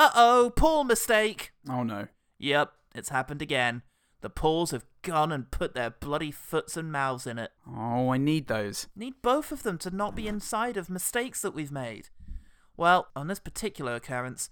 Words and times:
Uh 0.00 0.10
oh, 0.14 0.52
Paul 0.56 0.84
mistake. 0.84 1.52
Oh 1.68 1.82
no. 1.82 2.08
Yep, 2.38 2.72
it's 2.94 3.10
happened 3.10 3.42
again. 3.42 3.82
The 4.22 4.30
Pauls 4.30 4.70
have 4.70 4.86
gone 5.02 5.30
and 5.30 5.50
put 5.50 5.74
their 5.74 5.90
bloody 5.90 6.30
foots 6.30 6.74
and 6.74 6.90
mouths 6.90 7.26
in 7.26 7.38
it. 7.38 7.50
Oh, 7.68 8.08
I 8.08 8.16
need 8.16 8.46
those. 8.46 8.88
Need 8.96 9.20
both 9.20 9.52
of 9.52 9.62
them 9.62 9.76
to 9.76 9.94
not 9.94 10.16
be 10.16 10.26
inside 10.26 10.78
of 10.78 10.88
mistakes 10.88 11.42
that 11.42 11.54
we've 11.54 11.70
made. 11.70 12.08
Well, 12.78 13.08
on 13.14 13.26
this 13.26 13.40
particular 13.40 13.94
occurrence, 13.94 14.48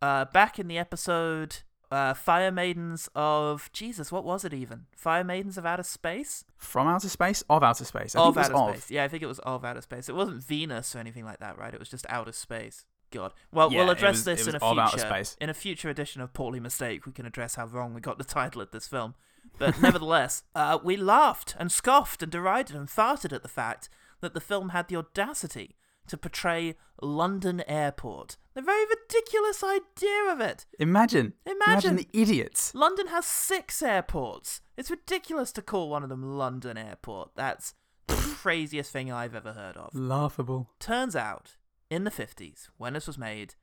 uh, 0.00 0.26
back 0.26 0.60
in 0.60 0.68
the 0.68 0.78
episode 0.78 1.56
uh, 1.90 2.14
Fire 2.14 2.52
Maidens 2.52 3.08
of 3.16 3.70
Jesus, 3.72 4.12
what 4.12 4.22
was 4.22 4.44
it 4.44 4.54
even? 4.54 4.86
Fire 4.94 5.24
Maidens 5.24 5.58
of 5.58 5.66
Outer 5.66 5.82
Space? 5.82 6.44
From 6.56 6.86
outer 6.86 7.08
space? 7.08 7.42
Of 7.50 7.64
outer 7.64 7.84
space. 7.84 8.14
I 8.14 8.20
of 8.20 8.36
think 8.36 8.46
it 8.46 8.52
outer 8.54 8.70
of. 8.70 8.76
space. 8.76 8.90
Yeah, 8.92 9.02
I 9.02 9.08
think 9.08 9.24
it 9.24 9.26
was 9.26 9.40
of 9.40 9.64
outer 9.64 9.80
space. 9.80 10.08
It 10.08 10.14
wasn't 10.14 10.44
Venus 10.44 10.94
or 10.94 11.00
anything 11.00 11.24
like 11.24 11.40
that, 11.40 11.58
right? 11.58 11.74
It 11.74 11.80
was 11.80 11.88
just 11.88 12.06
outer 12.08 12.30
space. 12.30 12.84
God. 13.12 13.32
Well, 13.52 13.72
Yeah, 13.72 13.80
we'll 13.80 13.90
address 13.90 14.14
was- 14.16 14.24
this 14.24 14.42
in 14.42 14.48
a 14.54 14.58
was 14.58 14.62
of 14.62 14.78
outer 14.78 14.90
future 14.96 15.06
space. 15.06 15.36
in 15.40 15.48
a 15.50 15.54
future 15.54 15.88
edition 15.88 16.20
of 16.20 16.32
Poorly 16.32 16.58
Mistake. 16.60 17.06
We 17.06 17.12
can 17.12 17.26
address 17.26 17.54
how 17.54 17.66
wrong 17.66 17.94
we 17.94 18.00
got 18.00 18.18
the 18.18 18.24
title 18.24 18.60
of 18.62 18.70
this 18.72 18.86
film. 18.88 19.14
But 19.58 19.80
nevertheless, 19.82 20.44
uh, 20.54 20.78
we 20.82 20.96
laughed 20.96 21.54
and 21.58 21.70
scoffed 21.70 22.22
and 22.22 22.32
derided 22.32 22.74
and 22.76 22.88
farted 22.88 23.32
at 23.32 23.42
the 23.42 23.48
fact 23.48 23.88
that 24.20 24.34
the 24.34 24.40
film 24.40 24.70
had 24.70 24.88
the 24.88 24.96
audacity 24.96 25.76
to 26.08 26.16
portray 26.16 26.74
London 27.00 27.62
Airport. 27.68 28.36
The 28.54 28.62
very 28.62 28.84
ridiculous 28.86 29.62
idea 29.62 30.24
of 30.30 30.40
it. 30.40 30.66
Imagine. 30.78 31.34
Imagine. 31.46 31.96
the 31.96 32.08
idiots. 32.12 32.74
London 32.74 33.06
has 33.08 33.24
six 33.24 33.82
airports. 33.82 34.60
It's 34.76 34.90
ridiculous 34.90 35.52
to 35.52 35.62
call 35.62 35.88
one 35.88 36.02
of 36.02 36.08
them 36.08 36.22
London 36.36 36.76
Airport. 36.76 37.30
That's 37.36 37.74
the 38.08 38.14
craziest 38.42 38.90
thing 38.92 39.10
I've 39.12 39.34
ever 39.34 39.52
heard 39.52 39.76
of. 39.76 39.94
Laughable. 39.94 40.70
Turns 40.80 41.14
out, 41.16 41.56
in 41.92 42.04
the 42.04 42.10
50s, 42.10 42.68
when 42.78 42.94
this 42.94 43.06
was 43.06 43.18
made, 43.18 43.54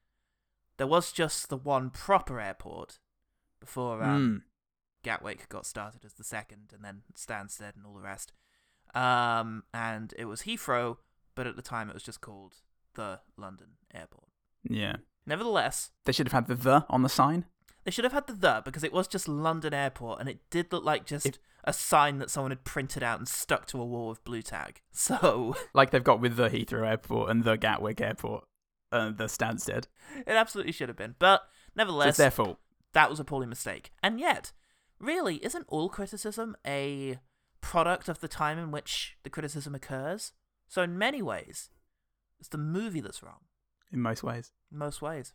there 0.77 0.87
was 0.87 1.11
just 1.11 1.49
the 1.49 1.57
one 1.57 1.89
proper 1.89 2.39
airport 2.39 2.99
before 3.59 4.03
um, 4.03 4.43
Gatwick 5.03 5.49
got 5.49 5.65
started 5.65 6.05
as 6.05 6.13
the 6.13 6.23
second, 6.23 6.71
and 6.73 6.83
then 6.83 7.01
Stansted 7.15 7.75
and 7.75 7.85
all 7.85 7.93
the 7.95 8.01
rest. 8.01 8.31
Um, 8.95 9.63
and 9.73 10.13
it 10.17 10.25
was 10.25 10.43
Heathrow, 10.43 10.97
but 11.35 11.47
at 11.47 11.55
the 11.55 11.61
time 11.61 11.89
it 11.89 11.93
was 11.93 12.03
just 12.03 12.21
called 12.21 12.55
the 12.95 13.19
London 13.37 13.67
Airport. 13.93 14.29
Mm. 14.69 14.75
Yeah. 14.77 14.95
Nevertheless, 15.25 15.91
They 16.05 16.11
should 16.11 16.27
have 16.27 16.33
had 16.33 16.47
the 16.47 16.55
the 16.55 16.85
on 16.89 17.03
the 17.03 17.09
sign. 17.09 17.45
they 17.83 17.91
should 17.91 18.03
have 18.05 18.13
had 18.13 18.27
the 18.27 18.33
the 18.33 18.61
because 18.65 18.83
it 18.83 18.93
was 18.93 19.07
just 19.07 19.27
London 19.27 19.73
Airport, 19.73 20.19
and 20.19 20.29
it 20.29 20.39
did 20.49 20.71
look 20.71 20.83
like 20.83 21.05
just 21.05 21.25
If- 21.25 21.39
a 21.69 21.73
sign 21.73 22.17
that 22.17 22.29
someone 22.29 22.51
had 22.51 22.63
printed 22.63 23.03
out 23.03 23.19
and 23.19 23.27
stuck 23.27 23.65
to 23.67 23.81
a 23.81 23.85
wall 23.85 24.09
with 24.09 24.23
blue 24.23 24.41
tag. 24.41 24.81
So 24.91 25.55
Like 25.73 25.91
they've 25.91 26.03
got 26.03 26.19
with 26.19 26.35
the 26.35 26.49
Heathrow 26.49 26.87
Airport 26.87 27.29
and 27.29 27.43
the 27.43 27.55
Gatwick 27.55 28.01
Airport. 28.01 28.43
Uh, 28.91 29.11
the 29.11 29.25
Stansted. 29.25 29.85
it 30.25 30.31
absolutely 30.33 30.71
should 30.73 30.89
have 30.89 30.97
been. 30.97 31.15
But 31.19 31.41
So 31.41 31.47
nevertheless, 31.75 32.09
it's 32.09 32.17
their 32.17 32.31
fault. 32.31 32.57
that 32.93 33.09
was 33.09 33.19
a 33.19 33.23
poorly 33.23 33.45
mistake. 33.45 33.91
And 34.01 34.19
yet, 34.19 34.51
really, 34.99 35.35
isn't 35.45 35.65
all 35.67 35.89
criticism 35.89 36.57
a 36.65 37.19
product 37.61 38.09
of 38.09 38.19
the 38.19 38.27
time 38.27 38.57
in 38.57 38.71
which 38.71 39.15
the 39.23 39.29
criticism 39.29 39.75
occurs? 39.75 40.33
So, 40.67 40.81
in 40.81 40.97
many 40.97 41.21
ways, 41.21 41.69
it's 42.39 42.49
the 42.49 42.57
movie 42.57 42.99
that's 43.01 43.21
wrong. 43.21 43.41
In 43.91 44.01
most 44.01 44.23
ways. 44.23 44.51
In 44.71 44.77
most 44.79 45.01
ways. 45.03 45.33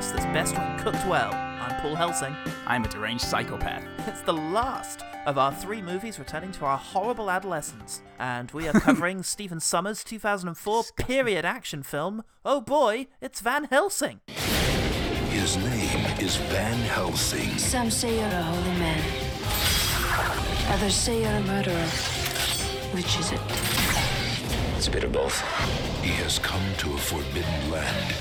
Podcast 0.00 0.12
that's 0.14 0.24
best 0.26 0.56
when 0.56 0.78
cooked 0.78 1.06
well. 1.06 1.32
I'm 1.34 1.78
Paul 1.80 1.94
Helsing. 1.94 2.34
I'm 2.66 2.84
a 2.84 2.88
deranged 2.88 3.24
psychopath. 3.24 3.84
It's 4.06 4.22
the 4.22 4.32
last 4.32 5.02
of 5.26 5.36
our 5.36 5.52
three 5.52 5.82
movies 5.82 6.18
returning 6.18 6.52
to 6.52 6.64
our 6.64 6.78
horrible 6.78 7.30
adolescence, 7.30 8.00
and 8.18 8.50
we 8.52 8.66
are 8.66 8.72
covering 8.72 9.22
Stephen 9.34 9.60
Sommers' 9.60 10.02
2004 10.02 10.84
period 10.96 11.44
action 11.44 11.82
film. 11.82 12.24
Oh 12.44 12.60
boy, 12.62 13.08
it's 13.20 13.40
Van 13.40 13.64
Helsing. 13.64 14.20
His 15.28 15.56
name 15.58 16.06
is 16.18 16.36
Van 16.36 16.78
Helsing. 16.88 17.58
Some 17.58 17.90
say 17.90 18.16
you're 18.18 18.26
a 18.26 18.42
holy 18.42 18.78
man. 18.78 19.02
Others 20.72 20.94
say 20.94 21.22
you're 21.22 21.30
a 21.30 21.42
murderer. 21.42 21.88
Which 22.94 23.18
is 23.18 23.32
it? 23.32 23.40
It's 24.76 24.88
a 24.88 24.90
bit 24.90 25.04
of 25.04 25.12
both. 25.12 25.38
He 26.02 26.12
has 26.22 26.38
come 26.38 26.62
to 26.78 26.94
a 26.94 26.98
forbidden 26.98 27.70
land 27.70 28.14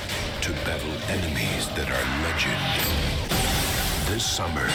to 0.49 0.55
battle 0.65 0.91
enemies 1.09 1.67
that 1.75 1.87
are 1.91 2.05
legend. 2.25 2.57
This 4.07 4.25
summer, 4.25 4.65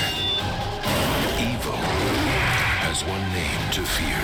evil 1.42 1.74
has 2.86 3.02
one 3.02 3.20
name 3.34 3.70
to 3.72 3.82
fear. 3.82 4.22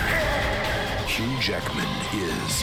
Hugh 1.09 1.41
Jackman 1.41 1.89
is 2.15 2.63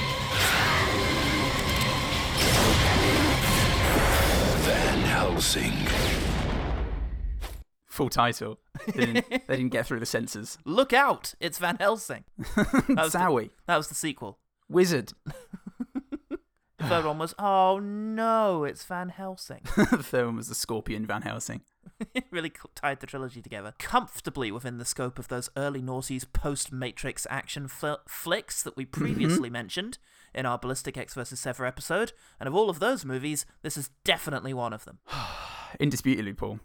Van 4.65 5.01
Helsing. 5.01 5.73
Full 7.87 8.09
title. 8.09 8.59
They 8.95 9.05
didn't, 9.05 9.29
they 9.47 9.57
didn't 9.57 9.71
get 9.73 9.85
through 9.85 9.99
the 9.99 10.05
censors. 10.05 10.57
Look 10.63 10.93
out, 10.93 11.33
it's 11.41 11.57
Van 11.57 11.75
Helsing. 11.77 12.23
That 12.55 12.87
was 12.87 13.11
the- 13.11 13.19
Zowie. 13.19 13.49
That 13.65 13.75
was 13.75 13.89
the 13.89 13.95
sequel. 13.95 14.39
Wizard. 14.69 15.11
The 16.79 16.85
third 16.85 17.05
one 17.05 17.17
was, 17.17 17.33
oh 17.39 17.79
no, 17.79 18.63
it's 18.63 18.83
Van 18.83 19.09
Helsing. 19.09 19.61
the 19.75 20.03
third 20.03 20.25
one 20.25 20.35
was 20.35 20.47
the 20.47 20.55
Scorpion 20.55 21.07
Van 21.07 21.23
Helsing. 21.23 21.61
really 22.31 22.51
tied 22.75 22.99
the 22.99 23.07
trilogy 23.07 23.41
together. 23.41 23.73
Comfortably 23.79 24.51
within 24.51 24.77
the 24.77 24.85
scope 24.85 25.17
of 25.17 25.27
those 25.27 25.49
early 25.57 25.81
noughties 25.81 26.31
post 26.31 26.71
Matrix 26.71 27.25
action 27.29 27.67
fl- 27.67 28.03
flicks 28.07 28.61
that 28.61 28.77
we 28.77 28.85
previously 28.85 29.49
mentioned 29.49 29.97
in 30.35 30.45
our 30.45 30.59
Ballistic 30.59 30.97
Ecks 30.97 31.15
vs. 31.15 31.39
Sever 31.39 31.65
episode. 31.65 32.11
And 32.39 32.47
of 32.47 32.53
all 32.53 32.69
of 32.69 32.79
those 32.79 33.03
movies, 33.03 33.45
this 33.63 33.75
is 33.75 33.89
definitely 34.03 34.53
one 34.53 34.73
of 34.73 34.85
them. 34.85 34.99
Indisputably, 35.79 36.33
Paul. 36.33 36.59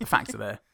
The 0.00 0.06
facts 0.06 0.34
are 0.34 0.38
there. 0.38 0.58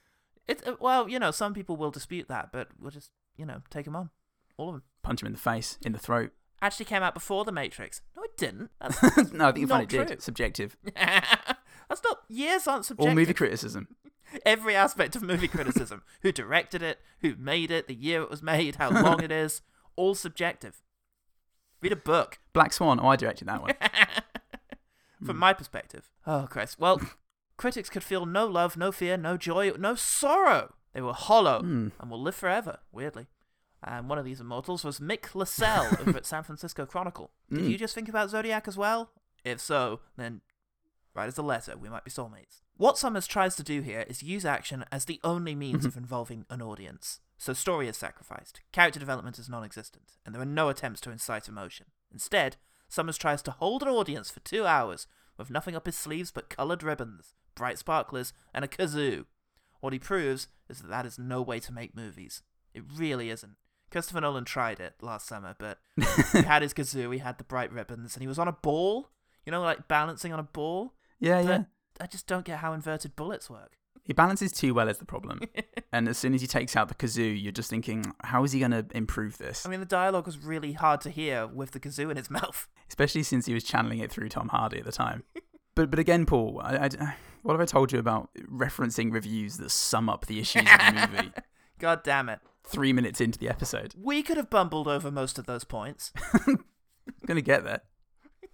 It, 0.48 0.66
uh, 0.66 0.76
well, 0.80 1.10
you 1.10 1.18
know, 1.18 1.30
some 1.30 1.52
people 1.52 1.76
will 1.76 1.90
dispute 1.90 2.26
that, 2.28 2.52
but 2.52 2.68
we'll 2.80 2.90
just, 2.90 3.10
you 3.36 3.44
know, 3.44 3.60
take 3.68 3.84
them 3.84 3.94
on. 3.94 4.08
All 4.56 4.70
of 4.70 4.76
them. 4.76 4.82
Punch 5.02 5.20
him 5.20 5.26
in 5.26 5.34
the 5.34 5.38
face, 5.38 5.76
in 5.84 5.92
the 5.92 5.98
throat. 5.98 6.32
Actually 6.62 6.86
came 6.86 7.02
out 7.02 7.12
before 7.12 7.44
The 7.44 7.52
Matrix. 7.52 8.00
No, 8.16 8.22
didn't. 8.38 8.70
That's, 8.80 9.02
no, 9.32 9.48
I 9.48 9.52
think 9.52 9.58
you 9.62 9.66
find 9.66 9.82
it 9.84 9.90
true. 9.94 10.04
did. 10.04 10.22
Subjective. 10.22 10.76
that's 10.96 12.02
not. 12.04 12.18
Years 12.28 12.66
aren't 12.66 12.84
subjective. 12.86 13.10
All 13.10 13.14
movie 13.14 13.34
criticism. 13.34 13.88
every 14.46 14.74
aspect 14.74 15.16
of 15.16 15.22
movie 15.22 15.48
criticism. 15.48 16.02
who 16.22 16.32
directed 16.32 16.82
it, 16.82 16.98
who 17.20 17.34
made 17.36 17.70
it, 17.70 17.86
the 17.88 17.94
year 17.94 18.22
it 18.22 18.30
was 18.30 18.42
made, 18.42 18.76
how 18.76 18.90
long 18.90 19.22
it 19.22 19.30
is, 19.32 19.62
all 19.96 20.14
subjective. 20.14 20.82
Read 21.80 21.92
a 21.92 21.96
book 21.96 22.38
Black 22.52 22.72
Swan. 22.72 22.98
Oh, 23.00 23.08
I 23.08 23.16
directed 23.16 23.46
that 23.48 23.62
one. 23.62 23.74
from 25.24 25.36
my 25.38 25.52
perspective. 25.52 26.10
Oh, 26.26 26.46
Christ. 26.50 26.78
Well, 26.78 27.00
critics 27.56 27.88
could 27.88 28.02
feel 28.04 28.26
no 28.26 28.46
love, 28.46 28.76
no 28.76 28.92
fear, 28.92 29.16
no 29.16 29.36
joy, 29.36 29.72
no 29.78 29.94
sorrow. 29.94 30.74
They 30.92 31.00
were 31.00 31.12
hollow 31.12 31.60
Hmm. 31.60 31.88
and 32.00 32.10
will 32.10 32.20
live 32.20 32.34
forever, 32.34 32.80
weirdly. 32.92 33.26
And 33.82 34.08
one 34.08 34.18
of 34.18 34.24
these 34.24 34.40
immortals 34.40 34.84
was 34.84 34.98
Mick 34.98 35.34
LaSalle 35.34 35.96
over 36.00 36.16
at 36.16 36.26
San 36.26 36.42
Francisco 36.42 36.84
Chronicle. 36.86 37.30
Did 37.50 37.60
Mm. 37.60 37.70
you 37.70 37.78
just 37.78 37.94
think 37.94 38.08
about 38.08 38.30
Zodiac 38.30 38.66
as 38.66 38.76
well? 38.76 39.10
If 39.44 39.60
so, 39.60 40.00
then 40.16 40.40
write 41.14 41.28
us 41.28 41.38
a 41.38 41.42
letter. 41.42 41.76
We 41.76 41.88
might 41.88 42.04
be 42.04 42.10
soulmates. 42.10 42.60
What 42.76 42.96
Sommers 42.96 43.26
tries 43.28 43.56
to 43.56 43.62
do 43.62 43.80
here 43.80 44.04
is 44.08 44.22
use 44.22 44.44
action 44.44 44.84
as 44.92 45.04
the 45.04 45.20
only 45.24 45.54
means 45.54 45.84
of 45.84 45.96
involving 45.96 46.44
an 46.50 46.60
audience. 46.62 47.20
So 47.36 47.52
story 47.52 47.86
is 47.88 47.96
sacrificed, 47.96 48.60
character 48.72 48.98
development 49.00 49.38
is 49.38 49.48
non 49.48 49.62
existent, 49.64 50.16
and 50.26 50.34
there 50.34 50.42
are 50.42 50.46
no 50.46 50.68
attempts 50.68 51.00
to 51.02 51.10
incite 51.12 51.48
emotion. 51.48 51.86
Instead, 52.12 52.56
Sommers 52.90 53.18
tries 53.18 53.42
to 53.42 53.50
hold 53.52 53.82
an 53.82 53.88
audience 53.88 54.28
for 54.30 54.40
two 54.40 54.66
hours 54.66 55.06
with 55.36 55.50
nothing 55.50 55.76
up 55.76 55.86
his 55.86 55.96
sleeves 55.96 56.30
but 56.32 56.48
coloured 56.50 56.82
ribbons, 56.82 57.34
bright 57.54 57.78
sparklers, 57.78 58.32
and 58.52 58.64
a 58.64 58.68
kazoo. 58.68 59.26
What 59.80 59.92
he 59.92 59.98
proves 60.00 60.48
is 60.68 60.80
that 60.80 60.88
that 60.90 61.06
is 61.06 61.18
no 61.18 61.40
way 61.42 61.60
to 61.60 61.72
make 61.72 61.94
movies. 61.94 62.42
It 62.74 62.82
really 62.92 63.30
isn't. 63.30 63.56
Christopher 63.90 64.20
Nolan 64.20 64.44
tried 64.44 64.80
it 64.80 64.94
last 65.00 65.26
summer, 65.26 65.54
but 65.58 65.78
he 66.32 66.42
had 66.42 66.62
his 66.62 66.74
kazoo, 66.74 67.12
he 67.12 67.18
had 67.18 67.38
the 67.38 67.44
bright 67.44 67.72
ribbons, 67.72 68.14
and 68.14 68.22
he 68.22 68.28
was 68.28 68.38
on 68.38 68.48
a 68.48 68.52
ball. 68.52 69.10
You 69.46 69.52
know, 69.52 69.62
like 69.62 69.88
balancing 69.88 70.32
on 70.32 70.38
a 70.38 70.44
ball. 70.44 70.92
Yeah, 71.20 71.40
yeah. 71.40 71.62
I 72.00 72.06
just 72.06 72.26
don't 72.26 72.44
get 72.44 72.58
how 72.58 72.74
inverted 72.74 73.16
bullets 73.16 73.48
work. 73.48 73.78
He 74.04 74.12
balances 74.12 74.52
too 74.52 74.72
well 74.74 74.88
is 74.88 74.98
the 74.98 75.04
problem. 75.04 75.40
and 75.92 76.08
as 76.08 76.16
soon 76.16 76.34
as 76.34 76.40
he 76.40 76.46
takes 76.46 76.76
out 76.76 76.88
the 76.88 76.94
kazoo, 76.94 77.40
you're 77.40 77.52
just 77.52 77.68
thinking, 77.70 78.12
how 78.24 78.44
is 78.44 78.52
he 78.52 78.58
going 78.60 78.70
to 78.70 78.86
improve 78.94 79.36
this? 79.38 79.66
I 79.66 79.68
mean, 79.68 79.80
the 79.80 79.86
dialogue 79.86 80.26
was 80.26 80.38
really 80.38 80.72
hard 80.72 81.00
to 81.02 81.10
hear 81.10 81.46
with 81.46 81.72
the 81.72 81.80
kazoo 81.80 82.10
in 82.10 82.16
his 82.16 82.30
mouth. 82.30 82.68
Especially 82.88 83.22
since 83.22 83.46
he 83.46 83.54
was 83.54 83.64
channeling 83.64 83.98
it 83.98 84.10
through 84.10 84.28
Tom 84.30 84.48
Hardy 84.48 84.78
at 84.78 84.84
the 84.84 84.92
time. 84.92 85.24
But 85.74 85.90
but 85.90 85.98
again, 85.98 86.26
Paul, 86.26 86.60
I, 86.62 86.76
I- 86.76 87.14
what 87.42 87.52
have 87.52 87.60
I 87.60 87.66
told 87.66 87.92
you 87.92 87.98
about 87.98 88.30
referencing 88.50 89.12
reviews 89.12 89.56
that 89.58 89.70
sum 89.70 90.08
up 90.08 90.26
the 90.26 90.40
issues 90.40 90.62
of 90.62 90.78
the 90.78 91.08
movie 91.12 91.32
God 91.78 92.02
damn 92.02 92.28
it. 92.28 92.40
Three 92.68 92.92
minutes 92.92 93.20
into 93.20 93.38
the 93.38 93.48
episode? 93.48 93.94
We 93.96 94.22
could 94.22 94.36
have 94.36 94.50
bumbled 94.50 94.88
over 94.88 95.10
most 95.10 95.38
of 95.38 95.46
those 95.46 95.64
points, 95.64 96.12
Gonna 97.26 97.40
get 97.40 97.64
there. 97.64 97.82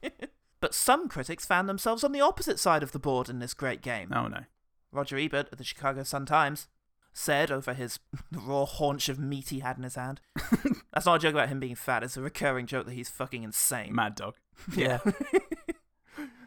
but 0.60 0.74
some 0.74 1.08
critics 1.08 1.44
found 1.46 1.68
themselves 1.68 2.04
on 2.04 2.12
the 2.12 2.20
opposite 2.20 2.58
side 2.58 2.82
of 2.82 2.92
the 2.92 2.98
board 2.98 3.28
in 3.28 3.38
this 3.38 3.54
great 3.54 3.82
game. 3.82 4.12
Oh 4.14 4.28
no. 4.28 4.44
Roger 4.92 5.16
Ebert 5.18 5.50
of 5.50 5.58
the 5.58 5.64
Chicago 5.64 6.04
Sun-Times 6.04 6.68
said 7.12 7.50
over 7.50 7.74
his 7.74 7.98
raw 8.32 8.64
haunch 8.64 9.08
of 9.08 9.18
meat 9.18 9.48
he 9.50 9.60
had 9.60 9.76
in 9.76 9.82
his 9.84 9.96
hand. 9.96 10.20
That's 10.92 11.06
not 11.06 11.16
a 11.16 11.18
joke 11.18 11.34
about 11.34 11.48
him 11.48 11.60
being 11.60 11.74
fat. 11.74 12.02
It's 12.02 12.16
a 12.16 12.20
recurring 12.22 12.66
joke 12.66 12.86
that 12.86 12.94
he's 12.94 13.08
fucking 13.08 13.42
insane. 13.42 13.94
Mad 13.94 14.14
dog. 14.14 14.34
Yeah. 14.74 14.98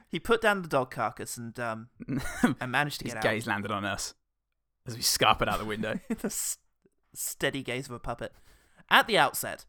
he 0.10 0.20
put 0.20 0.42
down 0.42 0.62
the 0.62 0.68
dog 0.68 0.92
carcass 0.92 1.38
and 1.38 1.58
um 1.60 1.90
and 2.62 2.72
managed 2.72 3.00
to 3.00 3.06
get 3.06 3.16
His 3.16 3.24
get 3.24 3.32
gaze 3.32 3.48
landed 3.48 3.72
on 3.72 3.84
us 3.86 4.14
as 4.86 4.96
we 4.96 5.02
scarpered 5.02 5.48
out 5.50 5.60
the 5.60 5.66
window. 5.66 6.00
the 6.10 6.30
steady 7.18 7.64
gaze 7.64 7.88
of 7.88 7.94
a 7.94 8.00
puppet. 8.00 8.34
At 8.90 9.08
the 9.08 9.18
outset, 9.18 9.66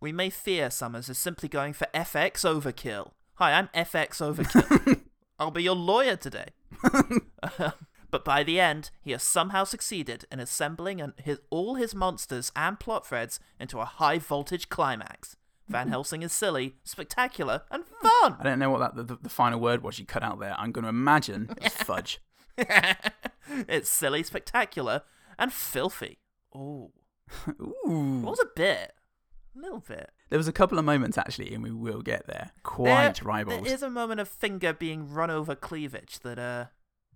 we 0.00 0.12
may 0.12 0.30
fear 0.30 0.68
Sommers 0.68 1.08
is 1.08 1.18
simply 1.18 1.48
going 1.48 1.72
for 1.72 1.86
FX 1.94 2.44
overkill. 2.44 3.12
Hi, 3.34 3.52
I'm 3.52 3.68
FX 3.68 4.20
overkill. 4.20 5.00
I'll 5.38 5.50
be 5.50 5.62
your 5.62 5.74
lawyer 5.74 6.16
today. 6.16 6.48
but 8.10 8.24
by 8.24 8.42
the 8.44 8.60
end, 8.60 8.90
he 9.02 9.10
has 9.12 9.22
somehow 9.22 9.64
succeeded 9.64 10.24
in 10.30 10.40
assembling 10.40 11.00
an, 11.00 11.14
his, 11.22 11.40
all 11.50 11.74
his 11.74 11.94
monsters 11.94 12.52
and 12.54 12.78
plot 12.78 13.06
threads 13.06 13.40
into 13.58 13.80
a 13.80 13.84
high 13.84 14.18
voltage 14.18 14.68
climax. 14.68 15.36
Van 15.68 15.88
Helsing 15.88 16.22
is 16.22 16.32
silly, 16.32 16.76
spectacular, 16.84 17.62
and 17.70 17.84
fun. 17.86 18.36
I 18.38 18.42
don't 18.42 18.58
know 18.58 18.70
what 18.70 18.80
that 18.80 18.94
the, 18.94 19.02
the, 19.02 19.22
the 19.22 19.28
final 19.30 19.58
word 19.58 19.82
was 19.82 19.98
you 19.98 20.04
cut 20.04 20.22
out 20.22 20.38
there. 20.38 20.54
I'm 20.58 20.72
going 20.72 20.82
to 20.82 20.90
imagine 20.90 21.54
it's 21.56 21.74
fudge. 21.82 22.20
it's 22.56 23.88
silly, 23.88 24.22
spectacular, 24.22 25.02
and 25.38 25.52
filthy. 25.52 26.18
Ooh. 26.56 26.90
Ooh. 27.60 28.20
What 28.22 28.30
was 28.30 28.40
a 28.40 28.48
bit? 28.54 28.92
A 29.56 29.60
little 29.60 29.80
bit. 29.80 30.10
There 30.30 30.38
was 30.38 30.48
a 30.48 30.52
couple 30.52 30.78
of 30.78 30.84
moments 30.84 31.16
actually, 31.16 31.54
and 31.54 31.62
we 31.62 31.70
will 31.70 32.02
get 32.02 32.26
there. 32.26 32.50
Quite 32.62 33.14
there, 33.16 33.24
ribald. 33.24 33.64
There 33.64 33.74
is 33.74 33.82
a 33.82 33.90
moment 33.90 34.20
of 34.20 34.28
finger 34.28 34.72
being 34.72 35.12
run 35.12 35.30
over 35.30 35.54
cleavage 35.54 36.20
that 36.20 36.38
uh 36.38 36.66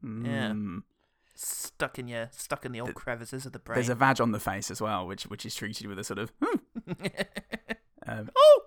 yeah. 0.02 0.52
Mm. 0.52 0.82
stuck 1.35 1.99
in 1.99 2.06
your 2.06 2.29
stuck 2.31 2.64
in 2.64 2.73
the 2.73 2.81
old 2.81 2.94
crevices 2.94 3.44
of 3.44 3.52
the 3.52 3.58
brain. 3.58 3.75
There's 3.76 3.88
a 3.88 3.94
vag 3.96 4.20
on 4.20 4.31
the 4.31 4.38
face 4.40 4.70
as 4.70 4.81
well, 4.81 5.06
which 5.06 5.25
which 5.25 5.44
is 5.44 5.55
treated 5.55 5.87
with 5.88 5.99
a 5.99 6.05
sort 6.05 6.20
of. 6.20 6.32
"Hmm." 6.40 6.56
um, 8.06 8.31
oh, 8.37 8.61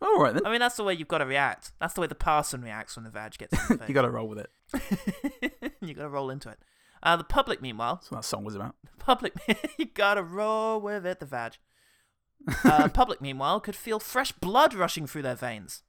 all 0.00 0.18
right 0.22 0.32
then. 0.34 0.46
I 0.46 0.50
mean 0.50 0.60
that's 0.60 0.76
the 0.76 0.84
way 0.84 0.94
you've 0.94 1.08
got 1.08 1.18
to 1.18 1.26
react. 1.26 1.72
That's 1.80 1.94
the 1.94 2.00
way 2.00 2.06
the 2.06 2.14
parson 2.14 2.62
reacts 2.62 2.96
when 2.96 3.04
the 3.04 3.10
vag 3.10 3.36
gets 3.36 3.52
in 3.52 3.58
the 3.68 3.78
face. 3.78 3.88
you 3.88 3.94
got 3.94 4.02
to 4.02 4.10
roll 4.10 4.28
with 4.28 4.38
it. 4.38 5.72
you 5.80 5.94
got 5.94 6.02
to 6.04 6.08
roll 6.08 6.30
into 6.30 6.48
it. 6.48 6.58
Uh, 7.02 7.16
the 7.16 7.24
public, 7.24 7.60
meanwhile, 7.60 7.96
That's 7.96 8.10
what 8.10 8.18
that 8.18 8.24
song 8.26 8.44
was 8.44 8.54
about. 8.54 8.76
The 8.84 9.04
public, 9.04 9.34
you 9.78 9.86
gotta 9.86 10.22
roll 10.22 10.80
with 10.80 11.04
it. 11.06 11.20
The 11.20 11.26
vag. 11.26 11.54
Uh, 12.64 12.88
public, 12.88 13.20
meanwhile, 13.20 13.60
could 13.60 13.76
feel 13.76 14.00
fresh 14.00 14.32
blood 14.32 14.74
rushing 14.74 15.06
through 15.06 15.22
their 15.22 15.36
veins. 15.36 15.84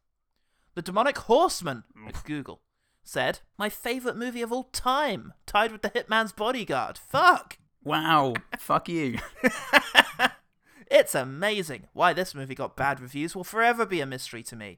The 0.76 0.84
demonic 0.84 1.18
horseman 1.18 1.84
at 2.08 2.24
Google 2.26 2.62
said, 3.04 3.40
"My 3.58 3.70
favorite 3.70 4.16
movie 4.16 4.44
of 4.44 4.52
all 4.52 4.66
time, 4.66 5.34
tied 5.48 5.72
with 5.72 5.82
The 5.82 5.90
Hitman's 5.90 6.32
Bodyguard." 6.32 7.00
Fuck. 7.00 7.58
Wow. 7.84 8.36
Fuck 8.60 8.88
you. 8.88 9.18
It's 10.94 11.16
amazing. 11.16 11.88
Why 11.94 12.14
this 12.14 12.36
movie 12.36 12.54
got 12.54 12.76
bad 12.76 13.00
reviews 13.00 13.36
will 13.36 13.44
forever 13.44 13.84
be 13.84 14.00
a 14.00 14.06
mystery 14.06 14.44
to 14.44 14.56
me. 14.56 14.78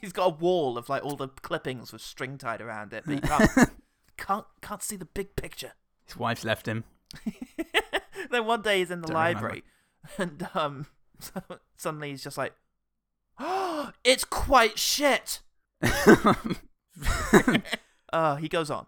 He's 0.00 0.12
got 0.12 0.26
a 0.26 0.36
wall 0.36 0.78
of 0.78 0.88
like 0.88 1.04
all 1.04 1.16
the 1.16 1.26
clippings 1.26 1.92
with 1.92 2.00
string 2.00 2.38
tied 2.38 2.60
around 2.60 2.92
it, 2.92 3.02
but 3.04 3.14
you 3.16 3.20
can't 3.20 3.70
can't, 4.16 4.46
can't 4.60 4.82
see 4.82 4.96
the 4.96 5.04
big 5.04 5.36
picture. 5.36 5.72
His 6.04 6.16
wife's 6.16 6.44
left 6.44 6.66
him. 6.66 6.84
then 8.30 8.46
one 8.46 8.62
day 8.62 8.78
he's 8.78 8.90
in 8.90 9.00
the 9.02 9.08
Don't 9.08 9.16
remember. 9.16 9.40
library, 9.40 9.64
and 10.18 10.48
um, 10.54 10.86
suddenly 11.76 12.10
he's 12.10 12.22
just 12.24 12.38
like, 12.38 12.54
"Oh, 13.38 13.92
it's 14.04 14.24
quite 14.24 14.78
shit." 14.78 15.40
Uh, 18.12 18.36
he 18.36 18.46
goes 18.46 18.70
on. 18.70 18.86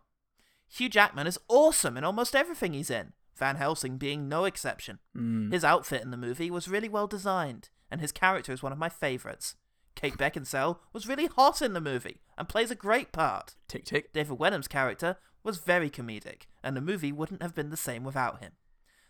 Hugh 0.70 0.90
Jackman 0.90 1.26
is 1.26 1.38
awesome 1.48 1.96
in 1.96 2.04
almost 2.04 2.36
everything 2.36 2.74
he's 2.74 2.90
in. 2.90 3.14
Van 3.34 3.56
Helsing 3.56 3.96
being 3.96 4.28
no 4.28 4.44
exception. 4.44 4.98
Mm. 5.16 5.50
His 5.50 5.64
outfit 5.64 6.02
in 6.02 6.10
the 6.10 6.16
movie 6.18 6.50
was 6.50 6.68
really 6.68 6.90
well 6.90 7.06
designed, 7.06 7.70
and 7.90 8.02
his 8.02 8.12
character 8.12 8.52
is 8.52 8.62
one 8.62 8.70
of 8.72 8.78
my 8.78 8.90
favourites. 8.90 9.56
Kate 9.94 10.16
Beckinsale 10.16 10.78
was 10.92 11.06
really 11.08 11.26
hot 11.26 11.62
in 11.62 11.72
the 11.72 11.80
movie 11.80 12.18
and 12.36 12.48
plays 12.48 12.70
a 12.70 12.74
great 12.76 13.12
part. 13.12 13.54
Tick 13.68 13.84
tick. 13.84 14.12
David 14.12 14.38
Wenham's 14.38 14.68
character 14.68 15.16
was 15.42 15.58
very 15.58 15.90
comedic, 15.90 16.42
and 16.62 16.76
the 16.76 16.80
movie 16.80 17.12
wouldn't 17.12 17.42
have 17.42 17.54
been 17.54 17.70
the 17.70 17.76
same 17.76 18.02
without 18.04 18.40
him. 18.40 18.52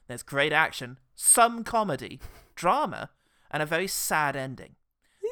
There's 0.08 0.22
great 0.22 0.52
action, 0.52 0.98
some 1.14 1.64
comedy, 1.64 2.20
drama, 2.54 3.10
and 3.50 3.62
a 3.62 3.66
very 3.66 3.86
sad 3.86 4.36
ending. 4.36 4.74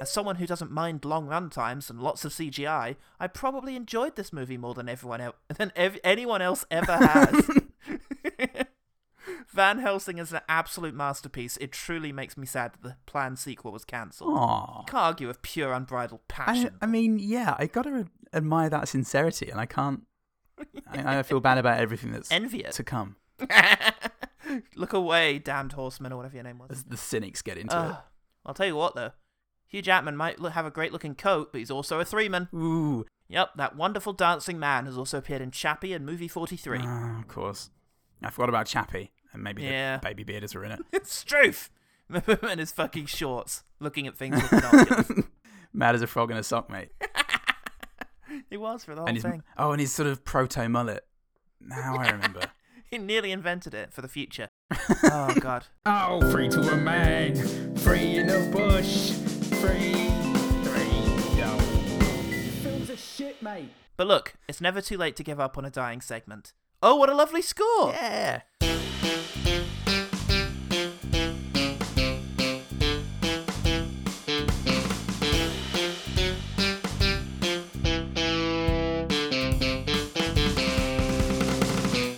As 0.00 0.10
someone 0.10 0.36
who 0.36 0.46
doesn't 0.46 0.72
mind 0.72 1.04
long 1.04 1.26
run 1.26 1.50
times 1.50 1.90
and 1.90 2.00
lots 2.00 2.24
of 2.24 2.32
CGI, 2.32 2.96
I 3.20 3.26
probably 3.28 3.76
enjoyed 3.76 4.16
this 4.16 4.32
movie 4.32 4.56
more 4.56 4.74
than 4.74 4.88
everyone 4.88 5.20
el- 5.20 5.34
than 5.56 5.70
ev- 5.76 6.00
anyone 6.02 6.42
else 6.42 6.64
ever 6.70 6.96
has. 6.96 7.50
Van 9.50 9.78
Helsing 9.78 10.18
is 10.18 10.32
an 10.32 10.40
absolute 10.48 10.94
masterpiece. 10.94 11.56
It 11.58 11.72
truly 11.72 12.12
makes 12.12 12.36
me 12.36 12.46
sad 12.46 12.72
that 12.72 12.82
the 12.82 12.96
planned 13.06 13.38
sequel 13.38 13.72
was 13.72 13.84
cancelled. 13.84 14.36
Can't 14.86 14.94
argue 14.94 15.26
with 15.28 15.42
pure 15.42 15.72
unbridled 15.72 16.20
I, 16.30 16.32
passion. 16.32 16.74
I 16.80 16.86
mean, 16.86 17.18
yeah, 17.18 17.54
I 17.58 17.66
gotta 17.66 18.06
admire 18.32 18.70
that 18.70 18.88
sincerity, 18.88 19.50
and 19.50 19.60
I 19.60 19.66
can't. 19.66 20.02
I, 20.86 21.18
I 21.18 21.22
feel 21.22 21.40
bad 21.40 21.58
about 21.58 21.80
everything 21.80 22.12
that's 22.12 22.30
Envy 22.30 22.60
it. 22.60 22.72
to 22.72 22.84
come 22.84 23.16
Look 24.76 24.92
away, 24.92 25.38
damned 25.38 25.72
horseman, 25.72 26.12
or 26.12 26.16
whatever 26.16 26.34
your 26.34 26.44
name 26.44 26.58
was. 26.58 26.70
as 26.70 26.84
the 26.84 26.96
cynics 26.96 27.42
get 27.42 27.56
into 27.56 27.76
it. 27.76 27.96
I'll 28.44 28.54
tell 28.54 28.66
you 28.66 28.76
what, 28.76 28.94
though. 28.94 29.12
Hugh 29.66 29.82
Jackman 29.82 30.16
might 30.16 30.38
have 30.38 30.66
a 30.66 30.70
great 30.70 30.92
looking 30.92 31.14
coat, 31.14 31.50
but 31.52 31.58
he's 31.58 31.70
also 31.70 31.98
a 32.00 32.04
three 32.04 32.28
man. 32.28 32.48
Ooh, 32.54 33.06
Yep, 33.28 33.52
that 33.56 33.76
wonderful 33.76 34.12
dancing 34.12 34.58
man 34.58 34.84
has 34.84 34.98
also 34.98 35.16
appeared 35.16 35.40
in 35.40 35.50
Chappie 35.52 35.94
and 35.94 36.04
Movie 36.04 36.28
43. 36.28 36.80
Ah, 36.82 37.18
of 37.18 37.28
course. 37.28 37.70
I 38.22 38.28
forgot 38.28 38.50
about 38.50 38.66
Chappie, 38.66 39.10
and 39.32 39.42
maybe 39.42 39.62
Yeah. 39.62 39.98
the 39.98 40.02
baby 40.08 40.24
bearders 40.24 40.54
were 40.54 40.64
in 40.64 40.72
it. 40.72 40.80
it's 40.92 41.12
Struth! 41.12 41.70
in 42.10 42.58
his 42.58 42.72
fucking 42.72 43.06
shorts, 43.06 43.64
looking 43.80 44.06
at 44.06 44.16
things 44.16 44.36
with 44.36 44.50
binoculars. 44.50 45.24
Mad 45.72 45.94
as 45.94 46.02
a 46.02 46.06
frog 46.06 46.30
in 46.30 46.36
a 46.36 46.42
sock, 46.42 46.68
mate. 46.70 46.90
he 48.50 48.56
was 48.56 48.84
for 48.84 48.94
the 48.94 49.00
whole 49.00 49.08
and 49.08 49.16
his 49.16 49.24
thing. 49.24 49.42
oh, 49.56 49.72
and 49.72 49.80
his 49.80 49.92
sort 49.92 50.06
of 50.08 50.24
proto 50.24 50.68
mullet. 50.68 51.06
Now 51.60 51.96
I 51.96 52.10
remember. 52.10 52.40
He 52.90 52.98
nearly 52.98 53.32
invented 53.32 53.72
it 53.72 53.90
for 53.92 54.02
the 54.02 54.08
future. 54.08 54.48
oh, 55.04 55.34
God. 55.40 55.66
Oh, 55.86 56.30
free 56.30 56.48
to 56.50 56.60
a 56.60 56.76
man, 56.76 57.74
free 57.76 58.16
in 58.16 58.26
the 58.26 58.50
bush, 58.52 59.12
free, 59.60 60.10
free, 60.68 61.38
yo. 61.38 61.58
Films 62.62 62.90
are 62.90 62.96
shit, 62.96 63.40
mate. 63.42 63.70
But 63.96 64.06
look, 64.08 64.34
it's 64.48 64.60
never 64.60 64.82
too 64.82 64.98
late 64.98 65.16
to 65.16 65.24
give 65.24 65.40
up 65.40 65.56
on 65.56 65.64
a 65.64 65.70
dying 65.70 66.02
segment. 66.02 66.52
Oh, 66.82 66.96
what 66.96 67.08
a 67.08 67.14
lovely 67.14 67.40
score! 67.42 67.90
yeah. 67.92 68.42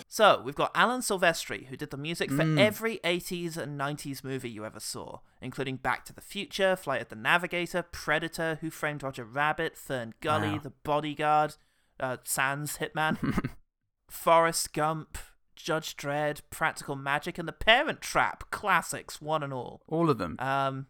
So, 0.09 0.41
we've 0.45 0.55
got 0.55 0.71
Alan 0.77 1.01
Silvestri, 1.01 1.67
who 1.67 1.77
did 1.77 1.91
the 1.91 1.97
music 1.97 2.31
for 2.31 2.45
Mm. 2.45 2.57
every 2.61 3.01
80s 3.03 3.57
and 3.57 3.77
90s 3.77 4.23
movie 4.23 4.49
you 4.49 4.65
ever 4.65 4.79
saw, 4.79 5.19
including 5.41 5.77
Back 5.77 6.05
to 6.05 6.13
the 6.13 6.21
Future, 6.21 6.77
Flight 6.77 7.03
of 7.03 7.09
the 7.09 7.17
Navigator, 7.17 7.83
Predator, 7.83 8.59
Who 8.61 8.71
Framed 8.71 9.03
Roger 9.03 9.25
Rabbit, 9.25 9.77
Fern 9.77 10.15
Gully, 10.21 10.53
Wow. 10.53 10.59
The 10.59 10.71
Bodyguard, 10.85 11.57
uh, 11.99 12.19
Sans 12.23 12.77
Hitman, 12.79 13.51
Forrest 14.09 14.73
Gump, 14.73 15.19
Judge 15.57 15.97
Dredd, 15.97 16.41
Practical 16.51 16.97
Magic, 16.97 17.39
and 17.39 17.49
The 17.49 17.53
Parent 17.53 18.01
Trap 18.01 18.51
classics, 18.51 19.21
one 19.21 19.43
and 19.43 19.53
all. 19.53 19.83
All 19.89 20.11
of 20.11 20.19
them. 20.19 20.37
Um, 20.39 20.87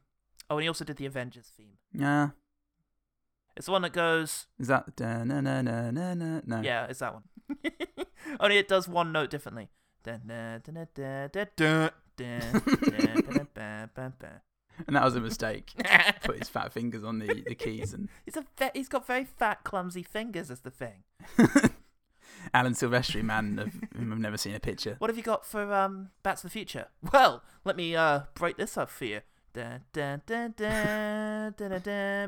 oh, 0.50 0.56
and 0.56 0.62
he 0.62 0.68
also 0.68 0.84
did 0.84 0.96
the 0.96 1.06
Avengers 1.06 1.52
theme. 1.56 1.78
Yeah. 1.92 2.30
It's 3.56 3.66
the 3.66 3.72
one 3.72 3.82
that 3.82 3.92
goes. 3.92 4.46
Is 4.58 4.68
that 4.68 4.96
da, 4.96 5.22
na, 5.24 5.40
na, 5.40 5.62
na, 5.62 5.90
na, 5.90 6.14
na. 6.14 6.40
no? 6.44 6.60
Yeah, 6.60 6.86
it's 6.86 6.98
that 6.98 7.14
one. 7.14 7.22
Only 8.40 8.58
it 8.58 8.68
does 8.68 8.88
one 8.88 9.12
note 9.12 9.30
differently. 9.30 9.68
and 14.86 14.96
that 14.96 15.04
was 15.04 15.16
a 15.16 15.20
mistake. 15.20 15.72
Put 16.24 16.38
his 16.38 16.48
fat 16.48 16.72
fingers 16.72 17.04
on 17.04 17.20
the, 17.20 17.44
the 17.46 17.54
keys 17.54 17.92
and 17.94 18.08
he's 18.24 18.36
a 18.36 18.44
ve- 18.58 18.70
he's 18.74 18.88
got 18.88 19.06
very 19.06 19.24
fat 19.24 19.64
clumsy 19.64 20.02
fingers. 20.02 20.50
Is 20.50 20.60
the 20.60 20.70
thing. 20.70 21.04
Alan 22.52 22.74
Silvestri, 22.74 23.22
man 23.22 23.58
of 23.58 23.72
whom 23.96 24.12
I've 24.12 24.18
never 24.18 24.36
seen 24.36 24.54
a 24.54 24.60
picture. 24.60 24.96
What 24.98 25.10
have 25.10 25.16
you 25.16 25.22
got 25.22 25.44
for 25.46 25.72
um 25.72 26.10
Back 26.22 26.36
to 26.36 26.42
the 26.44 26.50
Future? 26.50 26.86
Well, 27.12 27.42
let 27.64 27.76
me 27.76 27.94
uh 27.96 28.22
break 28.34 28.56
this 28.56 28.76
up 28.76 28.90
for 28.90 29.04
you. 29.04 29.20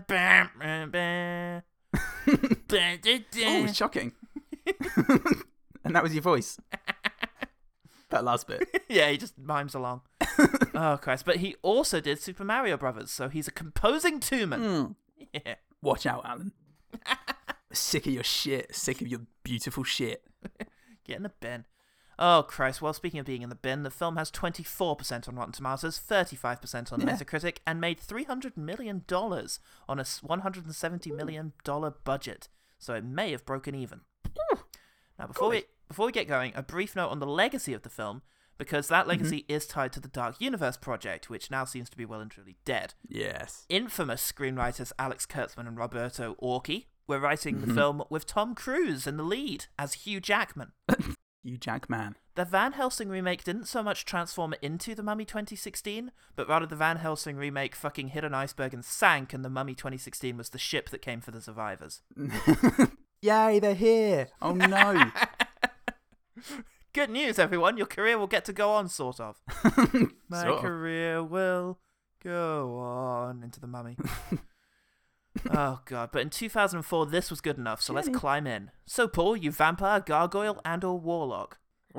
Bam, 0.07 0.51
bam, 0.59 0.91
bam. 0.91 1.63
Oh, 3.69 3.73
shocking. 3.73 4.13
and 5.85 5.95
that 5.95 6.03
was 6.03 6.15
your 6.15 6.23
voice. 6.23 6.59
that 8.11 8.25
last 8.25 8.47
bit. 8.47 8.85
yeah, 8.89 9.11
he 9.11 9.17
just 9.19 9.39
mimes 9.39 9.75
along. 9.75 10.03
oh 10.75 10.99
Christ! 11.01 11.25
But 11.25 11.37
he 11.37 11.57
also 11.63 12.01
did 12.01 12.21
Super 12.21 12.45
Mario 12.45 12.77
Brothers, 12.77 13.11
so 13.11 13.29
he's 13.29 13.49
a 13.49 13.53
composing 13.53 14.21
two-man. 14.21 14.97
Yeah. 15.33 15.55
Watch 15.83 16.07
out, 16.07 16.25
Alan. 16.25 16.53
Sick 17.77 18.07
of 18.07 18.13
your 18.13 18.25
shit. 18.25 18.75
Sick 18.75 19.01
of 19.01 19.09
your 19.09 19.21
beautiful 19.43 19.85
shit. 19.85 20.25
Get 21.05 21.17
in 21.17 21.23
the 21.23 21.33
bin. 21.41 21.65
Oh 22.19 22.45
Christ! 22.49 22.81
Well, 22.81 22.95
speaking 22.95 23.21
of 23.21 23.27
being 23.27 23.43
in 23.43 23.51
the 23.51 23.55
bin, 23.55 23.83
the 23.83 23.91
film 23.91 24.17
has 24.17 24.31
24% 24.31 25.29
on 25.29 25.37
Rotten 25.37 25.53
Tomatoes, 25.53 26.01
35% 26.01 26.93
on 26.93 27.01
Yeah. 27.01 27.07
Metacritic, 27.07 27.59
and 27.67 27.81
made 27.81 28.01
300 28.01 28.57
million 28.57 29.05
dollars 29.07 29.61
on 29.87 29.99
a 29.99 30.05
$170 30.05 31.15
million 31.15 31.53
budget. 32.05 32.49
So 32.79 32.95
it 32.95 33.05
may 33.05 33.33
have 33.33 33.45
broken 33.45 33.75
even. 33.75 34.01
Now, 35.19 35.27
before 35.27 35.51
we 35.51 35.65
before 35.89 36.07
we 36.07 36.13
get 36.13 36.29
going, 36.29 36.53
a 36.55 36.63
brief 36.63 36.97
note 36.97 37.09
on 37.09 37.21
the 37.21 37.27
legacy 37.27 37.73
of 37.73 37.83
the 37.83 37.89
film, 37.91 38.23
because 38.59 38.89
that 38.89 39.01
mm-hmm. 39.03 39.11
legacy 39.11 39.45
is 39.49 39.67
tied 39.67 39.93
to 39.93 40.01
the 40.01 40.09
Dark 40.09 40.41
Universe 40.41 40.77
project, 40.77 41.31
which 41.31 41.51
now 41.51 41.65
seems 41.65 41.89
to 41.91 41.97
be 41.97 42.05
well 42.05 42.21
and 42.21 42.31
truly 42.31 42.57
dead. 42.65 42.95
Yes. 43.09 43.65
Infamous 43.69 44.33
screenwriters 44.33 44.93
Alex 44.99 45.27
Kurtzman 45.27 45.69
and 45.69 45.77
Roberto 45.77 46.37
Orci 46.43 46.87
were 47.07 47.21
writing 47.21 47.61
the 47.61 47.67
mm-hmm. 47.67 47.77
film 47.77 48.03
with 48.11 48.27
Tom 48.27 48.55
Cruise 48.55 49.07
in 49.07 49.17
the 49.17 49.23
lead 49.23 49.67
as 49.79 49.95
Hugh 49.95 50.21
Jackman. 50.21 50.73
You 51.47 51.57
Jackman. 51.57 52.17
The 52.35 52.45
Van 52.45 52.73
Helsing 52.73 53.09
remake 53.09 53.45
didn't 53.45 53.69
so 53.69 53.81
much 53.81 54.05
transform 54.05 54.55
it 54.55 54.59
into 54.63 54.97
The 54.97 55.03
Mummy 55.05 55.25
2016, 55.25 56.11
but 56.35 56.49
rather 56.49 56.67
the 56.67 56.75
Van 56.75 56.97
Helsing 56.97 57.37
remake 57.37 57.77
fucking 57.77 58.09
hit 58.09 58.25
an 58.25 58.35
iceberg 58.35 58.75
and 58.75 58.85
sank, 58.85 59.33
and 59.33 59.45
The 59.45 59.49
Mummy 59.49 59.77
2016 59.77 60.37
was 60.37 60.49
the 60.49 60.59
ship 60.59 60.91
that 60.91 61.03
came 61.03 61.21
for 61.21 61.31
the 61.31 61.41
survivors. 61.41 62.03
Yay, 63.23 63.61
they're 63.61 63.77
here. 63.77 64.27
Oh 64.43 64.55
no. 64.55 65.13
Good 66.93 67.11
news, 67.11 67.39
everyone! 67.39 67.77
Your 67.77 67.87
career 67.87 68.19
will 68.19 68.27
get 68.27 68.45
to 68.47 68.53
go 68.53 68.73
on, 68.73 68.89
sort 68.89 69.21
of. 69.21 69.41
My 70.29 70.43
Sort 70.43 70.55
of. 70.55 70.61
career 70.63 71.23
will 71.23 71.79
go 72.25 72.77
on 72.81 73.45
into 73.45 73.61
The 73.61 73.69
Mummy. 73.69 73.97
Oh 75.51 75.81
god! 75.85 76.11
But 76.13 76.23
in 76.23 76.31
2004, 76.31 77.07
this 77.07 77.31
was 77.31 77.41
good 77.41 77.59
enough. 77.59 77.81
So 77.83 77.93
let's 77.93 78.09
climb 78.09 78.47
in. 78.47 78.71
So, 78.87 79.07
Paul, 79.09 79.37
you 79.37 79.51
vampire, 79.51 80.01
gargoyle, 80.01 80.61
and/or 80.65 80.99
warlock. 80.99 81.59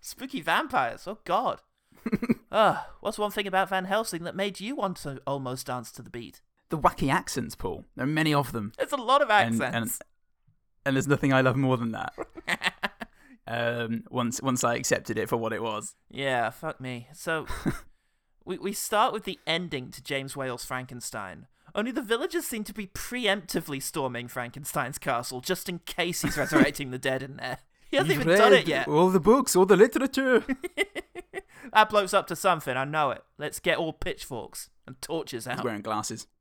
Spooky 0.00 0.40
vampires. 0.40 1.06
Oh 1.06 1.18
God. 1.24 1.60
Ugh, 2.52 2.76
what's 3.00 3.18
one 3.18 3.30
thing 3.30 3.46
about 3.46 3.70
Van 3.70 3.86
Helsing 3.86 4.24
that 4.24 4.36
made 4.36 4.60
you 4.60 4.76
want 4.76 4.98
to 4.98 5.20
almost 5.26 5.66
dance 5.66 5.90
to 5.92 6.02
the 6.02 6.10
beat? 6.10 6.42
the 6.70 6.78
wacky 6.78 7.12
accents, 7.12 7.54
Paul. 7.54 7.84
There 7.94 8.04
are 8.04 8.08
many 8.08 8.34
of 8.34 8.52
them. 8.52 8.72
There's 8.76 8.90
a 8.92 8.96
lot 8.96 9.22
of 9.22 9.30
And- 9.30 9.62
accents. 9.62 9.98
And, 10.00 10.06
and 10.86 10.96
there's 10.96 11.06
nothing 11.06 11.32
I 11.32 11.40
love 11.40 11.56
more 11.56 11.76
than 11.76 11.92
that. 11.92 12.12
um, 13.46 14.04
once 14.10 14.42
once 14.42 14.64
I 14.64 14.74
accepted 14.74 15.16
it 15.18 15.28
for 15.28 15.36
what 15.36 15.52
it 15.52 15.62
was. 15.62 15.94
Yeah, 16.10 16.50
fuck 16.50 16.80
me. 16.80 17.08
So 17.12 17.46
we 18.44 18.58
we 18.58 18.72
start 18.72 19.12
with 19.12 19.24
the 19.24 19.38
ending 19.46 19.90
to 19.90 20.02
James 20.02 20.36
Whale's 20.36 20.64
Frankenstein. 20.64 21.46
Only 21.74 21.90
the 21.90 22.02
villagers 22.02 22.46
seem 22.46 22.62
to 22.64 22.72
be 22.74 22.86
preemptively 22.86 23.82
storming 23.82 24.28
Frankenstein's 24.28 24.98
castle 24.98 25.40
just 25.40 25.68
in 25.68 25.80
case 25.80 26.22
he's 26.22 26.36
resurrecting 26.38 26.90
the 26.90 26.98
dead 26.98 27.22
in 27.22 27.36
there. 27.36 27.58
He 27.90 27.98
hasn't 27.98 28.14
You've 28.14 28.26
even 28.26 28.38
done 28.38 28.52
it 28.52 28.66
yet. 28.66 28.88
All 28.88 29.08
the 29.10 29.20
books, 29.20 29.54
all 29.54 29.66
the 29.66 29.76
literature. 29.76 30.42
That 31.72 31.88
bloke's 31.90 32.12
up 32.14 32.26
to 32.26 32.36
something, 32.36 32.76
I 32.76 32.84
know 32.84 33.10
it. 33.10 33.24
Let's 33.38 33.58
get 33.60 33.78
all 33.78 33.92
pitchforks 33.92 34.68
and 34.86 35.00
torches 35.00 35.44
He's 35.46 35.58
out. 35.58 35.64
wearing 35.64 35.82
glasses. 35.82 36.26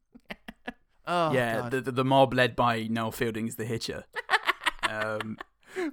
Oh, 1.06 1.34
yeah, 1.34 1.68
the, 1.68 1.82
the 1.82 1.92
the 1.92 2.06
mob 2.06 2.34
led 2.34 2.56
by 2.56 2.88
Noel 2.90 3.12
Fielding 3.12 3.46
is 3.46 3.58
the 3.58 3.66
Hitcher. 3.66 4.06
um, 4.90 5.38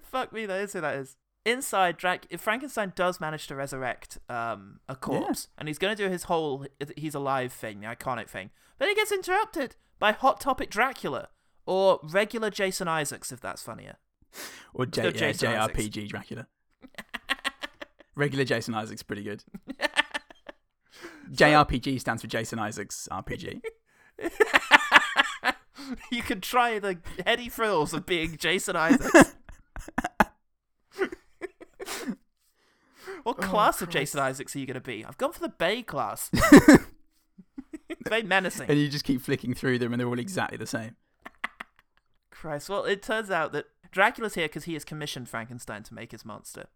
Fuck 0.05 0.33
me, 0.33 0.47
that 0.47 0.61
is 0.61 0.73
who 0.73 0.81
that 0.83 0.95
is. 0.99 1.17
Inside, 1.47 1.97
Drac- 1.97 2.27
if 2.29 2.41
Frankenstein 2.41 2.93
does 2.95 3.19
manage 3.19 3.47
to 3.47 3.55
resurrect 3.57 4.19
um, 4.29 4.81
a 4.89 4.95
corpse, 4.95 5.49
and 5.57 5.69
he's 5.69 5.79
going 5.79 5.97
to 5.97 6.03
do 6.03 6.11
his 6.11 6.25
whole 6.25 6.67
he's 6.97 7.15
alive 7.15 7.53
thing, 7.53 7.81
the 7.81 7.87
iconic 7.87 8.29
thing, 8.29 8.51
then 8.79 8.89
he 8.89 8.95
gets 8.95 9.11
interrupted 9.11 9.77
by 9.99 10.13
Hot 10.13 10.41
Topic 10.41 10.69
Dracula, 10.71 11.29
or 11.65 11.99
regular 12.03 12.51
Jason 12.51 12.89
Isaacs, 12.89 13.33
if 13.33 13.41
that's 13.41 13.63
funnier. 13.63 13.97
or 14.75 14.85
J- 14.87 15.05
yeah, 15.05 15.11
Jason 15.11 15.49
Isaacs. 15.49 15.79
JRPG 15.79 16.09
Dracula. 16.09 16.47
Regular 18.15 18.45
Jason 18.45 18.75
Isaacs 18.75 19.03
pretty 19.03 19.23
good. 19.23 19.45
JRPG 21.33 22.01
stands 22.01 22.23
for 22.23 22.29
Jason 22.29 22.59
Isaacs 22.59 23.09
RPG. 23.11 23.63
you 26.11 26.23
can 26.23 26.41
try 26.41 26.79
the 26.79 26.99
heady 27.25 27.49
thrills 27.49 27.95
of 27.95 28.05
being 28.05 28.37
Jason 28.37 28.77
Isaacs. 28.77 29.37
what 33.23 33.37
Oh, 33.39 33.43
class 33.43 33.83
of 33.83 33.89
Jason 33.89 34.21
Isaacs 34.21 34.55
are 34.55 34.59
you 34.59 34.67
going 34.67 34.75
to 34.75 34.81
be? 34.81 35.05
I've 35.05 35.19
gone 35.19 35.33
for 35.33 35.41
the 35.41 35.49
Bay 35.49 35.83
class. 35.83 36.31
Very 38.09 38.23
menacing. 38.23 38.69
and 38.71 38.79
you 38.79 38.89
just 38.89 39.05
keep 39.05 39.21
flicking 39.21 39.55
through 39.55 39.79
them, 39.79 39.93
and 39.93 40.01
they're 40.01 40.09
all 40.09 40.19
exactly 40.19 40.57
the 40.57 40.67
same. 40.67 40.97
Christ. 42.31 42.69
Well, 42.69 42.85
it 42.85 43.03
turns 43.03 43.31
out 43.31 43.53
that 43.53 43.67
Dracula's 43.91 44.35
here 44.35 44.47
because 44.47 44.65
he 44.65 44.75
has 44.75 44.85
commissioned 44.85 45.29
Frankenstein 45.29 45.83
to 45.85 45.95
make 45.95 46.13
his 46.13 46.25
monster. 46.25 46.67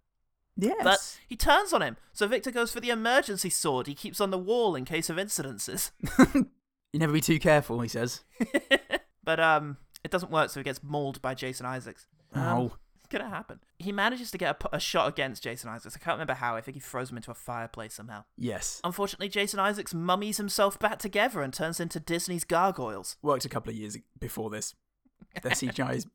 Yes. 0.56 0.76
But 0.84 1.18
he 1.26 1.36
turns 1.36 1.72
on 1.72 1.82
him, 1.82 1.96
so 2.12 2.26
Victor 2.28 2.50
goes 2.50 2.72
for 2.72 2.80
the 2.80 2.90
emergency 2.90 3.50
sword 3.50 3.86
he 3.88 3.94
keeps 3.94 4.20
on 4.20 4.30
the 4.30 4.38
wall 4.38 4.76
in 4.76 4.84
case 4.84 5.10
of 5.10 5.16
incidences. 5.16 5.90
you 6.92 7.00
never 7.00 7.12
be 7.12 7.20
too 7.20 7.40
careful, 7.40 7.80
he 7.80 7.88
says. 7.88 8.22
but 9.24 9.40
um, 9.40 9.78
it 10.04 10.10
doesn't 10.12 10.30
work, 10.30 10.50
so 10.50 10.60
he 10.60 10.64
gets 10.64 10.82
mauled 10.82 11.20
by 11.22 11.34
Jason 11.34 11.66
Isaacs. 11.66 12.06
Um, 12.34 12.42
Oh. 12.42 12.72
It's 13.14 13.22
gonna 13.22 13.34
happen. 13.34 13.60
He 13.78 13.92
manages 13.92 14.30
to 14.32 14.38
get 14.38 14.60
a, 14.72 14.76
a 14.76 14.80
shot 14.80 15.08
against 15.08 15.42
Jason 15.42 15.70
Isaacs. 15.70 15.94
I 15.94 16.02
can't 16.02 16.14
remember 16.14 16.34
how. 16.34 16.56
I 16.56 16.60
think 16.60 16.74
he 16.74 16.80
throws 16.80 17.10
him 17.10 17.16
into 17.16 17.30
a 17.30 17.34
fireplace 17.34 17.94
somehow. 17.94 18.24
Yes. 18.36 18.80
Unfortunately, 18.82 19.28
Jason 19.28 19.60
Isaacs 19.60 19.94
mummies 19.94 20.38
himself 20.38 20.78
back 20.80 20.98
together 20.98 21.40
and 21.40 21.52
turns 21.52 21.78
into 21.78 22.00
Disney's 22.00 22.42
gargoyles. 22.42 23.16
Worked 23.22 23.44
a 23.44 23.48
couple 23.48 23.70
of 23.70 23.76
years 23.76 23.96
before 24.18 24.50
this. 24.50 24.74
Their 25.42 25.52
CGI 25.52 25.94
is 25.94 26.06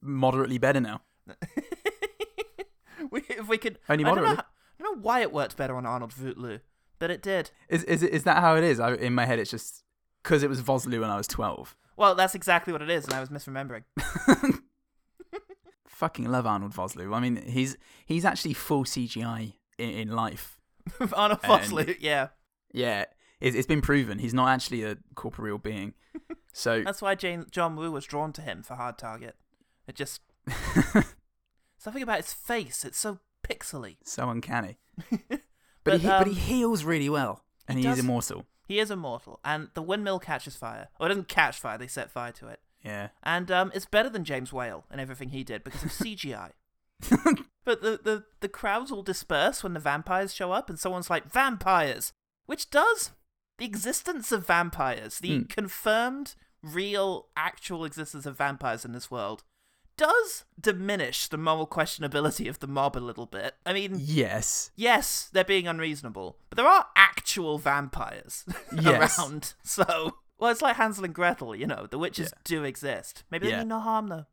moderately 0.00 0.58
better 0.58 0.80
now. 0.80 1.00
we, 3.10 3.22
if 3.28 3.48
we 3.48 3.58
could, 3.58 3.78
Only 3.88 4.04
I 4.04 4.14
don't, 4.14 4.24
know, 4.24 4.30
I 4.30 4.82
don't 4.82 4.96
know 4.96 5.02
why 5.02 5.20
it 5.22 5.32
worked 5.32 5.56
better 5.56 5.74
on 5.76 5.86
Arnold 5.86 6.12
Vosloo, 6.12 6.60
but 7.00 7.10
it 7.10 7.20
did. 7.20 7.50
Is 7.68 7.82
is 7.84 8.02
is 8.04 8.22
that 8.24 8.38
how 8.38 8.54
it 8.56 8.62
is? 8.62 8.78
I, 8.78 8.94
in 8.94 9.14
my 9.14 9.24
head, 9.24 9.38
it's 9.40 9.50
just 9.50 9.82
because 10.22 10.42
it 10.42 10.48
was 10.48 10.62
Vosloo 10.62 11.00
when 11.00 11.10
I 11.10 11.16
was 11.16 11.26
twelve. 11.26 11.76
Well, 11.96 12.14
that's 12.14 12.34
exactly 12.34 12.72
what 12.72 12.82
it 12.82 12.90
is, 12.90 13.04
and 13.06 13.14
I 13.14 13.20
was 13.20 13.30
misremembering. 13.30 13.84
Fucking 15.94 16.30
love 16.30 16.46
Arnold 16.46 16.72
Vosloo. 16.72 17.14
I 17.14 17.20
mean, 17.20 17.36
he's 17.36 17.76
he's 18.04 18.24
actually 18.24 18.54
full 18.54 18.84
CGI 18.84 19.54
in, 19.78 19.90
in 19.90 20.08
life. 20.08 20.58
Arnold 21.14 21.40
Vosloo, 21.42 21.96
yeah. 22.00 22.28
Yeah, 22.72 23.04
it, 23.40 23.54
it's 23.54 23.66
been 23.66 23.80
proven 23.80 24.18
he's 24.18 24.34
not 24.34 24.48
actually 24.48 24.82
a 24.82 24.96
corporeal 25.14 25.58
being. 25.58 25.94
So 26.56 26.82
That's 26.84 27.02
why 27.02 27.16
Jane, 27.16 27.46
John 27.50 27.74
Woo 27.74 27.90
was 27.90 28.04
drawn 28.04 28.32
to 28.34 28.40
him 28.40 28.62
for 28.62 28.76
Hard 28.76 28.96
Target. 28.96 29.34
It 29.88 29.96
just 29.96 30.20
something 31.78 32.00
about 32.02 32.18
his 32.18 32.32
face. 32.32 32.84
It's 32.84 32.98
so 32.98 33.18
pixely. 33.42 33.96
so 34.04 34.30
uncanny. 34.30 34.78
But, 35.28 35.40
But, 35.82 36.00
he 36.00 36.06
but 36.06 36.26
he 36.28 36.32
um, 36.32 36.36
heals 36.36 36.84
really 36.84 37.08
well, 37.08 37.44
and 37.68 37.78
he, 37.78 37.84
is 37.86 37.96
does- 37.96 38.04
immortal. 38.04 38.46
He 38.68 38.78
is 38.78 38.90
immortal, 38.90 39.40
and 39.44 39.68
the 39.74 39.82
windmill 39.82 40.18
catches 40.20 40.56
fire. 40.56 40.88
Or 40.98 41.06
it 41.06 41.10
doesn't 41.10 41.28
catch 41.28 41.58
fire; 41.58 41.76
they 41.76 41.88
set 41.88 42.10
fire 42.10 42.32
to 42.32 42.46
it. 42.48 42.60
Yeah. 42.84 43.08
And 43.22 43.50
um, 43.50 43.72
it's 43.74 43.86
better 43.86 44.08
than 44.10 44.24
James 44.24 44.52
Whale 44.52 44.84
and 44.90 45.00
everything 45.00 45.30
he 45.30 45.42
did 45.42 45.64
because 45.64 45.82
of 45.82 45.90
CGI. 45.92 46.50
but 47.64 47.82
the, 47.82 47.98
the 48.02 48.24
the 48.40 48.48
crowds 48.48 48.90
will 48.90 49.02
disperse 49.02 49.62
when 49.62 49.74
the 49.74 49.80
vampires 49.80 50.32
show 50.34 50.52
up, 50.52 50.68
and 50.70 50.78
someone's 50.78 51.10
like 51.10 51.30
vampires, 51.30 52.12
which 52.46 52.70
does 52.70 53.10
the 53.58 53.64
existence 53.64 54.30
of 54.32 54.46
vampires, 54.46 55.18
the 55.18 55.38
Hmm. 55.38 55.42
confirmed, 55.44 56.34
real, 56.62 57.26
actual 57.36 57.84
existence 57.84 58.26
of 58.26 58.36
vampires 58.38 58.84
in 58.84 58.92
this 58.92 59.10
world, 59.10 59.42
does 59.96 60.44
diminish 60.60 61.28
the 61.28 61.36
moral 61.36 61.66
questionability 61.66 62.48
of 62.48 62.58
the 62.58 62.66
mob 62.66 62.96
a 62.96 62.98
little 62.98 63.26
bit. 63.26 63.54
I 63.66 63.72
mean, 63.72 63.96
Yes. 63.98 64.70
yes, 64.76 65.28
they're 65.32 65.44
being 65.44 65.68
unreasonable, 65.68 66.38
but 66.50 66.56
there 66.56 66.66
are 66.66 66.86
actual 66.96 67.58
vampires 67.58 68.44
Yes. 68.80 69.18
around. 69.18 69.54
So, 69.62 70.16
well, 70.38 70.50
it's 70.50 70.62
like 70.62 70.76
Hansel 70.76 71.04
and 71.04 71.14
Gretel, 71.14 71.54
you 71.54 71.66
know, 71.66 71.86
the 71.90 71.98
witches 71.98 72.30
Yeah. 72.32 72.40
do 72.44 72.64
exist. 72.64 73.24
Maybe 73.30 73.46
they 73.46 73.52
Yeah. 73.52 73.58
mean 73.60 73.68
no 73.68 73.80
harm, 73.80 74.08
though. 74.08 74.26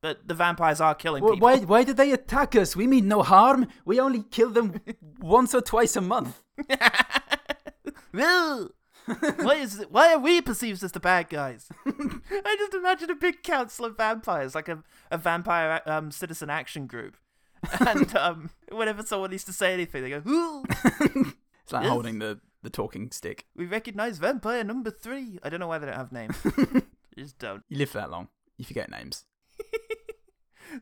But 0.00 0.26
the 0.26 0.34
vampires 0.34 0.80
are 0.80 0.94
killing 0.96 1.22
Well, 1.22 1.34
people. 1.34 1.46
why 1.48 1.58
why 1.58 1.84
did 1.84 1.96
they 1.96 2.10
attack 2.12 2.56
us? 2.56 2.74
We 2.74 2.86
mean 2.88 3.06
no 3.06 3.22
harm. 3.22 3.68
We 3.84 4.00
only 4.00 4.22
kill 4.24 4.50
them 4.50 4.80
once 5.20 5.54
or 5.54 5.60
twice 5.60 5.94
a 5.96 6.00
month. 6.00 6.42
Why 8.12 9.54
is 9.56 9.80
it, 9.80 9.90
why 9.90 10.12
are 10.14 10.18
we 10.18 10.40
perceived 10.40 10.82
as 10.84 10.92
the 10.92 11.00
bad 11.00 11.28
guys? 11.28 11.68
I 11.86 12.56
just 12.56 12.72
imagine 12.74 13.10
a 13.10 13.16
big 13.16 13.42
council 13.42 13.84
of 13.84 13.96
vampires, 13.96 14.54
like 14.54 14.68
a, 14.68 14.82
a 15.10 15.18
vampire 15.18 15.80
um, 15.86 16.12
citizen 16.12 16.50
action 16.50 16.86
group. 16.86 17.16
And 17.80 18.14
um, 18.16 18.50
whenever 18.70 19.02
someone 19.02 19.30
needs 19.30 19.44
to 19.44 19.52
say 19.52 19.72
anything, 19.72 20.02
they 20.02 20.10
go, 20.10 20.22
"Ooh." 20.28 20.64
It's 20.68 21.72
like 21.72 21.82
Yes. 21.84 21.90
holding 21.90 22.18
the 22.20 22.40
the 22.62 22.70
talking 22.70 23.10
stick. 23.10 23.46
We 23.56 23.66
recognize 23.66 24.18
vampire 24.18 24.64
number 24.64 24.90
three. 24.90 25.38
I 25.42 25.48
don't 25.48 25.60
know 25.60 25.66
why 25.68 25.78
they 25.78 25.86
don't 25.86 25.96
have 25.96 26.12
names. 26.12 26.36
They 27.14 27.24
just 27.24 27.38
don't. 27.38 27.62
You 27.68 27.76
live 27.76 27.90
for 27.90 27.98
that 27.98 28.10
long, 28.10 28.28
you 28.56 28.64
forget 28.64 28.90
names. 28.90 29.24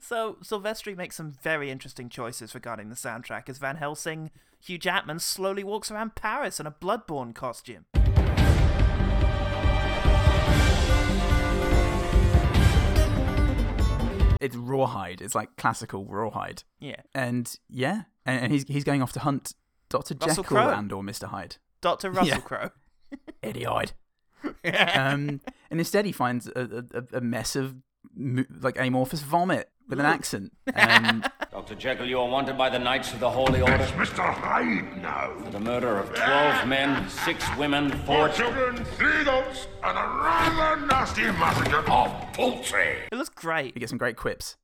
So 0.01 0.37
Silvestri 0.45 0.97
makes 0.97 1.17
some 1.17 1.33
very 1.43 1.69
interesting 1.69 2.09
choices 2.09 2.55
regarding 2.55 2.91
the 2.91 2.95
soundtrack 2.95 3.49
as 3.49 3.59
Van 3.59 3.75
Helsing, 3.75 4.31
Hugh 4.61 4.79
Jackman 4.79 5.19
slowly 5.19 5.65
walks 5.65 5.91
around 5.91 6.15
Paris 6.15 6.61
in 6.61 6.67
a 6.67 6.71
Bloodborne 6.71 7.35
costume. 7.35 7.87
It's 14.41 14.57
rawhide. 14.57 15.21
It's 15.21 15.35
like 15.35 15.57
classical 15.57 16.07
rawhide. 16.07 16.63
Yeah. 16.79 17.03
And 17.15 17.55
yeah, 17.69 18.03
and, 18.25 18.45
and 18.45 18.53
he's 18.53 18.65
he's 18.69 18.85
going 18.85 19.03
off 19.03 19.13
to 19.13 19.21
hunt 19.21 19.53
Doctor 19.91 20.15
Jekyll 20.15 20.45
Crowe. 20.45 20.71
and 20.71 20.91
or 20.93 21.03
Mister 21.03 21.27
Hyde. 21.27 21.57
Dr. 21.81 22.11
Russell 22.13 22.27
Yeah. 22.37 22.41
Crowe. 22.41 22.71
Eddie 23.43 23.65
Hyde. 23.65 23.93
um, 24.65 25.41
and 25.71 25.81
instead 25.81 26.05
he 26.07 26.13
finds 26.13 26.47
a, 26.49 26.85
a, 27.13 27.19
a 27.19 27.21
mess 27.21 27.57
of 27.57 27.77
like 28.17 28.79
amorphous 28.79 29.21
vomit 29.21 29.69
with 29.89 30.01
an 30.01 30.07
accent. 30.07 30.53
Um, 30.75 31.25
Dr. 31.51 31.75
Jekyll, 31.75 32.07
you 32.07 32.19
are 32.21 32.29
wanted 32.29 32.57
by 32.57 32.71
the 32.71 32.79
Knights 32.79 33.13
of 33.13 33.19
the 33.19 33.29
Holy 33.29 33.61
Order 33.61 33.75
It's 33.75 33.91
Mr. 33.93 34.33
Hyde 34.33 35.03
now. 35.03 35.35
for 35.43 35.51
the 35.51 35.59
murder 35.59 35.99
of 35.99 36.15
12 36.15 36.69
men, 36.69 37.09
6 37.11 37.57
women, 37.59 37.91
4 37.91 37.99
Four 38.07 38.29
children, 38.29 38.85
three 38.85 39.21
adults, 39.23 39.67
and 39.83 39.99
a 39.99 40.01
rather 40.01 40.87
nasty 40.87 41.23
massacre 41.23 41.79
of 41.91 42.33
poultry. 42.33 42.99
It 43.11 43.17
looks 43.17 43.29
great. 43.31 43.75
we 43.75 43.81
get 43.81 43.89
some 43.89 43.99
great 43.99 44.17
quips. 44.17 44.57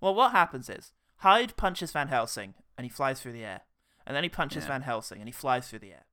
Well, 0.00 0.14
what 0.14 0.32
happens 0.32 0.68
is 0.68 0.92
Hyde 1.18 1.56
punches 1.56 1.92
Van 1.92 2.08
Helsing 2.08 2.54
and 2.76 2.84
he 2.84 2.90
flies 2.90 3.20
through 3.20 3.32
the 3.32 3.44
air. 3.44 3.60
And 4.06 4.14
then 4.16 4.24
he 4.24 4.28
punches 4.28 4.64
Yeah. 4.64 4.68
Van 4.70 4.82
Helsing 4.82 5.18
and 5.20 5.28
he 5.28 5.32
flies 5.32 5.68
through 5.68 5.78
the 5.78 5.92
air. 5.92 6.04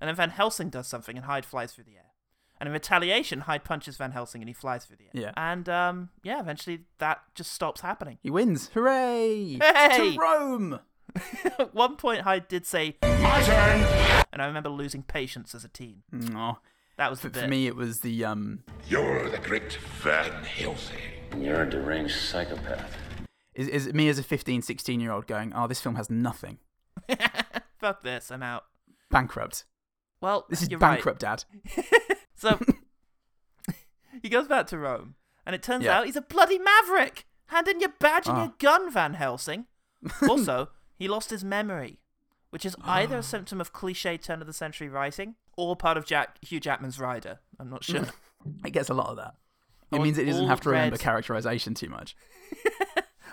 And 0.00 0.08
then 0.08 0.14
Van 0.16 0.30
Helsing 0.30 0.70
does 0.70 0.86
something 0.86 1.16
and 1.16 1.26
Hyde 1.26 1.44
flies 1.44 1.72
through 1.72 1.84
the 1.84 1.96
air. 1.96 2.06
And 2.58 2.66
in 2.66 2.72
retaliation, 2.72 3.40
Hyde 3.40 3.64
punches 3.64 3.96
Van 3.96 4.12
Helsing 4.12 4.42
and 4.42 4.48
he 4.48 4.52
flies 4.52 4.84
through 4.84 4.96
the 4.96 5.04
air. 5.04 5.10
Yeah. 5.24 5.32
And 5.36 5.68
um, 5.68 6.10
yeah, 6.22 6.40
eventually 6.40 6.84
that 6.98 7.22
just 7.34 7.52
stops 7.52 7.80
happening. 7.80 8.18
He 8.22 8.30
wins. 8.30 8.70
Hooray! 8.74 9.58
Hey! 9.62 10.14
To 10.14 10.18
Rome! 10.20 10.80
At 11.58 11.74
one 11.74 11.96
point, 11.96 12.20
Hyde 12.22 12.48
did 12.48 12.66
say, 12.66 12.96
My 13.02 13.42
turn. 13.42 14.24
and 14.32 14.40
I 14.42 14.46
remember 14.46 14.68
losing 14.68 15.02
patience 15.02 15.54
as 15.54 15.64
a 15.64 15.68
teen. 15.68 16.02
Aw. 16.34 16.58
That 16.98 17.10
was 17.10 17.20
the 17.20 17.28
For, 17.30 17.34
for 17.34 17.40
bit. 17.42 17.50
me, 17.50 17.66
it 17.66 17.76
was 17.76 18.00
the 18.00 18.24
um. 18.26 18.62
You're 18.86 19.28
the 19.30 19.38
great 19.38 19.78
Van 20.02 20.44
Helsing. 20.44 20.98
You're 21.38 21.62
a 21.62 21.70
deranged 21.70 22.14
psychopath. 22.16 22.94
Is, 23.54 23.68
is 23.68 23.86
it 23.86 23.94
me 23.94 24.08
as 24.08 24.18
a 24.18 24.22
15, 24.22 24.60
16 24.62 25.00
year 25.00 25.10
old 25.10 25.26
going, 25.26 25.52
oh, 25.54 25.66
this 25.66 25.80
film 25.80 25.94
has 25.94 26.10
nothing. 26.10 26.58
Fuck 27.78 28.02
this, 28.02 28.30
I'm 28.30 28.42
out. 28.42 28.64
Bankrupt. 29.10 29.64
Well, 30.20 30.46
This 30.50 30.62
is 30.62 30.68
bankrupt, 30.68 31.20
Dad. 31.20 31.44
So 32.36 32.58
he 34.22 34.28
goes 34.30 34.48
back 34.48 34.66
to 34.68 34.78
Rome, 34.78 35.14
and 35.44 35.54
it 35.54 35.62
turns 35.62 35.84
Yeah. 35.84 35.98
out 35.98 36.06
he's 36.06 36.16
a 36.16 36.22
bloody 36.22 36.58
maverick. 36.58 37.26
Hand 37.46 37.68
in 37.68 37.80
your 37.80 37.92
badge 38.00 38.26
and 38.28 38.36
Ah. 38.38 38.44
your 38.44 38.54
gun, 38.58 38.90
Van 38.90 39.14
Helsing. 39.14 39.66
Also, 40.28 40.70
he 40.96 41.06
lost 41.06 41.28
his 41.30 41.44
memory, 41.44 42.00
which 42.48 42.64
is 42.64 42.76
either 42.84 43.18
a 43.18 43.22
symptom 43.34 43.60
of 43.60 43.72
cliche 43.74 44.16
turn 44.16 44.40
of 44.40 44.46
the 44.46 44.52
century 44.54 44.88
writing 44.88 45.34
or 45.56 45.76
part 45.76 45.98
of 45.98 46.06
Jack 46.06 46.38
Hugh 46.42 46.60
Jackman's 46.60 46.98
rider. 46.98 47.40
I'm 47.58 47.68
not 47.68 47.84
sure. 47.84 48.06
It 48.64 48.70
gets 48.70 48.88
a 48.88 48.94
lot 48.94 49.08
of 49.08 49.16
that. 49.16 49.34
It 49.92 50.00
means 50.00 50.16
it 50.16 50.24
doesn't 50.24 50.46
have 50.46 50.60
to 50.62 50.70
remember 50.70 50.94
red- 50.94 51.00
characterization 51.00 51.74
too 51.74 51.88
much. 51.90 52.16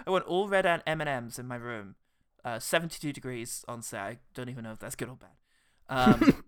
I 0.05 0.09
want 0.09 0.25
all 0.25 0.47
red 0.49 0.65
and 0.65 0.81
M 0.85 0.99
and 0.99 1.09
M's 1.09 1.39
in 1.39 1.47
my 1.47 1.55
room. 1.55 1.95
Uh, 2.43 2.59
72 2.59 3.13
degrees 3.13 3.63
on 3.69 3.81
set. 3.81 4.01
I 4.01 4.17
don't 4.33 4.49
even 4.49 4.63
know 4.65 4.71
if 4.71 4.79
that's 4.79 4.95
good 4.95 5.07
or 5.09 5.15
bad. 5.17 5.29
Um, 5.89 6.43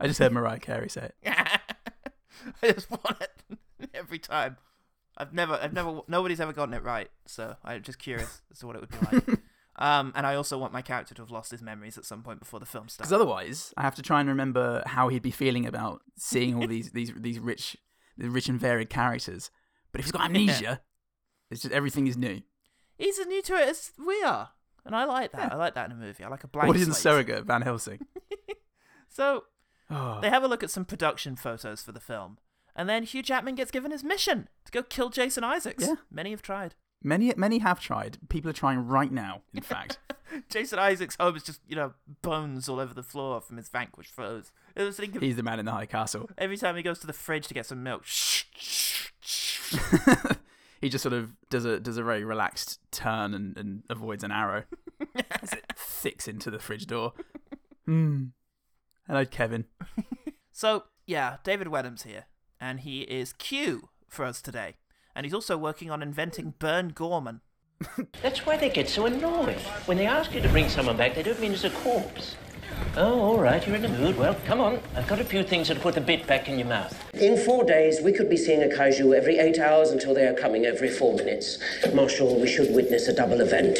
I 0.00 0.06
just 0.06 0.18
heard 0.18 0.32
Mariah 0.32 0.58
Carey 0.58 0.88
say 0.88 1.10
it. 1.10 1.14
I 2.62 2.72
just 2.72 2.90
want 2.90 3.20
it 3.20 3.58
every 3.94 4.18
time. 4.18 4.56
I've 5.16 5.32
never, 5.32 5.54
I've 5.54 5.72
never, 5.72 6.02
nobody's 6.08 6.40
ever 6.40 6.52
gotten 6.52 6.74
it 6.74 6.82
right, 6.82 7.10
so 7.26 7.56
I'm 7.64 7.82
just 7.82 7.98
curious 7.98 8.42
as 8.52 8.58
to 8.58 8.66
what 8.66 8.76
it 8.76 8.80
would 8.80 8.90
be 8.90 8.98
like. 9.12 9.40
Um, 9.78 10.14
and 10.16 10.26
I 10.26 10.36
also 10.36 10.56
want 10.56 10.72
my 10.72 10.80
character 10.80 11.14
to 11.14 11.20
have 11.20 11.30
lost 11.30 11.50
his 11.50 11.60
memories 11.60 11.98
at 11.98 12.06
some 12.06 12.22
point 12.22 12.38
before 12.38 12.58
the 12.60 12.64
film 12.64 12.88
starts. 12.88 12.96
Because 12.96 13.12
otherwise, 13.12 13.74
I 13.76 13.82
have 13.82 13.94
to 13.96 14.02
try 14.02 14.20
and 14.20 14.28
remember 14.30 14.82
how 14.86 15.08
he'd 15.08 15.20
be 15.20 15.30
feeling 15.30 15.66
about 15.66 16.00
seeing 16.16 16.54
all 16.54 16.66
these 16.66 16.92
these 16.92 17.12
these 17.14 17.38
rich, 17.38 17.76
the 18.16 18.30
rich 18.30 18.48
and 18.48 18.58
varied 18.58 18.88
characters. 18.88 19.50
But 19.92 19.98
if 19.98 20.06
he's 20.06 20.12
got 20.12 20.22
amnesia, 20.22 20.80
it's 21.50 21.60
just 21.60 21.74
everything 21.74 22.06
is 22.06 22.16
new. 22.16 22.40
He's 22.96 23.18
as 23.18 23.26
new 23.26 23.42
to 23.42 23.54
it 23.56 23.68
as 23.68 23.92
we 23.98 24.22
are, 24.22 24.48
and 24.86 24.96
I 24.96 25.04
like 25.04 25.32
that. 25.32 25.52
I 25.52 25.56
like 25.56 25.74
that 25.74 25.90
in 25.90 25.92
a 25.92 26.00
movie. 26.00 26.24
I 26.24 26.28
like 26.28 26.44
a 26.44 26.48
blank 26.48 26.68
What 26.68 26.76
isn't 26.76 26.94
slate. 26.94 27.02
surrogate 27.02 27.44
Van 27.44 27.60
Helsing? 27.60 28.00
So 29.10 29.44
Oh, 29.90 30.20
they 30.20 30.30
have 30.30 30.42
a 30.42 30.48
look 30.48 30.62
at 30.62 30.70
some 30.70 30.84
production 30.84 31.36
photos 31.36 31.82
for 31.82 31.92
the 31.92 32.00
film, 32.00 32.38
and 32.74 32.88
then 32.88 33.02
Hugh 33.04 33.22
Jackman 33.22 33.54
gets 33.54 33.70
given 33.70 33.90
his 33.92 34.02
mission 34.04 34.48
to 34.64 34.72
go 34.72 34.82
kill 34.82 35.10
Jason 35.10 35.44
Isaacs. 35.44 35.84
Yeah. 35.86 35.94
Many 36.10 36.30
have 36.30 36.42
tried. 36.42 36.74
many 37.02 37.32
many 37.36 37.58
have 37.58 37.80
tried. 37.80 38.18
People 38.28 38.50
are 38.50 38.54
trying 38.54 38.86
right 38.86 39.12
now. 39.12 39.42
In 39.54 39.62
fact, 39.62 39.98
Jason 40.48 40.78
Isaacs' 40.78 41.16
home 41.20 41.36
is 41.36 41.44
just, 41.44 41.60
you 41.68 41.76
know, 41.76 41.94
bones 42.22 42.68
all 42.68 42.80
over 42.80 42.94
the 42.94 43.02
floor 43.02 43.40
from 43.40 43.56
his 43.58 43.68
vanquished 43.68 44.12
foes. 44.12 44.50
It 44.74 44.82
was 44.82 44.96
thinking 44.96 45.20
he's 45.20 45.36
the 45.36 45.42
man 45.42 45.58
in 45.60 45.66
the 45.66 45.72
high 45.72 45.86
castle. 45.86 46.28
every 46.36 46.56
time 46.56 46.76
he 46.76 46.82
goes 46.82 46.98
to 47.00 47.06
the 47.06 47.12
fridge 47.12 47.46
to 47.48 47.54
get 47.54 47.66
some 47.66 47.82
milk. 47.82 48.02
Shh, 48.04 48.44
shh, 48.56 49.10
shh. 49.20 49.76
he 50.80 50.88
just 50.88 51.02
sort 51.02 51.12
of 51.14 51.30
does 51.48 51.64
a 51.64 51.78
does 51.80 51.96
a 51.96 52.02
very 52.02 52.24
relaxed 52.24 52.80
turn 52.90 53.34
and, 53.34 53.56
and 53.56 53.82
avoids 53.88 54.24
an 54.24 54.32
arrow 54.32 54.64
as 55.42 55.52
it 55.52 55.64
thicks 55.76 56.26
into 56.26 56.50
the 56.50 56.58
fridge 56.58 56.86
door. 56.86 57.12
Hmm. 57.86 58.24
Hello, 59.06 59.24
Kevin. 59.24 59.64
So, 60.52 60.84
yeah, 61.04 61.36
David 61.44 61.68
Wenham's 61.68 62.04
here, 62.04 62.24
and 62.58 62.80
he 62.80 63.02
is 63.02 63.34
Q 63.34 63.90
for 64.08 64.24
us 64.24 64.40
today. 64.40 64.76
And 65.14 65.26
he's 65.26 65.34
also 65.34 65.58
working 65.58 65.90
on 65.90 66.02
inventing 66.02 66.54
Burn 66.58 66.92
Gorman. 66.94 67.42
That's 68.22 68.46
why 68.46 68.56
they 68.56 68.70
get 68.70 68.88
so 68.88 69.04
annoyed. 69.04 69.58
When 69.84 69.98
they 69.98 70.06
ask 70.06 70.32
you 70.32 70.40
to 70.40 70.48
bring 70.48 70.70
someone 70.70 70.96
back, 70.96 71.14
they 71.14 71.22
don't 71.22 71.38
mean 71.38 71.52
as 71.52 71.64
a 71.64 71.68
corpse. 71.68 72.36
Oh, 72.98 73.20
all 73.20 73.38
right, 73.38 73.64
you're 73.66 73.76
in 73.76 73.82
the 73.82 73.88
mood. 73.90 74.16
Well, 74.16 74.34
come 74.46 74.58
on. 74.58 74.80
I've 74.94 75.06
got 75.06 75.20
a 75.20 75.24
few 75.24 75.42
things 75.42 75.68
that'll 75.68 75.82
put 75.82 75.94
the 75.94 76.00
bit 76.00 76.26
back 76.26 76.48
in 76.48 76.58
your 76.58 76.66
mouth. 76.66 76.98
In 77.14 77.36
four 77.36 77.62
days, 77.62 78.00
we 78.00 78.10
could 78.10 78.30
be 78.30 78.38
seeing 78.38 78.62
a 78.62 78.74
kaiju 78.74 79.14
every 79.14 79.36
eight 79.38 79.58
hours 79.58 79.90
until 79.90 80.14
they 80.14 80.24
are 80.26 80.32
coming 80.32 80.64
every 80.64 80.88
four 80.88 81.14
minutes. 81.14 81.58
Marshal, 81.92 82.40
we 82.40 82.48
should 82.48 82.74
witness 82.74 83.06
a 83.06 83.12
double 83.14 83.42
event 83.42 83.78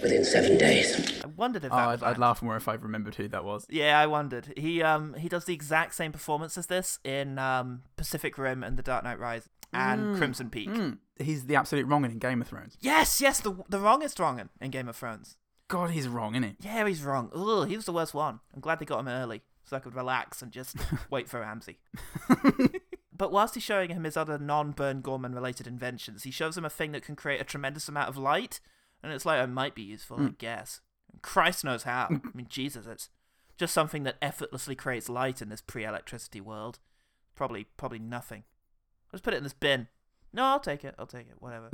within 0.00 0.24
seven 0.24 0.58
days. 0.58 1.20
I 1.24 1.26
wondered 1.26 1.64
if 1.64 1.72
Oh, 1.72 1.76
that 1.76 1.88
I'd, 1.88 2.02
I'd 2.04 2.18
laugh 2.18 2.40
more 2.40 2.54
if 2.56 2.68
I 2.68 2.74
remembered 2.74 3.16
who 3.16 3.26
that 3.28 3.44
was. 3.44 3.66
Yeah, 3.68 3.98
I 3.98 4.06
wondered. 4.06 4.52
He 4.56 4.80
um 4.80 5.14
he 5.14 5.28
does 5.28 5.44
the 5.44 5.54
exact 5.54 5.96
same 5.96 6.12
performance 6.12 6.56
as 6.56 6.66
this 6.66 7.00
in 7.02 7.40
um 7.40 7.82
Pacific 7.96 8.38
Rim 8.38 8.62
and 8.62 8.76
The 8.76 8.82
Dark 8.84 9.02
Knight 9.02 9.18
Rise 9.18 9.48
and 9.72 10.16
Crimson 10.16 10.50
Peak. 10.50 10.68
Hmm. 10.68 10.90
He's 11.18 11.46
the 11.46 11.56
absolute 11.56 11.86
wrong 11.86 12.04
in 12.04 12.18
Game 12.18 12.40
of 12.40 12.46
Thrones. 12.48 12.76
Yes, 12.80 13.20
yes, 13.20 13.40
the 13.40 13.56
the 13.68 13.80
wrongest 13.80 14.20
wrong 14.20 14.48
in 14.60 14.70
Game 14.70 14.88
of 14.88 14.94
Thrones. 14.94 15.36
God, 15.72 15.92
he's 15.92 16.06
wrong, 16.06 16.34
isn't 16.34 16.42
he? 16.60 16.68
Yeah, 16.68 16.86
he's 16.86 17.02
wrong. 17.02 17.30
Ugh, 17.34 17.66
he 17.66 17.76
was 17.76 17.86
the 17.86 17.94
worst 17.94 18.12
one. 18.12 18.40
I'm 18.52 18.60
glad 18.60 18.78
they 18.78 18.84
got 18.84 19.00
him 19.00 19.08
early 19.08 19.40
so 19.64 19.74
I 19.74 19.80
could 19.80 19.94
relax 19.94 20.42
and 20.42 20.52
just 20.52 20.76
wait 21.10 21.30
for 21.30 21.40
Ramsay. 21.40 21.78
but 23.16 23.32
whilst 23.32 23.54
he's 23.54 23.62
showing 23.62 23.88
him 23.88 24.04
his 24.04 24.18
other 24.18 24.38
non-Burn 24.38 25.00
Gorman 25.00 25.34
related 25.34 25.66
inventions, 25.66 26.24
he 26.24 26.30
shows 26.30 26.58
him 26.58 26.66
a 26.66 26.70
thing 26.70 26.92
that 26.92 27.06
can 27.06 27.16
create 27.16 27.40
a 27.40 27.44
tremendous 27.44 27.88
amount 27.88 28.10
of 28.10 28.18
light, 28.18 28.60
and 29.02 29.14
it's 29.14 29.24
like 29.24 29.42
it 29.42 29.46
might 29.46 29.74
be 29.74 29.80
useful, 29.80 30.18
I 30.18 30.24
hmm. 30.24 30.34
guess. 30.36 30.82
Christ 31.22 31.64
knows 31.64 31.84
how. 31.84 32.08
I 32.10 32.20
mean, 32.34 32.48
Jesus, 32.50 32.86
it's 32.86 33.08
just 33.56 33.72
something 33.72 34.02
that 34.02 34.16
effortlessly 34.20 34.74
creates 34.74 35.08
light 35.08 35.40
in 35.40 35.48
this 35.48 35.62
pre-electricity 35.62 36.42
world. 36.42 36.80
Probably, 37.34 37.66
probably 37.78 37.98
nothing. 37.98 38.44
Let's 39.10 39.22
put 39.22 39.32
it 39.32 39.38
in 39.38 39.42
this 39.42 39.54
bin. 39.54 39.88
No, 40.34 40.44
I'll 40.44 40.60
take 40.60 40.84
it. 40.84 40.94
I'll 40.98 41.06
take 41.06 41.28
it. 41.28 41.40
Whatever. 41.40 41.70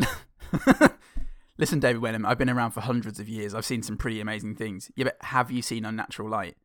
Listen, 1.58 1.80
David 1.80 2.00
Wenham, 2.02 2.24
I've 2.24 2.38
been 2.38 2.48
around 2.50 2.70
for 2.70 2.80
hundreds 2.80 3.18
of 3.18 3.28
years. 3.28 3.52
I've 3.52 3.64
seen 3.66 3.82
some 3.82 3.96
pretty 3.96 4.20
amazing 4.20 4.54
things. 4.54 4.90
Yeah, 4.94 5.04
but 5.04 5.16
have 5.22 5.50
you 5.50 5.60
seen 5.60 5.84
unnatural 5.84 6.28
light? 6.28 6.56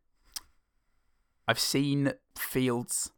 I've 1.47 1.59
seen 1.59 2.13
fields 2.37 3.11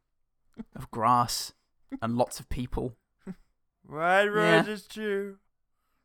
of 0.75 0.89
grass 0.89 1.53
and 2.01 2.15
lots 2.15 2.39
of 2.39 2.47
people. 2.49 2.95
White 3.85 4.25
Red 4.27 4.33
Yeah. 4.33 4.57
roses 4.59 4.87
too, 4.87 5.37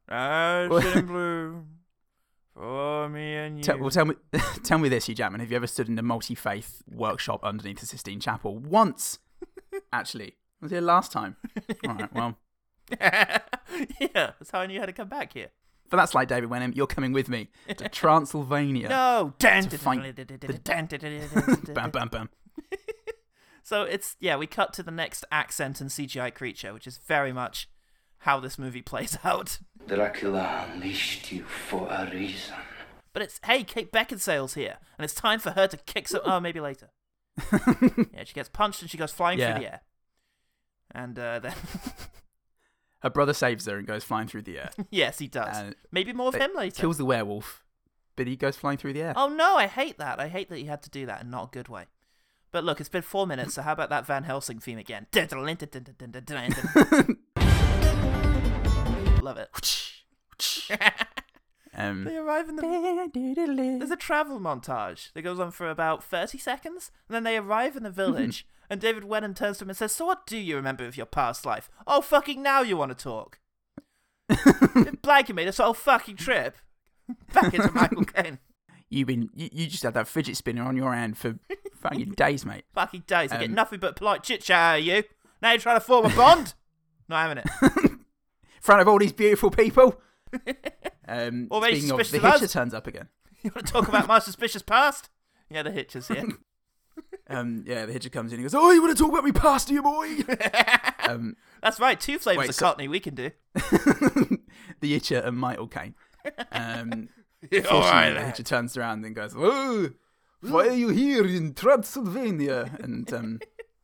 red 0.09 0.71
in 0.97 1.07
bloom 1.07 1.67
for 2.53 3.09
me 3.09 3.37
and 3.37 3.59
you. 3.59 3.63
Tell, 3.63 3.79
well, 3.79 3.91
tell 3.91 4.05
me, 4.07 4.17
tell 4.65 4.79
me 4.79 4.89
this, 4.89 5.07
Hugh 5.07 5.15
Jackman. 5.15 5.41
Have 5.41 5.51
you 5.51 5.57
ever 5.57 5.69
stood 5.69 5.89
in 5.89 5.97
a 5.99 6.03
multi-faith 6.03 6.83
workshop 6.91 7.41
underneath 7.45 7.79
the 7.81 7.87
Sistine 7.87 8.19
Chapel? 8.21 8.59
Once, 8.59 9.21
actually. 9.93 10.33
I 10.61 10.65
Was 10.67 10.73
it 10.73 10.83
last 10.83 11.13
time? 11.13 11.37
All 11.89 11.95
right, 11.95 12.13
well, 12.13 12.37
yeah, 12.91 13.39
that's 14.11 14.51
how 14.51 14.59
I 14.61 14.67
knew 14.67 14.81
how 14.81 14.87
to 14.87 14.93
come 14.93 15.09
back 15.09 15.33
here. 15.33 15.49
But 15.91 15.97
that's 15.99 16.15
like 16.15 16.29
David 16.29 16.49
Wenham. 16.51 16.73
You're 16.75 16.87
coming 16.87 17.13
with 17.13 17.29
me 17.29 17.49
to 17.77 17.89
Transylvania. 17.89 18.89
No, 18.89 19.35
To 19.39 19.79
fight 19.79 20.17
Bam, 21.75 21.91
bam, 21.91 22.09
bam. 22.09 22.29
So 23.63 23.83
it's 23.83 24.17
yeah, 24.19 24.37
we 24.37 24.47
cut 24.47 24.73
to 24.75 24.83
the 24.83 24.91
next 24.91 25.25
accent 25.31 25.81
and 25.81 25.91
CGI 25.91 26.35
creature, 26.35 26.73
which 26.73 26.87
is 26.87 26.97
very 26.97 27.33
much 27.33 27.69
how 28.19 28.41
this 28.41 28.59
movie 28.59 28.83
plays 28.83 29.17
out. 29.23 29.59
Dracula 29.87 30.67
unleashed 30.73 31.31
you 31.31 31.45
for 31.45 31.87
a 31.89 32.11
reason. 32.11 32.55
But 33.13 33.23
it's 33.23 33.39
hey, 33.45 33.63
Kate 33.63 33.93
Beckinsale's 33.93 34.55
here, 34.55 34.79
and 34.99 35.05
it's 35.05 35.15
time 35.15 35.39
for 35.41 35.51
her 35.51 35.69
to 35.69 35.77
kick 35.77 36.09
some. 36.09 36.23
Oh, 36.25 36.41
maybe 36.41 36.59
later. 36.59 36.89
yeah, 37.53 38.25
she 38.25 38.35
gets 38.35 38.49
punched 38.49 38.81
and 38.83 38.91
she 38.91 38.97
goes 38.99 39.13
flying 39.13 39.39
Yeah. 39.39 39.53
through 39.53 39.63
the 39.65 39.73
air. 39.73 39.81
And 40.93 41.19
uh, 41.19 41.39
then, 41.39 41.55
Her 43.03 43.11
brother 43.11 43.33
saves 43.33 43.67
her 43.67 43.77
and 43.79 43.87
goes 43.87 44.05
flying 44.05 44.29
through 44.29 44.43
the 44.43 44.59
air. 44.59 44.71
yes, 44.91 45.19
he 45.19 45.27
does. 45.27 45.57
And 45.57 45.75
Maybe 45.91 46.13
more 46.13 46.29
of 46.29 46.35
him 46.35 46.51
later. 46.55 46.81
Kills 46.81 46.99
the 46.99 47.05
werewolf, 47.05 47.65
but 48.17 48.27
he 48.27 48.37
goes 48.37 48.57
flying 48.57 48.79
through 48.79 48.93
the 48.93 49.03
air. 49.03 49.15
Oh 49.17 49.29
no, 49.29 49.57
I 49.57 49.67
hate 49.67 49.99
that. 49.99 50.21
I 50.21 50.29
hate 50.29 50.51
that 50.51 50.59
he 50.59 50.67
had 50.67 50.83
to 50.83 50.91
do 50.91 51.07
that 51.07 51.23
in 51.23 51.31
not 51.31 51.49
a 51.49 51.51
good 51.51 51.69
way. 51.69 51.87
But 52.53 52.65
look, 52.65 52.81
it's 52.81 52.89
been 52.89 53.03
four 53.03 53.27
minutes, 53.27 53.55
so 53.55 53.63
how 53.63 53.73
about 53.73 53.91
that 53.91 54.07
Van 54.07 54.25
Helsing 54.25 54.59
theme 54.59 54.79
again? 54.79 55.07
Love 59.23 59.39
it. 59.39 59.93
Um, 61.77 62.05
They 62.05 62.17
arrive 62.17 62.49
in 62.49 62.57
the. 62.57 63.77
There's 63.79 63.91
a 63.91 63.97
travel 63.97 64.41
montage 64.41 65.13
that 65.13 65.23
goes 65.23 65.39
on 65.39 65.51
for 65.53 65.71
about 65.71 66.03
30 66.03 66.37
seconds, 66.39 66.91
and 67.09 67.15
then 67.15 67.23
they 67.25 67.37
arrive 67.39 67.77
in 67.77 67.85
the 67.85 67.91
village, 67.91 68.47
and 68.69 68.81
David 68.81 69.05
Wenham 69.05 69.35
turns 69.35 69.59
to 69.59 69.65
him 69.65 69.71
and 69.71 69.77
says, 69.79 69.93
So, 69.93 70.07
what 70.07 70.27
do 70.27 70.37
you 70.37 70.57
remember 70.57 70.85
of 70.85 70.97
your 70.97 71.07
past 71.07 71.47
life? 71.47 71.71
Oh, 71.87 72.01
fucking 72.01 72.43
now 72.43 72.63
you 72.63 72.77
want 72.77 72.97
to 72.97 73.03
talk. 73.03 73.39
Blanky 74.31 75.35
made 75.35 75.49
this 75.49 75.59
whole 75.59 75.75
fucking 75.75 76.17
trip. 76.17 76.57
Back 77.33 77.55
into 77.55 77.71
Michael 77.73 78.05
Caine. 78.15 78.39
You've 78.89 79.07
been 79.09 79.31
you, 79.35 79.49
you 79.53 79.67
just 79.69 79.83
had 79.85 79.95
that 79.95 80.09
fidget 80.09 80.37
spinner 80.37 80.65
on 80.65 80.77
your 80.77 80.93
hand 80.93 81.17
for 81.19 81.39
fucking 81.81 82.11
days, 82.17 82.45
mate. 82.45 82.65
Fucking 82.75 83.05
days. 83.07 83.31
I 83.33 83.39
get 83.39 83.49
Um, 83.51 83.55
nothing 83.55 83.79
but 83.81 83.95
polite 83.97 84.23
chit 84.25 84.43
chat 84.43 84.59
out 84.75 84.79
of 84.81 84.85
you. 84.85 85.05
Now 85.41 85.51
you're 85.53 85.61
trying 85.61 85.77
to 85.77 85.81
form 85.81 86.07
a 86.07 86.15
bond? 86.17 86.55
Not 87.09 87.23
having 87.23 87.39
it. 87.39 87.47
In 87.85 88.01
front 88.61 88.81
of 88.83 88.89
all 88.89 88.99
these 88.99 89.13
beautiful 89.13 89.51
people. 89.51 90.01
Um, 91.11 91.49
Already 91.51 91.81
speaking 91.81 92.01
of, 92.01 92.11
the 92.11 92.19
hitcher 92.19 92.45
us? 92.45 92.53
turns 92.53 92.75
up 92.75 92.87
again. 92.87 93.09
You 93.43 93.51
want 93.55 93.67
to 93.67 93.73
talk 93.73 93.89
about 93.89 94.07
my 94.07 94.19
suspicious 94.29 94.63
past? 94.63 95.09
Yeah, 95.49 95.63
the 95.63 95.71
hitcher's 95.71 96.09
here. 96.09 96.25
Um, 97.29 97.63
yeah, 97.65 97.87
the 97.87 97.93
hitcher 97.93 98.09
comes 98.09 98.33
in 98.33 98.41
and 98.41 98.45
goes, 98.45 98.57
"Oh, 98.57 98.73
you 98.73 98.83
want 98.83 98.97
to 98.97 99.01
talk 99.01 99.13
about 99.13 99.23
me 99.25 99.31
past, 99.31 99.69
do 99.69 99.75
you, 99.75 99.83
boy?" 99.83 100.17
um, 101.09 101.37
That's 101.63 101.79
right, 101.79 101.99
two 101.99 102.19
flavors 102.19 102.39
Wait, 102.41 102.49
of 102.49 102.55
so- 102.57 102.67
Cockney 102.67 102.89
we 102.89 102.99
can 102.99 103.15
do. 103.15 103.31
the 104.81 104.93
hitcher 104.93 105.19
and 105.19 105.37
Michael 105.37 105.69
Caine. 105.69 105.95
Um, 106.51 107.09
Yeah, 107.51 107.61
fortunately, 107.61 107.77
alright 107.77 108.15
the 108.15 108.23
hitcher 108.25 108.43
turns 108.43 108.77
around 108.77 109.05
and 109.05 109.15
goes, 109.15 109.33
"Oh, 109.37 109.91
why 110.41 110.69
are 110.69 110.73
you 110.73 110.89
here 110.89 111.25
in 111.25 111.55
Transylvania?" 111.55 112.77
And 112.83 113.11
um, 113.13 113.39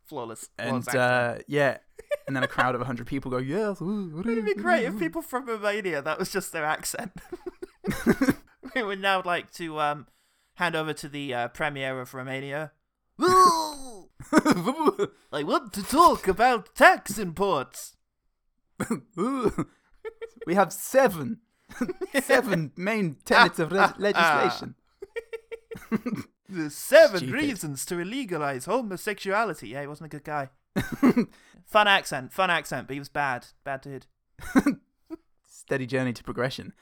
Flawless. 0.06 0.50
and 0.58 0.84
flawless 0.84 0.88
uh, 0.94 1.38
yeah, 1.46 1.78
and 2.26 2.34
then 2.36 2.42
a 2.42 2.48
crowd 2.48 2.74
of 2.74 2.82
hundred 2.82 3.06
people 3.06 3.30
go, 3.30 3.38
"Yes." 3.38 3.80
ooh, 3.80 4.10
Wouldn't 4.14 4.38
it 4.38 4.44
be 4.44 4.54
great 4.54 4.84
if 4.84 4.98
people 4.98 5.22
from 5.22 5.46
Romania 5.46 6.02
that 6.02 6.18
was 6.18 6.30
just 6.32 6.52
their 6.52 6.64
accent? 6.64 7.12
we 8.74 8.82
would 8.82 9.00
now 9.00 9.22
like 9.24 9.52
to 9.54 9.78
um, 9.80 10.06
hand 10.54 10.74
over 10.74 10.92
to 10.92 11.08
the 11.08 11.32
uh, 11.34 11.48
premiere 11.48 12.00
of 12.00 12.12
Romania. 12.14 12.72
I 13.18 14.04
want 15.32 15.72
to 15.74 15.82
talk 15.82 16.26
about 16.28 16.74
tax 16.74 17.18
imports. 17.18 17.96
We 20.46 20.54
have 20.54 20.72
seven, 20.72 21.38
seven 22.22 22.72
main 22.76 23.16
tenets 23.24 23.58
of 23.58 23.72
res- 23.72 23.98
legislation. 23.98 24.74
The 26.48 26.70
seven 26.70 27.18
Stupid. 27.18 27.34
reasons 27.34 27.84
to 27.86 27.96
illegalize 27.96 28.66
homosexuality. 28.66 29.68
Yeah, 29.70 29.80
he 29.80 29.86
wasn't 29.88 30.06
a 30.06 30.16
good 30.16 30.24
guy. 30.24 30.50
Fun 31.64 31.88
accent, 31.88 32.32
fun 32.32 32.50
accent, 32.50 32.86
but 32.88 32.94
he 32.94 32.98
was 32.98 33.08
bad. 33.08 33.46
Bad 33.64 33.80
dude. 33.82 34.06
Steady 35.46 35.86
journey 35.86 36.12
to 36.12 36.22
progression. 36.24 36.72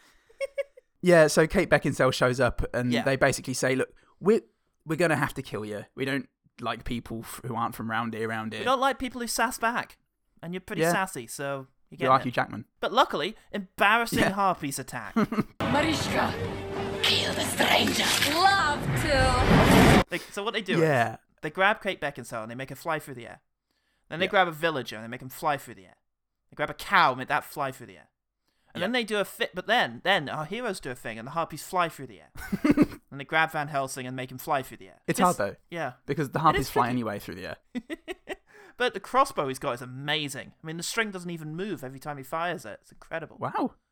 yeah, 1.03 1.27
so 1.27 1.47
Kate 1.47 1.71
Beckinsale 1.71 2.13
shows 2.13 2.41
up, 2.41 2.63
and 2.75 2.93
Yeah. 2.93 3.03
they 3.03 3.17
basically 3.17 3.55
say, 3.55 3.75
"Look, 3.75 3.89
we're 4.21 4.41
we're 4.87 4.97
gonna 4.97 5.17
have 5.17 5.35
to 5.35 5.43
kill 5.43 5.65
you. 5.65 5.85
We 5.95 6.05
don't 6.05 6.29
like 6.61 6.85
people 6.85 7.21
f- 7.23 7.41
who 7.47 7.55
aren't 7.55 7.75
from 7.75 7.91
round 7.91 8.15
here, 8.15 8.29
round 8.29 8.53
We 8.53 8.63
don't 8.65 8.81
like 8.81 8.99
people 8.99 9.21
who 9.21 9.27
sass 9.27 9.59
back. 9.59 9.99
And 10.43 10.53
you're 10.53 10.61
pretty 10.61 10.83
Yeah. 10.83 10.93
sassy, 10.93 11.27
so 11.27 11.67
you 11.91 11.97
get 11.97 12.05
You 12.05 12.11
like 12.11 12.21
it. 12.21 12.25
Hugh 12.25 12.33
Jackman. 12.33 12.67
But 12.81 12.93
luckily, 12.93 13.35
embarrassing 13.51 14.19
Yeah. 14.19 14.31
harpies 14.33 14.79
attack. 14.79 15.17
Mariska, 15.61 16.35
kill 17.03 17.33
the 17.33 17.41
stranger. 17.45 18.05
Love 18.35 18.83
to. 19.03 20.05
They- 20.11 20.19
so 20.19 20.43
what 20.43 20.53
they 20.53 20.61
do 20.61 20.79
Yeah. 20.79 21.15
is 21.15 21.19
they 21.41 21.51
grab 21.51 21.81
Kate 21.83 22.01
Beckinsale 22.01 22.43
and 22.43 22.51
they 22.51 22.55
make 22.55 22.69
her 22.71 22.77
fly 22.77 22.99
through 22.99 23.15
the 23.15 23.27
air. 23.27 23.41
Then 24.09 24.19
they 24.19 24.27
Yeah. 24.27 24.31
grab 24.31 24.49
a 24.49 24.53
villager 24.53 24.97
and 24.97 25.05
they 25.05 25.09
make 25.09 25.23
him 25.23 25.29
fly 25.29 25.57
through 25.57 25.75
the 25.75 25.87
air. 25.87 25.97
They 26.51 26.55
grab 26.57 26.71
a 26.71 26.75
cow 26.75 27.11
and 27.11 27.19
make 27.19 27.29
that 27.29 27.45
fly 27.45 27.73
through 27.73 27.87
the 27.89 27.97
air. 27.97 28.09
And 28.75 28.83
then 28.83 28.91
they 28.91 29.05
do 29.05 29.19
a 29.21 29.25
fit, 29.25 29.55
but 29.55 29.69
then 29.69 30.01
then 30.03 30.29
our 30.29 30.45
heroes 30.45 30.81
do 30.81 30.91
a 30.91 30.97
thing 30.97 31.17
and 31.17 31.27
the 31.29 31.33
harpies 31.33 31.63
fly 31.63 31.89
through 31.89 32.09
the 32.09 32.21
air. 32.21 32.31
and 33.11 33.21
they 33.21 33.25
grab 33.25 33.53
Van 33.53 33.69
Helsing 33.69 34.05
and 34.07 34.17
make 34.17 34.33
him 34.33 34.39
fly 34.39 34.63
through 34.63 34.79
the 34.79 34.89
air. 34.89 35.01
It's 35.07 35.21
hard 35.21 35.37
though, 35.37 35.55
Yeah. 35.71 35.93
because 36.07 36.31
the 36.31 36.41
harpies 36.41 36.69
fly 36.71 36.83
tricky. 36.87 36.91
anyway 36.91 37.19
through 37.21 37.37
the 37.37 37.47
air. 37.47 37.57
But 38.77 38.93
the 38.93 38.99
crossbow 38.99 39.47
he's 39.47 39.61
got 39.61 39.75
is 39.75 39.83
amazing. 39.83 40.53
I 40.61 40.67
mean, 40.67 40.79
the 40.79 40.83
string 40.83 41.13
doesn't 41.13 41.31
even 41.31 41.55
move 41.55 41.85
every 41.85 42.01
time 42.01 42.17
he 42.17 42.25
fires 42.25 42.65
it. 42.65 42.81
It's 42.83 42.91
incredible. 42.93 43.37
Wow. 43.39 43.75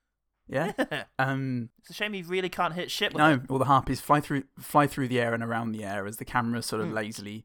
Yeah. 0.49 0.73
um. 1.21 1.71
It's 1.79 1.91
a 1.91 1.95
shame 1.95 2.13
he 2.15 2.23
really 2.23 2.49
can't 2.49 2.75
hit 2.75 2.91
shit 2.91 3.13
with 3.15 3.19
No, 3.21 3.35
it. 3.35 3.43
all 3.49 3.59
the 3.61 3.67
harpies 3.67 4.01
fly 4.01 4.19
through 4.21 4.43
fly 4.59 4.89
through 4.89 5.07
the 5.07 5.21
air 5.21 5.35
and 5.35 5.43
around 5.45 5.71
the 5.71 5.85
air 5.85 6.05
as 6.05 6.17
the 6.17 6.25
camera 6.25 6.63
sort 6.63 6.83
of 6.83 6.89
Hmm. 6.89 6.95
lazily 6.95 7.45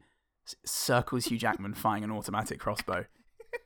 circles 0.66 1.26
Hugh 1.26 1.38
Jackman 1.38 1.74
firing 1.74 2.04
an 2.04 2.12
automatic 2.12 2.60
crossbow. 2.60 3.06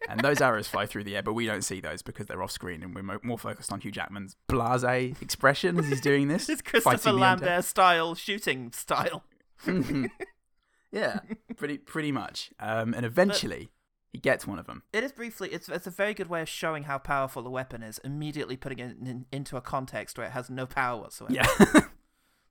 and 0.09 0.19
those 0.21 0.41
arrows 0.41 0.67
fly 0.67 0.85
through 0.85 1.03
the 1.03 1.15
air, 1.15 1.23
but 1.23 1.33
we 1.33 1.45
don't 1.45 1.63
see 1.63 1.79
those 1.81 2.01
because 2.01 2.27
they're 2.27 2.41
off 2.43 2.51
screen, 2.51 2.83
and 2.83 2.93
we're 2.95 3.01
mo- 3.03 3.19
more 3.23 3.37
focused 3.39 3.71
on 3.71 3.81
Hugh 3.81 3.91
Jackman's 3.91 4.35
blasé 4.49 5.19
expression 5.21 5.77
as 5.79 5.87
he's 5.87 6.01
doing 6.01 6.27
this. 6.27 6.47
It's 6.49 6.61
Christopher. 6.61 7.11
Lambert 7.11 7.65
style 7.65 8.15
shooting 8.15 8.71
style. 8.71 9.23
Mhm. 9.65 10.09
yeah, 10.91 11.19
pretty 11.57 11.77
pretty 11.77 12.11
much. 12.11 12.51
Um, 12.59 12.93
and 12.93 13.05
eventually, 13.05 13.71
he 14.11 14.19
gets 14.19 14.45
one 14.47 14.59
of 14.59 14.65
them. 14.67 14.83
It 14.93 15.03
is 15.03 15.11
briefly. 15.11 15.49
It's 15.49 15.67
it's 15.69 15.87
a 15.87 15.91
very 15.91 16.13
good 16.13 16.29
way 16.29 16.41
of 16.41 16.49
showing 16.49 16.83
how 16.83 16.97
powerful 16.97 17.41
the 17.41 17.49
weapon 17.49 17.81
is. 17.83 17.97
Immediately 18.03 18.57
putting 18.57 18.79
it 18.79 18.97
in, 18.99 19.25
into 19.31 19.57
a 19.57 19.61
context 19.61 20.17
where 20.17 20.27
it 20.27 20.31
has 20.31 20.49
no 20.49 20.65
power 20.65 20.99
whatsoever. 21.01 21.33
Yeah. 21.33 21.81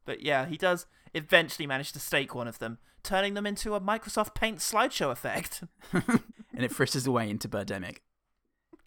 But 0.04 0.20
yeah, 0.22 0.46
he 0.46 0.56
does 0.56 0.86
eventually 1.14 1.66
manage 1.66 1.92
to 1.92 2.00
stake 2.00 2.34
one 2.34 2.48
of 2.48 2.58
them, 2.58 2.78
turning 3.02 3.34
them 3.34 3.46
into 3.46 3.74
a 3.74 3.80
Microsoft 3.80 4.34
Paint 4.34 4.58
slideshow 4.58 5.10
effect. 5.10 5.64
and 5.92 6.22
it 6.54 6.72
frisses 6.72 7.06
away 7.06 7.28
into 7.30 7.48
Birdemic. 7.48 7.98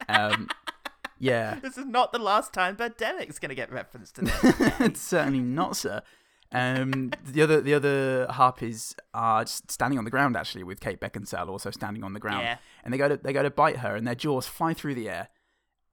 Um, 0.10 0.47
yeah. 1.19 1.60
this 1.62 1.78
is 1.78 1.86
not 1.86 2.12
the 2.12 2.19
last 2.19 2.54
time 2.54 2.76
Birdemic's 2.76 3.39
going 3.39 3.49
to 3.49 3.56
get 3.56 3.71
referenced 3.71 4.15
today. 4.15 4.32
it's 4.80 5.02
certainly 5.02 5.39
not, 5.39 5.76
sir. 5.76 6.02
Um, 6.56 7.12
the 7.26 7.41
other 7.41 7.62
the 7.62 7.73
other 7.73 8.28
harpies 8.30 8.95
are 9.12 9.43
just 9.43 9.71
standing 9.71 9.97
on 9.97 10.06
the 10.06 10.12
ground 10.12 10.38
actually, 10.38 10.63
with 10.63 10.80
Kate 10.80 10.99
Beckinsale 11.02 11.47
also 11.49 11.71
standing 11.71 12.04
on 12.04 12.13
the 12.13 12.19
ground, 12.19 12.43
Yeah. 12.43 12.58
and 12.84 12.93
they 12.93 12.97
go 12.99 13.08
to 13.10 13.17
they 13.17 13.34
go 13.34 13.41
to 13.41 13.49
bite 13.49 13.78
her, 13.78 13.95
and 13.95 14.06
their 14.06 14.13
jaws 14.13 14.45
fly 14.45 14.76
through 14.76 14.93
the 14.93 15.10
air, 15.10 15.30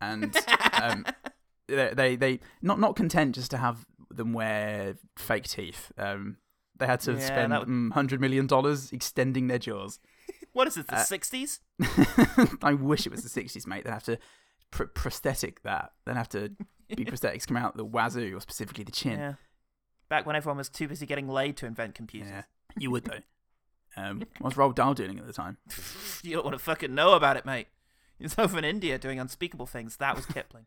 and 0.02 0.36
um, 0.74 1.06
they, 1.66 1.94
they 1.94 2.16
they 2.16 2.40
not 2.60 2.78
not 2.78 2.94
content 2.94 3.36
just 3.36 3.50
to 3.52 3.56
have 3.56 3.86
them 4.10 4.32
wear 4.32 4.94
fake 5.16 5.44
teeth. 5.48 5.92
Um, 5.98 6.36
they 6.78 6.86
had 6.86 7.00
to 7.00 7.12
Yeah, 7.12 7.18
spend 7.26 7.52
would- 7.52 7.68
mm, 7.68 7.92
hundred 7.92 8.20
million 8.20 8.46
dollars 8.46 8.92
extending 8.92 9.46
their 9.48 9.58
jaws. 9.58 9.98
what 10.52 10.66
is 10.66 10.76
it? 10.76 10.86
The 10.86 10.96
Uh, 10.96 11.04
sixties? 11.04 11.60
I 12.62 12.72
wish 12.74 13.06
it 13.06 13.10
was 13.12 13.22
the 13.22 13.28
60s, 13.42 13.66
mate. 13.66 13.84
They'd 13.84 13.90
have 13.92 14.04
to 14.04 14.18
pr- 14.70 14.84
prosthetic 14.84 15.62
that. 15.62 15.92
They'd 16.06 16.16
have 16.16 16.28
to 16.30 16.52
be 16.96 17.04
prosthetics 17.04 17.46
come 17.46 17.56
out 17.56 17.76
the 17.76 17.84
wazoo, 17.84 18.36
or 18.36 18.40
specifically 18.40 18.84
the 18.84 18.92
chin. 18.92 19.18
yeah. 19.18 19.34
Back 20.08 20.26
when 20.26 20.34
everyone 20.36 20.56
was 20.58 20.68
too 20.68 20.88
busy 20.88 21.06
getting 21.06 21.28
laid 21.28 21.56
to 21.58 21.66
invent 21.66 21.94
computers. 21.94 22.30
Yeah, 22.30 22.42
you 22.78 22.90
would 22.90 23.04
though. 23.04 23.20
Um, 23.96 24.20
what 24.38 24.42
was 24.42 24.54
Roald 24.54 24.74
Dahl 24.76 24.94
doing 24.94 25.18
at 25.18 25.26
the 25.26 25.32
time? 25.32 25.58
You 26.22 26.34
don't 26.36 26.44
want 26.44 26.56
to 26.56 26.62
fucking 26.62 26.94
know 26.94 27.14
about 27.14 27.36
it, 27.36 27.44
mate. 27.44 27.68
He 28.18 28.24
was 28.24 28.34
over 28.38 28.56
in 28.58 28.64
India 28.64 28.98
doing 28.98 29.18
unspeakable 29.20 29.66
things. 29.66 29.96
That 29.98 30.16
was 30.16 30.26
Kipling. 30.26 30.66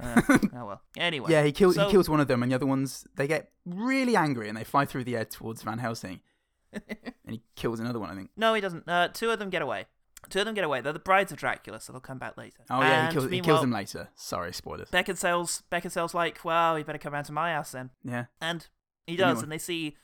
Uh, 0.00 0.20
oh 0.56 0.66
well. 0.66 0.82
Anyway. 0.96 1.30
Yeah, 1.30 1.42
he 1.44 1.52
kills 1.52 1.74
so- 1.76 1.86
he 1.86 1.90
kills 1.90 2.08
one 2.08 2.20
of 2.20 2.28
them, 2.28 2.42
and 2.42 2.50
the 2.50 2.56
other 2.56 2.66
ones 2.66 3.06
they 3.16 3.26
get 3.26 3.50
really 3.64 4.16
angry 4.16 4.48
and 4.48 4.56
they 4.56 4.64
fly 4.64 4.84
through 4.84 5.04
the 5.04 5.16
air 5.16 5.24
towards 5.24 5.62
Van 5.62 5.78
Helsing, 5.78 6.20
and 6.72 6.82
he 7.28 7.42
kills 7.56 7.80
another 7.80 7.98
one. 8.00 8.10
I 8.10 8.14
think. 8.14 8.30
No, 8.36 8.54
he 8.54 8.60
doesn't. 8.60 8.88
Uh, 8.88 9.08
two 9.08 9.30
of 9.30 9.38
them 9.38 9.50
get 9.50 9.62
away. 9.62 9.86
Two 10.30 10.38
of 10.40 10.46
them 10.46 10.54
get 10.54 10.64
away. 10.64 10.80
They're 10.80 10.92
the 10.94 10.98
brides 10.98 11.32
of 11.32 11.38
Dracula, 11.38 11.80
so 11.80 11.92
they'll 11.92 12.00
come 12.00 12.18
back 12.18 12.36
later. 12.38 12.62
Oh 12.70 12.80
yeah, 12.80 13.08
he 13.08 13.12
kills 13.12 13.30
he 13.30 13.40
kills 13.40 13.60
them 13.60 13.70
later. 13.70 14.08
Sorry, 14.14 14.52
spoilers. 14.52 14.88
Beckinsale's 14.90 15.62
Beckinsale's 15.70 16.14
like, 16.14 16.44
well, 16.44 16.78
you 16.78 16.84
better 16.84 16.98
come 16.98 17.12
round 17.12 17.26
to 17.26 17.32
my 17.32 17.52
house 17.52 17.72
then. 17.72 17.90
Yeah. 18.02 18.24
And 18.40 18.66
he 19.06 19.16
does, 19.16 19.42
and 19.42 19.52
they 19.52 19.58
see 19.58 19.96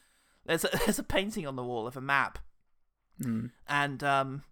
there's 0.44 0.64
a, 0.64 0.68
there's 0.84 0.98
a 0.98 1.02
painting 1.02 1.46
on 1.46 1.56
the 1.56 1.64
wall 1.64 1.86
of 1.86 1.96
a 1.96 2.00
map, 2.02 2.38
Mm. 3.22 3.50
and 3.68 4.02
um, 4.04 4.42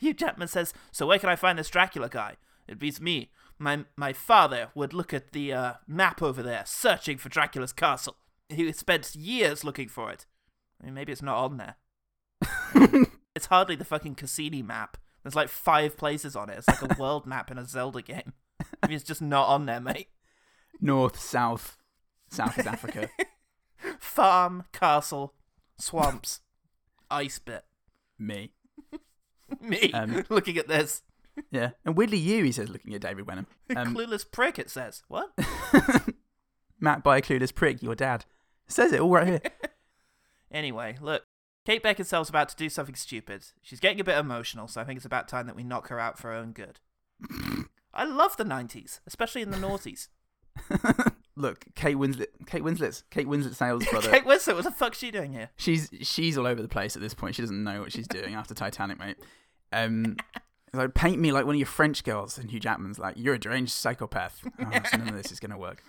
Hugh 0.00 0.14
Jackman 0.14 0.48
says, 0.48 0.72
"So 0.92 1.06
where 1.06 1.18
can 1.18 1.28
I 1.28 1.36
find 1.36 1.58
this 1.58 1.68
Dracula 1.68 2.08
guy?" 2.08 2.36
It 2.68 2.78
beats 2.78 3.00
me. 3.00 3.30
My 3.62 3.84
my 3.96 4.12
father 4.12 4.70
would 4.74 4.92
look 4.92 5.14
at 5.14 5.30
the 5.30 5.52
uh, 5.52 5.72
map 5.86 6.20
over 6.20 6.42
there, 6.42 6.64
searching 6.66 7.16
for 7.16 7.28
Dracula's 7.28 7.72
castle. 7.72 8.16
He 8.48 8.70
spent 8.72 9.14
years 9.14 9.62
looking 9.62 9.88
for 9.88 10.10
it. 10.10 10.26
I 10.80 10.86
mean, 10.86 10.94
maybe 10.94 11.12
it's 11.12 11.22
not 11.22 11.36
on 11.38 11.58
there. 11.58 11.76
it's 13.36 13.46
hardly 13.46 13.76
the 13.76 13.84
fucking 13.84 14.16
Cassini 14.16 14.62
map. 14.62 14.96
There's 15.22 15.36
like 15.36 15.48
five 15.48 15.96
places 15.96 16.34
on 16.34 16.50
it. 16.50 16.58
It's 16.58 16.82
like 16.82 16.98
a 16.98 17.00
world 17.00 17.24
map 17.24 17.52
in 17.52 17.56
a 17.58 17.64
Zelda 17.64 18.02
game. 18.02 18.32
I 18.82 18.88
mean, 18.88 18.96
it's 18.96 19.04
just 19.04 19.22
not 19.22 19.46
on 19.46 19.66
there, 19.66 19.80
mate. 19.80 20.08
North, 20.80 21.20
south, 21.20 21.78
south 22.30 22.58
is 22.58 22.66
Africa. 22.66 23.10
Farm, 24.00 24.64
castle, 24.72 25.34
swamps. 25.78 26.40
ice 27.08 27.38
bit. 27.38 27.64
Me. 28.18 28.54
Me 29.60 29.92
Um, 29.92 30.24
looking 30.28 30.58
at 30.58 30.66
this. 30.66 31.02
Yeah. 31.50 31.70
And 31.84 31.96
weirdly, 31.96 32.18
you, 32.18 32.44
he 32.44 32.52
says, 32.52 32.68
looking 32.68 32.94
at 32.94 33.00
David 33.00 33.26
Wenham. 33.26 33.46
Um, 33.76 33.94
Clueless 33.94 34.30
prick, 34.30 34.58
it 34.58 34.68
says. 34.68 35.02
What? 35.08 35.30
Matt 36.80 37.02
by 37.02 37.18
a 37.18 37.22
clueless 37.22 37.54
prick, 37.54 37.82
your 37.82 37.94
dad. 37.94 38.26
says 38.66 38.92
it 38.92 39.00
all 39.00 39.10
right 39.10 39.26
here. 39.26 39.40
Anyway, 40.50 40.96
look. 41.00 41.22
Kate 41.64 41.82
Beckinsale's 41.82 42.28
about 42.28 42.48
to 42.50 42.56
do 42.56 42.68
something 42.68 42.94
stupid. 42.96 43.46
She's 43.62 43.80
getting 43.80 44.00
a 44.00 44.04
bit 44.04 44.18
emotional, 44.18 44.68
so 44.68 44.80
I 44.80 44.84
think 44.84 44.96
it's 44.98 45.06
about 45.06 45.28
time 45.28 45.46
that 45.46 45.56
we 45.56 45.62
knock 45.62 45.88
her 45.88 45.98
out 45.98 46.18
for 46.18 46.28
her 46.28 46.34
own 46.34 46.52
good. 46.52 46.80
I 47.94 48.04
love 48.04 48.36
the 48.36 48.44
90s, 48.44 49.00
especially 49.06 49.42
in 49.42 49.50
the 49.50 49.56
noughties. 49.58 50.08
Look, 51.36 51.66
Kate 51.74 51.96
Winslet. 51.96 52.26
Kate 52.46 52.62
Winslet's 52.62 53.04
Kate 53.10 53.26
Winslet 53.26 53.54
Sales 53.54 53.86
brother. 53.86 54.10
Kate 54.10 54.24
Winslet, 54.24 54.54
what 54.54 54.64
the 54.64 54.70
fuck's 54.70 54.98
she 54.98 55.10
doing 55.10 55.32
here? 55.32 55.50
she's 55.56 55.88
she's 56.02 56.36
all 56.36 56.46
over 56.46 56.60
the 56.60 56.68
place 56.68 56.94
at 56.94 57.00
this 57.00 57.14
point. 57.14 57.34
She 57.36 57.42
doesn't 57.42 57.64
know 57.64 57.80
what 57.80 57.92
she's 57.92 58.06
doing 58.08 58.34
after 58.34 58.52
Titanic, 58.54 58.98
mate. 58.98 59.16
Um, 59.72 60.16
like 60.74 60.94
paint 60.94 61.18
me 61.20 61.32
like 61.32 61.44
one 61.44 61.54
of 61.54 61.58
your 61.58 61.66
French 61.66 62.02
girls, 62.04 62.38
and 62.38 62.50
Hugh 62.50 62.60
Jackman's 62.60 62.98
like, 62.98 63.14
"You're 63.16 63.34
a 63.34 63.38
deranged 63.38 63.72
psychopath." 63.72 64.42
Oh, 64.58 64.70
so 64.90 64.96
none 64.96 65.08
of 65.08 65.14
this 65.14 65.30
is 65.32 65.38
gonna 65.40 65.58
work. 65.58 65.82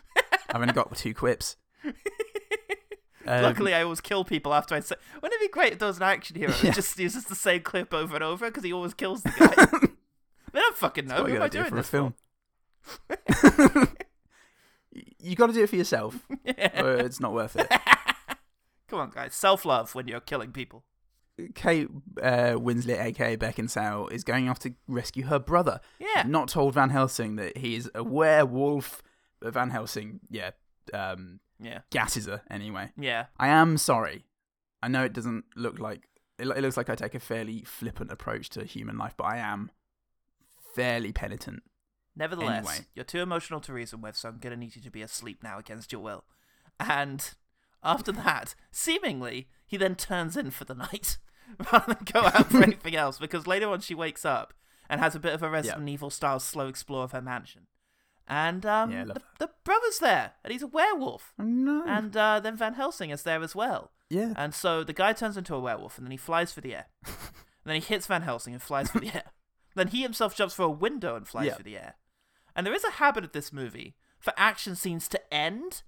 I've 0.50 0.62
only 0.62 0.74
got 0.74 0.96
two 0.96 1.13
quips. 1.13 1.56
Um, 3.26 3.41
Luckily, 3.41 3.74
I 3.74 3.84
always 3.84 4.02
kill 4.02 4.26
people 4.26 4.54
after 4.54 4.76
I 4.76 4.82
say. 4.82 4.96
Wouldn't 5.22 5.41
it 5.41 5.46
be 5.46 5.48
great 5.50 5.72
if 5.72 5.80
there 5.80 5.88
was 5.88 5.96
an 5.96 6.04
action 6.04 6.36
hero 6.36 6.52
Yeah. 6.56 6.72
that 6.72 6.76
just 6.76 7.00
uses 7.00 7.24
the 7.24 7.36
same 7.36 7.62
clip 7.62 7.93
over 7.93 8.15
and 8.15 8.22
over 8.24 8.48
because 8.48 8.65
he 8.65 8.74
always 8.74 8.93
kills 8.93 9.24
the 9.24 9.30
guy? 9.30 9.56
they 10.52 10.60
don't 10.60 10.76
fucking 10.76 11.08
know. 11.08 11.22
what 11.22 11.30
Who 11.32 11.38
am 11.38 11.41
I 11.43 11.48
do 11.48 11.60
doing 11.60 11.69
for 11.69 11.78
a 11.78 11.84
film. 11.84 12.15
you 15.19 15.38
got 15.38 15.48
to 15.48 15.54
do 15.54 15.63
it 15.63 15.69
for 15.69 15.78
yourself, 15.78 16.19
or 16.78 16.96
it's 16.96 17.22
not 17.22 17.32
worth 17.34 17.56
it. 17.56 17.72
Come 18.89 19.00
on, 19.00 19.10
guys. 19.10 19.34
Self 19.34 19.63
love 19.63 19.96
when 19.96 20.10
you're 20.10 20.19
killing 20.19 20.52
people. 20.52 20.84
Kate 21.56 21.88
uh, 22.22 22.54
Winslet, 22.56 23.00
aka 23.02 23.36
Beckinsale, 23.38 24.12
is 24.12 24.24
going 24.24 24.50
off 24.50 24.60
to 24.60 24.74
rescue 24.88 25.26
her 25.26 25.39
brother. 25.39 25.80
Yeah. 26.00 26.24
Not 26.28 26.48
told 26.50 26.74
Van 26.76 26.89
Helsing 26.91 27.36
that 27.38 27.58
he 27.58 27.76
is 27.76 27.89
a 27.96 28.04
werewolf. 28.04 29.02
But 29.39 29.54
Van 29.54 29.72
Helsing, 29.72 30.19
yeah, 30.30 30.52
um, 30.93 31.39
Yeah. 31.60 31.80
gasses 31.89 32.28
her 32.28 32.43
anyway. 32.50 32.91
Yeah. 32.98 33.26
I 33.38 33.48
am 33.50 33.78
sorry. 33.78 34.26
I 34.82 34.88
know 34.88 35.04
it 35.04 35.13
doesn't 35.13 35.46
look 35.56 35.80
like 35.80 36.08
it, 36.39 36.48
it 36.48 36.62
looks 36.62 36.78
like 36.78 36.89
I 36.89 36.96
take 36.96 37.13
a 37.15 37.19
fairly 37.19 37.63
flippant 37.65 38.12
approach 38.12 38.50
to 38.52 38.63
human 38.63 38.98
life, 38.98 39.13
but 39.17 39.26
I 39.26 39.38
am 39.38 39.69
fairly 40.76 41.12
penitent. 41.12 41.63
Nevertheless, 42.15 42.58
Anyway. 42.69 42.86
you're 42.96 43.06
too 43.06 43.22
emotional 43.22 43.60
to 43.62 43.74
reason 43.74 44.02
with, 44.02 44.15
so 44.15 44.30
I'm 44.30 44.38
going 44.38 44.54
to 44.54 44.60
need 44.60 44.76
you 44.76 44.82
to 44.84 44.91
be 44.91 45.02
asleep 45.02 45.41
now 45.43 45.58
against 45.58 45.91
your 45.91 46.02
will. 46.02 46.24
And 46.80 47.34
after 47.84 48.12
that, 48.12 48.56
seemingly, 48.72 49.48
he 49.65 49.78
then 49.78 49.96
turns 49.96 50.38
in 50.38 50.52
for 50.52 50.65
the 50.65 50.76
night 50.76 51.17
rather 51.72 51.93
than 51.93 52.06
go 52.12 52.22
out 52.22 52.52
for 52.52 52.63
anything 52.63 52.96
else, 52.96 53.19
because 53.19 53.48
later 53.48 53.69
on 53.69 53.82
she 53.82 53.96
wakes 53.96 54.26
up 54.26 54.54
and 54.89 55.00
has 55.02 55.15
a 55.15 55.19
bit 55.19 55.34
of 55.34 55.41
a 55.43 55.50
Resident 55.50 55.88
Evil 55.89 56.10
style 56.10 56.39
slow 56.39 56.67
explore 56.67 57.04
of 57.04 57.12
her 57.12 57.22
mansion. 57.22 57.67
And 58.28 58.65
um, 58.65 58.91
Yeah, 58.91 59.06
the, 59.06 59.22
the 59.39 59.50
brother's 59.63 60.00
there, 60.00 60.34
and 60.43 60.52
he's 60.54 60.62
a 60.63 60.67
werewolf. 60.67 61.34
Oh, 61.39 61.43
no. 61.43 61.84
And 61.86 62.15
uh, 62.15 62.39
then 62.39 62.56
Van 62.56 62.74
Helsing 62.76 63.10
is 63.10 63.24
there 63.24 63.41
as 63.41 63.54
well. 63.56 63.91
Yeah. 64.10 64.34
And 64.38 64.54
so 64.54 64.84
the 64.84 64.93
guy 64.93 65.12
turns 65.13 65.36
into 65.38 65.56
a 65.56 65.60
werewolf, 65.60 65.98
and 65.98 66.06
then 66.08 66.12
he 66.12 66.17
flies 66.17 66.52
for 66.54 66.62
the 66.62 66.76
air. 66.76 66.86
and 67.06 67.15
then 67.65 67.76
he 67.76 67.82
hits 67.82 68.08
Van 68.08 68.22
Helsing 68.22 68.54
and 68.54 68.62
flies 68.62 68.89
for 68.91 69.00
the 69.00 69.13
air. 69.13 69.32
Then 69.76 69.88
he 69.89 70.04
himself 70.04 70.36
jumps 70.36 70.54
for 70.54 70.63
a 70.63 70.69
window 70.69 71.15
and 71.15 71.28
flies 71.28 71.48
Yeah. 71.48 71.56
for 71.56 71.63
the 71.63 71.78
air. 71.78 71.96
And 72.56 72.65
there 72.65 72.74
is 72.76 72.84
a 72.84 72.91
habit 72.91 73.24
of 73.24 73.32
this 73.32 73.52
movie 73.52 73.96
for 74.19 74.32
action 74.38 74.76
scenes 74.76 75.08
to 75.10 75.34
end 75.34 75.82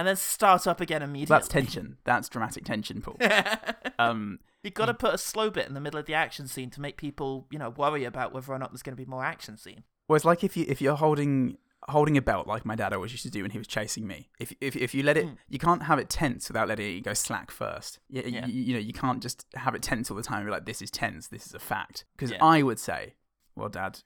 and 0.00 0.08
then 0.08 0.16
start 0.16 0.66
up 0.66 0.80
again 0.80 1.02
immediately. 1.02 1.34
That's 1.34 1.46
tension. 1.48 1.98
That's 2.04 2.30
dramatic 2.30 2.64
tension, 2.64 3.02
Paul. 3.02 3.18
um, 3.98 4.38
You've 4.62 4.72
got 4.72 4.86
to 4.86 4.94
put 4.94 5.12
a 5.12 5.18
slow 5.18 5.50
bit 5.50 5.68
in 5.68 5.74
the 5.74 5.80
middle 5.80 6.00
of 6.00 6.06
the 6.06 6.14
action 6.14 6.46
scene 6.48 6.70
to 6.70 6.80
make 6.80 6.96
people, 6.96 7.46
you 7.50 7.58
know, 7.58 7.68
worry 7.68 8.04
about 8.04 8.32
whether 8.32 8.50
or 8.50 8.58
not 8.58 8.70
there's 8.72 8.82
going 8.82 8.96
to 8.96 9.02
be 9.02 9.08
more 9.08 9.22
action 9.22 9.58
scene. 9.58 9.84
well, 10.08 10.16
it's 10.16 10.24
like 10.24 10.42
if 10.42 10.56
you 10.56 10.64
if 10.68 10.80
you're 10.80 10.96
holding 10.96 11.58
holding 11.88 12.16
a 12.16 12.22
belt, 12.22 12.46
like 12.46 12.64
my 12.64 12.74
dad 12.76 12.94
always 12.94 13.12
used 13.12 13.24
to 13.24 13.30
do 13.30 13.42
when 13.42 13.50
he 13.50 13.58
was 13.58 13.66
chasing 13.66 14.06
me. 14.06 14.28
If 14.38 14.54
if 14.62 14.74
if 14.76 14.94
you 14.94 15.02
let 15.02 15.18
it, 15.18 15.28
you 15.50 15.58
can't 15.58 15.82
have 15.82 15.98
it 15.98 16.08
tense 16.08 16.48
without 16.48 16.66
letting 16.68 16.96
it 16.96 17.04
go 17.04 17.12
slack 17.12 17.50
first. 17.50 17.98
You, 18.08 18.22
Yeah. 18.26 18.46
you, 18.46 18.62
you 18.62 18.72
know, 18.72 18.80
you 18.80 18.94
can't 18.94 19.20
just 19.22 19.44
have 19.54 19.74
it 19.74 19.82
tense 19.82 20.10
all 20.10 20.16
the 20.16 20.22
time. 20.22 20.38
And 20.38 20.46
be 20.46 20.50
like, 20.50 20.64
this 20.64 20.80
is 20.82 20.90
tense. 20.90 21.28
This 21.28 21.46
is 21.46 21.54
a 21.54 21.58
fact. 21.58 22.06
Because 22.16 22.30
Yeah. 22.30 22.42
I 22.42 22.62
would 22.62 22.78
say, 22.78 23.14
well, 23.54 23.68
dad, 23.68 24.00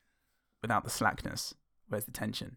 without 0.62 0.82
the 0.84 0.90
slackness, 0.90 1.54
where's 1.88 2.04
the 2.04 2.12
tension? 2.12 2.56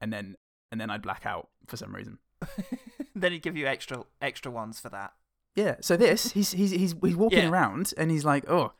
And 0.00 0.12
then 0.12 0.36
and 0.72 0.80
then 0.80 0.90
I'd 0.90 1.02
black 1.02 1.24
out 1.26 1.48
for 1.66 1.76
some 1.76 1.94
reason. 1.94 2.18
then 3.14 3.32
he'd 3.32 3.42
give 3.42 3.56
you 3.56 3.66
extra 3.66 4.04
extra 4.20 4.50
ones 4.50 4.80
for 4.80 4.88
that. 4.90 5.12
Yeah. 5.54 5.76
So 5.80 5.96
this, 5.96 6.32
he's 6.32 6.52
he's 6.52 6.70
he's 6.70 6.94
he's 7.02 7.16
walking 7.16 7.38
Yeah. 7.40 7.50
around 7.50 7.92
and 7.98 8.10
he's 8.10 8.24
like, 8.24 8.48
oh, 8.48 8.72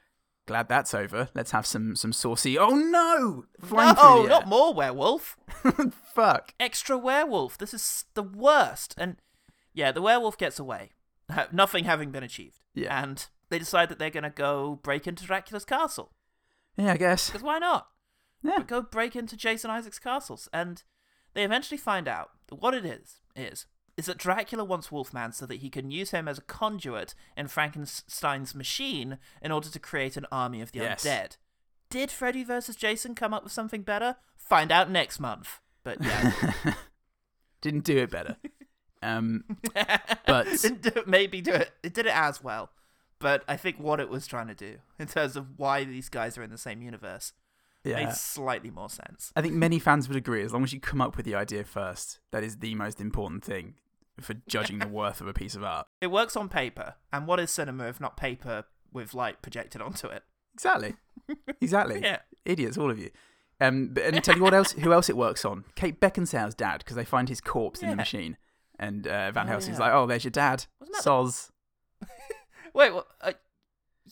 glad 0.47 0.69
that's 0.69 0.95
over. 0.95 1.29
Let's 1.35 1.51
have 1.51 1.67
some 1.67 1.97
some 1.97 2.13
saucy. 2.13 2.57
Oh 2.59 2.71
no! 2.71 3.45
Flying 3.61 3.97
no, 3.97 4.27
not 4.27 4.43
air. 4.43 4.49
more 4.49 4.73
werewolf. 4.75 5.37
Fuck. 6.15 6.55
Extra 6.61 6.97
werewolf. 6.97 7.59
This 7.59 7.75
is 7.75 8.05
the 8.15 8.23
worst. 8.23 8.95
And 8.97 9.17
yeah, 9.75 9.93
the 9.93 10.03
werewolf 10.03 10.39
gets 10.39 10.59
away, 10.59 10.91
nothing 11.53 11.85
having 11.85 12.11
been 12.11 12.23
achieved. 12.25 12.61
Yeah. 12.75 13.03
And 13.03 13.27
they 13.49 13.59
decide 13.59 13.89
that 13.89 13.99
they're 13.99 14.11
going 14.11 14.25
to 14.25 14.31
go 14.31 14.79
break 14.83 15.07
into 15.07 15.25
Dracula's 15.25 15.65
castle. 15.65 16.13
Yeah, 16.77 16.93
I 16.93 16.97
guess. 16.97 17.29
Because 17.29 17.43
why 17.43 17.59
not? 17.59 17.89
Yeah. 18.43 18.55
But 18.59 18.69
go 18.69 18.83
break 18.83 19.17
into 19.17 19.37
Jason 19.37 19.71
Isaacs' 19.71 19.99
castles. 19.99 20.49
And 20.53 20.83
they 21.39 21.45
eventually 21.45 21.79
find 21.79 22.09
out 22.09 22.31
that 22.49 22.57
what 22.57 22.75
it 22.75 22.85
is, 22.85 23.21
is, 23.37 23.67
is 23.97 24.07
that 24.07 24.19
Dracula 24.19 24.65
wants 24.65 24.91
Wolfman 24.91 25.31
so 25.33 25.47
that 25.47 25.61
he 25.61 25.71
can 25.71 25.89
use 25.93 26.11
him 26.11 26.27
as 26.27 26.37
a 26.39 26.43
conduit 26.43 27.15
in 27.37 27.47
Frankenstein's 27.47 28.57
machine 28.57 29.19
in 29.41 29.53
order 29.53 29.69
to 29.69 29.79
create 29.79 30.17
an 30.17 30.27
army 30.33 30.61
of 30.61 30.73
the 30.73 30.81
Yes. 30.81 31.05
undead. 31.05 31.37
Did 31.91 32.11
Freddy 32.11 32.43
vs. 32.43 32.75
Jason 32.75 33.15
come 33.15 33.33
up 33.33 33.45
with 33.45 33.53
something 33.53 33.83
better? 33.83 34.17
Find 34.37 34.73
out 34.73 34.91
next 34.91 35.21
month. 35.21 35.61
But 35.85 36.03
yeah. 36.03 36.33
Didn't 37.61 37.85
do 37.85 37.99
it 37.99 38.11
better. 38.11 38.37
Um, 39.01 39.45
but 40.27 40.49
Didn't 40.61 40.83
do 40.83 40.91
it, 40.97 41.07
maybe 41.07 41.41
do 41.41 41.53
it. 41.53 41.71
It 41.85 41.95
did 41.95 42.07
it 42.07 42.17
as 42.17 42.43
well. 42.43 42.71
But 43.21 43.45
I 43.47 43.57
think 43.57 43.79
what 43.79 44.01
it 44.01 44.09
was 44.09 44.27
trying 44.27 44.49
to 44.49 44.57
do, 44.57 44.79
in 44.99 45.07
terms 45.07 45.37
of 45.37 45.57
why 45.57 45.85
these 45.85 46.09
guys 46.09 46.37
are 46.37 46.43
in 46.43 46.51
the 46.51 46.59
same 46.59 46.83
universe, 46.83 47.33
yeah, 47.89 48.05
made 48.05 48.13
slightly 48.15 48.71
more 48.71 48.89
sense. 48.91 49.33
I 49.37 49.43
think 49.43 49.55
many 49.55 49.79
fans 49.79 50.09
would 50.09 50.17
agree. 50.17 50.43
As 50.43 50.53
long 50.53 50.63
as 50.65 50.73
you 50.73 50.81
come 50.81 51.01
up 51.01 51.17
with 51.17 51.27
the 51.27 51.35
idea 51.35 51.65
first, 51.65 52.21
that 52.31 52.43
is 52.45 52.59
the 52.59 52.75
most 52.75 53.01
important 53.01 53.45
thing 53.45 53.75
for 54.21 54.35
judging 54.49 54.79
the 54.79 54.89
worth 54.89 55.21
of 55.21 55.27
a 55.29 55.33
piece 55.33 55.55
of 55.55 55.63
art. 55.65 55.87
It 56.01 56.09
works 56.09 56.37
on 56.37 56.49
paper, 56.49 56.95
and 57.13 57.27
what 57.27 57.41
is 57.41 57.51
cinema 57.51 57.89
if 57.89 58.01
not 58.01 58.17
paper 58.17 58.65
with 58.93 59.15
light 59.15 59.43
projected 59.43 59.81
onto 59.83 60.07
it? 60.09 60.23
Exactly. 60.55 60.95
Exactly. 61.61 62.01
Yeah. 62.01 62.21
Idiots, 62.47 62.79
all 62.79 62.91
of 62.91 62.99
you. 62.99 63.11
Um, 63.61 63.89
but, 63.93 64.05
and 64.05 64.25
tell 64.25 64.37
you 64.37 64.43
what 64.43 64.55
else? 64.55 64.73
Who 64.73 64.93
else 64.93 65.11
it 65.11 65.17
works 65.17 65.45
on? 65.45 65.65
Kate 65.75 66.01
Beckinsale's 66.01 66.55
dad, 66.55 66.79
because 66.79 66.97
they 66.97 67.05
find 67.05 67.29
his 67.29 67.41
corpse 67.41 67.83
in 67.83 67.91
the 67.91 67.97
machine, 67.97 68.37
and 68.79 69.07
uh, 69.07 69.31
Van 69.33 69.47
Oh, 69.47 69.51
Helsing's 69.51 69.79
yeah. 69.79 69.85
like, 69.87 69.93
"Oh, 69.95 70.07
there's 70.07 70.25
your 70.25 70.31
dad, 70.31 70.65
soz." 71.03 71.51
Wait, 72.75 72.95
what? 72.95 73.09
Uh, 73.21 73.33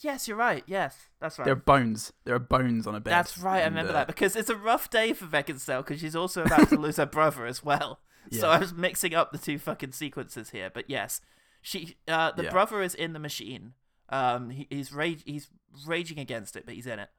yes, 0.03 0.27
you're 0.29 0.37
right. 0.37 0.63
Yes, 0.67 1.09
that's 1.21 1.39
right. 1.39 1.45
There 1.45 1.53
are 1.53 1.57
bones. 1.57 2.13
There 2.25 2.35
are 2.35 2.39
bones 2.41 2.87
on 2.87 2.95
a 2.95 3.01
bed. 3.01 3.13
That's 3.13 3.39
right. 3.39 3.63
I 3.63 3.65
remember 3.67 3.91
uh, 3.91 3.95
that 3.95 4.07
because 4.07 4.37
it's 4.37 4.51
a 4.51 4.57
rough 4.57 4.91
day 4.91 5.13
for 5.13 5.27
Beckinsale 5.27 5.85
because 5.85 6.01
she's 6.01 6.17
also 6.17 6.45
about 6.45 6.69
to 6.71 6.77
lose 6.77 6.97
her 6.97 7.07
brother 7.07 7.47
as 7.47 7.63
well. 7.65 8.01
Yeah. 8.29 8.41
So 8.41 8.49
I 8.51 8.59
was 8.59 8.75
mixing 8.75 9.15
up 9.15 9.31
the 9.31 9.39
two 9.39 9.57
fucking 9.57 9.93
sequences 9.93 10.51
here. 10.51 10.69
But 10.69 10.91
yes, 10.91 11.21
she 11.63 11.95
uh, 12.09 12.33
the 12.33 12.43
Yeah. 12.43 12.51
brother 12.51 12.83
is 12.83 12.93
in 12.93 13.13
the 13.13 13.21
machine. 13.21 13.75
Um, 14.09 14.51
he, 14.51 14.67
he's 14.69 14.93
rage 14.93 15.23
he's 15.25 15.49
raging 15.87 16.19
against 16.19 16.57
it, 16.57 16.65
but 16.67 16.75
he's 16.75 16.89
in 16.89 16.99
it, 16.99 17.11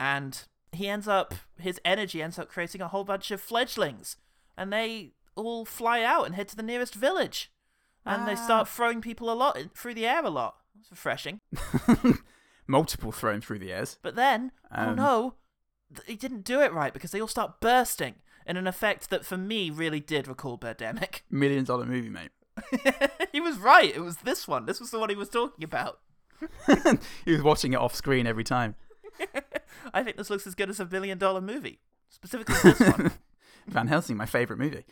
and 0.00 0.44
he 0.72 0.88
ends 0.88 1.06
up 1.06 1.34
his 1.58 1.78
energy 1.84 2.22
ends 2.22 2.38
up 2.38 2.48
creating 2.48 2.80
a 2.80 2.88
whole 2.88 3.04
bunch 3.04 3.30
of 3.30 3.38
fledglings, 3.42 4.16
and 4.56 4.72
they 4.72 5.12
all 5.34 5.66
fly 5.66 6.02
out 6.02 6.24
and 6.24 6.34
head 6.34 6.48
to 6.48 6.56
the 6.56 6.62
nearest 6.62 6.94
village, 6.94 7.52
and 8.06 8.26
they 8.26 8.32
Ah. 8.32 8.44
start 8.46 8.66
throwing 8.66 9.02
people 9.02 9.30
a 9.30 9.34
lot 9.36 9.58
through 9.74 9.92
the 9.92 10.06
air 10.06 10.24
a 10.24 10.30
lot. 10.30 10.56
It's 10.80 10.90
refreshing. 10.90 11.40
multiple 12.66 13.12
thrown 13.12 13.40
through 13.40 13.58
the 13.60 13.72
airs. 13.72 13.98
But 14.02 14.16
then, 14.16 14.52
oh 14.74 14.88
Um, 14.90 14.96
no, 14.96 15.34
th- 15.94 16.06
he 16.08 16.16
didn't 16.16 16.42
do 16.44 16.60
it 16.60 16.72
right 16.72 16.92
because 16.92 17.10
they 17.10 17.20
all 17.20 17.28
start 17.28 17.60
bursting 17.60 18.16
in 18.46 18.56
an 18.56 18.66
effect 18.66 19.10
that 19.10 19.24
for 19.24 19.36
me 19.36 19.70
really 19.70 20.00
did 20.00 20.28
recall 20.28 20.58
Birdemic. 20.58 21.20
Million 21.30 21.64
dollar 21.64 21.84
movie, 21.86 22.08
mate. 22.10 22.30
he 23.32 23.40
was 23.40 23.58
right. 23.58 23.94
It 23.94 24.00
was 24.00 24.18
this 24.18 24.48
one. 24.48 24.66
This 24.66 24.80
was 24.80 24.90
the 24.90 24.98
one 24.98 25.10
he 25.10 25.16
was 25.16 25.28
talking 25.28 25.64
about. 25.64 26.00
he 27.24 27.32
was 27.32 27.42
watching 27.42 27.72
it 27.72 27.78
off 27.78 27.94
screen 27.94 28.26
every 28.26 28.44
time. 28.44 28.74
I 29.94 30.02
think 30.02 30.16
this 30.16 30.30
looks 30.30 30.46
as 30.46 30.54
good 30.54 30.68
as 30.70 30.80
a 30.80 30.84
billion 30.84 31.18
dollar 31.18 31.40
movie. 31.40 31.80
Specifically 32.08 32.54
this 32.72 32.80
one. 32.80 33.12
Van 33.66 33.88
Helsing, 33.88 34.16
my 34.16 34.26
favorite 34.26 34.58
movie. 34.58 34.84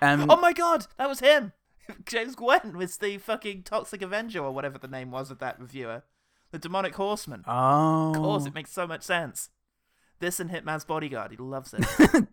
Um, 0.00 0.26
oh 0.30 0.36
my 0.40 0.52
god, 0.52 0.86
that 0.98 1.08
was 1.08 1.20
him! 1.20 1.52
James 2.06 2.34
Gwen 2.34 2.76
was 2.76 2.96
the 2.98 3.18
fucking 3.18 3.62
Toxic 3.64 4.02
Avenger 4.02 4.40
or 4.40 4.52
whatever 4.52 4.78
the 4.78 4.88
name 4.88 5.10
was 5.10 5.30
of 5.30 5.38
that 5.38 5.60
reviewer. 5.60 6.02
The 6.50 6.58
Demonic 6.58 6.94
Horseman. 6.94 7.44
oh, 7.46 8.10
Of 8.10 8.16
course, 8.16 8.46
it 8.46 8.54
makes 8.54 8.70
so 8.72 8.86
much 8.86 9.02
sense. 9.02 9.48
This 10.20 10.38
and 10.38 10.50
Hitman's 10.50 10.84
Bodyguard. 10.84 11.30
He 11.30 11.36
loves 11.36 11.74
it. 11.74 11.80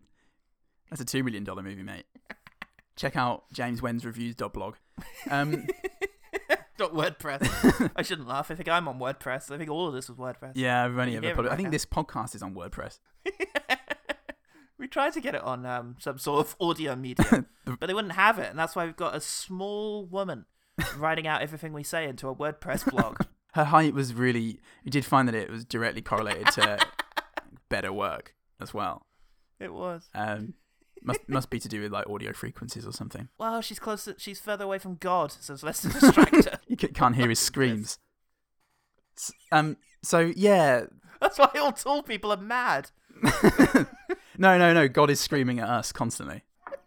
that's 0.90 1.02
a 1.02 1.06
two 1.06 1.24
million 1.24 1.44
dollar 1.44 1.64
movie, 1.64 1.84
mate. 1.84 2.06
Check 2.96 3.16
out 3.16 3.46
James 3.54 3.82
Wen's 3.82 4.06
reviews 4.06 4.36
blog. 4.36 4.76
Um, 5.30 5.68
Not 6.80 6.94
WordPress. 6.94 7.92
I 7.96 8.02
shouldn't 8.02 8.28
laugh. 8.28 8.52
I 8.52 8.56
think 8.56 8.70
I'm 8.70 8.88
on 8.88 9.00
WordPress. 9.00 9.52
I 9.52 9.58
think 9.58 9.70
all 9.70 9.88
of 9.88 9.94
this 9.94 10.08
was 10.10 10.18
WordPress. 10.18 10.54
Yeah, 10.56 10.86
I've 10.86 10.98
only 10.98 11.16
ever 11.18 11.26
hear 11.26 11.46
it. 11.46 11.52
I 11.52 11.56
think 11.56 11.72
this 11.72 11.86
podcast 11.86 12.36
is 12.36 12.44
on 12.44 12.54
WordPress. 12.56 13.00
We 14.80 14.88
tried 14.88 15.12
to 15.14 15.22
get 15.22 15.36
it 15.36 15.42
on 15.42 15.66
um, 15.66 15.98
some 16.00 16.18
sort 16.18 16.40
of 16.40 16.56
audio 16.60 16.96
medium, 16.96 17.48
but 17.66 17.88
they 17.88 17.94
wouldn't 17.94 18.14
have 18.14 18.40
it, 18.40 18.50
and 18.50 18.58
that's 18.58 18.76
why 18.78 18.86
we've 18.86 18.96
got 18.96 19.14
a 19.14 19.20
small 19.20 20.06
woman 20.06 20.46
writing 20.96 21.28
out 21.28 21.42
everything 21.42 21.74
we 21.74 21.84
say 21.84 22.08
into 22.08 22.30
a 22.30 22.36
WordPress 22.36 22.90
blog. 22.90 23.18
Her 23.54 23.66
height 23.66 23.94
was 23.94 24.14
really. 24.14 24.60
You 24.86 24.92
did 24.92 25.04
find 25.04 25.28
that 25.28 25.36
it 25.36 25.50
was 25.50 25.66
directly 25.66 26.02
correlated 26.02 26.48
to 26.54 26.80
better 27.70 27.92
work 27.92 28.36
as 28.62 28.74
well. 28.74 29.06
it 29.60 29.74
was. 29.74 30.08
Um, 30.16 30.54
must 31.02 31.28
must 31.28 31.50
be 31.50 31.60
to 31.60 31.68
do 31.68 31.82
with 31.82 31.92
like 31.92 32.08
audio 32.08 32.32
frequencies 32.32 32.86
or 32.86 32.94
something. 32.94 33.28
Well, 33.38 33.62
she's 33.62 33.80
closer. 33.80 34.16
She's 34.18 34.40
further 34.40 34.66
away 34.66 34.80
from 34.80 34.96
God, 34.96 35.32
so 35.32 35.54
it's 35.54 35.64
less 35.64 35.82
to 35.82 35.90
distract 35.90 36.46
her. 36.46 36.60
You 36.68 36.78
can't 36.78 37.16
hear 37.16 37.28
his 37.28 37.40
screams. 37.40 37.98
Um. 39.52 39.78
So 40.04 40.32
yeah. 40.36 40.86
That's 41.20 41.38
why 41.38 41.50
all 41.56 41.74
tall 41.74 42.02
people 42.02 42.32
are 42.32 42.38
mad. 42.38 42.92
No, 44.40 44.58
no, 44.58 44.74
no. 44.74 44.88
God 44.88 45.10
is 45.12 45.20
screaming 45.20 45.60
at 45.60 45.70
us 45.70 45.92
constantly, 45.92 46.44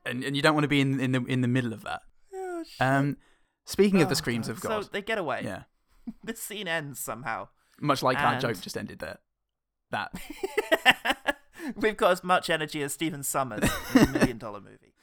and 0.07 0.25
and 0.25 0.35
you 0.35 0.43
don't 0.43 0.55
want 0.55 0.65
to 0.65 0.69
be 0.69 0.81
in 0.81 0.99
in 0.99 1.13
the 1.13 1.25
in 1.27 1.41
the 1.43 1.49
middle 1.49 1.73
of 1.73 1.85
that. 1.85 2.01
Oh. 2.35 2.65
Um. 2.81 3.17
Speaking 3.65 4.01
of 4.01 4.07
Oh, 4.07 4.11
the 4.11 4.17
screams 4.17 4.49
God. 4.49 4.53
of 4.57 4.61
God, 4.61 4.85
So 4.85 4.89
they 4.93 5.03
get 5.03 5.19
away. 5.19 5.43
yeah. 5.45 5.63
This 6.25 6.41
scene 6.43 6.67
ends 6.67 6.99
somehow. 6.99 7.49
Much 7.81 8.03
like 8.03 8.19
our 8.19 8.33
And- 8.33 8.41
joke 8.41 8.61
just 8.61 8.77
ended 8.77 8.99
there. 8.99 9.19
That 9.91 10.11
We've 11.77 11.97
got 11.97 12.11
as 12.13 12.25
much 12.25 12.51
energy 12.51 12.83
as 12.83 12.93
Stephen 12.93 13.21
Sommers 13.23 13.63
in 13.95 14.09
a 14.09 14.13
million 14.13 14.39
dollar 14.39 14.61
movie. 14.61 14.95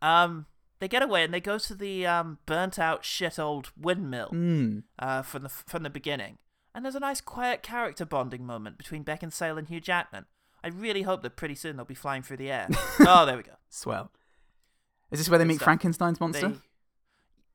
Um, 0.00 0.46
they 0.78 0.88
get 0.88 1.02
away 1.02 1.24
and 1.24 1.34
they 1.34 1.40
go 1.40 1.58
to 1.58 1.74
the 1.74 2.06
um, 2.06 2.38
burnt 2.46 2.78
out 2.78 3.04
shit 3.04 3.38
old 3.38 3.70
windmill 3.76 4.28
Hmm. 4.28 4.78
uh, 4.98 5.22
from 5.22 5.42
the 5.42 5.48
from 5.48 5.82
the 5.82 5.90
beginning, 5.90 6.38
and 6.74 6.84
there's 6.84 6.94
a 6.94 7.00
nice 7.00 7.20
quiet 7.20 7.62
character 7.62 8.06
bonding 8.06 8.46
moment 8.46 8.78
between 8.78 9.04
Beckinsale 9.04 9.58
and 9.58 9.68
Hugh 9.68 9.80
Jackman. 9.80 10.24
I 10.64 10.68
really 10.68 11.02
hope 11.02 11.22
that 11.22 11.36
pretty 11.36 11.54
soon 11.54 11.76
they'll 11.76 11.84
be 11.84 11.94
flying 11.94 12.22
through 12.22 12.38
the 12.38 12.50
air. 12.50 12.68
oh, 13.00 13.26
there 13.26 13.36
we 13.36 13.42
go. 13.44 13.52
swell. 13.68 14.10
Is 15.10 15.20
this 15.20 15.28
where 15.28 15.38
they 15.38 15.44
meet 15.44 15.56
stuff. 15.56 15.64
Frankenstein's 15.66 16.18
monster? 16.20 16.48
They- 16.48 16.58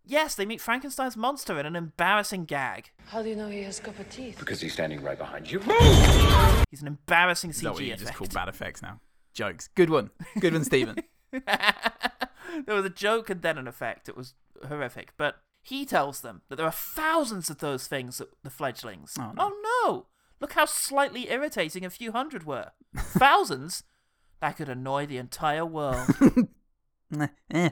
Yes, 0.05 0.33
they 0.33 0.45
meet 0.45 0.59
Frankenstein's 0.59 1.15
monster 1.15 1.59
in 1.59 1.67
an 1.67 1.75
embarrassing 1.75 2.45
gag. 2.45 2.89
How 3.09 3.21
do 3.21 3.29
you 3.29 3.35
know 3.35 3.47
he 3.47 3.61
has 3.61 3.79
copper 3.79 4.03
teeth? 4.05 4.39
Because 4.39 4.59
he's 4.59 4.73
standing 4.73 5.03
right 5.03 5.17
behind 5.17 5.51
you. 5.51 5.59
He's 6.71 6.81
an 6.81 6.87
embarrassing 6.87 7.51
Is 7.51 7.61
that 7.61 7.73
what 7.73 7.83
CG 7.83 7.87
you 7.89 7.95
just 7.95 8.15
call 8.15 8.25
bad 8.33 8.49
effects 8.49 8.81
now? 8.81 9.01
Jokes. 9.35 9.67
Good 9.75 9.91
one. 9.91 10.09
Good 10.39 10.53
one, 10.53 10.63
Stephen. 10.63 10.95
there 11.31 12.75
was 12.75 12.85
a 12.85 12.89
joke 12.89 13.29
and 13.29 13.43
then 13.43 13.59
an 13.59 13.67
effect. 13.67 14.09
It 14.09 14.17
was 14.17 14.33
horrific. 14.67 15.13
But 15.15 15.41
he 15.61 15.85
tells 15.85 16.21
them 16.21 16.41
that 16.49 16.55
there 16.55 16.65
are 16.65 16.71
thousands 16.71 17.51
of 17.51 17.59
those 17.59 17.85
things 17.85 18.19
at 18.19 18.29
the 18.43 18.49
fledglings. 18.49 19.15
Oh, 19.19 19.31
no. 19.35 19.35
Oh, 19.37 19.85
no! 19.85 20.05
Look 20.39 20.53
how 20.53 20.65
slightly 20.65 21.29
irritating 21.29 21.83
a 21.85 21.89
few 21.89 22.11
hundred 22.11 22.45
were. 22.45 22.71
thousands? 22.95 23.83
That 24.41 24.55
could 24.55 24.69
annoy 24.69 25.05
the 25.05 25.17
entire 25.17 25.65
world. 25.65 26.07
eh, 27.19 27.27
eh, 27.51 27.69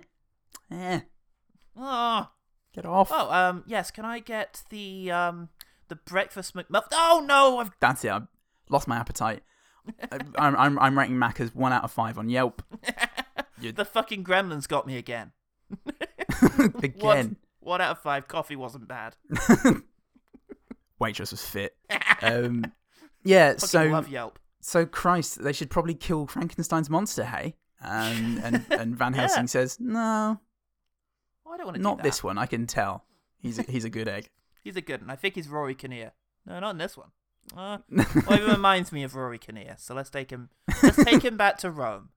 eh. 0.70 1.00
oh. 1.78 2.28
Get 2.74 2.86
off. 2.86 3.10
oh, 3.10 3.32
um, 3.32 3.64
yes. 3.66 3.90
Can 3.90 4.04
I 4.04 4.20
get 4.20 4.64
the 4.70 5.10
um 5.10 5.48
the 5.88 5.96
breakfast 5.96 6.54
McMuffin? 6.54 6.90
Oh 6.92 7.24
no! 7.26 7.60
I've 7.60 7.72
That's 7.80 8.04
it. 8.04 8.12
I've 8.12 8.28
lost 8.70 8.86
my 8.86 8.98
appetite. 8.98 9.44
I- 10.12 10.20
I'm, 10.38 10.58
I'm, 10.58 10.80
I'm 10.80 11.00
rating 11.00 11.16
Macca's 11.16 11.56
one 11.56 11.72
out 11.72 11.86
of 11.86 11.92
five 11.92 12.18
on 12.18 12.28
Yelp. 12.28 12.62
You- 13.62 13.72
the 13.72 13.86
fucking 13.86 14.26
gremlins 14.26 14.68
got 14.68 14.86
me 14.86 14.98
again. 14.98 15.32
Again. 16.60 16.96
One, 17.00 17.36
one 17.62 17.80
out 17.82 17.92
of 17.92 18.00
five. 18.00 18.28
Coffee 18.28 18.58
wasn't 18.58 18.90
bad. 18.90 19.16
Waitress 21.00 21.32
was 21.32 21.46
fit. 21.46 21.76
Um, 22.20 22.74
yeah, 23.24 23.50
Fucking 23.54 23.68
so 23.68 23.84
love 23.90 24.08
Yelp. 24.10 24.40
so 24.60 24.88
Christ, 24.88 25.44
they 25.44 25.54
should 25.54 25.70
probably 25.70 25.94
kill 25.94 26.26
Frankenstein's 26.26 26.90
monster, 26.90 27.24
hey? 27.26 27.54
Um, 27.84 28.40
and 28.44 28.66
and 28.72 28.96
Van 28.98 29.14
Yeah. 29.14 29.20
Helsing 29.22 29.46
says, 29.46 29.80
no, 29.80 30.40
Oh, 31.46 31.52
I 31.52 31.58
don't 31.58 31.68
want 31.68 31.76
to 31.78 31.82
not 31.84 32.02
this 32.02 32.24
one. 32.24 32.40
I 32.40 32.48
can 32.48 32.66
tell. 32.66 33.06
He's 33.38 33.60
a, 33.60 33.62
he's 33.64 33.86
a 33.86 33.90
good 33.92 34.08
egg. 34.08 34.30
He's 34.64 34.76
a 34.76 34.82
good 34.82 35.02
one. 35.02 35.12
I 35.12 35.16
think 35.16 35.36
he's 35.36 35.48
Rory 35.48 35.76
Kinnear. 35.76 36.12
No, 36.46 36.60
not 36.60 36.72
in 36.72 36.78
this 36.80 36.98
one. 36.98 37.10
Uh, 37.56 37.78
well, 38.28 38.34
it 38.42 38.52
reminds 38.52 38.92
me 38.92 39.04
of 39.04 39.16
Rory 39.16 39.38
Kinnear. 39.38 39.76
So 39.78 39.94
let's 39.94 40.10
take 40.10 40.30
him. 40.32 40.50
Let's 40.84 41.02
take 41.06 41.24
him 41.24 41.38
back 41.38 41.58
to 41.60 41.70
Rome, 41.72 42.10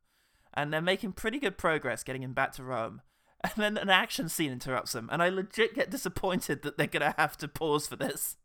and 0.55 0.73
they're 0.73 0.81
making 0.81 1.13
pretty 1.13 1.39
good 1.39 1.57
progress 1.59 2.03
getting 2.03 2.23
him 2.25 2.33
back 2.33 2.53
to 2.55 2.65
Rome. 2.65 3.03
And 3.45 3.53
then 3.57 3.77
an 3.77 3.89
action 3.91 4.29
scene 4.29 4.51
interrupts 4.51 4.93
them, 4.93 5.09
and 5.13 5.23
I 5.23 5.29
legit 5.29 5.75
get 5.77 5.91
disappointed 5.91 6.63
that 6.63 6.77
they're 6.79 6.87
gonna 6.89 7.15
have 7.19 7.37
to 7.37 7.47
pause 7.49 7.87
for 7.87 7.95
this. 7.97 8.37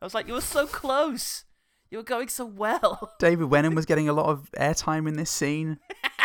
I 0.00 0.04
was 0.06 0.14
like, 0.14 0.26
you 0.26 0.34
were 0.34 0.40
so 0.40 0.66
close. 0.66 1.44
You 1.90 1.98
were 1.98 2.04
going 2.04 2.28
so 2.28 2.44
well. 2.46 3.14
David 3.18 3.46
Wenham 3.50 3.74
was 3.74 3.84
getting 3.86 4.08
a 4.08 4.12
lot 4.12 4.26
of 4.26 4.50
airtime 4.52 5.08
in 5.08 5.16
this 5.16 5.30
scene. 5.30 5.78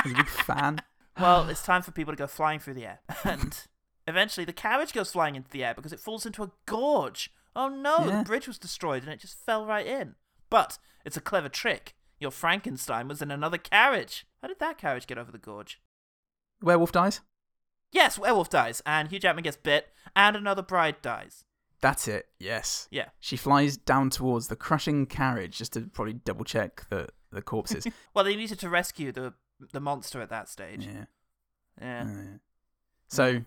Was 0.03 0.13
a 0.13 0.15
big 0.15 0.27
fan. 0.29 0.81
Well, 1.17 1.47
it's 1.47 1.63
time 1.63 1.81
for 1.81 1.91
people 1.91 2.11
to 2.11 2.17
go 2.17 2.27
flying 2.27 2.59
through 2.59 2.73
the 2.73 2.87
air. 2.87 2.99
And 3.23 3.57
eventually 4.05 4.43
the 4.43 4.51
carriage 4.51 4.91
goes 4.91 5.13
flying 5.13 5.35
into 5.37 5.49
the 5.49 5.63
air 5.63 5.73
because 5.73 5.93
it 5.93 5.99
falls 6.01 6.25
into 6.25 6.43
a 6.43 6.51
gorge. 6.65 7.31
Oh 7.55 7.69
no, 7.69 7.99
Yeah. 8.05 8.17
the 8.19 8.25
bridge 8.25 8.49
was 8.49 8.57
destroyed 8.59 9.01
and 9.03 9.11
it 9.13 9.21
just 9.21 9.37
fell 9.45 9.65
right 9.65 9.87
in. 9.87 10.15
But 10.49 10.77
it's 11.05 11.15
a 11.15 11.21
clever 11.21 11.47
trick. 11.47 11.95
Your 12.19 12.31
Frankenstein 12.31 13.07
was 13.07 13.21
in 13.21 13.31
another 13.31 13.57
carriage. 13.57 14.25
How 14.41 14.49
did 14.49 14.59
that 14.59 14.77
carriage 14.77 15.07
get 15.07 15.17
over 15.17 15.31
the 15.31 15.37
gorge? 15.37 15.79
Werewolf 16.61 16.91
dies. 16.91 17.21
Yes, 17.93 18.19
werewolf 18.19 18.49
dies, 18.49 18.81
and 18.85 19.07
Hugh 19.07 19.19
Jackman 19.19 19.43
gets 19.43 19.55
bit, 19.55 19.87
and 20.17 20.35
another 20.35 20.61
bride 20.61 21.01
dies. 21.01 21.45
That's 21.81 22.07
it. 22.07 22.27
Yes. 22.39 22.87
Yeah. 22.91 23.09
She 23.19 23.37
flies 23.37 23.77
down 23.77 24.09
towards 24.09 24.47
the 24.47 24.55
crushing 24.55 25.05
carriage 25.05 25.57
just 25.57 25.73
to 25.73 25.81
probably 25.81 26.13
double 26.13 26.45
check 26.45 26.85
the 26.89 27.09
the 27.31 27.41
corpses. 27.41 27.85
Well, 28.13 28.23
they 28.23 28.35
needed 28.35 28.59
to 28.59 28.69
rescue 28.69 29.11
the 29.11 29.33
the 29.71 29.79
monster 29.79 30.21
at 30.21 30.29
that 30.29 30.49
stage. 30.49 30.85
yeah. 30.85 31.05
Yeah. 31.81 32.03
Uh. 32.07 32.37
So, 33.07 33.41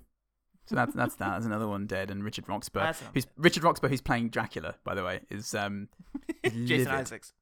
so 0.67 0.75
that's 0.77 0.95
that's 0.95 1.15
that. 1.17 1.31
There's 1.33 1.47
another 1.47 1.67
one 1.67 1.87
dead, 1.87 2.11
and 2.11 2.23
Richard 2.23 2.49
Roxburgh, 2.49 2.95
who's 3.15 3.27
Richard 3.37 3.65
Roxburgh, 3.65 3.91
who's 3.91 4.01
playing 4.03 4.29
Dracula, 4.29 4.75
by 4.85 4.95
the 4.95 5.03
way, 5.03 5.21
is 5.31 5.55
um, 5.55 5.89
Jason 6.45 6.69
livid. 6.69 6.89
Isaacs. 6.89 7.33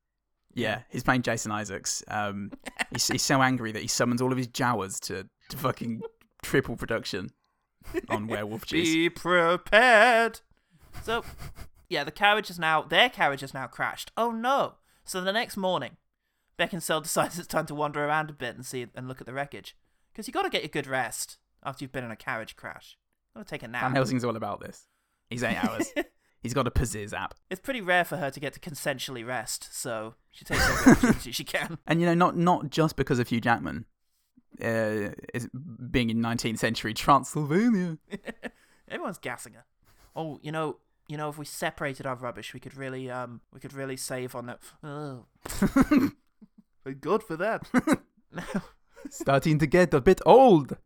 Yeah, 0.55 0.83
he's 0.88 1.03
playing 1.03 1.20
Jason 1.22 1.53
Isaacs. 1.53 2.03
Um, 2.09 2.51
he's, 2.90 3.07
he's 3.09 3.22
so 3.22 3.42
angry 3.42 3.72
that 3.72 3.83
he 3.83 3.88
summons 3.88 4.22
all 4.22 4.33
of 4.33 4.38
his 4.38 4.49
Jawas 4.49 4.99
to, 5.01 5.29
to 5.51 5.57
fucking 5.59 6.01
triple 6.42 6.77
production 6.77 7.29
on 8.09 8.27
Werewolf 8.27 8.64
Juice. 8.64 8.88
Be 8.88 9.11
prepared. 9.11 10.40
So, 11.03 11.25
yeah, 11.89 12.05
the 12.05 12.11
carriage 12.11 12.51
is 12.51 12.59
now 12.59 12.83
their 12.83 13.09
carriage 13.09 13.43
is 13.43 13.55
now 13.55 13.67
crashed. 13.67 14.11
Oh 14.17 14.31
no! 14.31 14.75
So 15.05 15.21
the 15.21 15.33
next 15.33 15.57
morning, 15.57 15.97
Beckinsale 16.59 17.03
decides 17.05 17.39
it's 17.39 17.49
time 17.49 17.67
to 17.67 17.75
wander 17.75 18.05
around 18.05 18.31
a 18.31 18.35
bit 18.35 18.57
and 18.57 18.65
see 18.65 18.87
and 18.95 19.09
look 19.09 19.21
at 19.21 19.27
the 19.27 19.33
wreckage 19.33 19.77
because 20.13 20.27
you 20.27 20.33
got 20.33 20.43
to 20.43 20.51
get 20.51 20.65
a 20.65 20.69
good 20.69 20.87
rest 20.87 21.39
after 21.63 21.85
you've 21.85 21.93
been 21.93 22.05
in 22.05 22.11
a 22.11 22.17
carriage 22.17 22.57
crash. 22.57 22.99
Got 23.35 23.47
to 23.47 23.51
take 23.51 23.63
a 23.63 23.69
nap. 23.69 23.83
Van 23.83 23.93
Helsing's 23.93 24.25
all 24.25 24.37
about 24.37 24.61
this. 24.61 24.87
He's 25.29 25.43
eight 25.43 25.63
hours. 25.63 25.93
he's 26.41 26.55
got 26.55 26.67
a 26.67 26.71
Pazziz 26.71 27.13
app. 27.13 27.35
It's 27.51 27.61
pretty 27.61 27.81
rare 27.81 28.05
for 28.05 28.17
her 28.17 28.31
to 28.31 28.41
get 28.41 28.53
to 28.55 28.61
consensually 28.61 29.27
rest, 29.27 29.69
so 29.75 30.15
she 30.31 30.45
takes 30.45 30.69
every 30.69 30.93
opportunity 30.93 31.33
she 31.33 31.45
can. 31.45 31.79
And 31.87 32.01
you 32.01 32.07
know, 32.07 32.15
not 32.15 32.37
not 32.37 32.71
just 32.71 32.97
because 32.97 33.19
of 33.19 33.29
Hugh 33.29 33.41
Jackman, 33.41 33.85
uh, 34.63 35.11
is 35.35 35.49
being 35.91 36.11
in 36.11 36.19
19th 36.19 36.59
century 36.59 36.95
Transylvania. 36.95 37.99
Everyone's 38.89 39.19
gassing 39.19 39.55
her. 39.55 39.65
Oh, 40.15 40.39
you 40.43 40.53
know, 40.53 40.79
you 41.09 41.16
know, 41.16 41.29
if 41.29 41.38
we 41.38 41.45
separated 41.45 42.07
our 42.07 42.16
rubbish, 42.16 42.53
we 42.53 42.61
could 42.61 42.77
really, 42.77 43.11
um, 43.11 43.40
we 43.53 43.61
could 43.61 43.73
really 43.73 43.97
save 43.97 44.35
on 44.35 44.47
that. 44.47 44.61
Oh. 44.83 45.27
Thank 46.85 47.01
God 47.01 47.23
for 47.23 47.37
that. 47.37 47.66
Starting 49.11 49.59
to 49.59 49.66
get 49.66 49.95
a 49.95 50.01
bit 50.01 50.21
old. 50.27 50.77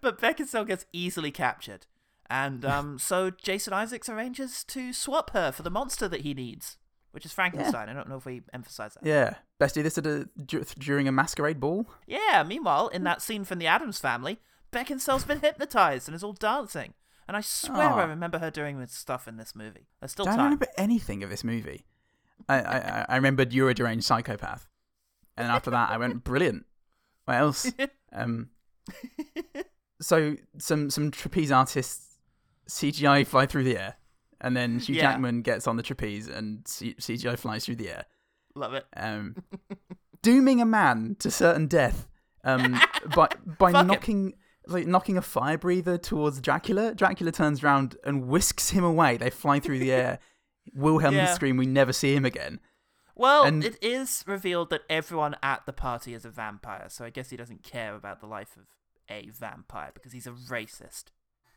but 0.00 0.20
Beckinsale 0.20 0.66
gets 0.66 0.86
easily 0.92 1.30
captured, 1.30 1.86
and 2.30 2.64
um, 2.64 2.98
so 2.98 3.30
Jason 3.30 3.72
Isaacs 3.72 4.08
arranges 4.08 4.64
to 4.64 4.92
swap 4.92 5.30
her 5.30 5.52
for 5.52 5.62
the 5.62 5.70
monster 5.70 6.08
that 6.08 6.20
he 6.20 6.32
needs, 6.32 6.78
which 7.10 7.24
is 7.24 7.32
Frankenstein. 7.32 7.88
I 7.88 7.92
don't 7.92 8.08
know 8.08 8.16
if 8.16 8.24
we 8.24 8.42
emphasize 8.52 8.94
that. 8.94 9.04
Yeah, 9.04 9.34
best 9.58 9.74
do 9.74 9.82
this 9.82 9.98
at 9.98 10.06
a 10.06 10.28
during 10.78 11.08
a 11.08 11.12
masquerade 11.12 11.60
ball. 11.60 11.88
Yeah. 12.06 12.44
Meanwhile, 12.46 12.88
in 12.88 13.04
that 13.04 13.22
scene 13.22 13.44
from 13.44 13.58
the 13.58 13.66
Addams 13.66 13.98
Family, 13.98 14.38
Beckinsale's 14.72 15.24
been 15.24 15.40
hypnotized 15.40 16.08
and 16.08 16.14
is 16.14 16.24
all 16.24 16.32
dancing. 16.32 16.94
And 17.26 17.36
I 17.36 17.40
swear 17.40 17.82
Aw. 17.88 17.96
I 18.00 18.04
remember 18.04 18.38
her 18.38 18.50
doing 18.50 18.78
this 18.78 18.92
stuff 18.92 19.26
in 19.26 19.36
this 19.36 19.54
movie. 19.54 19.86
There's 20.00 20.12
still 20.12 20.24
Don't 20.26 20.36
time. 20.36 20.44
remember 20.44 20.66
anything 20.76 21.22
of 21.22 21.30
this 21.30 21.42
movie. 21.44 21.84
I, 22.48 22.60
I, 22.60 22.76
I- 22.76 23.06
I 23.10 23.16
remembered 23.16 23.52
you're 23.52 23.70
a 23.70 23.74
deranged 23.74 24.04
psychopath, 24.04 24.68
and 25.36 25.46
then 25.46 25.54
after 25.54 25.70
that 25.70 25.90
I 25.90 25.96
went 25.96 26.22
brilliant. 26.24 26.66
What 27.24 27.34
else? 27.36 27.70
Um, 28.16 28.50
so 30.00 30.36
some 30.58 30.88
some 30.90 31.10
trapeze 31.10 31.50
artists 31.50 32.18
CGI 32.70 33.26
fly 33.26 33.46
through 33.46 33.64
the 33.64 33.76
air, 33.76 33.96
and 34.40 34.56
then 34.56 34.78
Hugh 34.78 34.94
Yeah. 34.96 35.02
Jackman 35.12 35.42
gets 35.42 35.66
on 35.66 35.76
the 35.76 35.82
trapeze 35.82 36.28
and 36.28 36.66
C- 36.66 36.94
CGI 36.94 37.36
flies 37.38 37.64
through 37.64 37.76
the 37.76 37.90
air, 37.90 38.04
Love 38.54 38.74
it. 38.74 38.86
um, 38.96 39.34
dooming 40.22 40.60
a 40.60 40.64
man 40.66 41.16
to 41.20 41.30
certain 41.30 41.66
death 41.66 42.06
um, 42.44 42.80
by 43.16 43.28
by 43.58 43.72
Fuck 43.72 44.04
him. 44.04 44.34
Like 44.66 44.86
knocking 44.86 45.16
a 45.16 45.22
fire 45.22 45.58
breather 45.58 45.98
towards 45.98 46.40
Dracula. 46.40 46.94
Dracula 46.94 47.32
turns 47.32 47.62
around 47.62 47.96
and 48.04 48.26
whisks 48.28 48.70
him 48.70 48.84
away. 48.84 49.16
They 49.16 49.30
fly 49.30 49.60
through 49.60 49.78
the 49.78 49.92
air. 49.92 50.18
Wilhelm 50.74 51.14
Yeah. 51.14 51.32
scream, 51.34 51.56
we 51.56 51.66
never 51.66 51.92
see 51.92 52.14
him 52.14 52.24
again. 52.24 52.60
Well, 53.14 53.44
And- 53.44 53.64
it 53.64 53.76
is 53.82 54.24
revealed 54.26 54.70
that 54.70 54.82
everyone 54.90 55.36
at 55.42 55.66
the 55.66 55.72
party 55.72 56.14
is 56.14 56.24
a 56.24 56.30
vampire, 56.30 56.86
so 56.88 57.04
I 57.04 57.10
guess 57.10 57.30
he 57.30 57.36
doesn't 57.36 57.62
care 57.62 57.94
about 57.94 58.20
the 58.20 58.26
life 58.26 58.56
of 58.56 58.64
a 59.08 59.28
vampire 59.30 59.90
because 59.94 60.12
he's 60.12 60.26
a 60.26 60.32
racist. 60.32 61.04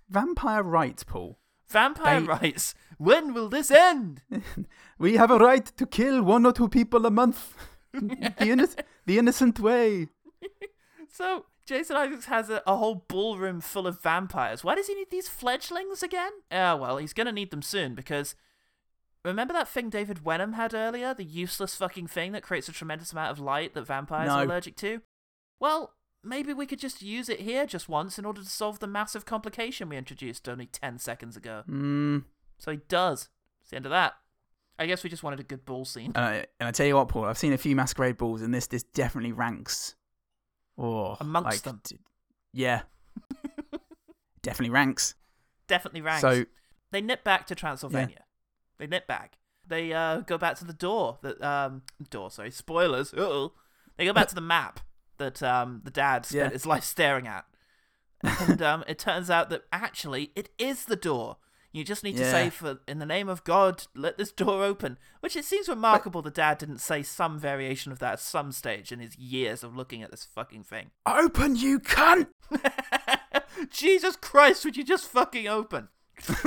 Vampire 0.10 0.62
rights, 0.64 1.04
Paul. 1.04 1.40
Vampire 1.70 2.20
They- 2.22 2.28
rights. 2.28 2.76
When 2.98 3.34
will 3.34 3.50
this 3.50 3.72
end? 3.72 4.22
We 5.00 5.16
have 5.18 5.32
a 5.32 5.38
right 5.38 5.66
to 5.78 5.86
kill 5.86 6.22
one 6.24 6.46
or 6.46 6.52
two 6.54 6.68
people 6.70 7.06
a 7.06 7.12
month. 7.12 7.54
the, 7.94 8.00
inno- 8.40 8.84
the 9.06 9.18
innocent 9.18 9.60
way. 9.60 10.10
So 11.10 11.46
Jason 11.68 11.98
Isaacs 11.98 12.26
has 12.26 12.50
a, 12.50 12.64
a 12.66 12.78
whole 12.78 13.06
ballroom 13.10 13.60
full 13.60 13.86
of 13.86 14.02
vampires. 14.02 14.64
Why 14.64 14.74
does 14.74 14.88
he 14.88 14.96
need 14.96 15.12
these 15.12 15.28
fledglings 15.28 16.02
again? 16.02 16.32
Yeah, 16.50 16.74
well, 16.76 16.98
he's 16.98 17.14
gonna 17.14 17.34
need 17.34 17.52
them 17.52 17.62
soon 17.62 17.94
because 17.94 18.36
remember 19.26 19.54
that 19.54 19.68
thing 19.68 19.90
David 19.90 20.24
Wenham 20.24 20.54
had 20.54 20.74
earlier, 20.74 21.14
the 21.14 21.26
useless 21.26 21.76
fucking 21.76 22.08
thing 22.08 22.32
that 22.32 22.42
creates 22.42 22.70
a 22.70 22.72
tremendous 22.72 23.12
amount 23.12 23.32
of 23.32 23.40
light 23.40 23.74
that 23.74 23.86
vampires 23.86 24.30
are 24.30 24.44
allergic 24.44 24.78
to. 24.78 25.02
Well, 25.60 25.94
maybe 26.24 26.54
we 26.54 26.66
could 26.66 26.80
just 26.80 27.02
use 27.02 27.28
it 27.28 27.42
here 27.42 27.66
just 27.66 27.90
once 27.90 28.18
in 28.18 28.24
order 28.24 28.42
to 28.42 28.50
solve 28.50 28.80
the 28.80 28.88
massive 28.88 29.26
complication 29.26 29.90
we 29.90 29.98
introduced 29.98 30.48
only 30.48 30.68
ten 30.68 30.98
seconds 30.98 31.36
ago. 31.36 31.64
Mm. 31.70 32.24
So 32.58 32.72
he 32.72 32.80
does. 32.88 33.28
It's 33.60 33.72
the 33.72 33.76
end 33.76 33.86
of 33.86 33.92
that. 33.92 34.14
I 34.80 34.86
guess 34.86 35.04
we 35.04 35.10
just 35.10 35.24
wanted 35.24 35.42
a 35.42 35.44
good 35.44 35.66
ball 35.66 35.84
scene. 35.84 36.14
And 36.16 36.24
I, 36.24 36.46
and 36.60 36.70
I 36.70 36.72
tell 36.72 36.86
you 36.86 36.96
what, 36.96 37.10
Paul, 37.10 37.26
I've 37.26 37.38
seen 37.38 37.52
a 37.52 37.58
few 37.58 37.76
masquerade 37.76 38.18
balls, 38.18 38.42
and 38.42 38.54
this 38.54 38.68
this 38.68 38.84
definitely 38.84 39.34
ranks. 39.34 39.96
Oh, 40.78 41.18
Amongst 41.20 41.46
like, 41.46 41.62
them. 41.64 41.82
d- 41.84 42.00
Yeah, 42.54 42.82
definitely 44.42 44.70
ranks. 44.72 45.16
Definitely 45.68 46.02
ranks. 46.02 46.22
So 46.22 46.46
they 46.92 47.02
nip 47.02 47.24
back 47.24 47.48
to 47.48 47.56
Transylvania. 47.56 48.24
They 48.78 48.88
nip 48.88 49.08
back. 49.08 49.38
They 49.66 49.92
uh, 49.92 50.20
go 50.22 50.38
back 50.38 50.56
to 50.58 50.66
the 50.66 50.74
door. 50.74 51.18
That 51.24 51.42
um 51.42 51.82
door. 52.10 52.32
Sorry, 52.32 52.52
spoilers. 52.52 53.14
Uh-oh. 53.14 53.54
They 53.98 54.06
go 54.06 54.14
back 54.14 54.28
to 54.30 54.36
the 54.36 54.42
map 54.56 54.80
that 55.18 55.42
um 55.44 55.82
the 55.84 55.92
dad 55.92 56.26
spent 56.26 56.46
Yeah. 56.46 56.50
his 56.52 56.66
life 56.66 56.84
staring 56.84 57.28
at, 57.28 57.46
and 58.22 58.62
um 58.62 58.84
it 58.88 59.00
turns 59.00 59.30
out 59.30 59.50
that 59.50 59.64
actually 59.72 60.32
it 60.36 60.50
is 60.58 60.86
the 60.86 60.96
door. 60.96 61.38
You 61.78 61.84
just 61.84 62.04
need 62.04 62.18
to 62.18 62.30
say 62.30 62.50
for 62.50 62.80
in 62.88 63.00
the 63.00 63.06
name 63.06 63.30
of 63.30 63.44
God, 63.44 63.84
let 63.96 64.18
this 64.18 64.32
door 64.32 64.64
open. 64.64 64.98
Which 65.20 65.36
it 65.36 65.46
seems 65.46 65.70
remarkable 65.70 66.22
the 66.22 66.32
dad 66.32 66.58
didn't 66.58 66.80
say 66.80 67.04
some 67.04 67.40
variation 67.40 67.92
of 67.92 68.00
that 68.00 68.14
at 68.14 68.20
some 68.20 68.52
stage 68.52 68.92
in 68.92 69.00
his 69.00 69.16
years 69.18 69.64
of 69.64 69.76
looking 69.78 70.02
at 70.02 70.10
this 70.10 70.28
fucking 70.34 70.64
thing. 70.64 70.90
open, 71.06 71.56
you 71.56 71.80
cunt! 71.80 72.28
Jesus 73.70 74.16
Christ, 74.16 74.66
would 74.66 74.76
you 74.76 74.84
just 74.84 75.08
fucking 75.08 75.48
open? 75.48 75.90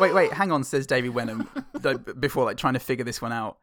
Wait, 0.00 0.12
wait, 0.12 0.32
hang 0.32 0.50
on, 0.50 0.64
says 0.64 0.84
David 0.86 1.14
Wenham, 1.14 1.48
before 2.18 2.44
like 2.44 2.56
trying 2.56 2.74
to 2.74 2.80
figure 2.80 3.04
this 3.04 3.22
one 3.22 3.32
out. 3.32 3.58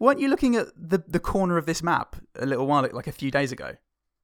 Weren't 0.00 0.18
you 0.18 0.28
looking 0.28 0.56
at 0.56 0.68
the 0.76 1.02
the 1.06 1.20
corner 1.20 1.56
of 1.58 1.66
this 1.66 1.82
map 1.82 2.16
a 2.34 2.46
little 2.46 2.66
while, 2.66 2.88
like 2.92 3.06
a 3.06 3.12
few 3.12 3.30
days 3.30 3.52
ago? 3.52 3.70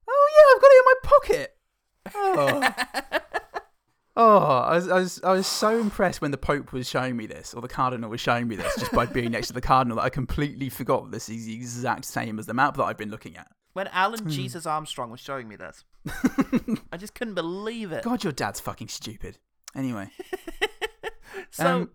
Oh 0.09 0.29
yeah, 0.35 0.45
I've 0.55 0.63
got 0.63 0.71
it 0.71 0.79
in 0.79 0.85
my 0.87 0.95
pocket. 1.03 1.53
Oh, 2.15 3.26
oh 4.17 4.39
I 4.39 4.77
was, 4.77 4.89
I 4.89 4.99
was 4.99 5.21
I 5.23 5.33
was 5.33 5.47
so 5.47 5.79
impressed 5.79 6.21
when 6.21 6.31
the 6.31 6.39
Pope 6.39 6.73
was 6.73 6.89
showing 6.89 7.17
me 7.17 7.27
this, 7.27 7.55
or 7.55 7.63
the 7.63 7.69
Cardinal 7.69 8.11
was 8.11 8.21
showing 8.21 8.49
me 8.49 8.57
this, 8.57 8.75
just 8.77 8.93
by 8.93 9.07
being 9.07 9.31
next 9.31 9.49
to 9.49 9.53
the 9.53 9.61
Cardinal, 9.61 9.97
that 9.97 10.03
I 10.03 10.09
completely 10.09 10.69
forgot 10.69 11.11
this 11.11 11.29
is 11.29 11.47
the 11.47 11.55
exact 11.55 12.05
same 12.05 12.39
as 12.39 12.47
the 12.47 12.55
map 12.55 12.77
that 12.77 12.85
I've 12.85 12.99
been 12.99 13.11
looking 13.11 13.37
at. 13.37 13.49
When. 13.73 13.89
Alan 13.89 14.29
Jesus 14.31 14.65
Armstrong 14.65 15.11
was 15.11 15.21
showing 15.21 15.49
me 15.49 15.57
this, 15.57 15.85
I 16.93 16.97
just 16.97 17.15
couldn't 17.15 17.35
believe 17.35 17.93
it. 17.93 18.05
God, 18.05 18.25
your 18.25 18.33
dad's 18.33 18.61
fucking 18.61 18.89
stupid. 18.89 19.39
Anyway, 19.75 20.09
So 21.51 21.67
Um, 21.67 21.91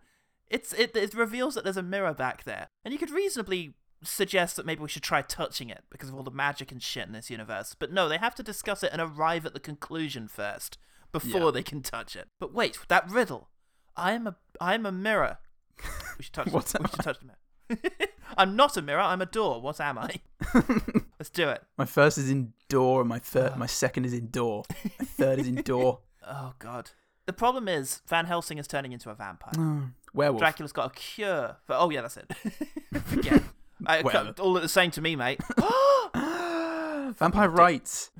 it's 0.49 0.73
it, 0.73 0.95
it 0.95 1.13
reveals 1.13 1.55
that 1.55 1.63
there's 1.63 1.77
a 1.77 1.83
mirror 1.83 2.13
back 2.13 2.43
there, 2.43 2.67
and 2.83 2.91
you 2.91 2.99
could 2.99 3.11
reasonably 3.11 3.73
suggest 4.03 4.55
that 4.55 4.65
maybe 4.65 4.81
we 4.81 4.89
should 4.89 5.03
try 5.03 5.21
touching 5.21 5.69
it 5.69 5.83
because 5.91 6.09
of 6.09 6.15
all 6.15 6.23
the 6.23 6.31
magic 6.31 6.71
and 6.71 6.81
shit 6.81 7.05
in 7.07 7.13
this 7.13 7.29
universe. 7.29 7.75
But 7.77 7.91
no, 7.91 8.09
they 8.09 8.17
have 8.17 8.35
to 8.35 8.43
discuss 8.43 8.83
it 8.83 8.91
and 8.91 9.01
arrive 9.01 9.45
at 9.45 9.53
the 9.53 9.59
conclusion 9.59 10.27
first 10.27 10.77
before 11.11 11.45
Yeah. 11.45 11.51
they 11.51 11.63
can 11.63 11.81
touch 11.81 12.15
it. 12.15 12.27
But 12.39 12.53
wait, 12.53 12.79
that 12.87 13.09
riddle. 13.09 13.49
I 13.95 14.13
am 14.13 14.27
a 14.27 14.35
I 14.59 14.73
am 14.75 14.85
a 14.85 14.91
mirror. 14.91 15.37
We 16.17 16.23
should 16.25 16.33
touch. 16.33 16.47
We 16.47 16.61
should 16.61 16.99
touch 16.99 17.17
the 17.19 17.25
mirror. 17.25 17.81
I'm 18.37 18.55
not 18.55 18.77
a 18.77 18.81
mirror. 18.81 19.01
I'm 19.01 19.21
a 19.21 19.25
door. 19.25 19.59
What 19.59 19.79
am 19.81 19.97
I? 19.97 20.15
Let's 21.19 21.31
do 21.31 21.49
it. 21.49 21.63
my 21.77 21.85
first 21.85 22.17
is 22.17 22.29
in 22.29 22.53
door, 22.69 23.01
and 23.01 23.09
my 23.09 23.17
third, 23.17 23.53
ah. 23.55 23.57
my 23.57 23.65
second 23.65 24.05
is 24.05 24.13
in 24.13 24.27
door, 24.29 24.63
my 24.99 25.05
third 25.05 25.39
is 25.39 25.47
in 25.47 25.55
door. 25.55 25.99
Oh 26.27 26.53
God. 26.59 26.91
The 27.25 27.33
problem 27.33 27.67
is 27.67 28.01
Van 28.07 28.25
Helsing 28.25 28.57
is 28.59 28.67
turning 28.67 28.91
into 28.91 29.09
a 29.09 29.15
vampire. 29.15 29.53
Oh, 29.57 29.89
werewolf. 30.13 30.39
Dracula's 30.41 30.73
got 30.73 30.91
a 30.91 30.93
cure 30.93 31.57
for. 31.65 31.73
Oh 31.73 31.89
yeah, 31.89 32.01
that's 32.01 32.17
it. 32.17 32.31
Forget. 33.05 33.43
I, 33.87 34.01
Whatever. 34.03 34.33
all 34.39 34.53
the 34.53 34.69
same 34.69 34.91
to 34.91 35.01
me, 35.01 35.15
mate. 35.15 35.39
Vampire 36.13 37.49
rights. 37.49 38.11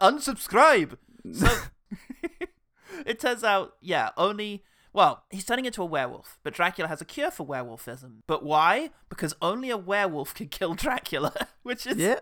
Unsubscribe. 0.00 0.96
So 1.32 1.48
it 3.06 3.20
turns 3.20 3.44
out, 3.44 3.74
yeah, 3.80 4.10
only. 4.16 4.64
Well, 4.92 5.22
he's 5.30 5.44
turning 5.44 5.66
into 5.66 5.82
a 5.82 5.86
werewolf, 5.86 6.38
but 6.42 6.52
Dracula 6.54 6.88
has 6.88 7.00
a 7.00 7.04
cure 7.04 7.30
for 7.30 7.46
werewolfism. 7.46 8.22
But 8.26 8.44
why? 8.44 8.90
Because 9.08 9.34
only 9.40 9.70
a 9.70 9.76
werewolf 9.76 10.34
can 10.34 10.48
kill 10.48 10.74
Dracula, 10.74 11.32
which 11.62 11.86
is 11.86 11.96
Yeah. 11.96 12.20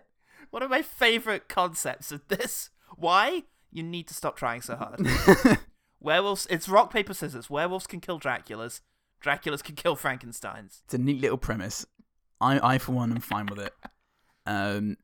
one 0.51 0.63
of 0.63 0.69
my 0.69 0.83
favorite 0.83 1.49
concepts 1.49 2.13
of 2.13 2.29
this. 2.29 2.69
Why? 2.97 3.45
You 3.73 3.83
need 3.83 4.07
to 4.09 4.15
stop 4.15 4.37
trying 4.37 4.61
so 4.63 4.77
hard. 4.77 5.01
Werewolves, 6.01 6.47
it's 6.51 6.69
rock, 6.69 6.93
paper, 6.93 7.13
scissors. 7.15 7.49
Werewolves 7.51 7.87
can 7.87 8.01
kill 8.01 8.21
Draculas. 8.21 8.81
Draculas 9.25 9.65
can 9.65 9.75
kill 9.75 9.97
Frankensteins. 9.97 10.83
It's 10.85 10.95
a 10.95 10.99
neat 10.99 11.21
little 11.21 11.39
premise. 11.39 11.87
I, 12.41 12.75
I 12.75 12.79
for 12.79 12.93
one, 12.93 13.11
am 13.13 13.21
fine 13.21 13.47
with 13.47 13.59
it. 13.59 13.75
Um, 14.47 14.97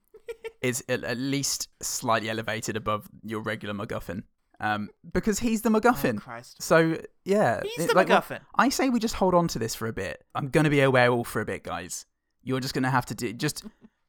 it's 0.61 0.83
at, 0.89 1.17
least 1.19 1.69
slightly 1.83 2.31
elevated 2.31 2.77
above 2.77 3.09
your 3.23 3.41
regular 3.41 3.75
MacGuffin. 3.75 4.23
Um, 4.61 4.89
because 5.13 5.41
he's 5.41 5.63
the 5.63 5.69
MacGuffin. 5.69 6.17
Oh, 6.19 6.21
Christ. 6.21 6.63
So 6.63 6.97
yeah, 7.25 7.61
He's 7.77 7.85
it- 7.87 7.89
the 7.89 7.95
like, 7.95 8.07
MacGuffin. 8.09 8.41
I 8.57 8.69
say 8.69 8.89
we 8.89 9.01
just 9.01 9.17
hold 9.17 9.35
on 9.35 9.49
to 9.49 9.59
this 9.59 9.75
for 9.75 9.89
a 9.89 9.93
bit. 9.93 10.25
I'm 10.35 10.49
gonna 10.49 10.71
be 10.71 10.81
a 10.81 10.91
werewolf 10.91 11.29
for 11.29 11.41
a 11.41 11.45
bit, 11.45 11.65
guys. 11.65 12.07
You're 12.43 12.61
just 12.61 12.73
gonna 12.75 12.91
have 12.91 13.07
to 13.07 13.15
do 13.15 13.33
just 13.33 13.65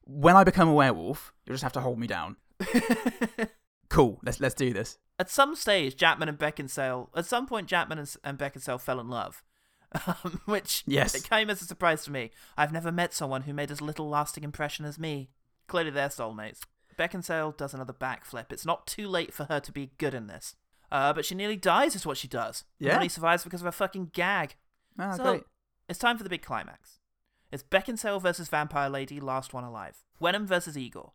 when 0.06 0.36
I 0.36 0.44
become 0.44 0.68
a 0.70 0.74
werewolf. 0.74 1.34
You'll 1.46 1.56
just 1.56 1.64
have 1.64 1.74
to 1.74 1.82
hold 1.82 1.98
me 2.00 2.08
down. 2.08 2.36
cool. 3.90 4.20
Let's 4.24 4.40
let's 4.40 4.56
do 4.56 4.74
this. 4.74 4.98
At 5.18 5.30
some 5.30 5.56
stage, 5.56 5.96
Jackman 5.96 6.28
and 6.30 6.38
Beckinsale, 6.38 7.08
at 7.16 7.26
some 7.26 7.48
point, 7.48 7.68
Jackman 7.68 7.98
and, 8.00 8.16
and 8.24 8.38
Beckinsale 8.38 8.80
fell 8.82 9.00
in 9.00 9.10
love. 9.10 9.44
Um, 10.08 10.42
which 10.44 10.84
Yes. 10.86 11.16
it 11.16 11.24
came 11.30 11.50
as 11.50 11.62
a 11.62 11.66
surprise 11.66 12.04
to 12.04 12.12
me. 12.12 12.32
I've 12.58 12.74
never 12.74 12.92
met 12.92 13.14
someone 13.14 13.44
who 13.44 13.54
made 13.54 13.72
as 13.72 13.80
little 13.82 14.10
lasting 14.10 14.44
impression 14.44 14.84
as 14.84 15.00
me. 15.00 15.30
Clearly, 15.68 15.92
they're 15.92 16.10
soulmates. 16.10 16.62
Beckinsale 16.98 17.56
does 17.58 17.74
another 17.74 17.94
backflip. 17.94 18.52
It's 18.52 18.66
not 18.66 18.88
too 18.88 19.08
late 19.08 19.34
for 19.34 19.46
her 19.46 19.60
to 19.60 19.72
be 19.72 19.92
good 19.98 20.14
in 20.14 20.28
this. 20.28 20.56
Uh, 20.92 21.12
but 21.12 21.26
she 21.26 21.36
nearly 21.36 21.58
dies, 21.58 21.96
is 21.96 22.06
what 22.06 22.18
she 22.18 22.28
does. 22.28 22.64
And 22.80 22.88
Yeah? 22.88 22.96
only 22.96 23.10
survives 23.10 23.44
because 23.44 23.62
of 23.62 23.68
a 23.68 23.72
fucking 23.72 24.12
gag. 24.14 24.56
Ah, 24.98 25.14
so, 25.18 25.24
great. 25.24 25.44
it's 25.90 26.00
time 26.00 26.18
for 26.18 26.24
the 26.24 26.30
big 26.30 26.42
climax. 26.44 27.00
It's 27.52 27.64
Beckinsale 27.64 28.22
versus 28.22 28.48
Vampire 28.48 28.90
Lady, 28.90 29.20
last 29.20 29.54
one 29.54 29.64
alive. 29.64 30.04
Wenham 30.20 30.48
versus 30.48 30.78
Igor. 30.78 31.14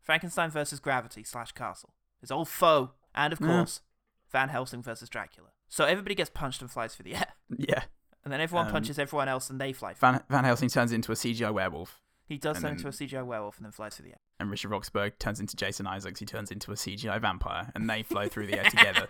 Frankenstein 0.00 0.50
versus 0.50 0.80
Gravity 0.80 1.22
slash 1.22 1.52
Castle. 1.52 1.94
His 2.20 2.30
old 2.30 2.48
foe. 2.48 2.92
And, 3.14 3.32
of 3.32 3.40
Yeah. 3.40 3.46
course, 3.48 3.82
Van 4.30 4.48
Helsing 4.48 4.82
versus 4.82 5.08
Dracula. 5.08 5.50
So 5.68 5.84
everybody 5.84 6.14
gets 6.14 6.30
punched 6.30 6.60
and 6.62 6.70
flies 6.70 6.94
through 6.94 7.04
the 7.04 7.16
air. 7.16 7.26
Yeah. 7.56 7.84
And 8.24 8.32
then 8.32 8.40
everyone 8.40 8.66
Um, 8.66 8.72
punches 8.72 8.98
everyone 8.98 9.28
else 9.28 9.48
and 9.50 9.60
they 9.60 9.72
fly. 9.72 9.94
Van 9.94 10.22
Van 10.28 10.44
Helsing 10.44 10.68
turns 10.68 10.92
into 10.92 11.10
a 11.10 11.16
CGI 11.16 11.50
werewolf, 11.52 12.00
he 12.30 12.38
does 12.38 12.56
and 12.56 12.64
turn 12.64 12.72
into 12.76 12.88
a 12.88 12.90
CGI 12.92 13.26
werewolf 13.26 13.58
and 13.58 13.66
then 13.66 13.72
flies 13.72 13.96
through 13.96 14.06
the 14.06 14.12
air. 14.12 14.20
and 14.38 14.50
Richard 14.50 14.70
Roxburgh 14.70 15.18
turns 15.18 15.40
into 15.40 15.56
Jason 15.56 15.86
Isaacs. 15.86 16.20
He 16.20 16.24
turns 16.26 16.50
into 16.50 16.70
a 16.72 16.74
CGI 16.74 17.20
vampire, 17.20 17.70
and 17.74 17.90
they 17.90 18.02
flow 18.02 18.28
through 18.28 18.46
the 18.46 18.56
air 18.58 18.64
together. 18.70 19.08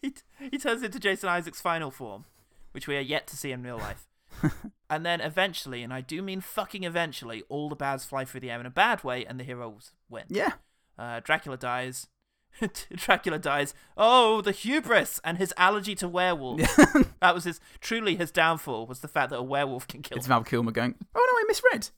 he, 0.00 0.10
t- 0.10 0.22
he 0.50 0.56
turns 0.58 0.82
into 0.82 0.98
Jason 0.98 1.28
Isaacs' 1.28 1.60
final 1.60 1.90
form, 1.90 2.24
which 2.72 2.86
we 2.86 2.96
are 2.96 3.00
yet 3.00 3.26
to 3.26 3.36
see 3.36 3.52
in 3.52 3.62
real 3.62 3.76
life. 3.78 4.06
and 4.90 5.04
then 5.04 5.20
eventually, 5.20 5.82
and 5.82 5.92
I 5.92 6.00
do 6.00 6.22
mean 6.22 6.40
fucking 6.40 6.84
eventually, 6.84 7.42
all 7.48 7.68
the 7.68 7.76
bads 7.76 8.04
fly 8.04 8.24
through 8.24 8.40
the 8.40 8.50
air 8.50 8.60
in 8.60 8.66
a 8.66 8.70
bad 8.70 9.02
way 9.04 9.24
and 9.26 9.38
the 9.40 9.44
heroes 9.44 9.92
win. 10.08 10.24
Yeah. 10.28 10.52
Uh, 10.98 11.20
Dracula 11.22 11.56
dies. 11.56 12.06
Dracula 12.94 13.38
dies. 13.38 13.74
Oh, 13.96 14.40
the 14.40 14.52
hubris 14.52 15.20
and 15.24 15.38
his 15.38 15.52
allergy 15.56 15.94
to 15.96 16.08
werewolves. 16.08 16.64
that 17.20 17.34
was 17.34 17.44
his 17.44 17.60
truly 17.80 18.16
his 18.16 18.30
downfall 18.30 18.86
was 18.86 19.00
the 19.00 19.08
fact 19.08 19.30
that 19.30 19.38
a 19.38 19.42
werewolf 19.42 19.86
can 19.88 20.02
kill 20.02 20.16
It's 20.16 20.26
him. 20.26 20.30
Val 20.30 20.44
Kilmer 20.44 20.72
going, 20.72 20.94
"Oh 21.14 21.26
no, 21.32 21.38
I 21.38 21.44
misread. 21.46 21.90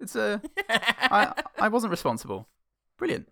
It's 0.00 0.16
uh, 0.16 0.38
I 0.68 1.32
I 1.58 1.68
wasn't 1.68 1.90
responsible. 1.90 2.48
Brilliant. 2.96 3.30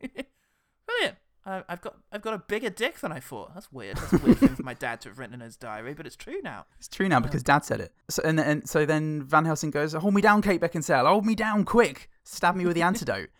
Brilliant. 0.86 1.16
I, 1.46 1.62
I've 1.68 1.80
got 1.80 1.96
I've 2.12 2.20
got 2.22 2.34
a 2.34 2.38
bigger 2.38 2.68
dick 2.70 2.98
than 3.00 3.10
I 3.12 3.20
thought. 3.20 3.54
That's 3.54 3.72
weird. 3.72 3.96
That's 3.96 4.12
a 4.12 4.18
weird 4.18 4.38
thing 4.38 4.54
for 4.54 4.62
my 4.62 4.74
dad 4.74 5.00
to 5.02 5.08
have 5.08 5.18
written 5.18 5.34
in 5.34 5.40
his 5.40 5.56
diary, 5.56 5.94
but 5.94 6.06
it's 6.06 6.16
true 6.16 6.40
now. 6.42 6.66
It's 6.78 6.88
true 6.88 7.08
now 7.08 7.20
because 7.20 7.42
Dad 7.42 7.64
said 7.64 7.80
it. 7.80 7.94
So 8.10 8.22
and 8.24 8.38
and 8.38 8.68
so 8.68 8.84
then 8.84 9.22
Van 9.22 9.46
Helsing 9.46 9.70
goes, 9.70 9.94
"Hold 9.94 10.12
me 10.14 10.20
down, 10.20 10.42
Kate 10.42 10.60
Beckinsale. 10.60 11.06
Hold 11.06 11.24
me 11.24 11.34
down, 11.34 11.64
quick. 11.64 12.10
Stab 12.24 12.54
me 12.56 12.66
with 12.66 12.74
the 12.74 12.82
antidote." 12.82 13.30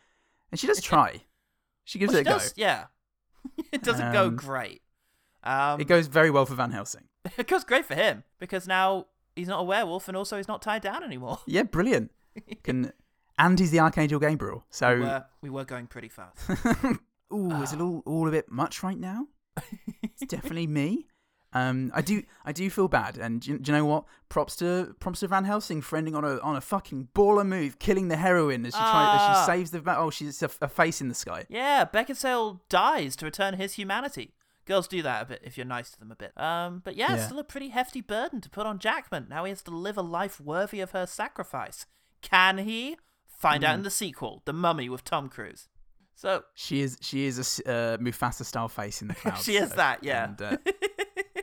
And 0.51 0.59
she 0.59 0.67
does 0.67 0.81
try. 0.81 1.23
She 1.85 1.99
gives 1.99 2.13
Well, 2.13 2.21
it 2.23 2.27
she 2.27 2.31
a 2.31 2.35
does, 2.35 2.55
Yeah, 2.57 2.85
it 3.73 3.83
doesn't 3.83 4.13
go 4.13 4.27
Um, 4.27 4.37
great. 4.37 4.83
Um, 5.45 5.81
it 5.81 5.87
goes 5.87 6.07
very 6.07 6.31
well 6.31 6.47
for 6.47 6.55
Van 6.55 6.73
Helsing. 6.73 7.05
it 7.39 7.47
goes 7.47 7.65
great 7.65 7.85
for 7.87 7.95
him 7.95 8.25
because 8.39 8.67
now 8.67 9.07
he's 9.37 9.49
not 9.49 9.61
a 9.61 9.65
werewolf 9.65 10.09
and 10.09 10.17
also 10.17 10.37
he's 10.37 10.49
not 10.49 10.63
tied 10.63 10.83
down 10.83 11.03
anymore. 11.03 11.39
Yeah, 11.47 11.63
brilliant. 11.63 12.11
Can 12.63 12.93
and 13.39 13.59
he's 13.59 13.71
the 13.71 13.81
Archangel 13.81 14.19
Gabriel. 14.19 14.65
So 14.71 14.95
we, 14.95 15.01
were, 15.01 15.25
we 15.43 15.51
were 15.51 15.65
going 15.65 15.87
pretty 15.87 16.09
fast. 16.09 16.39
Ooh, 17.33 17.63
is 17.63 17.73
it 17.73 17.81
all, 17.81 18.03
all 18.05 18.27
a 18.27 18.31
bit 18.31 18.51
much 18.51 18.83
right 18.83 18.99
now? 18.99 19.29
it's 20.03 20.27
definitely 20.27 20.67
me. 20.67 21.07
Um, 21.55 21.91
I 21.95 22.03
do, 22.03 22.23
I 22.45 22.53
do 22.53 22.69
feel 22.69 22.89
bad, 22.89 23.17
and 23.17 23.41
do 23.41 23.53
you, 23.53 23.59
do 23.59 23.73
you 23.73 23.79
know 23.79 23.85
what? 23.87 24.05
Props 24.29 24.55
to, 24.57 24.95
props 25.01 25.21
to 25.21 25.29
Van 25.29 25.45
Helsing 25.45 25.81
for 25.81 25.97
ending 25.97 26.15
on 26.15 26.23
a 26.25 26.39
on 26.41 26.57
a 26.57 26.61
fucking 26.61 27.09
baller 27.15 27.47
move, 27.47 27.79
killing 27.79 28.09
the 28.09 28.17
heroine 28.19 28.67
as 28.67 28.75
she 28.75 28.79
tries, 28.81 29.15
as 29.15 29.21
Ah. 29.23 29.43
she 29.47 29.53
saves 29.53 29.71
the. 29.71 29.83
Oh, 29.99 30.11
she's 30.11 30.43
a, 30.43 30.51
a 30.61 30.69
face 30.69 31.01
in 31.01 31.09
the 31.09 31.15
sky. 31.15 31.47
Yeah, 31.49 31.87
Beckinsale 31.87 32.61
dies 32.69 33.17
to 33.17 33.25
return 33.25 33.55
his 33.55 33.75
humanity. 33.75 34.35
Girls 34.67 34.87
do 34.87 35.01
that 35.01 35.23
a 35.23 35.25
bit 35.25 35.41
if 35.43 35.57
you're 35.57 35.65
nice 35.65 35.91
to 35.93 35.99
them 35.99 36.13
a 36.13 36.17
bit. 36.17 36.39
Um, 36.39 36.83
but 36.85 36.95
yeah, 36.97 37.17
Yeah. 37.17 37.25
still 37.27 37.39
a 37.39 37.45
pretty 37.45 37.69
hefty 37.71 38.03
burden 38.03 38.43
to 38.43 38.51
put 38.51 38.67
on 38.67 38.79
Jackman. 38.79 39.27
Now 39.31 39.45
he 39.45 39.49
has 39.51 39.63
to 39.63 39.71
live 39.71 39.97
a 39.97 40.03
life 40.03 40.39
worthy 40.39 40.81
of 40.81 40.91
her 40.91 41.07
sacrifice. 41.07 41.87
Can 42.21 42.59
he? 42.59 42.99
Find 43.27 43.65
out 43.65 43.75
in 43.75 43.81
Hmm. 43.81 43.85
the 43.85 43.91
sequel, 43.91 44.43
The 44.45 44.53
Mummy 44.53 44.89
with 44.91 45.05
Tom 45.05 45.29
Cruise. 45.31 45.69
So 46.15 46.43
She 46.55 46.81
is, 46.83 46.99
she 47.01 47.25
is 47.27 47.63
a 47.65 47.71
uh, 47.71 47.97
Mufasa 47.99 48.45
style 48.45 48.69
face 48.69 49.01
in 49.01 49.09
the 49.09 49.15
clouds. 49.23 49.45
She 49.45 49.55
is 49.57 49.71
so- 49.71 49.77
that, 49.77 50.03
yeah. 50.05 50.25
and, 50.25 50.43
uh, 50.43 50.57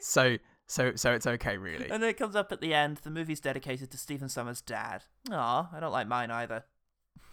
so, 0.01 0.37
so, 0.67 0.93
so 0.95 1.11
it's 1.13 1.27
okay, 1.27 1.57
really. 1.57 1.89
And 1.89 2.01
then 2.03 2.09
it 2.09 2.17
comes 2.17 2.35
up 2.35 2.51
at 2.51 2.61
the 2.61 2.73
end. 2.73 2.97
The 3.03 3.09
movie's 3.11 3.39
dedicated 3.39 3.91
to 3.91 3.97
Stephen 3.97 4.29
Sommers' 4.29 4.61
dad. 4.61 5.03
Aw, 5.31 5.69
I 5.73 5.79
don't 5.79 5.91
like 5.91 6.07
mine 6.07 6.31
either. 6.31 6.65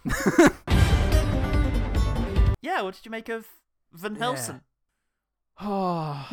yeah, 2.62 2.82
what 2.82 2.94
did 2.94 3.04
you 3.04 3.10
make 3.10 3.28
of 3.28 3.46
Van 3.92 4.14
Helsing? 4.16 4.60
Oh, 5.60 6.28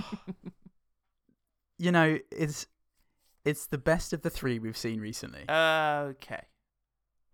you 1.78 1.92
know, 1.92 2.18
it's 2.32 2.68
it's 3.46 3.68
the 3.68 3.78
best 3.78 4.14
of 4.14 4.22
the 4.22 4.30
three 4.30 4.60
we've 4.60 4.78
seen 4.78 5.00
recently, 5.00 5.46
Okay. 5.50 6.44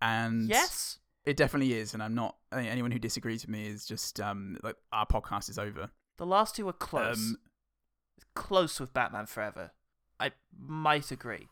and 0.00 0.48
Yes. 0.48 0.98
it 1.24 1.36
definitely 1.36 1.74
is. 1.74 1.94
And 1.94 2.02
I'm 2.02 2.14
not 2.14 2.36
anyone 2.52 2.90
who 2.90 2.98
disagrees 2.98 3.42
with 3.42 3.50
me 3.50 3.66
is 3.68 3.86
just 3.86 4.20
um 4.20 4.58
like 4.62 4.76
our 4.92 5.06
podcast 5.06 5.48
is 5.50 5.58
over. 5.58 5.90
The 6.18 6.26
last 6.26 6.56
two 6.56 6.64
were 6.66 6.72
close. 6.72 7.18
Um, 7.18 7.36
close 8.36 8.78
with 8.78 8.92
Batman 8.92 9.26
Forever. 9.26 9.72
I 10.20 10.32
might 10.56 11.10
agree. 11.10 11.48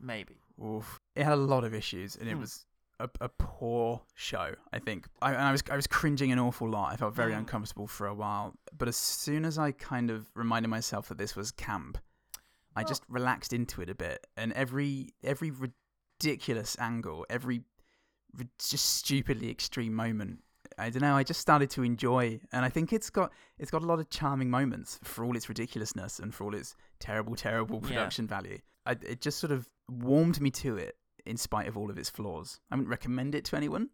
Maybe. 0.00 0.40
Oof. 0.62 1.00
It 1.14 1.24
had 1.24 1.32
a 1.34 1.36
lot 1.36 1.64
of 1.64 1.72
issues, 1.74 2.16
and 2.16 2.28
it 2.28 2.34
Hmm. 2.34 2.40
was 2.40 2.66
a, 3.00 3.08
a 3.20 3.28
poor 3.28 4.02
show. 4.14 4.54
I 4.72 4.78
think 4.78 5.08
I, 5.22 5.32
and 5.32 5.42
I 5.42 5.52
was 5.52 5.62
I 5.70 5.76
was 5.76 5.86
cringing 5.86 6.30
an 6.32 6.38
awful 6.38 6.68
lot. 6.68 6.92
I 6.92 6.96
felt 6.96 7.14
very 7.14 7.32
Mm. 7.32 7.38
uncomfortable 7.38 7.86
for 7.88 8.06
a 8.06 8.14
while, 8.14 8.54
but 8.76 8.86
as 8.88 8.96
soon 8.96 9.44
as 9.44 9.58
I 9.58 9.72
kind 9.72 10.10
of 10.10 10.30
reminded 10.34 10.68
myself 10.68 11.08
that 11.08 11.18
this 11.18 11.34
was 11.34 11.50
camp, 11.50 11.98
I 12.76 12.84
just 12.84 13.02
relaxed 13.08 13.52
into 13.52 13.80
it 13.82 13.90
a 13.90 13.94
bit. 13.96 14.26
And 14.36 14.52
every 14.52 15.14
every 15.24 15.50
ridiculous 15.50 16.76
angle, 16.78 17.26
every 17.28 17.62
just 18.58 18.86
stupidly 18.94 19.50
extreme 19.50 19.94
moment. 19.94 20.43
I 20.78 20.90
don't 20.90 21.02
know. 21.02 21.16
I 21.16 21.22
just 21.22 21.40
started 21.40 21.70
to 21.70 21.82
enjoy, 21.82 22.40
and 22.52 22.64
I 22.64 22.68
think 22.68 22.92
it's 22.92 23.10
got 23.10 23.32
it's 23.58 23.70
got 23.70 23.82
a 23.82 23.86
lot 23.86 24.00
of 24.00 24.10
charming 24.10 24.50
moments 24.50 24.98
for 25.02 25.24
all 25.24 25.36
its 25.36 25.48
ridiculousness 25.48 26.18
and 26.18 26.34
for 26.34 26.44
all 26.44 26.54
its 26.54 26.76
terrible, 26.98 27.34
terrible 27.36 27.80
Yeah. 27.82 27.88
production 27.88 28.26
value. 28.26 28.58
I, 28.86 28.92
it 29.02 29.20
just 29.20 29.38
sort 29.38 29.52
of 29.52 29.68
warmed 29.88 30.40
me 30.40 30.50
to 30.50 30.76
it, 30.76 30.96
in 31.24 31.36
spite 31.36 31.68
of 31.68 31.76
all 31.76 31.90
of 31.90 31.98
its 31.98 32.10
flaws. 32.10 32.60
I 32.70 32.74
wouldn't 32.74 32.88
recommend 32.90 33.34
it 33.34 33.44
to 33.46 33.56
anyone, 33.56 33.88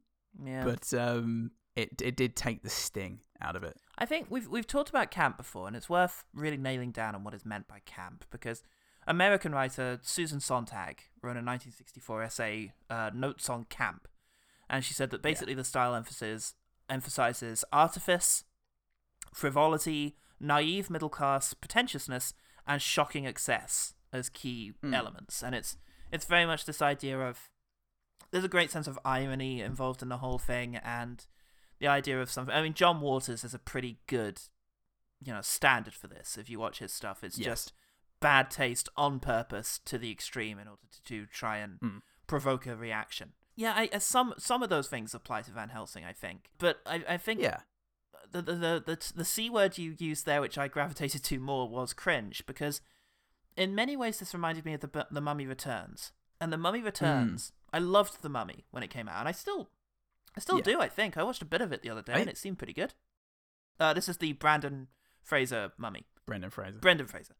Yeah. 0.44 0.64
but 0.64 0.92
um, 0.94 1.50
it 1.76 2.00
it 2.02 2.16
did 2.16 2.34
take 2.36 2.62
the 2.62 2.70
sting 2.70 3.20
out 3.42 3.56
of 3.56 3.62
it. 3.64 3.76
I 3.98 4.06
think 4.06 4.26
we've 4.30 4.48
we've 4.48 4.66
talked 4.66 4.88
about 4.90 5.10
camp 5.10 5.36
before, 5.36 5.66
and 5.66 5.76
it's 5.76 5.88
worth 5.88 6.24
really 6.34 6.56
nailing 6.56 6.90
down 6.92 7.14
on 7.14 7.24
what 7.24 7.34
is 7.34 7.44
meant 7.44 7.68
by 7.68 7.80
camp 7.84 8.24
because 8.30 8.62
American 9.06 9.52
writer 9.52 9.98
Susan 10.02 10.40
Sontag 10.40 11.02
wrote 11.22 11.36
a 11.36 11.42
1964 11.44 12.22
essay, 12.22 12.72
uh, 12.88 13.10
Notes 13.14 13.48
on 13.50 13.64
Camp, 13.64 14.08
and 14.68 14.84
she 14.84 14.94
said 14.94 15.10
that 15.10 15.22
basically 15.22 15.54
the 15.54 15.64
style 15.64 15.94
emphasis 15.94 16.54
emphasizes 16.90 17.64
artifice, 17.72 18.44
frivolity, 19.32 20.16
naive 20.38 20.90
middle 20.90 21.08
class 21.08 21.54
pretentiousness, 21.54 22.34
and 22.66 22.80
shocking 22.82 23.26
excess 23.26 23.94
as 24.12 24.28
key 24.28 24.72
Mm. 24.82 24.94
elements, 24.94 25.42
and 25.42 25.54
it's 25.54 25.76
it's 26.12 26.24
very 26.24 26.44
much 26.44 26.64
this 26.64 26.82
idea 26.82 27.20
of 27.20 27.50
there's 28.32 28.42
a 28.44 28.48
great 28.48 28.70
sense 28.70 28.88
of 28.88 28.98
irony 29.04 29.60
involved 29.60 30.02
in 30.02 30.08
the 30.08 30.18
whole 30.18 30.38
thing, 30.38 30.76
and 30.76 31.26
the 31.78 31.86
idea 31.86 32.20
of 32.20 32.30
something. 32.30 32.54
I 32.54 32.62
mean, 32.62 32.74
John 32.74 33.00
Waters 33.00 33.44
is 33.44 33.54
a 33.54 33.58
pretty 33.58 33.98
good, 34.06 34.40
you 35.20 35.32
know, 35.32 35.40
standard 35.40 35.94
for 35.94 36.08
this. 36.08 36.36
If 36.36 36.50
you 36.50 36.58
watch 36.58 36.80
his 36.80 36.92
stuff, 36.92 37.22
it's 37.24 37.38
Yes. 37.38 37.46
just 37.46 37.72
bad 38.20 38.50
taste 38.50 38.88
on 38.96 39.18
purpose 39.20 39.78
to 39.86 39.96
the 39.98 40.10
extreme 40.10 40.58
in 40.58 40.68
order 40.68 40.82
to, 40.92 41.02
to 41.04 41.26
try 41.26 41.56
and 41.58 41.80
Mm. 41.80 42.02
provoke 42.26 42.66
a 42.66 42.76
reaction. 42.76 43.32
Yeah, 43.60 43.72
I, 43.76 43.88
I- 43.92 43.98
some 43.98 44.34
some 44.38 44.62
of 44.62 44.70
those 44.70 44.88
things 44.88 45.14
apply 45.14 45.42
to 45.42 45.50
Van 45.50 45.68
Helsing, 45.68 46.04
I 46.04 46.12
think, 46.12 46.50
but 46.58 46.80
I, 46.86 47.04
I 47.08 47.16
think 47.18 47.40
Yeah. 47.40 47.60
the, 48.32 48.40
the 48.42 48.54
the 48.54 48.82
the 48.86 49.12
the 49.16 49.24
c 49.24 49.50
word 49.50 49.76
you 49.78 49.94
used 49.98 50.24
there, 50.26 50.40
which 50.40 50.56
I 50.58 50.66
gravitated 50.68 51.22
to 51.24 51.38
more, 51.38 51.68
was 51.68 51.92
cringe 51.92 52.44
because 52.46 52.80
in 53.56 53.74
many 53.74 53.96
ways 53.96 54.18
this 54.18 54.32
reminded 54.34 54.64
me 54.64 54.74
of 54.74 54.80
the 54.80 55.06
the 55.10 55.20
Mummy 55.20 55.46
Returns, 55.46 56.12
and 56.40 56.52
the 56.52 56.58
Mummy 56.58 56.80
Returns. 56.82 57.52
I 57.72 57.78
loved 57.78 58.22
the 58.22 58.28
Mummy 58.28 58.64
when 58.72 58.82
it 58.82 58.90
came 58.90 59.08
out, 59.08 59.20
and 59.20 59.28
I 59.28 59.32
still 59.32 59.70
I 60.36 60.40
still 60.40 60.56
Yeah. 60.58 60.62
do. 60.72 60.80
I 60.80 60.88
think 60.88 61.16
I 61.18 61.22
watched 61.22 61.42
a 61.42 61.52
bit 61.54 61.60
of 61.60 61.70
it 61.72 61.82
the 61.82 61.90
other 61.90 62.02
day, 62.02 62.14
I- 62.14 62.20
and 62.20 62.30
it 62.30 62.38
seemed 62.38 62.58
pretty 62.58 62.72
good. 62.72 62.94
Uh, 63.78 63.92
this 63.94 64.08
is 64.08 64.16
the 64.18 64.32
Brandon 64.34 64.88
Fraser 65.22 65.72
Mummy. 65.76 66.06
Brendan 66.26 66.50
Fraser. 66.50 66.78
Brendan 66.78 67.06
Fraser. 67.08 67.34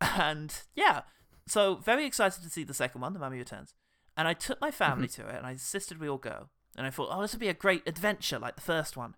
And 0.00 0.52
yeah, 0.74 1.02
so 1.46 1.76
very 1.76 2.04
excited 2.06 2.42
to 2.44 2.50
see 2.50 2.64
the 2.64 2.74
second 2.74 3.00
one, 3.00 3.12
The 3.14 3.18
Mummy 3.18 3.38
Returns. 3.38 3.74
And 4.16 4.26
I 4.26 4.32
took 4.32 4.60
my 4.60 4.70
family 4.70 5.08
mm-hmm. 5.08 5.22
to 5.22 5.28
it, 5.28 5.36
and 5.36 5.46
I 5.46 5.52
insisted 5.52 6.00
we 6.00 6.08
all 6.08 6.18
go. 6.18 6.48
And 6.76 6.86
I 6.86 6.90
thought, 6.90 7.08
oh, 7.10 7.22
this 7.22 7.32
would 7.32 7.40
be 7.40 7.48
a 7.48 7.54
great 7.54 7.82
adventure 7.86 8.38
like 8.38 8.56
the 8.56 8.62
first 8.62 8.96
one. 8.96 9.14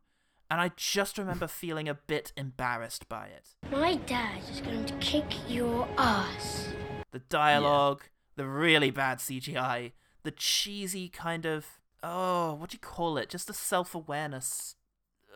And 0.50 0.60
I 0.60 0.72
just 0.76 1.18
remember 1.18 1.46
feeling 1.48 1.88
a 1.88 1.94
bit 1.94 2.32
embarrassed 2.36 3.08
by 3.08 3.26
it. 3.26 3.54
My 3.70 3.96
dad 3.96 4.40
is 4.50 4.60
going 4.60 4.86
to 4.86 4.94
kick 4.94 5.26
your 5.48 5.88
ass. 5.98 6.68
The 7.10 7.18
dialogue, 7.20 8.04
the 8.36 8.46
really 8.46 8.90
bad 8.90 9.18
CGI, 9.18 9.92
the 10.22 10.30
cheesy 10.30 11.08
kind 11.08 11.46
of 11.46 11.78
oh, 12.02 12.54
what 12.54 12.70
do 12.70 12.74
you 12.74 12.80
call 12.80 13.18
it? 13.18 13.28
Just 13.28 13.46
the 13.46 13.54
self 13.54 13.94
awareness. 13.94 14.76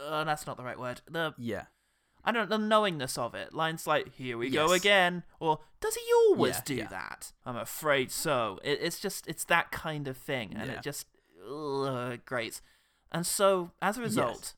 Oh, 0.00 0.14
uh, 0.14 0.24
that's 0.24 0.46
not 0.46 0.56
the 0.56 0.64
right 0.64 0.78
word. 0.78 1.00
The 1.10 1.34
yeah. 1.38 1.64
I 2.24 2.30
don't 2.32 2.48
know 2.48 2.56
the 2.56 2.64
knowingness 2.64 3.18
of 3.18 3.34
it. 3.34 3.52
Lines 3.52 3.86
like 3.86 4.14
"Here 4.14 4.38
we 4.38 4.48
go 4.50 4.72
again," 4.72 5.24
or 5.40 5.60
"Does 5.80 5.94
he 5.96 6.02
always 6.28 6.56
Yeah, 6.56 6.62
do 6.64 6.74
yeah. 6.76 6.86
that?" 6.88 7.32
I'm 7.44 7.56
afraid 7.56 8.10
so. 8.12 8.58
It, 8.62 8.78
it's 8.80 9.00
just 9.00 9.26
it's 9.26 9.44
that 9.44 9.72
kind 9.72 10.06
of 10.08 10.16
thing, 10.16 10.54
and 10.54 10.68
Yeah. 10.70 10.76
it 10.78 10.82
just 10.82 11.06
ugh, 11.50 12.20
grates. 12.24 12.62
And 13.10 13.26
so, 13.26 13.72
as 13.82 13.98
a 13.98 14.02
result, 14.02 14.54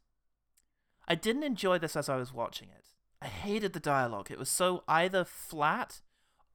I 1.08 1.14
didn't 1.14 1.42
enjoy 1.42 1.78
this 1.78 1.96
as 1.96 2.08
I 2.08 2.16
was 2.16 2.32
watching 2.32 2.68
it. 2.68 2.88
I 3.20 3.26
hated 3.26 3.72
the 3.72 3.80
dialogue. 3.80 4.30
It 4.30 4.38
was 4.38 4.50
so 4.50 4.84
either 4.86 5.24
flat 5.24 6.02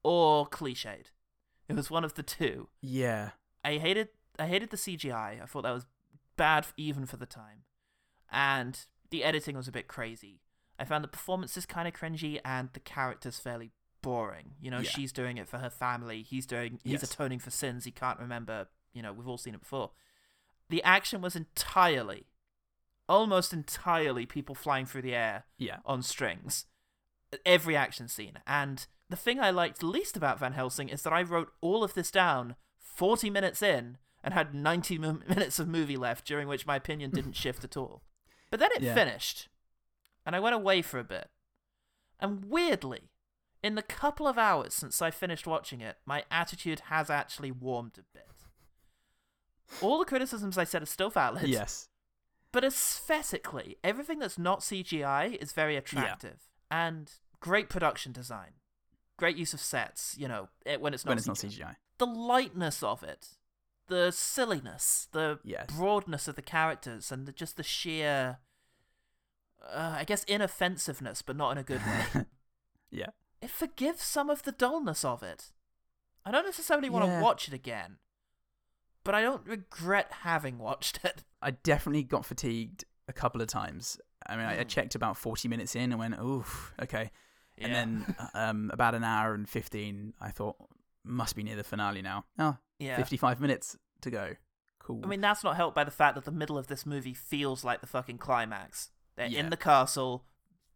or 0.03 0.47
cliched. 0.47 1.12
It 1.68 1.76
was 1.76 1.89
one 1.91 2.03
of 2.03 2.14
the 2.14 2.24
two. 2.24 2.70
Yeah. 2.82 3.32
I 3.64 3.78
hated 3.78 4.10
I 4.38 4.47
hated 4.47 4.70
the 4.70 4.78
CGI. 4.78 5.41
I 5.41 5.45
thought 5.45 5.64
that 5.64 5.72
was 5.74 5.86
bad 6.38 6.68
even 6.78 7.05
for 7.05 7.18
the 7.18 7.26
time. 7.26 7.64
And 8.32 8.80
the 9.10 9.24
editing 9.24 9.57
was 9.57 9.68
a 9.68 9.72
bit 9.72 9.88
crazy. 9.88 10.41
I 10.80 10.86
found 10.86 11.03
the 11.03 11.07
performances 11.09 11.65
kind 11.65 11.88
of 11.88 11.93
cringy 11.93 12.39
and 12.45 12.69
the 12.73 12.80
characters 12.80 13.38
fairly 13.39 13.71
boring. 14.01 14.55
You 14.61 14.71
know, 14.71 14.80
Yeah. 14.80 14.89
she's 14.89 15.11
doing 15.11 15.38
it 15.38 15.47
for 15.47 15.57
her 15.59 15.69
family. 15.69 16.23
He's 16.23 16.45
doing 16.45 16.80
he's 16.84 17.01
Yes. 17.01 17.03
atoning 17.13 17.39
for 17.39 17.51
sins 17.51 17.84
he 17.86 17.91
can't 17.91 18.19
remember. 18.19 18.67
You 18.93 19.01
know, 19.01 19.11
we've 19.13 19.27
all 19.27 19.38
seen 19.38 19.53
it 19.53 19.59
before. 19.59 19.91
The 20.69 20.82
action 20.84 21.21
was 21.21 21.36
entirely 21.36 22.25
almost 23.07 23.53
entirely 23.53 24.25
people 24.25 24.53
flying 24.55 24.86
through 24.86 25.01
the 25.01 25.15
air 25.15 25.43
Yeah. 25.57 25.80
on 25.84 26.01
strings. 26.03 26.65
Every 27.45 27.75
action 27.75 28.07
scene. 28.07 28.39
And 28.45 28.86
the 29.09 29.15
thing 29.15 29.39
I 29.39 29.49
liked 29.49 29.82
least 29.84 30.15
about 30.15 30.39
Van 30.39 30.53
Helsing 30.53 30.89
is 30.89 31.01
that 31.03 31.13
I 31.13 31.23
wrote 31.23 31.51
all 31.61 31.84
of 31.84 31.93
this 31.95 32.11
down 32.11 32.55
40 32.77 33.30
minutes 33.32 33.61
in 33.63 33.97
and 34.23 34.34
had 34.34 34.53
90 34.53 34.95
m- 34.95 35.23
minutes 35.27 35.57
of 35.59 35.67
movie 35.67 35.97
left, 35.97 36.25
during 36.25 36.47
which 36.47 36.67
my 36.67 36.75
opinion 36.75 37.09
didn't 37.11 37.34
shift 37.36 37.63
at 37.63 37.75
all. 37.75 38.03
But 38.51 38.59
then 38.59 38.71
it 38.73 38.82
Yeah. 38.84 38.93
finished, 38.93 39.47
and 40.26 40.36
I 40.36 40.39
went 40.39 40.55
away 40.55 40.82
for 40.82 40.99
a 40.99 41.03
bit. 41.03 41.30
And 42.20 42.45
weirdly, 42.45 43.09
in 43.63 43.76
the 43.76 43.82
couple 43.82 44.28
of 44.28 44.38
hours 44.38 44.74
since 44.74 45.01
I 45.01 45.11
finished 45.11 45.47
watching 45.47 45.82
it, 45.82 45.97
my 46.05 46.24
attitude 46.32 46.82
has 46.89 47.09
actually 47.09 47.51
warmed 47.51 47.97
a 47.97 48.03
bit. 48.13 48.26
All 49.82 49.99
the 49.99 50.05
criticisms 50.05 50.57
I 50.57 50.63
said 50.63 50.82
are 50.82 50.88
still 50.88 51.09
valid. 51.09 51.47
Yes. 51.47 51.89
But 52.51 52.63
aesthetically, 52.63 53.78
everything 53.84 54.20
that's 54.20 54.39
not 54.39 54.61
CGI 54.61 55.36
is 55.41 55.51
very 55.51 55.76
attractive 55.76 56.39
and 56.72 57.11
great 57.39 57.70
production 57.70 58.11
design, 58.11 58.53
great 59.17 59.38
use 59.38 59.53
of 59.53 59.59
sets. 59.59 60.15
You 60.17 60.28
know, 60.28 60.49
it, 60.65 60.82
when 60.82 60.93
it's 60.93 61.05
not 61.05 61.11
When 61.11 61.17
it's 61.20 61.28
CGI. 61.28 61.59
not 61.59 61.70
CGI. 61.70 61.76
The 61.99 62.05
lightness 62.07 62.82
of 62.82 63.03
it, 63.03 63.28
the 63.88 64.11
silliness, 64.11 65.07
the 65.11 65.39
Yes. 65.43 65.67
broadness 65.72 66.28
of 66.28 66.36
the 66.36 66.41
characters, 66.41 67.11
and 67.11 67.28
the, 67.28 67.32
just 67.32 67.55
the 67.55 67.63
sheer 67.63 68.39
uh, 69.64 69.95
I 69.97 70.03
guess 70.03 70.24
inoffensiveness, 70.26 71.22
but 71.22 71.36
not 71.36 71.51
in 71.51 71.57
a 71.57 71.64
good 71.64 71.82
way. 71.86 72.26
yeah. 72.91 73.07
It 73.41 73.49
forgives 73.49 74.01
some 74.03 74.30
of 74.30 74.43
the 74.43 74.51
dullness 74.51 75.05
of 75.05 75.24
it. 75.24 75.51
I 76.26 76.32
don't 76.32 76.45
necessarily 76.45 76.89
want 76.89 77.05
to 77.05 77.12
Yeah. 77.12 77.22
watch 77.22 77.47
it 77.47 77.53
again, 77.53 77.97
but 79.03 79.16
I 79.16 79.22
don't 79.22 79.45
regret 79.45 80.12
having 80.22 80.57
watched 80.57 80.99
it. 81.03 81.24
I 81.41 81.51
definitely 81.51 82.03
got 82.03 82.26
fatigued 82.26 82.84
a 83.07 83.14
couple 83.14 83.41
of 83.41 83.47
times. 83.47 83.97
I 84.28 84.36
mean, 84.36 84.45
I, 84.45 84.60
I 84.60 84.64
Mm. 84.64 84.68
checked 84.68 84.95
about 84.95 85.16
40 85.18 85.47
minutes 85.47 85.76
in 85.76 85.91
and 85.91 85.99
went, 85.99 86.20
oof, 86.20 86.74
okay. 86.82 87.12
Yeah. 87.57 87.66
And 87.66 87.76
then 87.76 88.16
um, 88.34 88.70
about 88.74 88.95
an 88.95 89.03
hour 89.03 89.34
and 89.34 89.47
15, 89.49 90.14
I 90.20 90.32
thought, 90.32 90.57
must 91.05 91.36
be 91.36 91.43
near 91.43 91.55
the 91.55 91.64
finale 91.64 92.01
now. 92.01 92.26
Oh, 92.38 92.57
Yeah. 92.78 92.97
55 92.97 93.39
minutes 93.39 93.78
to 94.01 94.12
go. 94.12 94.36
Cool. 94.80 95.01
I 95.03 95.07
mean, 95.07 95.22
that's 95.22 95.43
not 95.43 95.55
helped 95.55 95.76
by 95.76 95.84
the 95.86 95.91
fact 95.91 96.16
that 96.16 96.26
the 96.26 96.32
middle 96.32 96.57
of 96.57 96.68
this 96.68 96.86
movie 96.86 97.14
feels 97.14 97.64
like 97.64 97.80
the 97.82 97.88
fucking 97.88 98.18
climax. 98.18 98.89
They're 99.20 99.28
Yeah. 99.28 99.41
in 99.41 99.49
the 99.49 99.57
castle, 99.57 100.26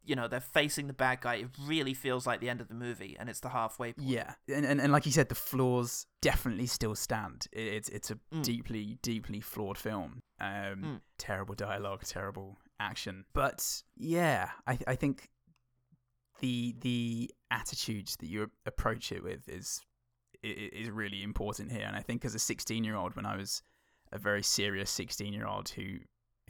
you 0.04 0.16
know, 0.18 0.28
they're 0.28 0.41
facing 0.41 0.88
the 0.88 0.94
bad 0.94 1.22
guy. 1.22 1.36
It 1.36 1.48
really 1.62 1.94
feels 1.94 2.28
like 2.28 2.41
the 2.41 2.50
end 2.50 2.60
of 2.60 2.68
the 2.68 2.74
movie, 2.74 3.16
and 3.18 3.30
it's 3.30 3.39
the 3.39 3.48
halfway 3.50 3.94
point. 3.94 4.06
Yeah, 4.08 4.34
and, 4.50 4.66
and 4.66 4.82
and 4.82 4.91
like 4.91 5.06
you 5.06 5.14
said, 5.14 5.30
the 5.30 5.36
flaws 5.36 6.06
definitely 6.22 6.66
still 6.68 6.94
stand. 6.94 7.48
It's 7.54 7.88
it's 7.88 8.12
a 8.12 8.16
Mm. 8.34 8.44
deeply 8.44 9.00
deeply 9.02 9.39
flawed 9.39 9.78
film. 9.78 10.22
Um, 10.41 10.82
Mm. 10.84 11.02
terrible 11.18 11.56
dialogue, 11.56 12.04
terrible 12.04 12.58
action, 12.82 13.24
but 13.34 13.84
yeah, 13.96 14.52
I 14.68 14.78
I 14.88 14.96
think 14.98 15.30
the 16.39 16.76
the 16.82 17.32
attitude 17.50 18.10
that 18.20 18.28
you 18.28 18.52
approach 18.66 19.12
it 19.12 19.24
with 19.24 19.48
is 19.48 19.82
is 20.44 20.89
really 20.89 21.24
important 21.24 21.72
here. 21.72 21.86
And 21.88 21.96
I 21.96 22.02
think 22.02 22.26
as 22.26 22.36
a 22.36 22.39
16 22.39 22.84
year 22.84 22.96
old, 22.98 23.16
when 23.16 23.26
I 23.26 23.38
was 23.38 23.64
a 24.12 24.18
very 24.20 24.44
serious 24.44 24.91
16 24.91 25.32
year 25.32 25.48
old 25.48 25.70
who 25.70 26.00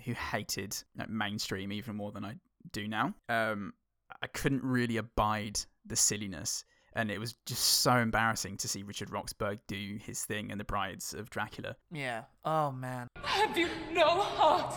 who 0.06 0.14
hated 0.14 0.76
like, 0.98 1.10
mainstream 1.10 1.72
even 1.72 1.96
more 1.96 2.12
than 2.12 2.26
I 2.26 2.36
do 2.72 2.88
now, 2.88 3.14
um, 3.30 3.74
I 4.22 4.28
couldn't 4.28 4.64
really 4.64 4.98
abide 4.98 5.60
the 5.86 5.96
silliness. 5.96 6.66
And 6.96 7.10
it 7.10 7.20
was 7.20 7.36
just 7.48 7.64
so 7.64 7.98
embarrassing 7.98 8.58
to 8.58 8.68
see 8.68 8.84
Richard 8.84 9.12
Roxburgh 9.12 9.60
do 9.68 9.98
his 10.00 10.24
thing 10.26 10.52
in 10.52 10.60
The 10.60 10.64
Brides 10.64 11.16
of 11.16 11.30
Dracula. 11.30 11.76
Yeah. 11.92 12.24
Oh, 12.46 12.72
man. 12.72 13.08
Have 13.24 13.58
you 13.58 13.68
no 13.92 14.22
heart? 14.22 14.76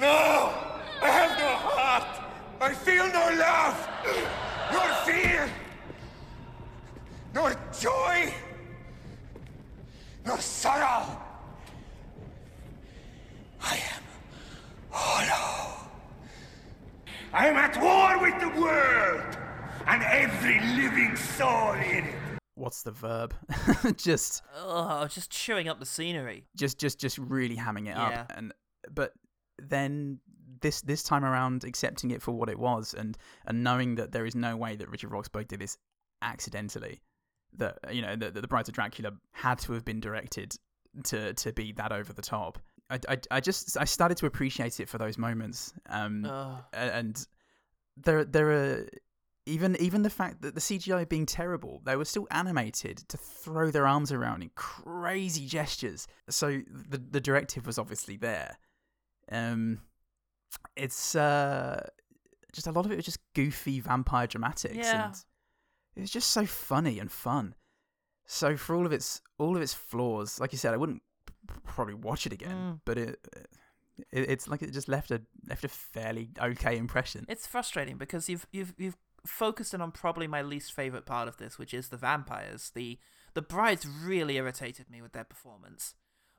No! 0.00 0.52
I 1.00 1.08
have 1.08 1.38
no 1.38 1.54
heart! 1.56 2.20
I 2.60 2.74
feel 2.74 3.06
no 3.06 3.30
love! 3.38 3.88
Nor 4.72 4.88
fear! 5.04 5.50
Nor 7.34 7.54
joy! 7.78 8.34
Nor 10.26 10.38
sorrow! 10.38 11.20
I 13.60 13.76
am 13.76 14.01
Oh, 14.92 14.96
hollow. 14.96 15.88
I 17.32 17.48
am 17.48 17.56
at 17.56 17.80
war 17.80 18.20
with 18.20 18.40
the 18.40 18.60
world 18.60 19.36
and 19.86 20.02
every 20.02 20.60
living 20.82 21.16
soul 21.16 21.72
in 21.72 22.04
it. 22.04 22.14
What's 22.54 22.82
the 22.82 22.90
verb? 22.92 23.34
just 23.96 24.42
Oh, 24.56 25.06
just 25.06 25.30
chewing 25.30 25.68
up 25.68 25.80
the 25.80 25.86
scenery. 25.86 26.44
just 26.56 26.78
just 26.78 26.98
just 27.00 27.16
really 27.18 27.56
hamming 27.56 27.86
it 27.88 27.96
Yeah. 27.96 28.20
up 28.20 28.32
and 28.36 28.52
but 28.90 29.12
then 29.58 30.18
this 30.60 30.82
this 30.82 31.02
time 31.02 31.24
around 31.24 31.64
accepting 31.64 32.10
it 32.10 32.20
for 32.22 32.32
what 32.32 32.48
it 32.48 32.58
was 32.58 32.94
and 32.94 33.16
and 33.46 33.64
knowing 33.64 33.94
that 33.96 34.12
there 34.12 34.26
is 34.26 34.34
no 34.34 34.56
way 34.56 34.76
that 34.76 34.88
Richard 34.90 35.10
Roxburgh 35.10 35.48
did 35.48 35.60
this 35.60 35.78
accidentally 36.20 37.00
that 37.56 37.78
you 37.90 38.02
know 38.02 38.14
that, 38.14 38.34
that 38.34 38.40
the 38.42 38.48
Brides 38.48 38.68
of 38.68 38.74
Dracula 38.74 39.12
had 39.32 39.58
to 39.60 39.72
have 39.72 39.84
been 39.84 40.00
directed 40.00 40.54
to 41.04 41.32
to 41.34 41.52
be 41.52 41.72
that 41.72 41.90
over 41.92 42.12
the 42.12 42.22
top 42.22 42.58
I, 42.92 42.98
I, 43.08 43.18
I 43.32 43.40
just 43.40 43.76
I 43.76 43.84
started 43.84 44.16
to 44.18 44.26
appreciate 44.26 44.78
it 44.80 44.88
for 44.88 44.98
those 44.98 45.16
moments 45.18 45.72
um 45.88 46.24
a- 46.24 46.64
and 46.74 47.26
there 47.96 48.24
there 48.24 48.50
are 48.50 48.86
even 49.46 49.74
even 49.80 50.02
the 50.02 50.10
fact 50.10 50.42
that 50.42 50.54
the 50.54 50.60
CGI 50.60 51.08
being 51.08 51.26
terrible, 51.26 51.80
they 51.84 51.96
were 51.96 52.04
still 52.04 52.28
animated 52.30 52.98
to 53.08 53.16
throw 53.16 53.72
their 53.72 53.88
arms 53.88 54.12
around 54.12 54.42
in 54.42 54.50
crazy 54.54 55.46
gestures. 55.46 56.06
So 56.30 56.60
the 56.70 56.98
the 56.98 57.20
directive 57.20 57.66
was 57.66 57.76
obviously 57.78 58.16
there. 58.16 58.56
Um, 59.32 59.80
it's 60.76 61.16
uh, 61.16 61.88
just 62.52 62.68
a 62.68 62.72
lot 62.72 62.86
of 62.86 62.92
it 62.92 62.96
was 62.96 63.04
just 63.04 63.18
goofy 63.34 63.80
vampire 63.80 64.28
dramatics, 64.28 64.76
Yeah. 64.76 65.06
and 65.06 65.14
it 65.96 66.00
was 66.02 66.10
just 66.10 66.30
so 66.30 66.46
funny 66.46 67.00
and 67.00 67.10
fun. 67.10 67.54
So 68.26 68.56
for 68.56 68.76
all 68.76 68.86
of 68.86 68.92
its 68.92 69.22
all 69.38 69.56
of 69.56 69.62
its 69.62 69.74
flaws, 69.74 70.38
like 70.38 70.52
you 70.52 70.58
said, 70.58 70.72
I 70.72 70.76
wouldn't 70.76 71.02
probably 71.64 71.94
watch 71.94 72.26
it 72.26 72.32
again, 72.32 72.56
Mm. 72.56 72.80
but 72.84 72.98
it, 72.98 73.18
it 74.10 74.30
it's 74.30 74.48
like 74.48 74.62
it 74.62 74.72
just 74.72 74.88
left 74.88 75.10
a 75.10 75.22
left 75.48 75.64
a 75.64 75.68
fairly 75.68 76.30
okay 76.40 76.76
impression. 76.76 77.24
It's 77.28 77.46
frustrating 77.46 77.96
because 77.98 78.28
you've 78.28 78.46
you've 78.52 78.74
you've 78.78 78.96
focused 79.26 79.72
in 79.74 79.80
on 79.80 79.92
probably 79.92 80.26
my 80.26 80.42
least 80.42 80.72
favorite 80.72 81.06
part 81.06 81.28
of 81.28 81.36
this, 81.36 81.58
which 81.58 81.72
is 81.74 81.88
the 81.88 81.96
vampires. 81.96 82.70
The 82.74 82.98
the 83.34 83.42
brides 83.42 83.86
really 83.86 84.36
irritated 84.36 84.90
me 84.90 85.00
with 85.02 85.12
their 85.12 85.24
performance. 85.24 85.94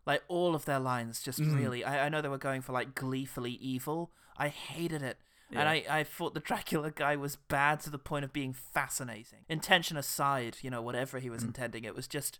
Like 0.05 0.21
all 0.27 0.53
of 0.53 0.65
their 0.65 0.79
lines 0.79 1.21
just 1.21 1.39
Mm. 1.39 1.55
really 1.55 1.83
I, 1.85 2.05
I 2.05 2.09
know 2.09 2.21
they 2.21 2.27
were 2.29 2.37
going 2.37 2.61
for 2.61 2.73
like 2.73 2.93
gleefully 2.95 3.51
evil. 3.53 4.11
I 4.37 4.49
hated 4.49 5.01
it. 5.01 5.17
And 5.55 5.69
I, 5.69 5.83
I 5.87 6.03
thought 6.03 6.33
the 6.33 6.39
Dracula 6.39 6.89
guy 6.95 7.15
was 7.15 7.35
bad 7.35 7.79
to 7.81 7.91
the 7.91 7.99
point 7.99 8.25
of 8.25 8.33
being 8.33 8.53
fascinating. 8.53 9.45
Intention 9.47 9.97
aside, 9.97 10.57
you 10.63 10.71
know, 10.71 10.81
whatever 10.81 11.19
he 11.19 11.29
was 11.29 11.43
Mm. 11.43 11.47
intending, 11.49 11.83
it 11.83 11.93
was 11.95 12.07
just 12.07 12.39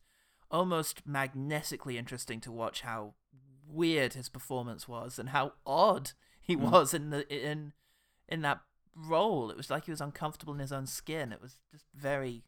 almost 0.54 1.06
magnetically 1.06 1.98
interesting 1.98 2.40
to 2.42 2.52
watch 2.52 2.82
how 2.82 3.16
weird 3.68 4.14
his 4.14 4.30
performance 4.30 4.88
was 4.88 5.18
and 5.20 5.30
how 5.30 5.54
odd 5.66 6.12
he 6.40 6.56
Mm. 6.56 6.70
was 6.72 6.94
in 6.94 7.10
the 7.10 7.28
in 7.34 7.74
in 8.30 8.42
that 8.44 8.62
role. 8.96 9.50
It 9.52 9.58
was 9.58 9.70
like 9.70 9.86
he 9.86 9.92
was 9.92 10.00
uncomfortable 10.02 10.54
in 10.54 10.60
his 10.60 10.72
own 10.72 10.86
skin. 10.86 11.34
It 11.34 11.42
was 11.42 11.58
just 11.72 11.86
very 11.94 12.44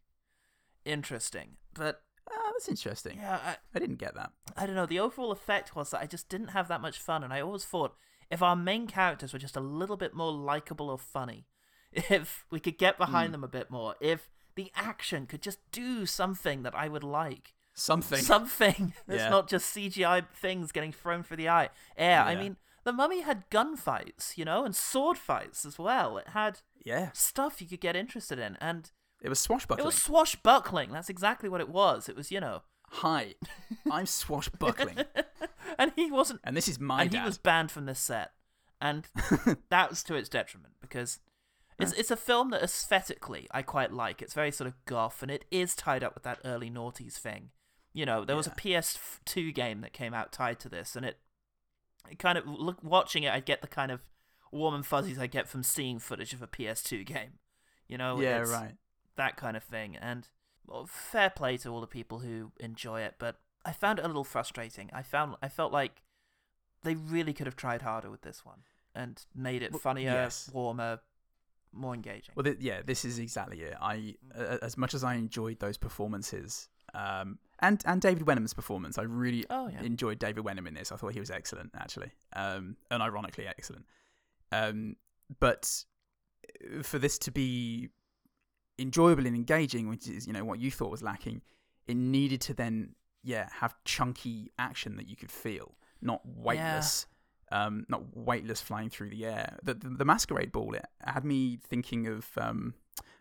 interesting. 0.85 1.57
But 1.73 2.01
Ah, 2.31 2.49
that's 2.53 2.67
interesting. 2.69 3.17
yeah, 3.17 3.39
I, 3.43 3.57
I 3.73 3.79
didn't 3.79 3.97
get 3.97 4.15
that. 4.15 4.31
I 4.57 4.65
don't 4.65 4.75
know. 4.75 4.85
The 4.87 4.99
overall 4.99 5.31
effect 5.31 5.75
was 5.75 5.91
that 5.91 6.01
I 6.01 6.05
just 6.07 6.27
didn't 6.29 6.49
have 6.49 6.67
that 6.69 6.81
much 6.81 6.99
fun, 6.99 7.23
and 7.23 7.31
I 7.33 7.41
always 7.41 7.65
thought 7.65 7.95
if 8.31 8.41
our 8.41 8.55
main 8.55 8.87
characters 8.87 9.31
were 9.33 9.39
just 9.39 9.55
a 9.55 9.59
little 9.61 9.97
bit 9.97 10.13
more 10.15 10.31
likable 10.31 10.89
or 10.89 10.97
funny, 10.97 11.45
if 11.91 12.45
we 12.49 12.59
could 12.59 12.77
get 12.77 12.97
behind 12.97 13.29
Mm. 13.29 13.31
them 13.33 13.43
a 13.43 13.47
bit 13.49 13.69
more, 13.69 13.95
if 13.99 14.31
the 14.55 14.71
action 14.75 15.27
could 15.27 15.41
just 15.41 15.59
do 15.71 16.05
something 16.05 16.63
that 16.63 16.73
I 16.75 16.87
would 16.87 17.03
like. 17.03 17.53
Something. 17.75 18.19
Something 18.19 18.93
that's 19.07 19.21
Yeah. 19.23 19.29
not 19.29 19.47
just 19.49 19.75
CGI 19.75 20.25
things 20.33 20.71
getting 20.71 20.91
thrown 20.91 21.23
through 21.23 21.37
the 21.37 21.49
eye. 21.49 21.69
air. 21.97 22.21
I 22.21 22.35
mean, 22.35 22.57
the 22.85 22.93
mummy 22.93 23.21
had 23.21 23.49
gunfights, 23.49 24.37
you 24.37 24.45
know, 24.45 24.63
and 24.65 24.75
sword 24.75 25.17
fights 25.17 25.65
as 25.65 25.77
well. 25.77 26.17
It 26.17 26.29
had 26.29 26.61
Yeah. 26.83 27.09
stuff 27.13 27.61
you 27.61 27.67
could 27.67 27.81
get 27.81 27.95
interested 27.95 28.39
in, 28.39 28.57
and 28.61 28.91
It 29.21 29.29
was 29.29 29.39
swashbuckling. 29.39 29.83
it 29.83 29.85
was 29.85 30.01
swashbuckling. 30.01 30.91
That's 30.91 31.09
exactly 31.09 31.49
what 31.49 31.61
it 31.61 31.69
was. 31.69 32.07
It 32.09 32.15
was, 32.15 32.31
you 32.31 32.39
know, 32.39 32.63
Hi, 32.89 33.33
I'm 33.91 34.05
swashbuckling, 34.05 34.99
and 35.79 35.91
he 35.95 36.11
wasn't 36.11 36.39
and 36.43 36.55
this 36.55 36.67
is 36.67 36.79
my 36.79 37.01
and 37.01 37.11
dad. 37.11 37.19
he 37.21 37.25
was 37.25 37.39
banned 37.39 37.71
from 37.71 37.87
this 37.87 37.99
set, 37.99 38.31
and 38.79 39.07
that 39.69 39.89
was 39.89 40.03
to 40.03 40.15
its 40.15 40.29
detriment 40.29 40.75
because 40.79 41.19
it's 41.79 41.91
it's 41.93 42.11
a 42.11 42.15
film 42.15 42.51
that 42.51 42.61
aesthetically 42.61 43.47
I 43.51 43.63
quite 43.63 43.91
like. 43.91 44.21
It's 44.21 44.35
very 44.35 44.51
sort 44.51 44.67
of 44.67 44.75
goth, 44.85 45.23
and 45.23 45.31
it 45.31 45.45
is 45.49 45.75
tied 45.75 46.03
up 46.03 46.13
with 46.13 46.23
that 46.23 46.39
early 46.45 46.69
noughties 46.69 47.13
thing. 47.17 47.49
You 47.95 48.05
know, 48.05 48.25
there 48.25 48.35
was 48.35 48.45
a 48.45 48.51
PS2 48.51 49.53
game 49.55 49.79
that 49.79 49.93
came 49.93 50.13
out 50.13 50.33
tied 50.33 50.59
to 50.59 50.69
this, 50.69 50.97
and 50.97 51.05
it 51.05 51.17
it 52.11 52.19
kind 52.19 52.37
of 52.37 52.45
look 52.45 52.83
watching 52.83 53.23
it, 53.23 53.31
I 53.33 53.39
get 53.39 53.61
the 53.61 53.67
kind 53.67 53.89
of 53.91 54.01
warm 54.51 54.75
and 54.75 54.85
fuzzies 54.85 55.17
I 55.17 55.27
get 55.27 55.47
from 55.47 55.63
seeing 55.63 55.97
footage 55.99 56.33
of 56.33 56.41
a 56.41 56.47
PS2 56.47 57.05
game. 57.05 57.39
You 57.87 57.97
know, 57.97 58.19
Yeah, 58.19 58.39
right. 58.39 58.75
That 59.15 59.37
kind 59.37 59.55
of 59.55 59.63
thing, 59.63 59.95
and 59.95 60.27
well, 60.67 60.85
fair 60.85 61.29
play 61.29 61.55
to 61.57 61.69
all 61.69 61.79
the 61.79 61.87
people 61.87 62.19
who 62.19 62.51
enjoy 62.59 62.99
it, 63.01 63.15
but 63.17 63.39
I 63.63 63.71
found 63.71 63.99
it 63.99 64.05
a 64.05 64.07
little 64.07 64.25
frustrating. 64.25 64.89
I 64.91 65.01
found 65.01 65.35
I 65.41 65.47
felt 65.47 65.71
like 65.71 66.03
they 66.83 66.95
really 66.95 67.31
could 67.33 67.47
have 67.47 67.55
tried 67.55 67.81
harder 67.81 68.09
with 68.11 68.23
this 68.23 68.43
one 68.43 68.59
and 68.93 69.25
made 69.33 69.63
it 69.63 69.71
Well, 69.71 69.79
funnier, 69.79 70.11
yes. 70.11 70.49
warmer, 70.53 70.99
more 71.71 71.93
engaging. 71.93 72.33
Well, 72.35 72.43
th- 72.43 72.59
yeah, 72.59 72.81
this 72.85 73.05
is 73.05 73.19
exactly 73.19 73.61
it. 73.61 73.75
I, 73.81 74.15
uh, 74.37 74.57
as 74.61 74.77
much 74.77 74.93
as 74.93 75.03
I 75.03 75.15
enjoyed 75.15 75.59
those 75.59 75.77
performances, 75.77 76.69
um, 76.95 77.37
and 77.59 77.81
and 77.85 78.01
David 78.01 78.25
Wenham's 78.27 78.53
performance, 78.53 78.97
I 78.97 79.03
really 79.03 79.45
Oh, 79.49 79.67
yeah. 79.67 79.81
enjoyed 79.81 80.19
David 80.19 80.43
Wenham 80.43 80.67
in 80.67 80.73
this. 80.73 80.91
I 80.91 80.95
thought 80.95 81.13
he 81.13 81.19
was 81.19 81.31
excellent, 81.31 81.71
actually, 81.75 82.11
um, 82.33 82.75
and 82.91 83.01
ironically 83.03 83.47
excellent. 83.47 83.85
Um, 84.51 84.95
but 85.39 85.83
uh, 86.77 86.83
for 86.83 86.99
this 86.99 87.17
to 87.19 87.31
be 87.31 87.89
enjoyable 88.77 89.25
and 89.25 89.35
engaging, 89.35 89.89
which 89.89 90.07
is 90.07 90.27
you 90.27 90.33
know 90.33 90.43
what 90.45 90.59
you 90.59 90.71
thought 90.71 90.91
was 90.91 91.01
lacking, 91.03 91.41
it 91.87 91.95
needed 91.97 92.41
to 92.41 92.53
then 92.53 92.95
yeah 93.23 93.49
have 93.59 93.75
chunky 93.85 94.51
action 94.59 94.95
that 94.97 95.07
you 95.09 95.15
could 95.15 95.31
feel, 95.31 95.75
not 96.01 96.21
weightless. 96.25 97.07
Um, 97.51 97.85
not 97.89 98.01
weightless 98.17 98.59
flying 98.59 98.89
through 98.89 99.11
the 99.11 99.23
air. 99.23 99.59
The, 99.61 99.75
the, 99.75 99.89
the 99.89 100.03
masquerade 100.05 100.51
ball 100.51 100.73
it 100.73 100.83
had 101.03 101.23
me 101.23 101.59
thinking 101.63 102.07
of 102.07 102.27
um, 102.37 102.73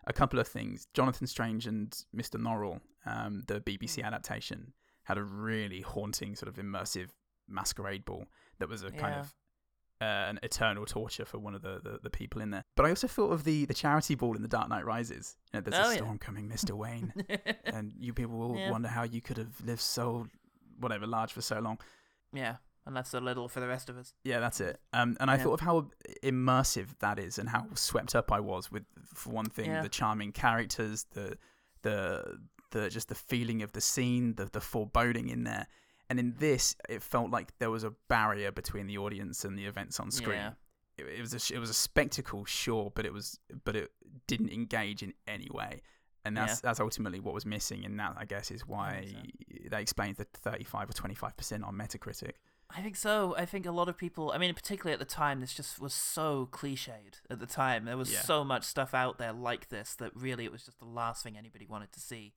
a 0.07 0.13
couple 0.13 0.39
of 0.39 0.47
things. 0.49 0.87
Jonathan 0.95 1.27
Strange 1.27 1.67
and 1.67 1.91
Mr. 2.17 2.41
Norrell, 2.41 2.81
um, 3.07 3.43
the 3.47 3.61
BBC 3.61 4.03
adaptation, 4.03 4.73
had 5.05 5.19
a 5.19 5.23
really 5.23 5.81
haunting 5.83 6.35
sort 6.37 6.49
of 6.49 6.57
immersive 6.63 7.09
masquerade 7.49 8.05
ball 8.05 8.25
that 8.59 8.69
was 8.69 8.83
a 8.83 8.91
kind 8.91 9.15
of 9.17 9.35
uh, 10.01 10.05
an 10.29 10.39
eternal 10.43 10.85
torture 10.85 11.25
for 11.25 11.39
one 11.39 11.55
of 11.55 11.63
the, 11.63 11.81
the, 11.83 11.99
the 12.03 12.11
people 12.11 12.41
in 12.43 12.51
there. 12.51 12.65
But 12.77 12.87
I 12.87 12.89
also 12.91 13.07
thought 13.07 13.31
of 13.33 13.45
the, 13.45 13.65
the 13.65 13.75
charity 13.75 14.15
ball 14.15 14.35
in 14.37 14.43
The 14.43 14.49
Dark 14.49 14.69
Knight 14.69 14.85
Rises. 14.85 15.37
You 15.53 15.59
know, 15.61 15.63
there's 15.63 15.83
Oh, 15.87 15.89
a 15.91 15.93
yeah. 15.95 15.99
storm 15.99 16.19
coming, 16.19 16.49
Mr. 16.49 16.73
Wayne, 16.73 17.13
and 17.65 17.93
you 17.99 18.13
people 18.13 18.37
will 18.37 18.59
Yeah. 18.59 18.71
wonder 18.71 18.89
how 18.89 19.05
you 19.05 19.21
could 19.21 19.37
have 19.39 19.61
lived 19.65 19.81
so 19.81 20.27
whatever 20.81 21.07
large 21.07 21.33
for 21.33 21.41
so 21.43 21.61
long. 21.61 21.79
Yeah, 22.33 22.57
and 22.87 22.95
that's 22.97 23.11
so 23.11 23.19
little 23.19 23.49
for 23.49 23.61
the 23.61 23.69
rest 23.69 23.89
of 23.89 23.97
us. 23.97 24.13
Yeah, 24.25 24.41
that's 24.41 24.61
it. 24.61 24.81
Um, 24.93 25.17
and 25.21 25.31
I 25.31 25.37
Yeah. 25.37 25.43
thought 25.45 25.55
of 25.55 25.61
how 25.61 25.91
immersive 26.23 26.89
that 27.01 27.19
is, 27.19 27.39
and 27.39 27.49
how 27.49 27.67
swept 27.75 28.15
up 28.15 28.31
I 28.33 28.41
was 28.41 28.71
with, 28.71 28.85
for 29.15 29.31
one 29.31 29.47
thing, 29.47 29.67
Yeah. 29.67 29.83
the 29.83 29.89
charming 29.89 30.33
characters, 30.33 31.05
the 31.13 31.39
the 31.83 32.39
the 32.71 32.91
just 32.91 33.09
the 33.09 33.15
feeling 33.15 33.63
of 33.63 33.73
the 33.73 33.81
scene, 33.81 34.35
the 34.35 34.47
the 34.47 34.61
foreboding 34.61 35.29
in 35.29 35.45
there. 35.45 35.67
And 36.11 36.19
in 36.19 36.35
this, 36.39 36.77
it 36.89 37.03
felt 37.03 37.31
like 37.31 37.57
there 37.59 37.71
was 37.71 37.85
a 37.85 37.91
barrier 38.09 38.53
between 38.53 38.87
the 38.87 38.99
audience 38.99 39.45
and 39.45 39.57
the 39.59 39.65
events 39.65 39.99
on 40.01 40.11
screen. 40.11 40.37
Yeah. 40.37 40.53
It, 40.99 41.07
it 41.07 41.21
was 41.21 41.33
a 41.33 41.55
it 41.55 41.59
was 41.59 41.71
a 41.71 41.75
spectacle, 41.75 42.45
sure, 42.45 42.93
but 42.95 43.05
it 43.07 43.13
was 43.13 43.39
but 43.65 43.75
it 43.77 43.91
didn't 44.27 44.51
engage 44.51 45.03
in 45.03 45.15
any 45.27 45.49
way. 45.51 45.83
And 46.27 46.35
that's 46.37 46.61
that's 46.61 46.81
ultimately 46.81 47.21
what 47.21 47.35
was 47.35 47.45
missing, 47.45 47.85
and 47.85 48.01
that 48.01 48.15
I 48.17 48.25
guess 48.25 48.51
is 48.51 48.67
why 48.67 49.13
that 49.71 49.81
explains 49.81 50.17
the 50.17 50.25
thirty 50.25 50.65
five 50.65 50.89
or 50.89 50.95
twenty 50.95 51.15
five 51.15 51.37
percent 51.37 51.65
on 51.65 51.75
Metacritic. 51.75 52.37
I 52.77 52.81
think 52.83 52.97
so. 52.97 53.37
I 53.39 53.45
think 53.45 53.67
a 53.67 53.71
lot 53.71 53.89
of 53.89 53.97
people, 53.97 54.33
I 54.35 54.39
mean, 54.39 54.53
particularly 54.53 54.93
at 54.95 54.99
the 54.99 55.05
time, 55.05 55.41
this 55.41 55.55
just 55.55 55.79
was 55.79 55.95
so 55.95 56.49
cliched 56.51 57.21
at 57.31 57.39
the 57.39 57.47
time. 57.47 57.85
There 57.85 57.97
was 57.97 58.13
Yeah. 58.13 58.21
so 58.23 58.43
much 58.43 58.65
stuff 58.65 58.95
out 58.95 59.17
there 59.19 59.33
like 59.33 59.69
this 59.69 59.95
that 59.97 60.15
really 60.17 60.45
it 60.45 60.51
was 60.53 60.65
just 60.65 60.81
the 60.81 60.85
last 60.85 61.23
thing 61.23 61.37
anybody 61.39 61.67
wanted 61.67 61.93
to 61.93 62.01
see. 62.01 62.35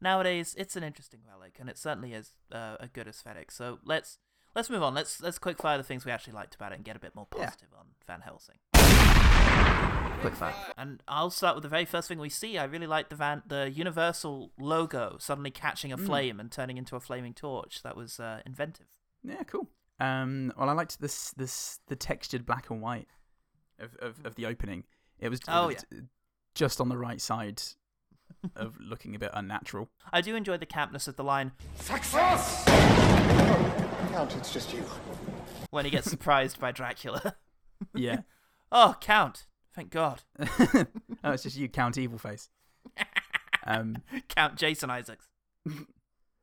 Nowadays, 0.00 0.54
it's 0.58 0.74
an 0.76 0.82
interesting 0.82 1.20
relic, 1.26 1.58
and 1.60 1.70
it 1.70 1.78
certainly 1.78 2.12
is 2.14 2.32
uh, 2.52 2.76
a 2.80 2.88
good 2.88 3.06
aesthetic. 3.06 3.50
So 3.52 3.78
let's 3.84 4.18
let's 4.56 4.68
move 4.68 4.82
on. 4.82 4.92
Let's 4.92 5.22
let's 5.22 5.38
quick 5.38 5.58
fire 5.58 5.78
the 5.78 5.84
things 5.84 6.04
we 6.04 6.10
actually 6.12 6.32
liked 6.34 6.54
about 6.56 6.72
it 6.72 6.76
and 6.76 6.84
get 6.84 6.96
a 6.96 7.00
bit 7.00 7.14
more 7.14 7.28
Yeah. 7.36 7.44
positive 7.44 7.68
on 7.78 7.86
Van 8.06 8.22
Helsing. 8.22 8.56
Quick 10.20 10.34
fire. 10.34 10.54
And 10.76 11.02
I'll 11.06 11.30
start 11.30 11.54
with 11.54 11.62
the 11.62 11.68
very 11.68 11.84
first 11.84 12.08
thing 12.08 12.18
we 12.18 12.28
see. 12.28 12.58
I 12.58 12.64
really 12.64 12.86
like 12.88 13.08
the 13.08 13.16
van, 13.16 13.42
the 13.46 13.70
Universal 13.70 14.52
logo 14.58 15.16
suddenly 15.20 15.50
catching 15.52 15.92
a 15.92 15.96
Mm. 15.98 16.06
flame 16.06 16.40
and 16.40 16.50
turning 16.50 16.76
into 16.76 16.96
a 16.96 17.00
flaming 17.00 17.34
torch. 17.34 17.82
That 17.82 17.96
was 17.96 18.18
uh, 18.18 18.42
inventive. 18.44 18.88
Yeah, 19.22 19.42
cool. 19.44 19.68
Um, 19.98 20.52
well, 20.58 20.68
I 20.68 20.72
liked 20.72 21.00
this 21.00 21.30
this 21.32 21.80
the 21.88 21.96
textured 21.96 22.44
black 22.46 22.70
and 22.70 22.80
white 22.82 23.08
of 23.78 23.96
of, 23.96 24.24
of 24.24 24.34
the 24.34 24.46
opening. 24.46 24.84
It 25.18 25.28
was, 25.30 25.40
it 25.40 25.44
Oh, 25.48 25.68
was 25.68 25.84
just 26.54 26.80
on 26.80 26.88
the 26.90 26.98
right 26.98 27.20
side 27.20 27.62
of 28.54 28.78
looking 28.80 29.14
a 29.14 29.18
bit 29.18 29.30
unnatural. 29.32 29.88
I 30.12 30.20
do 30.20 30.36
enjoy 30.36 30.58
the 30.58 30.66
campness 30.66 31.08
of 31.08 31.16
the 31.16 31.24
line 31.24 31.52
Success! 31.80 32.64
Count, 34.12 34.34
it's 34.36 34.52
just 34.52 34.72
you. 34.74 34.82
when 35.70 35.84
he 35.84 35.90
gets 35.90 36.10
surprised 36.10 36.60
by 36.60 36.72
Dracula. 36.72 37.36
Yeah. 37.94 38.20
oh, 38.72 38.96
Count! 39.02 39.46
Thank 39.74 39.90
God. 39.90 40.22
oh, 40.40 40.86
it's 41.24 41.42
just 41.42 41.58
you, 41.58 41.68
Count 41.68 41.98
Evil 41.98 42.18
Face. 42.18 42.48
Um, 43.66 43.98
Count 44.30 44.56
Jason 44.56 44.88
Isaacs. 44.88 45.28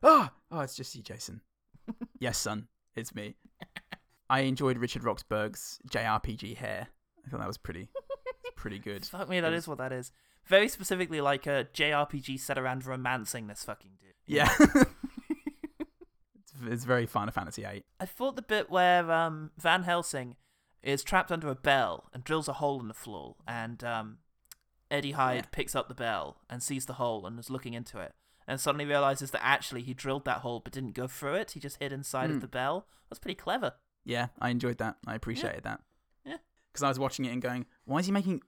oh, 0.04 0.30
oh, 0.52 0.60
it's 0.60 0.76
just 0.76 0.94
you, 0.96 1.02
Jason. 1.02 1.42
yes, 2.20 2.38
son, 2.38 2.68
it's 2.96 3.16
me. 3.16 3.36
I 4.34 4.40
enjoyed 4.42 4.78
Richard 4.80 5.04
Roxburgh's 5.04 5.80
JRPG 5.90 6.58
hair. 6.58 6.88
I 7.26 7.30
thought 7.30 7.40
that 7.40 7.48
was 7.48 7.58
pretty, 7.60 7.90
pretty 8.56 8.80
good. 8.80 9.06
Fuck 9.06 9.30
me, 9.30 9.40
that 9.40 9.54
is 9.54 9.68
what 9.68 9.78
that 9.78 9.92
is. 9.94 10.12
Very 10.46 10.68
specifically 10.68 11.22
like 11.22 11.46
a 11.46 11.68
JRPG 11.74 12.40
set 12.40 12.58
around 12.58 12.86
romancing 12.86 13.46
this 13.48 13.64
fucking 13.64 13.92
dude. 14.02 14.14
Yeah. 14.26 14.50
it's, 16.36 16.54
it's 16.66 16.84
very 16.86 17.06
Final 17.06 17.32
Fantasy 17.32 17.62
VIII. 17.64 17.84
I 18.00 18.06
thought 18.06 18.36
the 18.36 18.42
bit 18.42 18.70
where 18.70 19.10
um, 19.12 19.52
Van 19.58 19.84
Helsing 19.84 20.36
is 20.82 21.04
trapped 21.04 21.32
under 21.32 21.48
a 21.50 21.56
bell 21.56 22.10
and 22.14 22.24
drills 22.24 22.48
a 22.48 22.54
hole 22.54 22.80
in 22.82 22.88
the 22.88 22.94
floor, 22.94 23.36
and 23.48 23.84
um, 23.84 24.18
Eddie 24.92 25.12
Hyde 25.12 25.52
picks 25.52 25.76
up 25.76 25.88
the 25.88 25.94
bell 25.94 26.38
and 26.50 26.62
sees 26.62 26.86
the 26.88 26.94
hole 26.94 27.26
and 27.26 27.40
is 27.40 27.50
looking 27.50 27.74
into 27.74 28.00
it, 28.00 28.14
and 28.48 28.60
suddenly 28.60 28.86
realizes 28.86 29.32
that 29.32 29.46
actually 29.46 29.84
he 29.84 29.94
drilled 29.94 30.26
that 30.26 30.40
hole 30.40 30.60
but 30.60 30.74
didn't 30.74 30.96
go 30.96 31.08
through 31.08 31.36
it. 31.36 31.52
He 31.52 31.60
just 31.60 31.78
hid 31.80 31.94
inside 31.94 32.30
Hmm. 32.30 32.36
of 32.38 32.42
the 32.42 32.48
bell. 32.48 32.88
That's 33.10 33.20
pretty 33.20 33.36
clever. 33.36 33.74
Yeah, 34.06 34.28
I 34.40 34.50
enjoyed 34.50 34.78
that. 34.80 34.98
I 35.08 35.16
appreciated 35.16 35.64
that. 35.64 35.82
Yeah. 36.26 36.38
Because 36.72 36.84
I 36.84 36.90
was 36.90 37.00
watching 37.00 37.26
it 37.26 37.32
and 37.32 37.42
going, 37.42 37.66
why 37.86 38.00
is 38.00 38.06
he 38.06 38.12
making. 38.12 38.42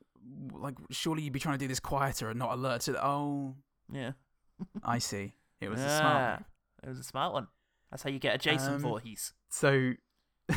Like, 0.51 0.75
surely 0.89 1.21
you'd 1.21 1.33
be 1.33 1.39
trying 1.39 1.55
to 1.57 1.63
do 1.63 1.67
this 1.67 1.79
quieter 1.79 2.29
and 2.29 2.39
not 2.39 2.53
alert 2.53 2.81
to. 2.81 2.93
The, 2.93 3.05
oh, 3.05 3.55
Yeah. 3.91 4.11
I 4.83 4.97
see. 4.97 5.33
It 5.61 5.69
was 5.69 5.79
a 5.81 5.97
smart. 5.97 6.39
move. 6.39 6.47
It 6.83 6.89
was 6.89 6.99
a 6.99 7.03
smart 7.03 7.33
one. 7.33 7.47
That's 7.91 8.03
how 8.03 8.09
you 8.09 8.19
get 8.19 8.35
a 8.35 8.37
Jason 8.37 8.73
Um, 8.75 8.79
Voorhees. 8.81 9.33
So, 9.49 9.93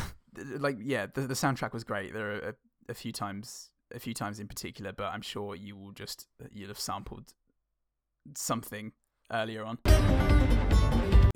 like, 0.57 0.77
yeah, 0.81 1.05
the, 1.13 1.21
the 1.21 1.33
soundtrack 1.33 1.73
was 1.73 1.83
great. 1.83 2.13
There 2.13 2.31
are 2.31 2.39
a, 2.49 2.53
a 2.89 2.93
few 2.93 3.11
times, 3.11 3.69
a 3.93 3.99
few 3.99 4.13
times 4.13 4.39
in 4.39 4.47
particular, 4.47 4.91
but 4.91 5.05
I'm 5.13 5.21
sure 5.21 5.55
you 5.55 5.75
will 5.77 5.91
just 5.91 6.27
you'll 6.51 6.67
have 6.69 6.79
sampled 6.79 7.33
something 8.35 8.91
earlier 9.31 9.63
on. 9.63 9.77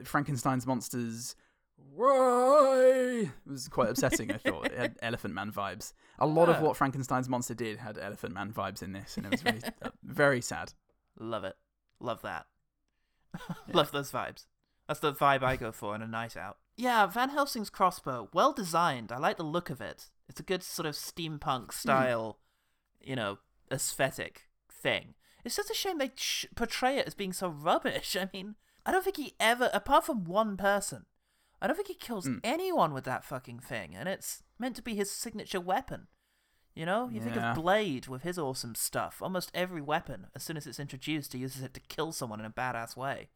Frankenstein's 0.04 0.68
monsters. 0.68 1.36
Why? 1.78 3.30
It 3.46 3.50
was 3.50 3.68
quite 3.68 3.90
upsetting. 3.90 4.32
I 4.32 4.38
thought 4.38 4.66
it 4.66 4.78
had 4.78 4.96
Elephant 5.02 5.34
Man 5.34 5.52
vibes. 5.52 5.94
A 6.20 6.26
lot 6.26 6.50
of 6.50 6.62
what 6.62 6.78
Frankenstein's 6.78 7.30
monster 7.30 7.54
did 7.54 7.78
had 7.78 7.98
Elephant 7.98 8.34
Man 8.34 8.52
vibes 8.52 8.82
in 8.82 8.94
this, 8.94 9.18
and 9.18 9.26
it 9.26 9.32
was 9.32 9.42
very, 9.42 9.62
uh, 9.82 9.90
very 10.04 10.42
sad. 10.42 10.74
Love 11.20 11.44
it. 11.44 11.56
Love 12.00 12.22
that. 12.22 12.48
Love 13.74 13.92
those 13.92 14.12
vibes. 14.12 14.46
That's 14.88 15.00
the 15.00 15.14
vibe 15.14 15.44
I 15.44 15.56
go 15.56 15.72
for 15.72 15.94
on 15.94 16.02
a 16.02 16.08
night 16.08 16.36
out. 16.36 16.58
Yeah, 16.76 17.06
Van 17.06 17.30
Helsing's 17.30 17.70
crossbow, 17.70 18.30
well 18.34 18.52
designed. 18.52 19.12
I 19.12 19.18
like 19.18 19.38
the 19.38 19.44
look 19.44 19.70
of 19.70 19.80
it. 19.80 20.08
It's 20.28 20.40
a 20.40 20.44
good 20.44 20.64
sort 20.64 20.88
of 20.88 20.96
steampunk 20.96 21.72
style, 21.72 22.40
you 23.02 23.16
know, 23.16 23.38
aesthetic 23.72 24.50
thing. 24.70 25.14
It's 25.46 25.56
just 25.56 25.70
a 25.70 25.76
shame 25.76 25.98
they 26.00 26.12
sh- 26.16 26.46
portray 26.56 26.98
it 26.98 27.08
as 27.08 27.14
being 27.14 27.34
so 27.34 27.50
rubbish. 27.50 28.18
I 28.20 28.30
mean, 28.34 28.56
I 28.86 28.92
don't 28.92 29.04
think 29.04 29.18
he 29.18 29.34
ever, 29.40 29.70
apart 29.74 30.06
from 30.06 30.24
one 30.24 30.58
person, 30.58 31.06
I 31.64 31.68
don't 31.68 31.76
think 31.76 31.88
he 31.88 31.94
kills 31.96 32.30
anyone 32.44 32.94
with 32.94 33.06
that 33.06 33.24
fucking 33.24 33.60
thing, 33.60 33.96
and 33.96 34.08
it's 34.10 34.44
meant 34.60 34.76
to 34.76 34.82
be 34.84 34.94
his 34.96 35.10
signature 35.10 35.62
weapon. 35.62 36.08
You 36.76 36.86
know, 36.86 37.08
you 37.10 37.22
think 37.22 37.36
of 37.38 37.56
Blade 37.56 38.08
with 38.08 38.24
his 38.24 38.38
awesome 38.38 38.76
stuff. 38.76 39.22
Almost 39.22 39.50
every 39.54 39.82
weapon, 39.82 40.28
as 40.36 40.44
soon 40.44 40.58
as 40.58 40.68
it's 40.68 40.80
introduced, 40.80 41.34
he 41.34 41.40
uses 41.40 41.64
it 41.64 41.74
to 41.76 41.80
kill 41.80 42.12
someone 42.12 42.40
in 42.40 42.46
a 42.46 42.50
badass 42.52 42.98
way. 42.98 43.30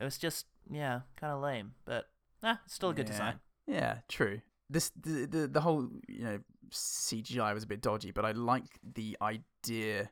It 0.00 0.04
was 0.04 0.16
just, 0.16 0.46
yeah, 0.70 1.00
kind 1.16 1.32
of 1.32 1.40
lame, 1.42 1.74
but 1.84 2.08
ah, 2.42 2.60
it's 2.64 2.74
still 2.74 2.90
a 2.90 2.94
good 2.94 3.06
Yeah. 3.06 3.12
design. 3.12 3.40
Yeah, 3.66 3.98
true. 4.08 4.40
This 4.70 4.90
the, 4.90 5.26
the 5.26 5.48
the 5.48 5.60
whole 5.60 5.88
you 6.08 6.22
know 6.24 6.38
CGI 6.70 7.52
was 7.52 7.64
a 7.64 7.66
bit 7.66 7.80
dodgy, 7.82 8.12
but 8.12 8.24
I 8.24 8.32
like 8.32 8.78
the 8.82 9.16
idea. 9.20 10.10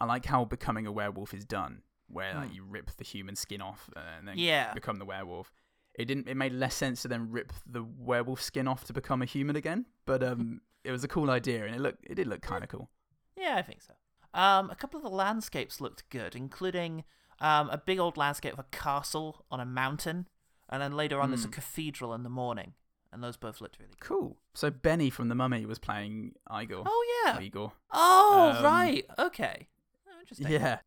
I 0.00 0.04
like 0.04 0.24
how 0.26 0.44
becoming 0.44 0.86
a 0.86 0.92
werewolf 0.92 1.34
is 1.34 1.44
done, 1.44 1.82
where 2.08 2.34
like 2.34 2.48
Hmm. 2.48 2.54
you 2.54 2.64
rip 2.64 2.90
the 2.96 3.04
human 3.04 3.36
skin 3.36 3.60
off 3.60 3.88
and 3.96 4.26
then 4.26 4.38
Yeah. 4.38 4.72
become 4.74 4.98
the 4.98 5.04
werewolf. 5.04 5.52
It 5.98 6.06
didn't. 6.06 6.28
It 6.28 6.36
made 6.36 6.52
less 6.52 6.74
sense 6.74 7.02
to 7.02 7.08
then 7.08 7.30
rip 7.30 7.52
the 7.66 7.82
werewolf 7.82 8.40
skin 8.40 8.66
off 8.66 8.84
to 8.84 8.92
become 8.94 9.20
a 9.20 9.26
human 9.26 9.56
again, 9.56 9.84
but 10.06 10.22
um, 10.22 10.60
it 10.84 10.92
was 10.92 11.04
a 11.04 11.08
cool 11.08 11.28
idea, 11.30 11.66
and 11.66 11.74
it 11.74 11.80
looked 11.80 12.06
it 12.08 12.14
did 12.14 12.26
look 12.28 12.40
kind 12.40 12.62
of 12.64 12.70
cool. 12.70 12.88
Yeah, 13.36 13.56
I 13.56 13.62
think 13.62 13.82
so. 13.82 13.92
Um, 14.32 14.70
a 14.70 14.76
couple 14.76 14.98
of 14.98 15.04
the 15.04 15.10
landscapes 15.10 15.80
looked 15.80 16.08
good, 16.10 16.34
including 16.36 17.04
um, 17.40 17.68
a 17.70 17.78
big 17.78 17.98
old 17.98 18.16
landscape 18.16 18.52
of 18.52 18.58
a 18.60 18.66
castle 18.70 19.44
on 19.50 19.58
a 19.60 19.64
mountain, 19.66 20.28
and 20.68 20.80
then 20.80 20.92
later 20.92 21.20
on 21.20 21.30
there's 21.30 21.44
a 21.44 21.48
Hmm. 21.48 21.52
cathedral 21.52 22.14
in 22.14 22.22
the 22.22 22.30
morning, 22.30 22.74
and 23.12 23.22
those 23.22 23.36
both 23.36 23.60
looked 23.60 23.78
really 23.80 23.94
Cool. 24.00 24.38
So 24.54 24.70
Benny 24.70 25.10
from 25.10 25.28
the 25.28 25.34
Mummy 25.34 25.66
was 25.66 25.78
playing 25.78 26.34
Igor. 26.52 26.84
Oh 26.86 27.22
yeah. 27.24 27.38
Or 27.38 27.42
Igor. 27.42 27.72
Oh 27.92 28.52
Um, 28.56 28.64
right, 28.64 29.04
okay. 29.18 29.66
Oh, 30.08 30.20
interesting. 30.20 30.48
Yeah. 30.48 30.78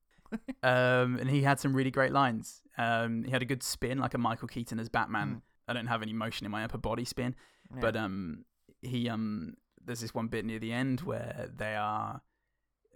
Um, 0.63 1.17
and 1.17 1.29
he 1.29 1.41
had 1.41 1.59
some 1.59 1.75
really 1.75 1.91
great 1.91 2.11
lines. 2.11 2.61
Um, 2.77 3.23
he 3.23 3.31
had 3.31 3.41
a 3.41 3.45
good 3.45 3.63
spin, 3.63 3.99
like 3.99 4.13
a 4.13 4.17
Michael 4.17 4.47
Keaton 4.47 4.79
as 4.79 4.89
Batman. 4.89 5.41
I 5.67 5.73
don't 5.73 5.87
have 5.87 6.01
any 6.01 6.13
motion 6.13 6.45
in 6.45 6.51
my 6.51 6.63
upper 6.63 6.77
body 6.77 7.05
spin, 7.05 7.35
but 7.79 7.95
um, 7.95 8.45
he 8.81 9.09
um, 9.09 9.55
there's 9.85 10.01
this 10.01 10.13
one 10.13 10.27
bit 10.27 10.45
near 10.45 10.59
the 10.59 10.71
end 10.71 11.01
where 11.01 11.49
they 11.55 11.75
are. 11.75 12.21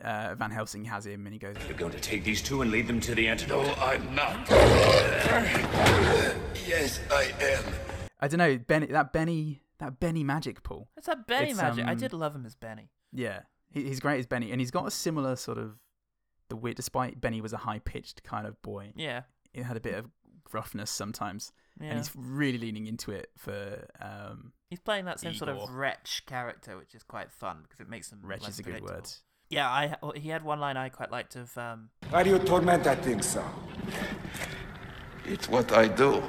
Uh, 0.03 0.36
Van 0.36 0.51
Helsing 0.51 0.83
has 0.86 1.05
him, 1.05 1.25
and 1.25 1.33
he 1.33 1.39
goes, 1.39 1.55
You're 1.69 1.77
going 1.77 1.93
to 1.93 1.99
take 2.01 2.25
these 2.25 2.41
two 2.41 2.61
and 2.61 2.69
lead 2.69 2.86
them 2.86 2.99
to 2.99 3.15
the 3.15 3.29
antidote. 3.29 3.65
No, 3.65 3.73
I'm 3.75 4.13
not. 4.13 4.49
yes, 6.67 6.99
I 7.09 7.31
am. 7.39 7.63
I 8.19 8.27
don't 8.27 8.39
know, 8.39 8.57
Benny, 8.57 8.88
that 8.88 9.13
Benny, 9.13 9.61
that 9.79 10.01
Benny 10.01 10.23
magic 10.25 10.63
pull. 10.63 10.89
It's 10.97 11.07
that 11.07 11.25
Benny 11.27 11.51
It's, 11.51 11.61
magic. 11.61 11.86
I 11.86 11.93
um, 11.93 11.97
did 11.97 12.11
love 12.11 12.36
him 12.36 12.45
as 12.45 12.55
Benny. 12.55 12.91
Yeah, 13.13 13.43
he, 13.71 13.83
he's 13.83 14.01
great 14.01 14.19
as 14.19 14.25
Benny, 14.25 14.51
and 14.51 14.59
he's 14.59 14.71
got 14.71 14.86
a 14.86 14.91
similar 14.91 15.38
sort 15.38 15.57
of 15.57 15.77
the 16.50 16.56
weird. 16.56 16.76
Despite 16.76 17.20
Benny 17.22 17.41
was 17.41 17.54
a 17.54 17.58
high 17.58 17.80
pitched 17.80 18.24
kind 18.24 18.46
of 18.48 18.62
boy, 18.62 18.91
Yeah. 18.96 19.24
it 19.54 19.64
had 19.64 19.78
a 19.78 19.80
bit 19.82 19.96
of 19.96 20.10
roughness 20.54 20.89
sometimes, 20.91 21.52
Yeah. 21.80 21.88
and 21.89 21.98
he's 22.00 22.12
really 22.16 22.58
leaning 22.58 22.88
into 22.88 23.12
it 23.12 23.32
for. 23.38 23.88
Um, 24.00 24.54
He's 24.70 24.80
playing 24.80 25.06
that 25.06 25.20
same 25.20 25.34
sort 25.36 25.50
of 25.50 25.58
Igor. 25.58 25.72
wretch 25.72 26.24
character, 26.26 26.78
which 26.78 26.93
is 26.96 27.04
quite 27.04 27.32
fun 27.32 27.60
because 27.64 27.80
it 27.80 27.88
makes 27.89 28.12
him. 28.12 28.20
Wretch 28.24 28.41
less 28.41 28.54
is 28.54 28.60
a 28.60 28.64
good 28.64 28.82
word. 28.84 29.08
Yeah, 29.50 29.70
I 29.70 29.96
he 30.16 30.30
had 30.30 30.43
one 30.43 30.60
line 30.60 30.76
I 30.76 30.89
quite 30.89 31.12
liked 31.12 31.36
of 31.36 31.56
um, 31.58 31.89
Why 32.10 32.24
do 32.24 32.32
you 32.32 32.39
torment 32.39 32.84
that 32.84 33.04
thing 33.04 33.22
so? 33.22 33.46
It's 35.26 35.50
what 35.50 35.72
I 35.72 35.88
do. 35.88 36.22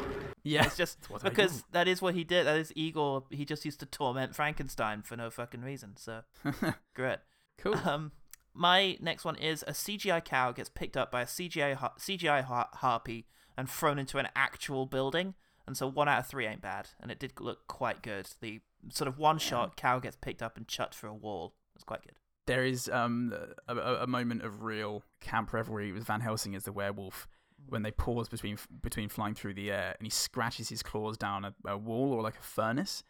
Yeah, 0.43 0.65
it's 0.67 0.77
just 0.77 1.01
that's 1.01 1.11
what 1.11 1.25
I 1.25 1.29
because 1.31 1.59
do. 1.63 1.69
that 1.73 1.89
is 1.89 2.01
what 2.03 2.15
he 2.15 2.25
did. 2.25 2.47
That 2.47 2.59
is 2.59 2.73
Igor. 2.77 3.25
He 3.31 3.45
just 3.45 3.65
used 3.65 3.81
to 3.81 3.87
torment 3.87 4.35
Frankenstein 4.35 5.03
for 5.03 5.17
no 5.17 5.31
fucking 5.31 5.63
reason. 5.63 5.97
So 5.97 6.23
great. 6.95 7.19
Cool. 7.59 7.75
Um, 7.85 8.13
my 8.57 8.97
next 9.01 9.25
one 9.25 9.37
is 9.37 9.63
a 9.67 9.73
CGI 9.73 10.25
cow 10.25 10.53
gets 10.53 10.69
picked 10.69 10.97
up 10.97 11.11
by 11.11 11.23
a 11.23 11.27
CGI 11.27 11.75
har- 11.75 11.95
CGI 11.99 12.43
har- 12.43 12.71
harpy 12.75 13.27
and 13.57 13.69
thrown 13.69 13.99
into 13.99 14.19
an 14.19 14.29
actual 14.35 14.87
building. 14.87 15.35
And 15.67 15.77
so 15.77 15.89
one 15.89 16.09
out 16.09 16.21
of 16.21 16.27
three 16.27 16.47
ain't 16.47 16.63
bad, 16.63 16.91
and 17.01 17.11
it 17.11 17.19
did 17.19 17.41
look 17.41 17.67
quite 17.67 18.03
good. 18.03 18.29
The 18.41 18.61
sort 18.91 19.09
of 19.09 19.19
one 19.19 19.39
shot 19.39 19.77
cow 19.77 19.99
gets 19.99 20.17
picked 20.17 20.43
up 20.43 20.57
and 20.57 20.69
chucked 20.69 20.95
through 20.95 21.11
a 21.11 21.15
wall. 21.15 21.55
It's 21.75 21.85
quite 21.85 22.03
good. 22.03 22.15
There 22.47 22.65
is 22.65 22.89
um 22.89 23.35
a, 23.67 23.77
a, 23.77 24.07
moment 24.07 24.43
of 24.43 24.63
real 24.63 25.03
camp 25.21 25.53
revelry 25.53 25.91
with 25.91 26.05
Van 26.05 26.21
Helsing 26.21 26.55
as 26.55 26.63
the 26.63 26.71
werewolf 26.71 27.27
when 27.69 27.83
they 27.83 27.91
pause 27.91 28.29
between 28.29 28.59
between 28.81 29.09
flying 29.09 29.35
through 29.35 29.55
the 29.55 29.73
air 29.73 29.97
and 29.99 30.07
he 30.07 30.11
scratches 30.11 30.69
his 30.69 30.85
claws 30.85 31.19
down 31.19 31.45
a, 31.45 31.55
a 31.67 31.77
wall 31.77 32.13
or 32.13 32.23
like 32.23 32.39
a 32.39 32.43
furnace, 32.43 33.03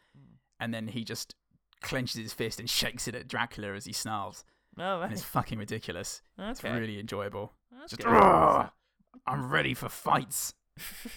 and 0.59 0.73
then 0.73 0.87
he 0.87 1.03
just 1.03 1.35
clenches 1.81 2.19
his 2.19 2.33
fist 2.33 2.59
and 2.59 2.67
shakes 2.67 3.07
it 3.07 3.13
at 3.13 3.27
Dracula 3.27 3.73
as 3.73 3.85
he 3.85 3.93
snarls. 3.93 4.43
Oh, 4.79 5.01
And 5.01 5.11
it's 5.11 5.23
fucking 5.23 5.57
ridiculous. 5.57 6.21
It's 6.37 6.63
really 6.63 6.99
enjoyable. 6.99 7.53
That's 7.71 7.95
Just. 7.95 8.07
I'm 9.25 9.49
ready 9.49 9.73
for 9.73 9.89
fights. 9.89 10.53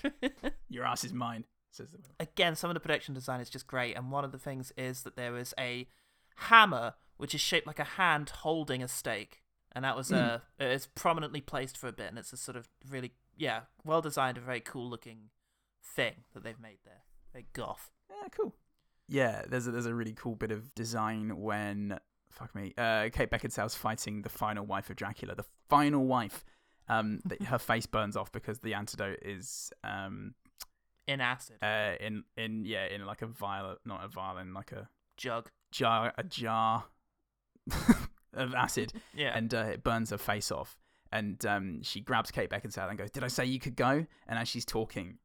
Your 0.69 0.85
ass 0.85 1.05
is 1.05 1.13
mine. 1.13 1.45
Says 1.71 1.91
the 1.91 1.99
werewolf. 1.99 2.17
again, 2.19 2.57
some 2.57 2.71
of 2.71 2.75
the 2.75 2.81
production 2.81 3.15
design 3.15 3.41
is 3.41 3.49
just 3.51 3.67
great, 3.67 3.97
and 3.97 4.11
one 4.11 4.25
of 4.25 4.33
the 4.33 4.39
things 4.39 4.73
is 4.77 5.03
that 5.03 5.17
there 5.17 5.37
is 5.37 5.55
a 5.59 5.87
hammer 6.37 6.95
which 7.19 7.35
is 7.35 7.41
shaped 7.41 7.67
like 7.67 7.79
a 7.79 7.85
hand 7.85 8.31
holding 8.31 8.83
a 8.83 8.89
stake, 8.89 9.43
and 9.73 9.85
that 9.85 9.97
was 9.97 10.11
uh, 10.11 10.41
it's 10.59 10.87
prominently 10.95 11.41
placed 11.41 11.77
for 11.77 11.87
a 11.87 11.93
bit, 11.93 12.09
and 12.09 12.19
it's 12.19 12.33
a 12.33 12.37
sort 12.37 12.57
of 12.57 12.69
really 12.89 13.13
yeah 13.37 13.61
well 13.85 14.01
designed, 14.01 14.37
a 14.39 14.41
very 14.41 14.61
cool 14.61 14.89
looking 14.89 15.29
thing 15.85 16.25
that 16.35 16.43
they've 16.43 16.61
made 16.61 16.79
there. 16.85 17.03
Very 17.33 17.47
goth. 17.53 17.93
Yeah, 18.11 18.29
cool. 18.33 18.57
Yeah, 19.07 19.43
there's 19.49 19.67
a, 19.67 19.71
there's 19.71 19.87
a 19.87 19.95
really 19.95 20.15
cool 20.15 20.35
bit 20.35 20.51
of 20.51 20.75
design 20.75 21.37
when 21.41 21.99
fuck 22.31 22.55
me, 22.55 22.73
uh, 22.79 23.09
Kate 23.13 23.31
Beckinsale's 23.31 23.75
fighting 23.75 24.23
the 24.23 24.29
final 24.29 24.65
wife 24.65 24.89
of 24.91 24.97
Dracula. 24.97 25.35
The 25.35 25.45
final 25.69 26.05
wife, 26.07 26.45
um, 26.89 27.21
that 27.27 27.43
her 27.53 27.59
face 27.59 27.87
burns 27.87 28.17
off 28.17 28.33
because 28.33 28.59
the 28.61 28.75
antidote 28.75 29.19
is 29.23 29.73
um 29.85 30.35
In 31.07 31.21
acid 31.21 31.57
uh 31.63 31.93
in 32.01 32.25
in 32.37 32.65
yeah 32.65 32.87
in 32.87 33.05
like 33.07 33.23
a 33.23 33.27
vial, 33.27 33.77
not 33.85 34.05
a 34.05 34.09
vial, 34.09 34.39
in 34.39 34.55
like 34.55 34.73
a 34.73 34.89
jug. 35.17 35.51
jar 35.73 36.13
a 36.17 36.23
jar 36.25 36.85
of 38.35 38.55
acid. 38.55 38.93
Yeah. 39.15 39.37
and 39.37 39.53
uh, 39.53 39.65
it 39.73 39.83
burns 39.83 40.11
her 40.11 40.19
face 40.19 40.51
off. 40.53 40.77
And 41.13 41.45
um, 41.45 41.83
she 41.83 42.01
grabs 42.01 42.31
Kate 42.31 42.49
Beckinsale 42.49 42.89
and 42.89 42.97
goes, 42.97 43.11
"Did 43.11 43.25
I 43.25 43.29
say 43.29 43.45
you 43.45 43.59
could 43.59 43.75
go?" 43.75 44.07
And 44.29 44.39
as 44.39 44.47
she's 44.49 44.65
talking, 44.65 45.19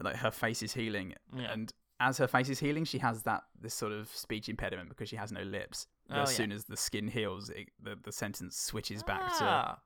like 0.00 0.16
her 0.16 0.30
face 0.30 0.62
is 0.62 0.74
healing, 0.74 1.14
Yeah. 1.36 1.52
and 1.52 1.72
as 1.98 2.18
her 2.18 2.28
face 2.28 2.48
is 2.48 2.60
healing, 2.60 2.84
she 2.84 2.98
has 2.98 3.24
that 3.24 3.42
this 3.60 3.74
sort 3.74 3.90
of 3.90 4.06
speech 4.14 4.48
impediment 4.48 4.88
because 4.88 5.08
she 5.08 5.16
has 5.16 5.32
no 5.32 5.42
lips. 5.42 5.88
Oh, 6.10 6.22
as 6.22 6.30
yeah. 6.30 6.36
soon 6.36 6.52
as 6.52 6.64
the 6.64 6.76
skin 6.76 7.08
heals, 7.08 7.50
it, 7.50 7.68
the 7.82 7.96
the 8.02 8.12
sentence 8.12 8.56
switches 8.58 9.02
back 9.02 9.20
to 9.38 9.44
Ah, 9.44 9.78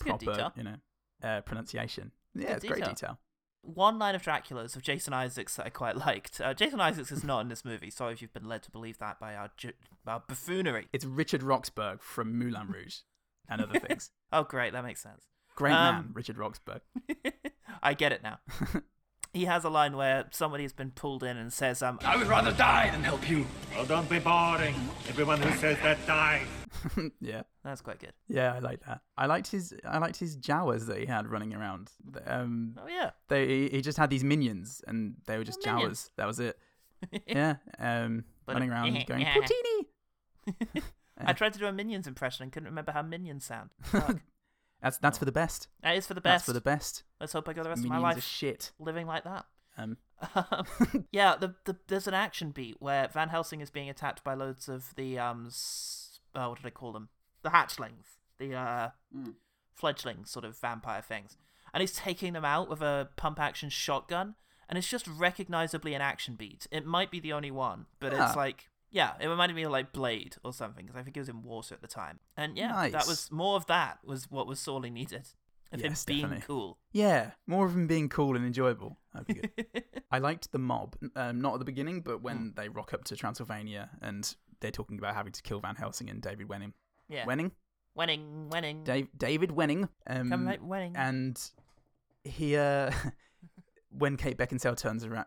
proper, 0.00 0.18
detail. 0.18 0.52
you 0.56 0.64
know, 0.64 0.76
uh, 1.22 1.40
pronunciation. 1.42 2.12
Yeah, 2.34 2.54
it's 2.54 2.64
great 2.64 2.76
detail. 2.80 2.94
detail. 2.94 3.18
One 3.64 3.96
line 3.98 4.16
of 4.16 4.22
Dracula's 4.22 4.74
of 4.74 4.82
Jason 4.82 5.12
Isaacs 5.14 5.54
that 5.54 5.66
I 5.66 5.70
quite 5.70 5.96
liked. 5.96 6.40
Uh, 6.40 6.52
Jason 6.52 6.80
Isaacs 6.80 7.12
is 7.12 7.22
not 7.22 7.40
in 7.42 7.48
this 7.48 7.64
movie. 7.64 7.90
Sorry 7.90 8.12
if 8.12 8.20
you've 8.20 8.32
been 8.32 8.48
led 8.48 8.64
to 8.64 8.72
believe 8.72 8.98
that 8.98 9.20
by 9.20 9.36
our, 9.36 9.50
ju- 9.56 9.72
our 10.04 10.20
buffoonery. 10.26 10.88
It's 10.92 11.04
Richard 11.04 11.44
Roxburgh 11.44 12.02
from 12.02 12.36
Moulin 12.36 12.66
Rouge 12.68 12.96
and 13.48 13.60
other 13.60 13.78
things. 13.86 14.10
Oh, 14.32 14.42
great, 14.42 14.72
that 14.72 14.82
makes 14.82 15.00
sense. 15.00 15.28
Great 15.54 15.74
Um, 15.74 15.94
man, 15.94 16.10
Richard 16.12 16.38
Roxburgh. 16.38 16.80
I 17.84 17.94
get 17.94 18.10
it 18.10 18.22
now. 18.24 18.40
he 19.32 19.44
has 19.46 19.64
a 19.64 19.70
line 19.70 19.96
where 19.96 20.26
somebody 20.30 20.62
has 20.64 20.72
been 20.72 20.90
pulled 20.90 21.22
in 21.22 21.36
and 21.36 21.52
says, 21.52 21.82
um, 21.82 21.98
I 22.04 22.16
would 22.16 22.26
rather 22.26 22.52
die 22.52 22.90
than 22.90 23.02
help 23.02 23.28
you. 23.30 23.46
Oh, 23.76 23.84
don't 23.86 24.08
be 24.08 24.18
boring. 24.18 24.74
Everyone 25.08 25.40
who 25.40 25.50
says 25.58 25.78
that 25.82 26.04
dies. 26.06 26.46
yeah. 27.20 27.42
That's 27.64 27.80
quite 27.80 27.98
good. 27.98 28.12
Yeah, 28.28 28.52
I 28.54 28.58
like 28.58 28.84
that. 28.86 29.00
I 29.16 29.26
liked 29.26 29.50
his 29.50 29.74
I 29.84 29.98
liked 29.98 30.16
his 30.18 30.36
Jawas 30.36 30.86
that 30.86 30.98
he 30.98 31.06
had 31.06 31.26
running 31.30 31.54
around. 31.54 31.90
Um, 32.26 32.76
Oh, 32.78 32.86
yeah. 32.88 33.10
they 33.28 33.46
he- 33.46 33.68
he 33.70 33.80
just 33.82 33.98
had 33.98 34.10
these 34.10 34.24
minions, 34.24 34.82
and 34.86 35.14
they 35.26 35.38
were 35.38 35.44
just 35.44 35.60
Oh. 35.66 35.70
Jawas. 35.70 36.10
That 36.16 36.26
was 36.26 36.38
it. 36.40 36.58
yeah, 37.26 37.56
um, 37.78 38.24
But, 38.46 38.54
running 38.54 38.70
around 38.70 39.04
going 39.06 39.22
yeah. 39.22 39.34
Poutini. 39.34 40.82
I 41.24 41.32
tried 41.32 41.52
to 41.52 41.58
do 41.58 41.66
a 41.66 41.72
Minions 41.72 42.06
impression 42.06 42.42
and 42.44 42.52
couldn't 42.52 42.68
remember 42.68 42.90
how 42.92 43.02
Minions 43.02 43.44
sound. 43.44 43.70
That's 44.82 44.98
that's 44.98 45.18
for 45.18 45.24
the 45.24 45.32
best. 45.32 45.68
that 45.82 45.96
is 45.96 46.06
for 46.06 46.14
the 46.14 46.20
best. 46.20 46.32
That's 46.34 46.44
for 46.46 46.52
the 46.52 46.60
best. 46.60 47.04
Let's 47.20 47.32
hope 47.32 47.48
I 47.48 47.52
go 47.52 47.62
the 47.62 47.68
rest 47.68 47.82
Minions 47.82 47.96
of 47.98 48.02
my 48.02 48.08
life 48.14 48.22
shit. 48.24 48.72
living 48.78 49.06
like 49.06 49.24
that. 49.24 49.46
Um, 49.78 49.96
Um, 50.34 50.66
yeah, 51.12 51.36
the, 51.36 51.54
the 51.64 51.76
there's 51.88 52.06
an 52.06 52.14
action 52.14 52.50
beat 52.50 52.76
where 52.80 53.08
Van 53.08 53.28
Helsing 53.30 53.60
is 53.60 53.70
being 53.70 53.88
attacked 53.88 54.22
by 54.22 54.34
loads 54.34 54.68
of 54.68 54.94
the 54.96 55.18
um, 55.18 55.46
s- 55.46 56.20
oh, 56.34 56.50
what 56.50 56.58
do 56.58 56.62
they 56.64 56.70
call 56.70 56.92
them? 56.92 57.08
The 57.42 57.50
hatchlings, 57.50 58.18
the 58.38 58.54
uh, 58.54 58.90
fledgling 59.74 60.24
sort 60.24 60.44
of 60.44 60.56
vampire 60.58 61.02
things, 61.02 61.36
and 61.72 61.80
he's 61.80 61.92
taking 61.92 62.32
them 62.34 62.44
out 62.44 62.68
with 62.68 62.82
a 62.82 63.08
pump 63.16 63.40
action 63.40 63.68
shotgun, 63.68 64.34
and 64.68 64.78
it's 64.78 64.88
just 64.88 65.06
recognizably 65.08 65.94
an 65.94 66.02
action 66.02 66.34
beat. 66.36 66.66
It 66.70 66.86
might 66.86 67.10
be 67.10 67.20
the 67.20 67.32
only 67.32 67.50
one, 67.50 67.86
but 68.00 68.12
Ah. 68.14 68.26
it's 68.26 68.36
like. 68.36 68.68
Yeah, 68.92 69.12
it 69.20 69.26
reminded 69.26 69.54
me 69.56 69.62
of 69.62 69.72
like 69.72 69.92
Blade 69.92 70.36
or 70.44 70.52
something 70.52 70.84
because 70.86 71.00
I 71.00 71.02
think 71.02 71.16
it 71.16 71.20
was 71.20 71.28
in 71.30 71.42
Warsaw 71.42 71.74
at 71.74 71.80
the 71.80 71.88
time, 71.88 72.20
and 72.36 72.56
yeah, 72.56 72.88
that 72.90 73.06
was 73.06 73.30
more 73.32 73.56
of 73.56 73.66
that 73.66 73.98
was 74.04 74.30
what 74.30 74.46
was 74.46 74.60
sorely 74.60 74.90
needed 74.90 75.26
of 75.72 75.80
Yes, 75.80 76.02
him 76.02 76.04
being 76.06 76.20
definitely. 76.22 76.44
cool. 76.46 76.78
yeah, 76.92 77.30
more 77.46 77.64
of 77.64 77.74
him 77.74 77.86
being 77.86 78.10
cool 78.10 78.36
and 78.36 78.44
enjoyable. 78.44 78.98
That'd 79.14 79.26
be 79.28 79.34
good. 79.34 79.84
I 80.10 80.18
liked 80.18 80.52
the 80.52 80.58
mob, 80.58 80.96
um, 81.16 81.40
not 81.40 81.54
at 81.54 81.58
the 81.60 81.64
beginning, 81.64 82.02
but 82.02 82.20
when 82.20 82.50
Mm. 82.50 82.56
they 82.56 82.68
rock 82.68 82.92
up 82.92 83.04
to 83.04 83.16
Transylvania 83.16 83.88
and 84.02 84.34
they're 84.60 84.70
talking 84.70 84.98
about 84.98 85.14
having 85.14 85.32
to 85.32 85.42
kill 85.42 85.60
Van 85.60 85.74
Helsing 85.76 86.10
and 86.10 86.20
David 86.20 86.48
Wenning. 86.48 86.74
Yeah, 87.08 87.24
Wenning? 87.24 87.52
winning. 87.96 88.84
Dave, 88.84 89.08
David 89.16 89.50
Wenning. 89.50 89.88
Um, 90.06 90.28
Come 90.30 90.46
right, 90.46 90.62
Wenning. 90.62 90.92
And 90.94 91.40
he, 92.24 92.56
uh, 92.56 92.90
when 93.90 94.16
Kate 94.16 94.36
Beckinsale 94.36 94.76
turns 94.76 95.04
around, 95.04 95.26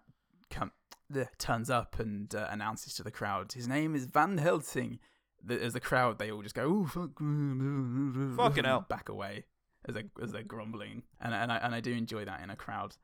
come, 0.50 0.72
the, 1.10 1.28
turns 1.38 1.70
up 1.70 2.00
and 2.00 2.34
uh, 2.34 2.48
announces 2.50 2.94
to 2.96 3.04
the 3.04 3.12
crowd, 3.12 3.54
his 3.54 3.68
name 3.68 3.96
is 3.96 4.06
Van 4.06 4.38
Helsing. 4.38 5.00
The, 5.44 5.62
as 5.62 5.74
the 5.74 5.80
crowd, 5.80 6.18
they 6.18 6.32
all 6.32 6.42
just 6.42 6.56
go, 6.56 6.64
"Oh 6.66 6.86
fuck, 6.86 7.18
Fucking 8.38 8.64
hell. 8.64 8.86
back 8.90 9.10
away 9.10 9.46
as 9.88 9.94
they 9.94 10.06
as 10.22 10.32
they're 10.32 10.42
grumbling, 10.44 11.04
and 11.22 11.34
and 11.36 11.52
I 11.52 11.58
and 11.58 11.76
I 11.76 11.82
do 11.82 11.92
enjoy 11.94 12.26
that 12.26 12.42
in 12.42 12.50
a 12.50 12.56
crowd. 12.56 12.96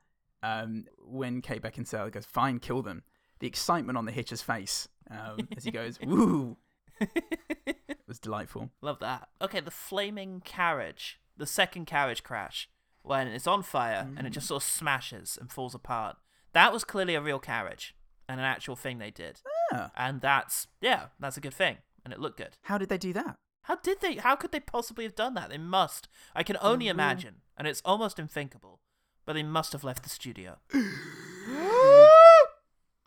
Um, 0.42 0.86
when 0.98 1.40
Kate 1.40 1.62
Beckinsale 1.62 2.10
goes, 2.10 2.24
"Fine, 2.26 2.58
kill 2.58 2.82
them," 2.82 3.04
the 3.38 3.46
excitement 3.46 3.96
on 3.96 4.06
the 4.06 4.12
Hitcher's 4.12 4.42
face 4.42 4.88
um, 5.08 5.48
as 5.56 5.62
he 5.62 5.70
goes, 5.70 6.00
"Woo!" 6.04 6.56
was 8.08 8.18
delightful. 8.18 8.70
Love 8.80 8.98
that. 9.00 9.28
Okay, 9.40 9.60
the 9.60 9.70
flaming 9.70 10.40
carriage, 10.44 11.20
the 11.36 11.46
second 11.46 11.86
carriage 11.86 12.22
crash, 12.22 12.68
when 13.02 13.28
it's 13.28 13.46
on 13.46 13.62
fire 13.62 14.08
and 14.16 14.26
it 14.26 14.30
just 14.30 14.48
sort 14.48 14.62
of 14.62 14.68
smashes 14.68 15.38
and 15.40 15.50
falls 15.50 15.74
apart. 15.74 16.16
That 16.52 16.72
was 16.72 16.84
clearly 16.84 17.14
a 17.14 17.20
real 17.20 17.38
carriage 17.38 17.94
and 18.28 18.40
an 18.40 18.46
actual 18.46 18.76
thing 18.76 18.98
they 18.98 19.10
did. 19.10 19.40
Ah. 19.72 19.90
And 19.96 20.20
that's 20.20 20.66
yeah, 20.80 21.06
that's 21.18 21.36
a 21.36 21.40
good 21.40 21.54
thing, 21.54 21.78
and 22.04 22.12
it 22.12 22.20
looked 22.20 22.38
good. 22.38 22.56
How 22.62 22.78
did 22.78 22.88
they 22.88 22.98
do 22.98 23.12
that? 23.14 23.36
How 23.62 23.76
did 23.76 24.00
they? 24.00 24.16
How 24.16 24.36
could 24.36 24.52
they 24.52 24.60
possibly 24.60 25.04
have 25.04 25.14
done 25.14 25.34
that? 25.34 25.50
They 25.50 25.58
must. 25.58 26.08
I 26.34 26.42
can 26.42 26.56
only 26.60 26.88
imagine, 26.88 27.36
and 27.56 27.66
it's 27.68 27.82
almost 27.84 28.18
unthinkable. 28.18 28.80
But 29.24 29.34
they 29.34 29.44
must 29.44 29.72
have 29.72 29.84
left 29.84 30.02
the 30.02 30.08
studio. 30.08 30.56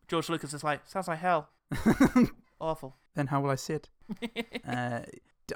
George 0.07 0.29
Lucas 0.29 0.53
is 0.53 0.63
like, 0.63 0.81
sounds 0.85 1.07
like 1.07 1.19
hell. 1.19 1.49
Awful. 2.61 2.95
Then 3.15 3.27
how 3.27 3.41
will 3.41 3.49
I 3.49 3.55
sit? 3.55 3.89
uh, 4.67 4.99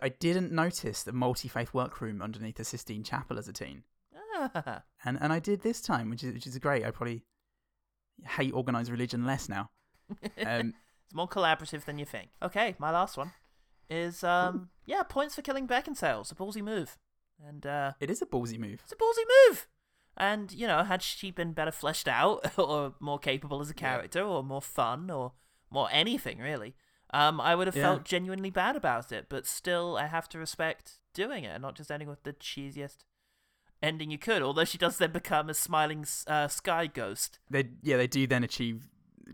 I 0.01 0.09
didn't 0.09 0.51
notice 0.51 1.03
the 1.03 1.13
multi 1.13 1.47
faith 1.47 1.73
workroom 1.73 2.21
underneath 2.21 2.55
the 2.55 2.65
Sistine 2.65 3.03
Chapel 3.03 3.37
as 3.37 3.47
a 3.47 3.53
teen, 3.53 3.83
Ah. 4.35 4.83
and 5.05 5.17
and 5.21 5.31
I 5.31 5.39
did 5.39 5.61
this 5.61 5.81
time, 5.81 6.09
which 6.09 6.23
is 6.23 6.33
which 6.33 6.47
is 6.47 6.57
great. 6.59 6.85
I 6.85 6.91
probably 6.91 7.23
hate 8.26 8.53
organized 8.53 8.91
religion 8.91 9.26
less 9.26 9.49
now. 9.49 9.70
Um, 10.45 10.74
It's 11.09 11.15
more 11.15 11.28
collaborative 11.28 11.86
than 11.86 11.97
you 11.97 12.05
think. 12.05 12.30
Okay, 12.41 12.76
my 12.78 12.91
last 12.91 13.17
one 13.17 13.32
is 13.89 14.24
um 14.24 14.70
yeah, 14.86 15.01
points 15.03 15.34
for 15.36 15.41
killing 15.41 15.67
Beckinsale. 15.67 16.22
It's 16.22 16.32
a 16.32 16.36
ballsy 16.36 16.61
move. 16.61 16.97
And 17.43 17.65
uh 17.65 17.93
it 17.99 18.09
is 18.11 18.22
a 18.22 18.26
ballsy 18.28 18.59
move. 18.59 18.82
it's 18.84 18.91
a 18.93 18.95
ballsy 18.95 19.24
move. 19.47 19.67
And, 20.17 20.51
you 20.51 20.67
know, 20.67 20.84
had 20.84 21.01
she 21.01 21.32
been 21.32 21.53
better 21.53 21.72
fleshed 21.72 22.07
out 22.07 22.51
or 22.59 22.93
more 22.99 23.17
capable 23.20 23.61
as 23.61 23.70
a 23.70 23.74
character 23.74 24.22
or 24.22 24.43
more 24.43 24.61
fun 24.61 25.09
or 25.09 25.32
more 25.72 25.88
anything 25.91 26.39
really, 26.39 26.76
um, 27.11 27.39
I 27.41 27.55
would 27.55 27.67
have 27.67 27.76
Yeah. 27.76 27.84
felt 27.84 28.05
genuinely 28.05 28.49
bad 28.51 28.76
about 28.76 29.11
it, 29.11 29.28
but 29.30 29.47
still 29.47 29.97
I 29.97 30.07
have 30.07 30.28
to 30.30 30.38
respect 30.38 30.99
doing 31.13 31.43
it 31.43 31.49
and 31.55 31.61
not 31.61 31.76
just 31.76 31.89
ending 31.89 32.09
with 32.09 32.22
the 32.24 32.34
cheesiest 32.34 32.97
ending 33.82 34.11
you 34.11 34.17
could, 34.17 34.41
although 34.41 34.65
she 34.65 34.77
does 34.77 34.97
then 34.97 35.11
become 35.11 35.49
a 35.49 35.53
smiling 35.53 36.05
uh, 36.27 36.47
sky 36.47 36.88
ghost. 36.88 37.39
They 37.49 37.69
yeah 37.82 37.97
they 37.97 38.07
do 38.07 38.27
then 38.27 38.43
achieve 38.43 38.88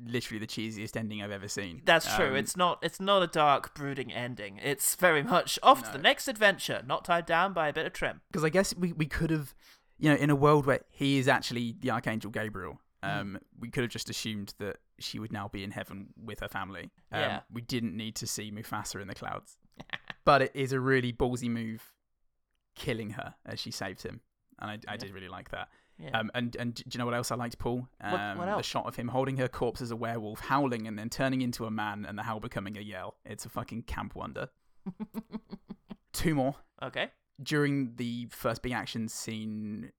literally 0.05 0.39
the 0.39 0.47
cheesiest 0.47 0.97
ending 0.97 1.21
I've 1.23 1.31
ever 1.31 1.47
seen. 1.47 1.81
That's 1.85 2.13
true. 2.15 2.29
Um, 2.31 2.35
It's 2.35 2.57
not. 2.57 2.79
It's 2.81 2.99
not 2.99 3.23
a 3.23 3.27
dark, 3.27 3.73
brooding 3.73 4.11
ending. 4.11 4.59
It's 4.61 4.95
very 4.95 5.23
much 5.23 5.57
off 5.63 5.83
to 5.83 5.91
the 5.91 6.03
next 6.03 6.27
adventure, 6.27 6.81
not 6.85 7.05
tied 7.05 7.25
down 7.25 7.53
by 7.53 7.69
a 7.69 7.73
bit 7.73 7.85
of 7.85 7.93
trim. 7.93 8.21
because 8.31 8.43
I 8.43 8.49
guess 8.49 8.75
we, 8.75 8.91
we 8.91 9.05
could 9.05 9.29
have, 9.29 9.55
you 9.97 10.09
know, 10.09 10.15
in 10.17 10.29
a 10.29 10.35
world 10.35 10.65
where 10.65 10.81
he 10.91 11.17
is 11.17 11.27
actually 11.29 11.75
the 11.79 11.91
Archangel 11.91 12.29
Gabriel, 12.29 12.81
Um, 13.03 13.39
we 13.57 13.69
could 13.69 13.83
have 13.83 13.91
just 13.91 14.09
assumed 14.09 14.53
that 14.59 14.77
she 14.99 15.17
would 15.19 15.31
now 15.31 15.47
be 15.47 15.63
in 15.63 15.71
heaven 15.71 16.07
with 16.21 16.39
her 16.41 16.49
family. 16.49 16.89
Um, 17.11 17.21
Yeah. 17.21 17.39
We 17.51 17.61
didn't 17.61 17.95
need 17.95 18.15
to 18.17 18.27
see 18.27 18.51
Mufasa 18.51 19.01
in 19.01 19.07
the 19.07 19.15
clouds. 19.15 19.57
but 20.25 20.41
it 20.41 20.51
is 20.53 20.73
a 20.73 20.79
really 20.79 21.13
ballsy 21.13 21.49
move, 21.49 21.93
killing 22.75 23.11
her 23.11 23.35
as 23.45 23.59
she 23.59 23.71
saved 23.71 24.03
him, 24.03 24.19
and 24.59 24.71
I, 24.71 24.79
I 24.93 24.97
did 24.97 25.11
really 25.11 25.27
like 25.29 25.49
that. 25.51 25.69
Yeah. 25.97 26.17
Um, 26.19 26.29
and 26.35 26.55
and 26.57 26.73
do 26.75 26.83
you 26.91 26.97
know 26.97 27.05
what 27.05 27.13
else 27.13 27.31
I 27.31 27.35
liked, 27.35 27.57
Paul? 27.57 27.87
Um, 28.01 28.11
What- 28.37 28.47
what 28.47 28.57
The 28.57 28.63
shot 28.63 28.85
of 28.85 28.95
him 28.97 29.07
holding 29.07 29.37
her 29.37 29.47
corpse 29.47 29.81
as 29.81 29.91
a 29.91 29.95
werewolf, 29.95 30.41
howling, 30.41 30.87
and 30.87 30.99
then 30.99 31.09
turning 31.09 31.41
into 31.41 31.65
a 31.65 31.71
man, 31.71 32.05
and 32.05 32.17
the 32.17 32.23
howl 32.23 32.39
becoming 32.41 32.77
a 32.77 32.81
yell. 32.81 33.15
It's 33.25 33.45
a 33.45 33.49
fucking 33.49 33.83
camp 33.83 34.13
wonder. 34.15 34.49
Two 36.13 36.35
more. 36.35 36.55
Okay. 36.81 37.11
During 37.41 37.95
the 37.95 38.27
first 38.31 38.61
big 38.61 38.71
action 38.71 39.07
scene 39.07 39.91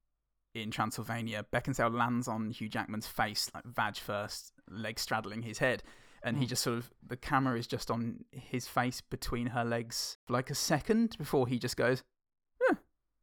in 0.54 0.70
Transylvania, 0.70 1.44
Beckinsale 1.52 1.94
lands 1.94 2.28
on 2.28 2.50
Hugh 2.50 2.68
Jackman's 2.68 3.06
face, 3.06 3.50
like 3.54 3.64
vag 3.64 3.96
first, 3.96 4.52
legs 4.70 5.02
straddling 5.02 5.42
his 5.42 5.58
head. 5.58 5.82
And 6.22 6.38
he 6.38 6.46
Mm. 6.46 6.48
just 6.48 6.62
sort 6.62 6.78
of, 6.78 6.90
the 7.06 7.16
camera 7.16 7.58
is 7.58 7.66
just 7.66 7.90
on 7.90 8.24
his 8.32 8.66
face 8.66 9.00
between 9.02 9.48
her 9.48 9.64
legs 9.64 10.16
for 10.26 10.32
like 10.32 10.50
a 10.50 10.54
second 10.54 11.16
before 11.18 11.46
he 11.46 11.58
just 11.58 11.76
goes. 11.76 12.02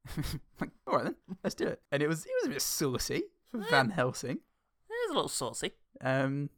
like, 0.59 0.71
all 0.87 0.95
right 0.95 1.05
then, 1.05 1.15
let's 1.43 1.55
do 1.55 1.67
it. 1.67 1.81
And 1.91 2.03
it 2.03 2.07
was, 2.07 2.25
it 2.25 2.31
was 2.41 2.47
a 2.47 2.49
bit 2.49 2.61
saucy 2.61 3.23
for 3.51 3.59
Van 3.69 3.89
Helsing. 3.89 4.37
It 4.37 5.07
was 5.07 5.11
a 5.11 5.13
little 5.13 5.29
saucy. 5.29 5.71
Um, 6.01 6.49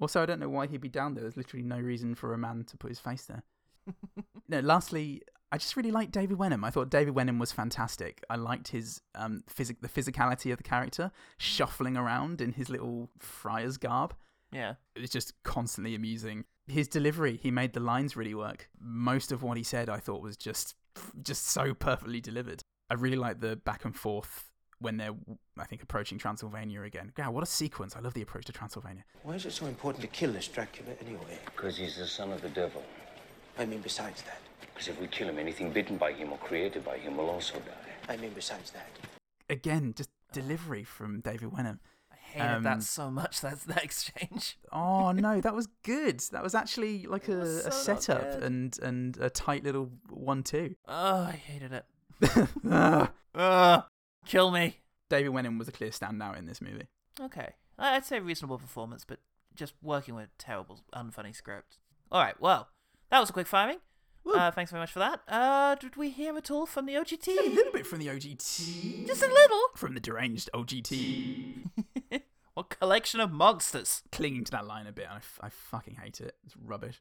also, 0.00 0.22
I 0.22 0.26
don't 0.26 0.40
know 0.40 0.48
why 0.48 0.66
he'd 0.66 0.80
be 0.80 0.88
down 0.88 1.14
there. 1.14 1.22
There's 1.22 1.36
literally 1.36 1.64
no 1.64 1.78
reason 1.78 2.14
for 2.14 2.32
a 2.32 2.38
man 2.38 2.64
to 2.64 2.76
put 2.76 2.90
his 2.90 2.98
face 2.98 3.26
there. 3.26 3.42
no, 4.48 4.60
lastly, 4.60 5.22
I 5.52 5.58
just 5.58 5.76
really 5.76 5.90
liked 5.90 6.12
David 6.12 6.38
Wenham. 6.38 6.64
I 6.64 6.70
thought 6.70 6.90
David 6.90 7.14
Wenham 7.14 7.38
was 7.38 7.52
fantastic. 7.52 8.24
I 8.30 8.36
liked 8.36 8.68
his 8.68 9.02
um 9.14 9.42
physic 9.48 9.80
the 9.80 9.88
physicality 9.88 10.52
of 10.52 10.58
the 10.58 10.64
character, 10.64 11.10
shuffling 11.38 11.96
around 11.96 12.40
in 12.40 12.52
his 12.52 12.70
little 12.70 13.10
friar's 13.18 13.76
garb. 13.76 14.14
Yeah. 14.52 14.74
It 14.94 15.00
was 15.00 15.10
just 15.10 15.42
constantly 15.42 15.94
amusing. 15.94 16.44
His 16.66 16.88
delivery, 16.88 17.38
he 17.42 17.50
made 17.50 17.72
the 17.72 17.80
lines 17.80 18.16
really 18.16 18.34
work. 18.34 18.68
Most 18.80 19.32
of 19.32 19.42
what 19.42 19.56
he 19.56 19.62
said, 19.62 19.88
I 19.88 19.98
thought 19.98 20.22
was 20.22 20.36
just 20.36 20.76
just 21.22 21.46
so 21.46 21.74
perfectly 21.74 22.20
delivered. 22.20 22.62
I 22.90 22.94
really 22.94 23.16
like 23.16 23.40
the 23.40 23.56
back 23.56 23.84
and 23.84 23.94
forth 23.94 24.46
when 24.80 24.96
they're, 24.96 25.14
I 25.58 25.64
think, 25.64 25.82
approaching 25.82 26.18
Transylvania 26.18 26.82
again. 26.82 27.12
God, 27.14 27.30
what 27.34 27.42
a 27.42 27.46
sequence! 27.46 27.94
I 27.96 28.00
love 28.00 28.14
the 28.14 28.22
approach 28.22 28.46
to 28.46 28.52
Transylvania. 28.52 29.04
Why 29.22 29.34
is 29.34 29.44
it 29.46 29.52
so 29.52 29.66
important 29.66 30.02
to 30.02 30.08
kill 30.08 30.32
this 30.32 30.48
Dracula 30.48 30.92
anyway? 31.04 31.38
Because 31.44 31.76
he's 31.76 31.96
the 31.96 32.06
son 32.06 32.32
of 32.32 32.40
the 32.42 32.48
devil. 32.48 32.82
I 33.58 33.66
mean, 33.66 33.80
besides 33.80 34.22
that. 34.22 34.40
Because 34.72 34.88
if 34.88 35.00
we 35.00 35.06
kill 35.06 35.28
him, 35.28 35.38
anything 35.38 35.70
bitten 35.72 35.96
by 35.98 36.12
him 36.12 36.32
or 36.32 36.38
created 36.38 36.84
by 36.84 36.96
him 36.98 37.16
will 37.18 37.28
also 37.30 37.54
die. 37.58 38.12
I 38.12 38.16
mean, 38.16 38.32
besides 38.34 38.70
that. 38.70 38.88
Again, 39.50 39.92
just 39.96 40.10
delivery 40.32 40.84
from 40.84 41.20
David 41.20 41.52
Wenham. 41.52 41.80
I 42.10 42.16
hated 42.16 42.46
Um, 42.56 42.62
that 42.62 42.82
so 42.82 43.10
much. 43.10 43.40
That 43.42 43.60
that 43.62 43.84
exchange. 43.84 44.58
Oh 44.72 45.12
no, 45.12 45.40
that 45.42 45.54
was 45.54 45.68
good. 45.82 46.20
That 46.32 46.42
was 46.42 46.54
actually 46.54 47.06
like 47.06 47.28
a, 47.28 47.36
was 47.36 47.66
a 47.66 47.70
so 47.70 47.92
not 47.92 48.02
setup 48.02 48.42
and 48.42 48.78
and 48.82 49.16
a 49.18 49.28
tight 49.28 49.62
little 49.64 49.90
one-two. 50.08 50.74
Oh, 50.88 51.22
I 51.24 51.32
hated 51.32 51.72
it. 51.72 51.84
Ah. 52.68 53.12
Ugh. 53.34 53.84
Kill 54.26 54.50
me. 54.50 54.78
David 55.08 55.30
Wenham 55.30 55.58
was 55.58 55.68
a 55.68 55.72
clear 55.72 55.90
standout 55.90 56.38
in 56.38 56.46
this 56.46 56.60
movie. 56.60 56.86
Okay. 57.20 57.54
I- 57.78 57.96
I'd 57.96 58.04
say 58.04 58.20
reasonable 58.20 58.58
performance, 58.58 59.04
but 59.04 59.20
just 59.54 59.74
working 59.82 60.14
with 60.14 60.24
a 60.26 60.30
terrible, 60.38 60.80
unfunny 60.94 61.34
script. 61.34 61.78
All 62.12 62.20
right. 62.22 62.40
Well, 62.40 62.68
that 63.10 63.20
was 63.20 63.30
a 63.30 63.32
quick 63.32 63.46
firing. 63.46 63.78
Uh, 64.32 64.50
thanks 64.50 64.70
very 64.70 64.82
much 64.82 64.92
for 64.92 64.98
that. 64.98 65.20
Uh, 65.26 65.74
did 65.76 65.96
we 65.96 66.10
hear 66.10 66.36
at 66.36 66.50
all 66.50 66.66
from 66.66 66.84
the 66.86 66.94
OGT? 66.94 67.26
A 67.28 67.48
little 67.50 67.72
bit 67.72 67.86
from 67.86 67.98
the 68.00 68.06
OGT. 68.08 69.06
Just 69.06 69.22
a 69.22 69.26
little. 69.26 69.60
From 69.76 69.94
the 69.94 70.00
deranged 70.00 70.50
OGT. 70.54 71.64
What 72.54 72.68
collection 72.68 73.20
of 73.20 73.30
monsters? 73.32 74.02
Clinging 74.12 74.44
to 74.44 74.50
that 74.50 74.66
line 74.66 74.86
a 74.86 74.92
bit. 74.92 75.06
I, 75.10 75.16
f- 75.16 75.38
I 75.40 75.48
fucking 75.48 75.94
hate 76.02 76.20
it. 76.20 76.34
It's 76.44 76.54
rubbish. 76.62 77.00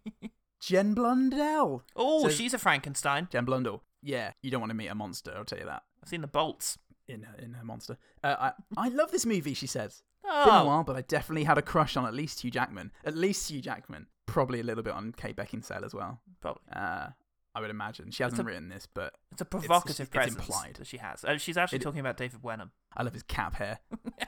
Jen 0.60 0.94
Blundell. 0.94 1.84
Oh, 1.94 2.24
Says- 2.24 2.36
she's 2.36 2.54
a 2.54 2.58
Frankenstein. 2.58 3.28
Jen 3.30 3.44
Blundell. 3.44 3.82
Yeah, 4.02 4.32
you 4.42 4.50
don't 4.50 4.60
want 4.60 4.70
to 4.70 4.76
meet 4.76 4.88
a 4.88 4.94
monster, 4.94 5.32
I'll 5.36 5.44
tell 5.44 5.58
you 5.58 5.64
that. 5.66 5.82
I've 6.02 6.08
seen 6.08 6.20
the 6.20 6.26
bolts. 6.28 6.78
In 7.08 7.22
her, 7.22 7.34
in 7.38 7.54
her 7.54 7.64
monster. 7.64 7.96
Uh, 8.22 8.36
I, 8.38 8.52
I 8.76 8.88
love 8.88 9.10
this 9.10 9.24
movie, 9.24 9.54
she 9.54 9.66
says. 9.66 10.02
Oh. 10.24 10.44
Been 10.44 10.54
Oh. 10.54 10.62
a 10.62 10.64
while, 10.66 10.84
but 10.84 10.94
I 10.96 11.00
definitely 11.02 11.44
had 11.44 11.56
a 11.56 11.62
crush 11.62 11.96
on 11.96 12.04
at 12.04 12.12
least 12.12 12.42
Hugh 12.44 12.50
Jackman. 12.50 12.92
At 13.04 13.16
least 13.16 13.50
Hugh 13.50 13.62
Jackman. 13.62 14.06
Probably 14.26 14.60
a 14.60 14.62
little 14.62 14.82
bit 14.82 14.92
on 14.92 15.12
Kate 15.12 15.34
Beckinsale 15.34 15.84
as 15.84 15.94
well. 15.94 16.20
Probably. 16.42 16.60
Uh, 16.70 17.06
I 17.54 17.60
would 17.62 17.70
imagine. 17.70 18.10
She 18.10 18.22
hasn't 18.22 18.40
a- 18.42 18.44
written 18.44 18.68
this, 18.68 18.86
but 18.92 19.14
It's 19.32 19.40
a 19.40 19.46
provocative 19.46 20.00
it's, 20.08 20.10
presence 20.14 20.36
implied. 20.36 20.74
that 20.74 20.86
she 20.86 20.98
has. 20.98 21.24
Uh, 21.24 21.38
she's 21.38 21.56
actually 21.56 21.76
It- 21.78 21.82
talking 21.82 22.00
about 22.00 22.18
David 22.18 22.42
Wenham. 22.42 22.72
I 22.94 23.02
love 23.04 23.14
his 23.14 23.22
cap 23.22 23.54
hair. 23.54 23.78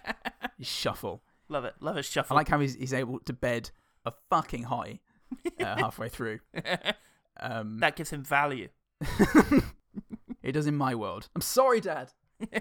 his 0.58 0.66
shuffle. 0.66 1.22
Love 1.50 1.66
it. 1.66 1.74
Love 1.80 1.96
his 1.96 2.06
shuffle. 2.06 2.34
I 2.34 2.40
like 2.40 2.48
how 2.48 2.60
he's, 2.60 2.76
he's 2.76 2.94
able 2.94 3.18
to 3.20 3.32
bed 3.34 3.70
a 4.06 4.12
fucking 4.30 4.64
hottie 4.64 5.00
uh, 5.60 5.64
halfway 5.76 6.08
through. 6.08 6.40
Um, 7.42 7.78
that 7.78 7.96
gives 7.96 8.10
him 8.10 8.22
value. 8.22 8.68
it 10.42 10.52
does 10.52 10.66
in 10.66 10.76
my 10.76 10.94
world. 10.94 11.28
I'm 11.34 11.40
sorry, 11.42 11.80
Dad. 11.80 12.12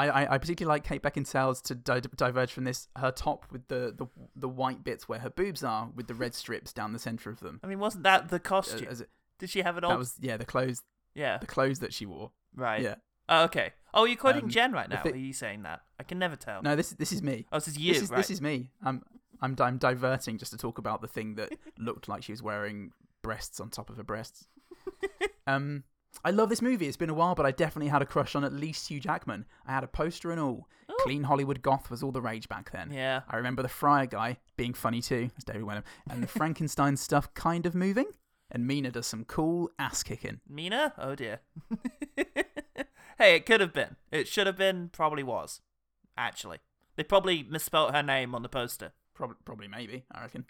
I, 0.00 0.08
I, 0.08 0.34
I 0.34 0.38
particularly 0.38 0.76
like 0.76 0.84
Kate 0.84 1.02
Beckinsale's 1.02 1.60
to 1.62 1.74
di- 1.74 2.00
diverge 2.16 2.52
from 2.52 2.64
this. 2.64 2.88
Her 2.96 3.10
top 3.10 3.46
with 3.50 3.66
the, 3.68 3.92
the 3.96 4.06
the 4.36 4.48
white 4.48 4.84
bits 4.84 5.08
where 5.08 5.18
her 5.18 5.30
boobs 5.30 5.64
are, 5.64 5.90
with 5.94 6.06
the 6.06 6.14
red 6.14 6.34
strips 6.34 6.72
down 6.72 6.92
the 6.92 6.98
center 6.98 7.30
of 7.30 7.40
them. 7.40 7.60
I 7.64 7.66
mean, 7.66 7.80
wasn't 7.80 8.04
that 8.04 8.28
the 8.28 8.36
Uh, 8.36 8.40
costume? 8.40 8.86
as 8.88 9.00
it- 9.00 9.10
Did 9.38 9.50
she 9.50 9.62
have 9.62 9.76
it 9.76 9.84
all? 9.84 9.90
that 9.90 9.98
was 9.98 10.14
yeah, 10.20 10.36
the 10.36 10.44
clothes. 10.44 10.82
Yeah. 11.14 11.38
the 11.38 11.46
clothes 11.46 11.80
that 11.80 11.92
she 11.92 12.06
wore. 12.06 12.30
Right. 12.54 12.80
Yeah. 12.82 12.94
Oh, 13.28 13.44
okay. 13.44 13.72
Oh, 13.92 14.04
you're 14.04 14.16
quoting 14.16 14.44
Um, 14.44 14.48
Jen 14.50 14.72
right 14.72 14.88
now. 14.88 15.02
thi- 15.02 15.10
Are 15.12 15.16
you 15.16 15.32
saying 15.32 15.62
that? 15.64 15.80
I 15.98 16.04
can 16.04 16.18
never 16.18 16.36
tell. 16.36 16.62
No, 16.62 16.76
this 16.76 16.90
this 16.90 17.12
is 17.12 17.22
me. 17.22 17.46
Oh, 17.50 17.56
this 17.58 17.68
is 17.68 17.76
you, 17.78 17.92
This 17.94 18.02
is, 18.04 18.10
right. 18.10 18.16
this 18.18 18.30
is 18.30 18.40
me. 18.40 18.70
I'm 18.84 19.02
I'm 19.42 19.56
I'm 19.58 19.78
diverting 19.78 20.38
just 20.38 20.52
to 20.52 20.58
talk 20.58 20.78
about 20.78 21.00
the 21.02 21.08
thing 21.08 21.34
that 21.34 21.52
looked 21.76 22.08
like 22.08 22.22
she 22.22 22.32
was 22.32 22.42
wearing 22.42 22.92
breasts 23.22 23.58
on 23.60 23.68
top 23.70 23.90
of 23.90 23.96
her 23.96 24.02
breasts. 24.04 24.46
um, 25.46 25.84
I 26.24 26.30
love 26.30 26.48
this 26.48 26.62
movie. 26.62 26.86
It's 26.86 26.96
been 26.96 27.10
a 27.10 27.14
while, 27.14 27.34
but 27.34 27.46
I 27.46 27.52
definitely 27.52 27.88
had 27.88 28.02
a 28.02 28.06
crush 28.06 28.34
on 28.34 28.44
at 28.44 28.52
least 28.52 28.88
Hugh 28.88 29.00
Jackman. 29.00 29.46
I 29.66 29.72
had 29.72 29.84
a 29.84 29.88
poster 29.88 30.30
and 30.30 30.40
all. 30.40 30.68
Clean 31.00 31.22
Hollywood 31.22 31.62
goth 31.62 31.90
was 31.90 32.02
all 32.02 32.10
the 32.10 32.20
rage 32.20 32.48
back 32.48 32.72
then. 32.72 32.90
Yeah. 32.90 33.20
I 33.28 33.36
remember 33.36 33.62
the 33.62 33.68
Friar 33.68 34.06
guy 34.06 34.38
being 34.56 34.74
funny 34.74 35.00
too, 35.00 35.30
as 35.36 35.44
David 35.44 35.64
Wenham, 35.64 35.84
and 36.10 36.22
the 36.22 36.26
Frankenstein 36.26 36.96
stuff 36.96 37.32
kind 37.34 37.66
of 37.66 37.74
moving. 37.74 38.06
And 38.50 38.66
Mina 38.66 38.90
does 38.90 39.06
some 39.06 39.24
cool 39.24 39.70
ass 39.78 40.02
kicking. 40.02 40.40
Mina? 40.48 40.94
Oh 40.98 41.14
dear. 41.14 41.40
hey, 43.18 43.36
it 43.36 43.46
could 43.46 43.60
have 43.60 43.74
been. 43.74 43.96
It 44.10 44.26
should 44.26 44.46
have 44.46 44.56
been. 44.56 44.88
Probably 44.88 45.22
was. 45.22 45.60
Actually, 46.16 46.58
they 46.96 47.04
probably 47.04 47.42
misspelt 47.42 47.94
her 47.94 48.02
name 48.02 48.34
on 48.34 48.42
the 48.42 48.48
poster. 48.48 48.92
Probably, 49.14 49.36
probably, 49.44 49.68
maybe. 49.68 50.04
I 50.10 50.22
reckon. 50.22 50.46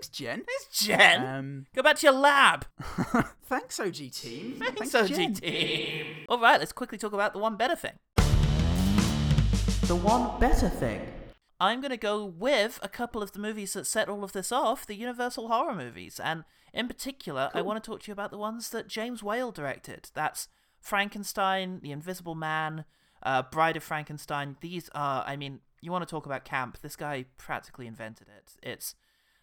Thanks, 0.00 0.16
Jen. 0.16 0.42
It's 0.48 0.86
Jen. 0.86 1.26
Um, 1.26 1.66
Go 1.74 1.82
back 1.82 1.96
to 1.96 2.06
your 2.06 2.14
lab. 2.14 2.64
thanks, 3.44 3.78
OG 3.78 3.96
team. 4.12 4.56
Thanks, 4.58 4.92
Jen. 4.92 5.34
OGT. 5.34 6.04
All 6.26 6.40
right, 6.40 6.58
let's 6.58 6.72
quickly 6.72 6.96
talk 6.96 7.12
about 7.12 7.34
the 7.34 7.38
one 7.38 7.56
better 7.56 7.76
thing. 7.76 7.98
The 9.82 9.96
one 9.96 10.40
better 10.40 10.70
thing. 10.70 11.06
I'm 11.60 11.82
going 11.82 11.90
to 11.90 11.98
go 11.98 12.24
with 12.24 12.80
a 12.82 12.88
couple 12.88 13.22
of 13.22 13.32
the 13.32 13.40
movies 13.40 13.74
that 13.74 13.86
set 13.86 14.08
all 14.08 14.24
of 14.24 14.32
this 14.32 14.50
off, 14.50 14.86
the 14.86 14.94
Universal 14.94 15.48
horror 15.48 15.74
movies. 15.74 16.18
And 16.18 16.44
in 16.72 16.88
particular, 16.88 17.50
I 17.52 17.60
want 17.60 17.84
to 17.84 17.86
talk 17.86 18.00
to 18.00 18.06
you 18.06 18.14
about 18.14 18.30
the 18.30 18.38
ones 18.38 18.70
that 18.70 18.88
James 18.88 19.22
Whale 19.22 19.52
directed. 19.52 20.08
That's 20.14 20.48
Frankenstein, 20.80 21.80
The 21.82 21.92
Invisible 21.92 22.34
Man, 22.34 22.86
uh, 23.22 23.42
Bride 23.42 23.76
of 23.76 23.82
Frankenstein. 23.82 24.56
These 24.62 24.88
are, 24.94 25.24
I 25.26 25.36
mean, 25.36 25.60
you 25.82 25.92
want 25.92 26.08
to 26.08 26.10
talk 26.10 26.24
about 26.24 26.46
camp. 26.46 26.78
This 26.80 26.96
guy 26.96 27.26
practically 27.36 27.86
invented 27.86 28.28
it. 28.28 28.54
It's 28.62 28.94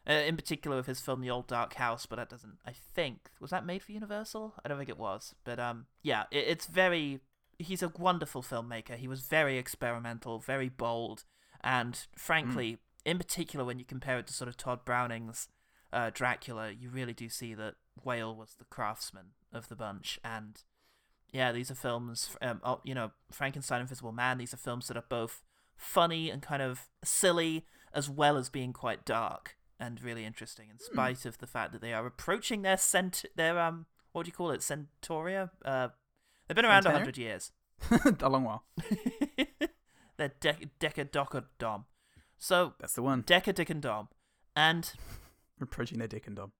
uh, 0.08 0.14
in 0.14 0.38
particular 0.38 0.78
with 0.78 0.86
his 0.86 1.01
film 1.01 1.22
The 1.22 1.30
Old 1.30 1.47
Dark 1.47 1.74
House, 1.76 2.05
but 2.05 2.16
that 2.16 2.30
doesn't. 2.30 2.58
I 2.66 2.72
think 2.72 3.30
was 3.39 3.51
that 3.51 3.66
made 3.66 3.84
for 3.84 3.91
Universal. 3.91 4.53
I 4.64 4.68
don't 4.68 4.78
think 4.78 4.89
it 4.89 4.97
was, 4.97 5.36
but 5.43 5.60
um, 5.60 5.88
yeah, 6.01 6.24
it, 6.32 6.45
it's 6.47 6.66
very. 6.66 7.20
He's 7.60 7.84
a 7.84 7.91
wonderful 7.97 8.43
filmmaker. 8.43 8.95
He 8.95 9.08
was 9.08 9.22
very 9.22 9.58
experimental, 9.58 10.39
very 10.39 10.70
bold, 10.70 11.24
and 11.62 11.99
frankly, 12.16 12.78
in 13.03 13.18
particular, 13.18 13.66
when 13.66 13.80
you 13.80 13.86
compare 13.86 14.20
it 14.20 14.28
to 14.28 14.34
sort 14.34 14.47
of 14.47 14.58
Tod 14.58 14.86
Browning's 14.86 15.49
uh, 15.91 16.12
Dracula, 16.14 16.72
you 16.72 16.89
really 16.89 17.14
do 17.14 17.30
see 17.30 17.53
that 17.55 17.76
Whale 18.03 18.36
was 18.36 18.55
the 18.58 18.66
craftsman 18.66 19.32
of 19.51 19.68
the 19.68 19.76
bunch, 19.76 20.20
and 20.24 20.62
yeah, 21.34 21.51
these 21.51 21.70
are 21.70 21.76
films. 21.76 22.30
Um, 22.41 22.62
oh, 22.64 22.80
you 22.86 22.95
know, 22.95 23.12
Frankenstein, 23.30 23.82
Invisible 23.82 24.14
Man. 24.14 24.38
These 24.38 24.53
are 24.53 24.58
films 24.58 24.88
that 24.88 24.95
are 24.95 25.03
both 25.10 25.41
funny 25.76 26.30
and 26.30 26.41
kind 26.41 26.62
of 26.62 26.88
silly, 27.03 27.66
as 27.93 28.10
well 28.10 28.38
as 28.38 28.49
being 28.49 28.72
quite 28.72 29.03
dark 29.03 29.57
and 29.80 30.01
really 30.01 30.25
interesting. 30.25 30.69
In 30.69 30.80
spite 30.80 31.25
of 31.25 31.38
the 31.38 31.47
fact 31.47 31.71
that 31.73 31.82
they 31.82 31.93
are 31.93 32.05
approaching 32.05 32.61
their 32.61 32.78
cent, 32.78 33.25
their 33.36 33.59
um, 33.59 33.86
what 34.11 34.23
do 34.25 34.30
you 34.30 34.34
call 34.34 34.51
it, 34.51 34.61
Centauria? 34.61 35.51
Uh, 35.63 35.89
they've 36.47 36.55
been 36.55 36.65
around 36.65 36.86
a 36.86 36.91
hundred 36.91 37.17
years. 37.17 37.51
a 38.21 38.30
long 38.30 38.43
while. 38.43 38.63
They're 40.17 40.34
de- 40.39 40.69
Decadocodom. 40.80 41.86
So 42.39 42.73
That's 42.80 42.93
the 42.93 43.03
one. 43.03 43.23
Decadicondom, 43.23 44.07
and 44.55 44.91
Approaching 45.61 45.99
their 45.99 46.07
dick 46.07 46.28
and 46.28 46.36
dom. 46.36 46.51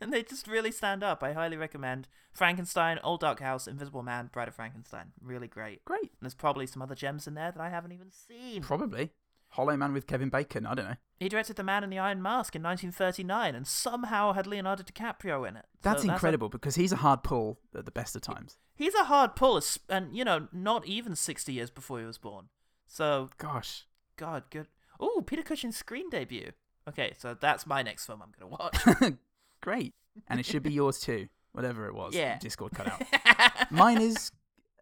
and 0.00 0.12
they 0.12 0.22
just 0.22 0.46
really 0.48 0.72
stand 0.72 1.02
up. 1.04 1.22
I 1.22 1.32
highly 1.32 1.56
recommend 1.56 2.08
Frankenstein, 2.32 2.98
Old 3.02 3.20
Dark 3.20 3.40
House, 3.40 3.66
Invisible 3.68 4.02
Man, 4.02 4.30
Bride 4.32 4.48
of 4.48 4.54
Frankenstein. 4.54 5.12
Really 5.20 5.48
great. 5.48 5.84
Great. 5.84 6.02
And 6.02 6.22
there's 6.22 6.34
probably 6.34 6.66
some 6.66 6.82
other 6.82 6.94
gems 6.96 7.26
in 7.26 7.34
there 7.34 7.52
that 7.52 7.60
I 7.60 7.70
haven't 7.70 7.92
even 7.92 8.10
seen. 8.10 8.62
Probably. 8.62 9.12
Hollow 9.56 9.76
Man 9.76 9.92
with 9.92 10.06
Kevin 10.06 10.28
Bacon. 10.28 10.66
I 10.66 10.74
don't 10.74 10.84
know. 10.88 10.96
He 11.18 11.28
directed 11.28 11.56
The 11.56 11.62
Man 11.62 11.82
in 11.82 11.90
the 11.90 11.98
Iron 11.98 12.20
Mask 12.22 12.54
in 12.54 12.62
1939 12.62 13.54
and 13.54 13.66
somehow 13.66 14.32
had 14.32 14.46
Leonardo 14.46 14.82
DiCaprio 14.82 15.48
in 15.48 15.56
it. 15.56 15.64
So 15.82 15.90
That's 15.90 16.04
a- 16.04 16.08
incredible 16.12 16.48
because 16.48 16.74
he's 16.74 16.92
a 16.92 16.96
hard 16.96 17.22
pull 17.22 17.58
at 17.74 17.84
the 17.86 17.90
best 17.90 18.14
of 18.16 18.22
times. 18.22 18.58
he's 18.74 18.94
a 18.94 19.04
hard 19.04 19.34
pull, 19.34 19.60
and, 19.88 20.14
you 20.14 20.24
know, 20.24 20.48
not 20.52 20.86
even 20.86 21.14
60 21.16 21.52
years 21.52 21.70
before 21.70 21.98
he 22.00 22.04
was 22.06 22.18
born. 22.18 22.48
So, 22.86 23.30
Gosh. 23.38 23.86
God, 24.16 24.44
good. 24.50 24.68
Oh, 25.00 25.22
Peter 25.26 25.42
Cushing's 25.42 25.76
screen 25.76 26.08
debut. 26.10 26.52
Okay, 26.88 27.12
so 27.18 27.34
that's 27.34 27.66
my 27.66 27.82
next 27.82 28.06
film 28.06 28.22
I'm 28.22 28.32
going 28.38 28.50
to 28.52 29.00
watch. 29.08 29.14
Great. 29.60 29.94
And 30.28 30.38
it 30.38 30.46
should 30.46 30.62
be 30.62 30.72
yours 30.72 31.00
too. 31.00 31.28
Whatever 31.52 31.86
it 31.86 31.94
was. 31.94 32.14
Yeah. 32.14 32.38
Discord 32.38 32.72
cut 32.74 32.88
out. 32.92 33.70
Mine 33.70 34.00
is 34.00 34.30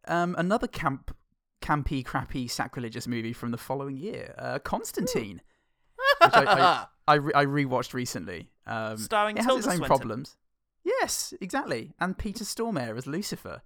um, 0.09 0.35
another 0.37 0.67
camp, 0.67 1.17
campy, 1.65 2.05
crappy, 2.05 2.47
sacrilegious 2.49 3.07
movie 3.09 3.33
from 3.33 3.51
the 3.51 3.59
following 3.59 3.97
year, 3.97 4.35
uh, 4.39 4.59
Constantine, 4.59 5.41
which 6.23 6.35
I, 6.35 6.45
I, 6.45 6.87
I, 7.09 7.15
re- 7.15 7.33
I 7.35 7.45
rewatched 7.47 7.95
recently. 7.95 8.51
Um, 8.67 8.97
Starring 8.99 9.37
it 9.37 9.45
has 9.45 9.47
Tilda 9.47 9.59
its 9.59 9.67
own 9.69 9.77
Swinton. 9.77 9.97
problems. 9.97 10.37
Yes, 10.85 11.33
exactly. 11.41 11.93
And 11.99 12.17
Peter 12.19 12.45
Stormare 12.45 12.97
as 12.97 13.07
Lucifer, 13.07 13.63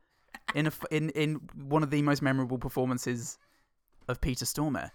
in 0.54 0.66
a 0.68 0.72
in 0.90 1.10
in 1.10 1.34
one 1.54 1.82
of 1.82 1.90
the 1.90 2.00
most 2.02 2.22
memorable 2.22 2.58
performances 2.58 3.38
of 4.06 4.20
Peter 4.20 4.44
Stormare. 4.44 4.92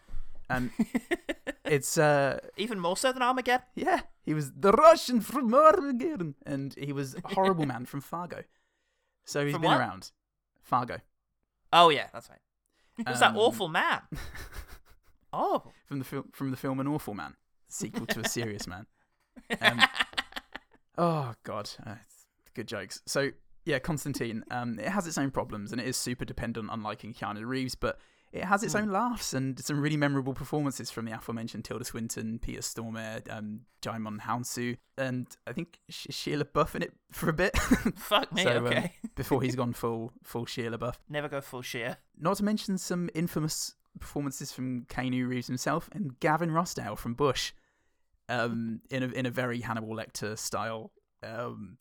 Um, 0.50 0.72
it's 1.66 1.98
uh, 1.98 2.40
Even 2.58 2.80
more 2.80 2.96
so 2.98 3.12
than 3.12 3.22
Armageddon? 3.22 3.66
yeah, 3.76 4.02
he 4.24 4.34
was 4.34 4.52
the 4.54 4.72
Russian 4.72 5.20
from 5.22 5.54
Armageddon, 5.54 6.36
and 6.46 6.74
he 6.78 6.94
was 6.94 7.16
a 7.16 7.34
horrible 7.34 7.66
man 7.74 7.86
from 7.86 8.02
Fargo. 8.02 8.44
So 9.26 9.44
he's 9.44 9.54
From 9.54 9.62
been 9.62 9.72
what? 9.72 9.80
around. 9.80 10.12
Fargo 10.62 10.98
Oh, 11.72 11.90
yeah, 11.90 12.08
that's 12.14 12.30
right. 12.30 12.40
Who's 13.08 13.20
that 13.20 13.32
Um, 13.32 13.38
awful 13.38 13.68
man? 13.68 14.02
Oh. 15.36 15.64
from 15.88 15.98
the 15.98 16.06
film 16.06 16.26
from 16.32 16.52
the 16.52 16.58
film 16.58 16.80
An 16.80 16.88
Awful 16.88 17.16
Man, 17.16 17.34
sequel 17.68 18.06
to 18.06 18.20
A 18.20 18.30
Serious 18.30 18.68
Man. 18.68 18.86
Um, 19.62 19.82
oh 20.98 21.34
God, 21.44 21.72
uh, 21.86 21.96
good 22.54 22.68
jokes. 22.68 23.02
So 23.08 23.32
yeah, 23.66 23.80
Constantine. 23.80 24.44
Um, 24.52 24.78
it 24.78 24.90
has 24.90 25.08
its 25.08 25.18
own 25.18 25.32
problems, 25.32 25.72
and 25.72 25.82
it 25.82 25.88
is 25.88 25.98
super 25.98 26.24
dependent 26.24 26.70
on 26.70 26.84
liking 26.84 27.16
Keanu 27.16 27.46
Reeves, 27.48 27.74
but 27.74 27.98
it 28.34 28.44
has 28.46 28.64
its 28.64 28.74
Hmm. 28.74 28.80
own 28.82 28.90
laughs 28.92 29.34
and 29.34 29.58
some 29.64 29.80
really 29.80 29.96
memorable 29.96 30.34
performances 30.34 30.90
from 30.92 31.06
the 31.06 31.12
aforementioned 31.16 31.64
Tilda 31.64 31.86
Swinton, 31.86 32.40
Peter 32.40 32.62
Stormare, 32.62 33.22
um, 33.32 33.62
Djimon 33.82 34.20
Hounsou, 34.22 34.78
and 34.98 35.28
I 35.48 35.54
think 35.54 35.80
Sh- 35.90 36.08
Shia 36.12 36.42
LaBeouf 36.42 36.74
in 36.76 36.82
it 36.82 36.94
for 37.12 37.30
a 37.30 37.34
bit. 37.34 37.56
Fuck 37.96 38.34
me, 38.34 38.44
So, 38.44 38.58
um, 38.58 38.66
okay. 38.68 38.94
before 39.16 39.42
he's 39.44 39.56
gone 39.56 39.72
full 39.74 40.12
full 40.24 40.46
Shia 40.46 40.74
LaBeouf. 40.76 40.96
Never 41.08 41.30
go 41.30 41.40
full 41.42 41.62
sheer. 41.62 41.98
Not 42.18 42.38
to 42.38 42.44
mention 42.44 42.78
some 42.78 43.10
infamous 43.14 43.76
performances 44.00 44.52
from 44.52 44.86
Keanu 44.86 45.28
Reeves 45.30 45.46
himself 45.48 45.88
and 45.94 46.20
Gavin 46.20 46.50
Rossdale 46.50 46.98
from 46.98 47.14
Bush, 47.14 47.54
um, 48.30 48.82
in 48.90 49.04
a 49.04 49.08
in 49.10 49.26
a 49.28 49.32
very 49.32 49.62
Hannibal 49.62 49.96
Lecter 49.96 50.38
style 50.38 50.92
um, 51.22 51.78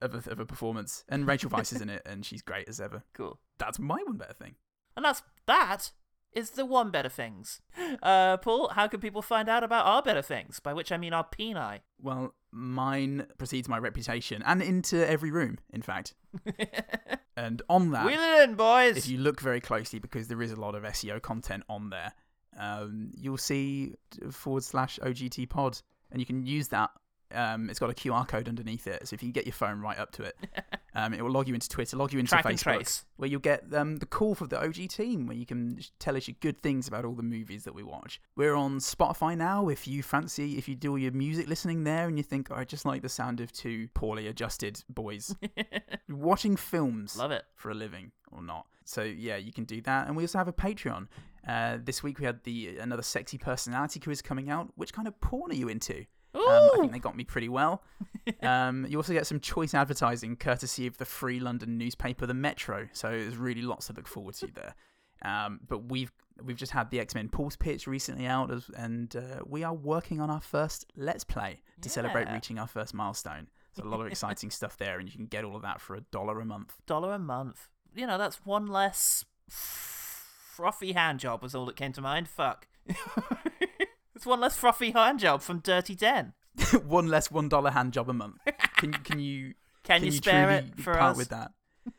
of 0.00 0.14
a, 0.26 0.30
of 0.30 0.38
a 0.40 0.46
performance. 0.46 1.04
And 1.08 1.26
Rachel 1.26 1.50
Weisz 1.50 1.72
is 1.74 1.80
in 1.80 1.90
it, 1.90 2.02
and 2.06 2.24
she's 2.24 2.42
great 2.42 2.68
as 2.68 2.80
ever. 2.80 3.02
Cool. 3.14 3.40
That's 3.58 3.78
my 3.80 4.00
one 4.06 4.16
better 4.16 4.34
thing. 4.34 4.54
And 4.98 5.04
that's 5.04 5.22
that 5.46 5.92
is 6.32 6.50
the 6.50 6.66
one 6.66 6.90
better 6.90 7.08
things. 7.08 7.60
Uh, 8.02 8.36
Paul, 8.38 8.70
how 8.70 8.88
can 8.88 8.98
people 8.98 9.22
find 9.22 9.48
out 9.48 9.62
about 9.62 9.86
our 9.86 10.02
better 10.02 10.22
things? 10.22 10.58
By 10.58 10.72
which 10.72 10.90
I 10.90 10.96
mean 10.96 11.12
our 11.12 11.24
peni. 11.24 11.78
Well, 12.02 12.34
mine 12.50 13.28
precedes 13.38 13.68
my 13.68 13.78
reputation, 13.78 14.42
and 14.44 14.60
into 14.60 15.08
every 15.08 15.30
room, 15.30 15.58
in 15.72 15.82
fact. 15.82 16.14
and 17.36 17.62
on 17.68 17.92
that, 17.92 18.06
Wheel 18.06 18.18
it 18.20 18.48
in, 18.48 18.56
boys. 18.56 18.96
if 18.96 19.08
you 19.08 19.18
look 19.18 19.40
very 19.40 19.60
closely, 19.60 20.00
because 20.00 20.26
there 20.26 20.42
is 20.42 20.50
a 20.50 20.56
lot 20.60 20.74
of 20.74 20.82
SEO 20.82 21.22
content 21.22 21.62
on 21.68 21.90
there, 21.90 22.12
um, 22.58 23.12
you'll 23.16 23.38
see 23.38 23.94
forward 24.32 24.64
slash 24.64 24.98
OGT 25.00 25.48
pod, 25.48 25.78
and 26.10 26.18
you 26.18 26.26
can 26.26 26.44
use 26.44 26.66
that. 26.68 26.90
Um, 27.32 27.68
it's 27.68 27.78
got 27.78 27.90
a 27.90 27.94
QR 27.94 28.26
code 28.26 28.48
underneath 28.48 28.86
it, 28.86 29.06
so 29.06 29.14
if 29.14 29.22
you 29.22 29.26
can 29.26 29.32
get 29.32 29.46
your 29.46 29.52
phone 29.52 29.80
right 29.80 29.98
up 29.98 30.12
to 30.12 30.22
it, 30.22 30.36
um, 30.94 31.12
it 31.12 31.22
will 31.22 31.30
log 31.30 31.48
you 31.48 31.54
into 31.54 31.68
Twitter, 31.68 31.96
log 31.96 32.12
you 32.12 32.18
into 32.18 32.30
Track 32.30 32.44
Facebook, 32.44 33.04
where 33.16 33.28
you'll 33.28 33.40
get 33.40 33.64
um, 33.74 33.96
the 33.96 34.06
call 34.06 34.34
for 34.34 34.46
the 34.46 34.62
OG 34.62 34.88
team, 34.88 35.26
where 35.26 35.36
you 35.36 35.46
can 35.46 35.78
tell 35.98 36.16
us 36.16 36.26
your 36.26 36.36
good 36.40 36.60
things 36.62 36.88
about 36.88 37.04
all 37.04 37.14
the 37.14 37.22
movies 37.22 37.64
that 37.64 37.74
we 37.74 37.82
watch. 37.82 38.20
We're 38.36 38.54
on 38.54 38.78
Spotify 38.78 39.36
now. 39.36 39.68
If 39.68 39.86
you 39.86 40.02
fancy, 40.02 40.56
if 40.56 40.68
you 40.68 40.74
do 40.74 40.92
all 40.92 40.98
your 40.98 41.12
music 41.12 41.48
listening 41.48 41.84
there, 41.84 42.08
and 42.08 42.16
you 42.16 42.22
think, 42.22 42.48
oh, 42.50 42.54
I 42.54 42.64
just 42.64 42.84
like 42.84 43.02
the 43.02 43.08
sound 43.08 43.40
of 43.40 43.52
two 43.52 43.88
poorly 43.94 44.26
adjusted 44.26 44.82
boys 44.88 45.34
watching 46.08 46.56
films 46.56 47.16
Love 47.16 47.30
it. 47.30 47.44
for 47.54 47.70
a 47.70 47.74
living 47.74 48.12
or 48.32 48.42
not. 48.42 48.66
So 48.84 49.02
yeah, 49.02 49.36
you 49.36 49.52
can 49.52 49.64
do 49.64 49.82
that, 49.82 50.06
and 50.06 50.16
we 50.16 50.22
also 50.22 50.38
have 50.38 50.48
a 50.48 50.52
Patreon. 50.52 51.08
Uh, 51.46 51.78
this 51.82 52.02
week 52.02 52.18
we 52.18 52.24
had 52.24 52.42
the 52.44 52.78
another 52.78 53.02
sexy 53.02 53.38
personality 53.38 54.00
quiz 54.00 54.22
coming 54.22 54.50
out. 54.50 54.70
Which 54.76 54.92
kind 54.92 55.06
of 55.06 55.20
porn 55.20 55.50
are 55.50 55.54
you 55.54 55.68
into? 55.68 56.04
Um, 56.34 56.42
I 56.42 56.76
think 56.80 56.92
they 56.92 56.98
got 56.98 57.16
me 57.16 57.24
pretty 57.24 57.48
well. 57.48 57.82
um, 58.42 58.86
you 58.88 58.96
also 58.98 59.12
get 59.12 59.26
some 59.26 59.40
choice 59.40 59.74
advertising 59.74 60.36
courtesy 60.36 60.86
of 60.86 60.98
the 60.98 61.04
free 61.04 61.40
London 61.40 61.78
newspaper, 61.78 62.26
The 62.26 62.34
Metro. 62.34 62.88
So 62.92 63.10
there's 63.10 63.36
really 63.36 63.62
lots 63.62 63.86
to 63.86 63.92
look 63.92 64.06
forward 64.06 64.34
to 64.36 64.48
there. 64.54 64.74
Um, 65.22 65.60
but 65.66 65.90
we've 65.90 66.12
we've 66.42 66.56
just 66.56 66.72
had 66.72 66.90
the 66.90 67.00
X 67.00 67.14
Men 67.14 67.28
Pulse 67.28 67.56
pitch 67.56 67.86
recently 67.86 68.26
out, 68.26 68.52
as, 68.52 68.70
and 68.76 69.14
uh, 69.16 69.40
we 69.46 69.64
are 69.64 69.74
working 69.74 70.20
on 70.20 70.30
our 70.30 70.40
first 70.40 70.86
Let's 70.96 71.24
Play 71.24 71.60
to 71.80 71.88
celebrate 71.88 72.30
reaching 72.30 72.58
our 72.58 72.68
first 72.68 72.94
milestone. 72.94 73.48
So 73.72 73.84
a 73.84 73.88
lot 73.88 74.00
of 74.00 74.06
exciting 74.10 74.50
stuff 74.50 74.76
there, 74.76 74.98
and 74.98 75.08
you 75.08 75.16
can 75.16 75.26
get 75.26 75.44
all 75.44 75.56
of 75.56 75.62
that 75.62 75.80
for 75.80 75.96
a 75.96 76.00
dollar 76.00 76.40
a 76.40 76.44
month. 76.44 76.74
Dollar 76.86 77.12
a 77.12 77.18
month. 77.18 77.68
You 77.94 78.06
know, 78.06 78.18
that's 78.18 78.44
one 78.46 78.66
less 78.66 79.24
frothy 79.48 80.92
hand 80.92 81.20
job 81.20 81.42
was 81.42 81.54
all 81.54 81.66
that 81.66 81.76
came 81.76 81.92
to 81.92 82.00
mind. 82.00 82.28
Fuck. 82.28 82.68
it's 84.18 84.26
one 84.26 84.40
less 84.40 84.56
frothy 84.56 84.90
hand 84.90 85.20
job 85.20 85.42
from 85.42 85.60
Dirty 85.60 85.94
Den. 85.94 86.32
one 86.84 87.06
less 87.06 87.30
one 87.30 87.48
dollar 87.48 87.70
hand 87.70 87.92
job 87.92 88.10
a 88.10 88.12
month. 88.12 88.38
Can 88.76 88.92
can 88.92 89.20
you 89.20 89.54
Can 89.84 90.04
you 90.04 90.10
spare 90.10 90.50
it 90.50 90.80
for 90.80 90.92
part 90.92 91.12
us? 91.12 91.16
with 91.16 91.28
that? 91.28 91.52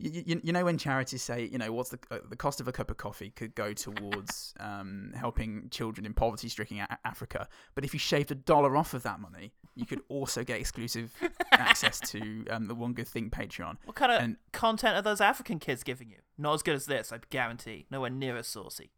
You, 0.00 0.22
you, 0.24 0.40
you 0.44 0.52
know 0.52 0.64
when 0.64 0.78
charities 0.78 1.22
say 1.22 1.48
you 1.50 1.58
know 1.58 1.72
what's 1.72 1.90
the 1.90 1.98
uh, 2.08 2.18
the 2.30 2.36
cost 2.36 2.60
of 2.60 2.68
a 2.68 2.72
cup 2.72 2.88
of 2.88 2.98
coffee 2.98 3.30
could 3.30 3.56
go 3.56 3.72
towards 3.72 4.54
um, 4.60 5.10
helping 5.16 5.70
children 5.70 6.06
in 6.06 6.14
poverty 6.14 6.48
stricken 6.48 6.78
a- 6.78 6.98
Africa, 7.04 7.48
but 7.74 7.84
if 7.84 7.92
you 7.92 7.98
shaved 7.98 8.30
a 8.30 8.36
dollar 8.36 8.76
off 8.76 8.94
of 8.94 9.02
that 9.02 9.18
money, 9.18 9.54
you 9.74 9.86
could 9.86 10.00
also 10.08 10.44
get 10.44 10.60
exclusive 10.60 11.12
access 11.50 11.98
to 12.10 12.44
um, 12.48 12.68
the 12.68 12.76
One 12.76 12.92
Good 12.92 13.08
Thing 13.08 13.28
Patreon. 13.28 13.78
What 13.86 13.96
kind 13.96 14.12
of 14.12 14.22
And 14.22 14.36
content 14.52 14.94
are 14.94 15.02
those 15.02 15.20
African 15.20 15.58
kids 15.58 15.82
giving 15.82 16.10
you? 16.10 16.18
Not 16.38 16.54
as 16.54 16.62
good 16.62 16.76
as 16.76 16.86
this, 16.86 17.10
I 17.12 17.18
guarantee. 17.28 17.86
Nowhere 17.90 18.10
near 18.10 18.36
as 18.36 18.46
saucy. 18.46 18.92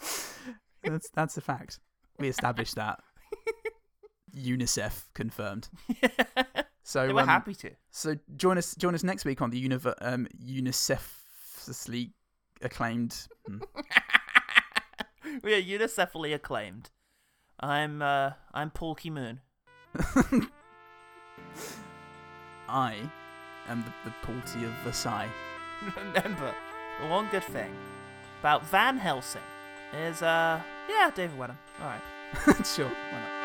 that's 0.84 1.10
that's 1.10 1.36
a 1.36 1.40
fact. 1.40 1.78
We 2.18 2.28
established 2.28 2.74
that. 2.76 3.00
UNICEF 4.36 5.04
confirmed. 5.14 5.68
So 6.82 7.06
They 7.06 7.12
were 7.12 7.20
um, 7.20 7.28
happy 7.28 7.54
to. 7.54 7.70
So 7.92 8.16
join 8.36 8.58
us 8.58 8.74
join 8.74 8.96
us 8.96 9.04
next 9.04 9.24
week 9.24 9.40
on 9.40 9.50
the 9.50 9.68
univer- 9.68 9.94
um, 10.00 10.26
UNICEFly 10.44 12.10
acclaimed. 12.62 13.28
hmm. 13.46 13.58
We 15.44 15.54
are 15.54 15.62
unicephally 15.62 16.34
acclaimed. 16.34 16.90
I'm 17.60 18.02
uh 18.02 18.32
I'm 18.52 18.70
Paul 18.70 18.96
Moon. 19.04 19.40
I 22.68 22.96
am 23.68 23.84
the, 23.84 23.92
the 24.04 24.14
Porty 24.26 24.64
of 24.64 24.72
Versailles. 24.82 25.30
Remember, 25.96 26.52
the 27.00 27.08
one 27.08 27.28
good 27.30 27.44
thing 27.44 27.72
about 28.40 28.64
Van 28.66 28.98
Helsing 28.98 29.42
is 29.92 30.22
uh 30.22 30.60
yeah, 30.88 31.10
David 31.14 31.38
Wenham. 31.38 31.58
Alright. 31.80 32.66
sure, 32.66 32.86
why 32.86 33.20
not? 33.20 33.39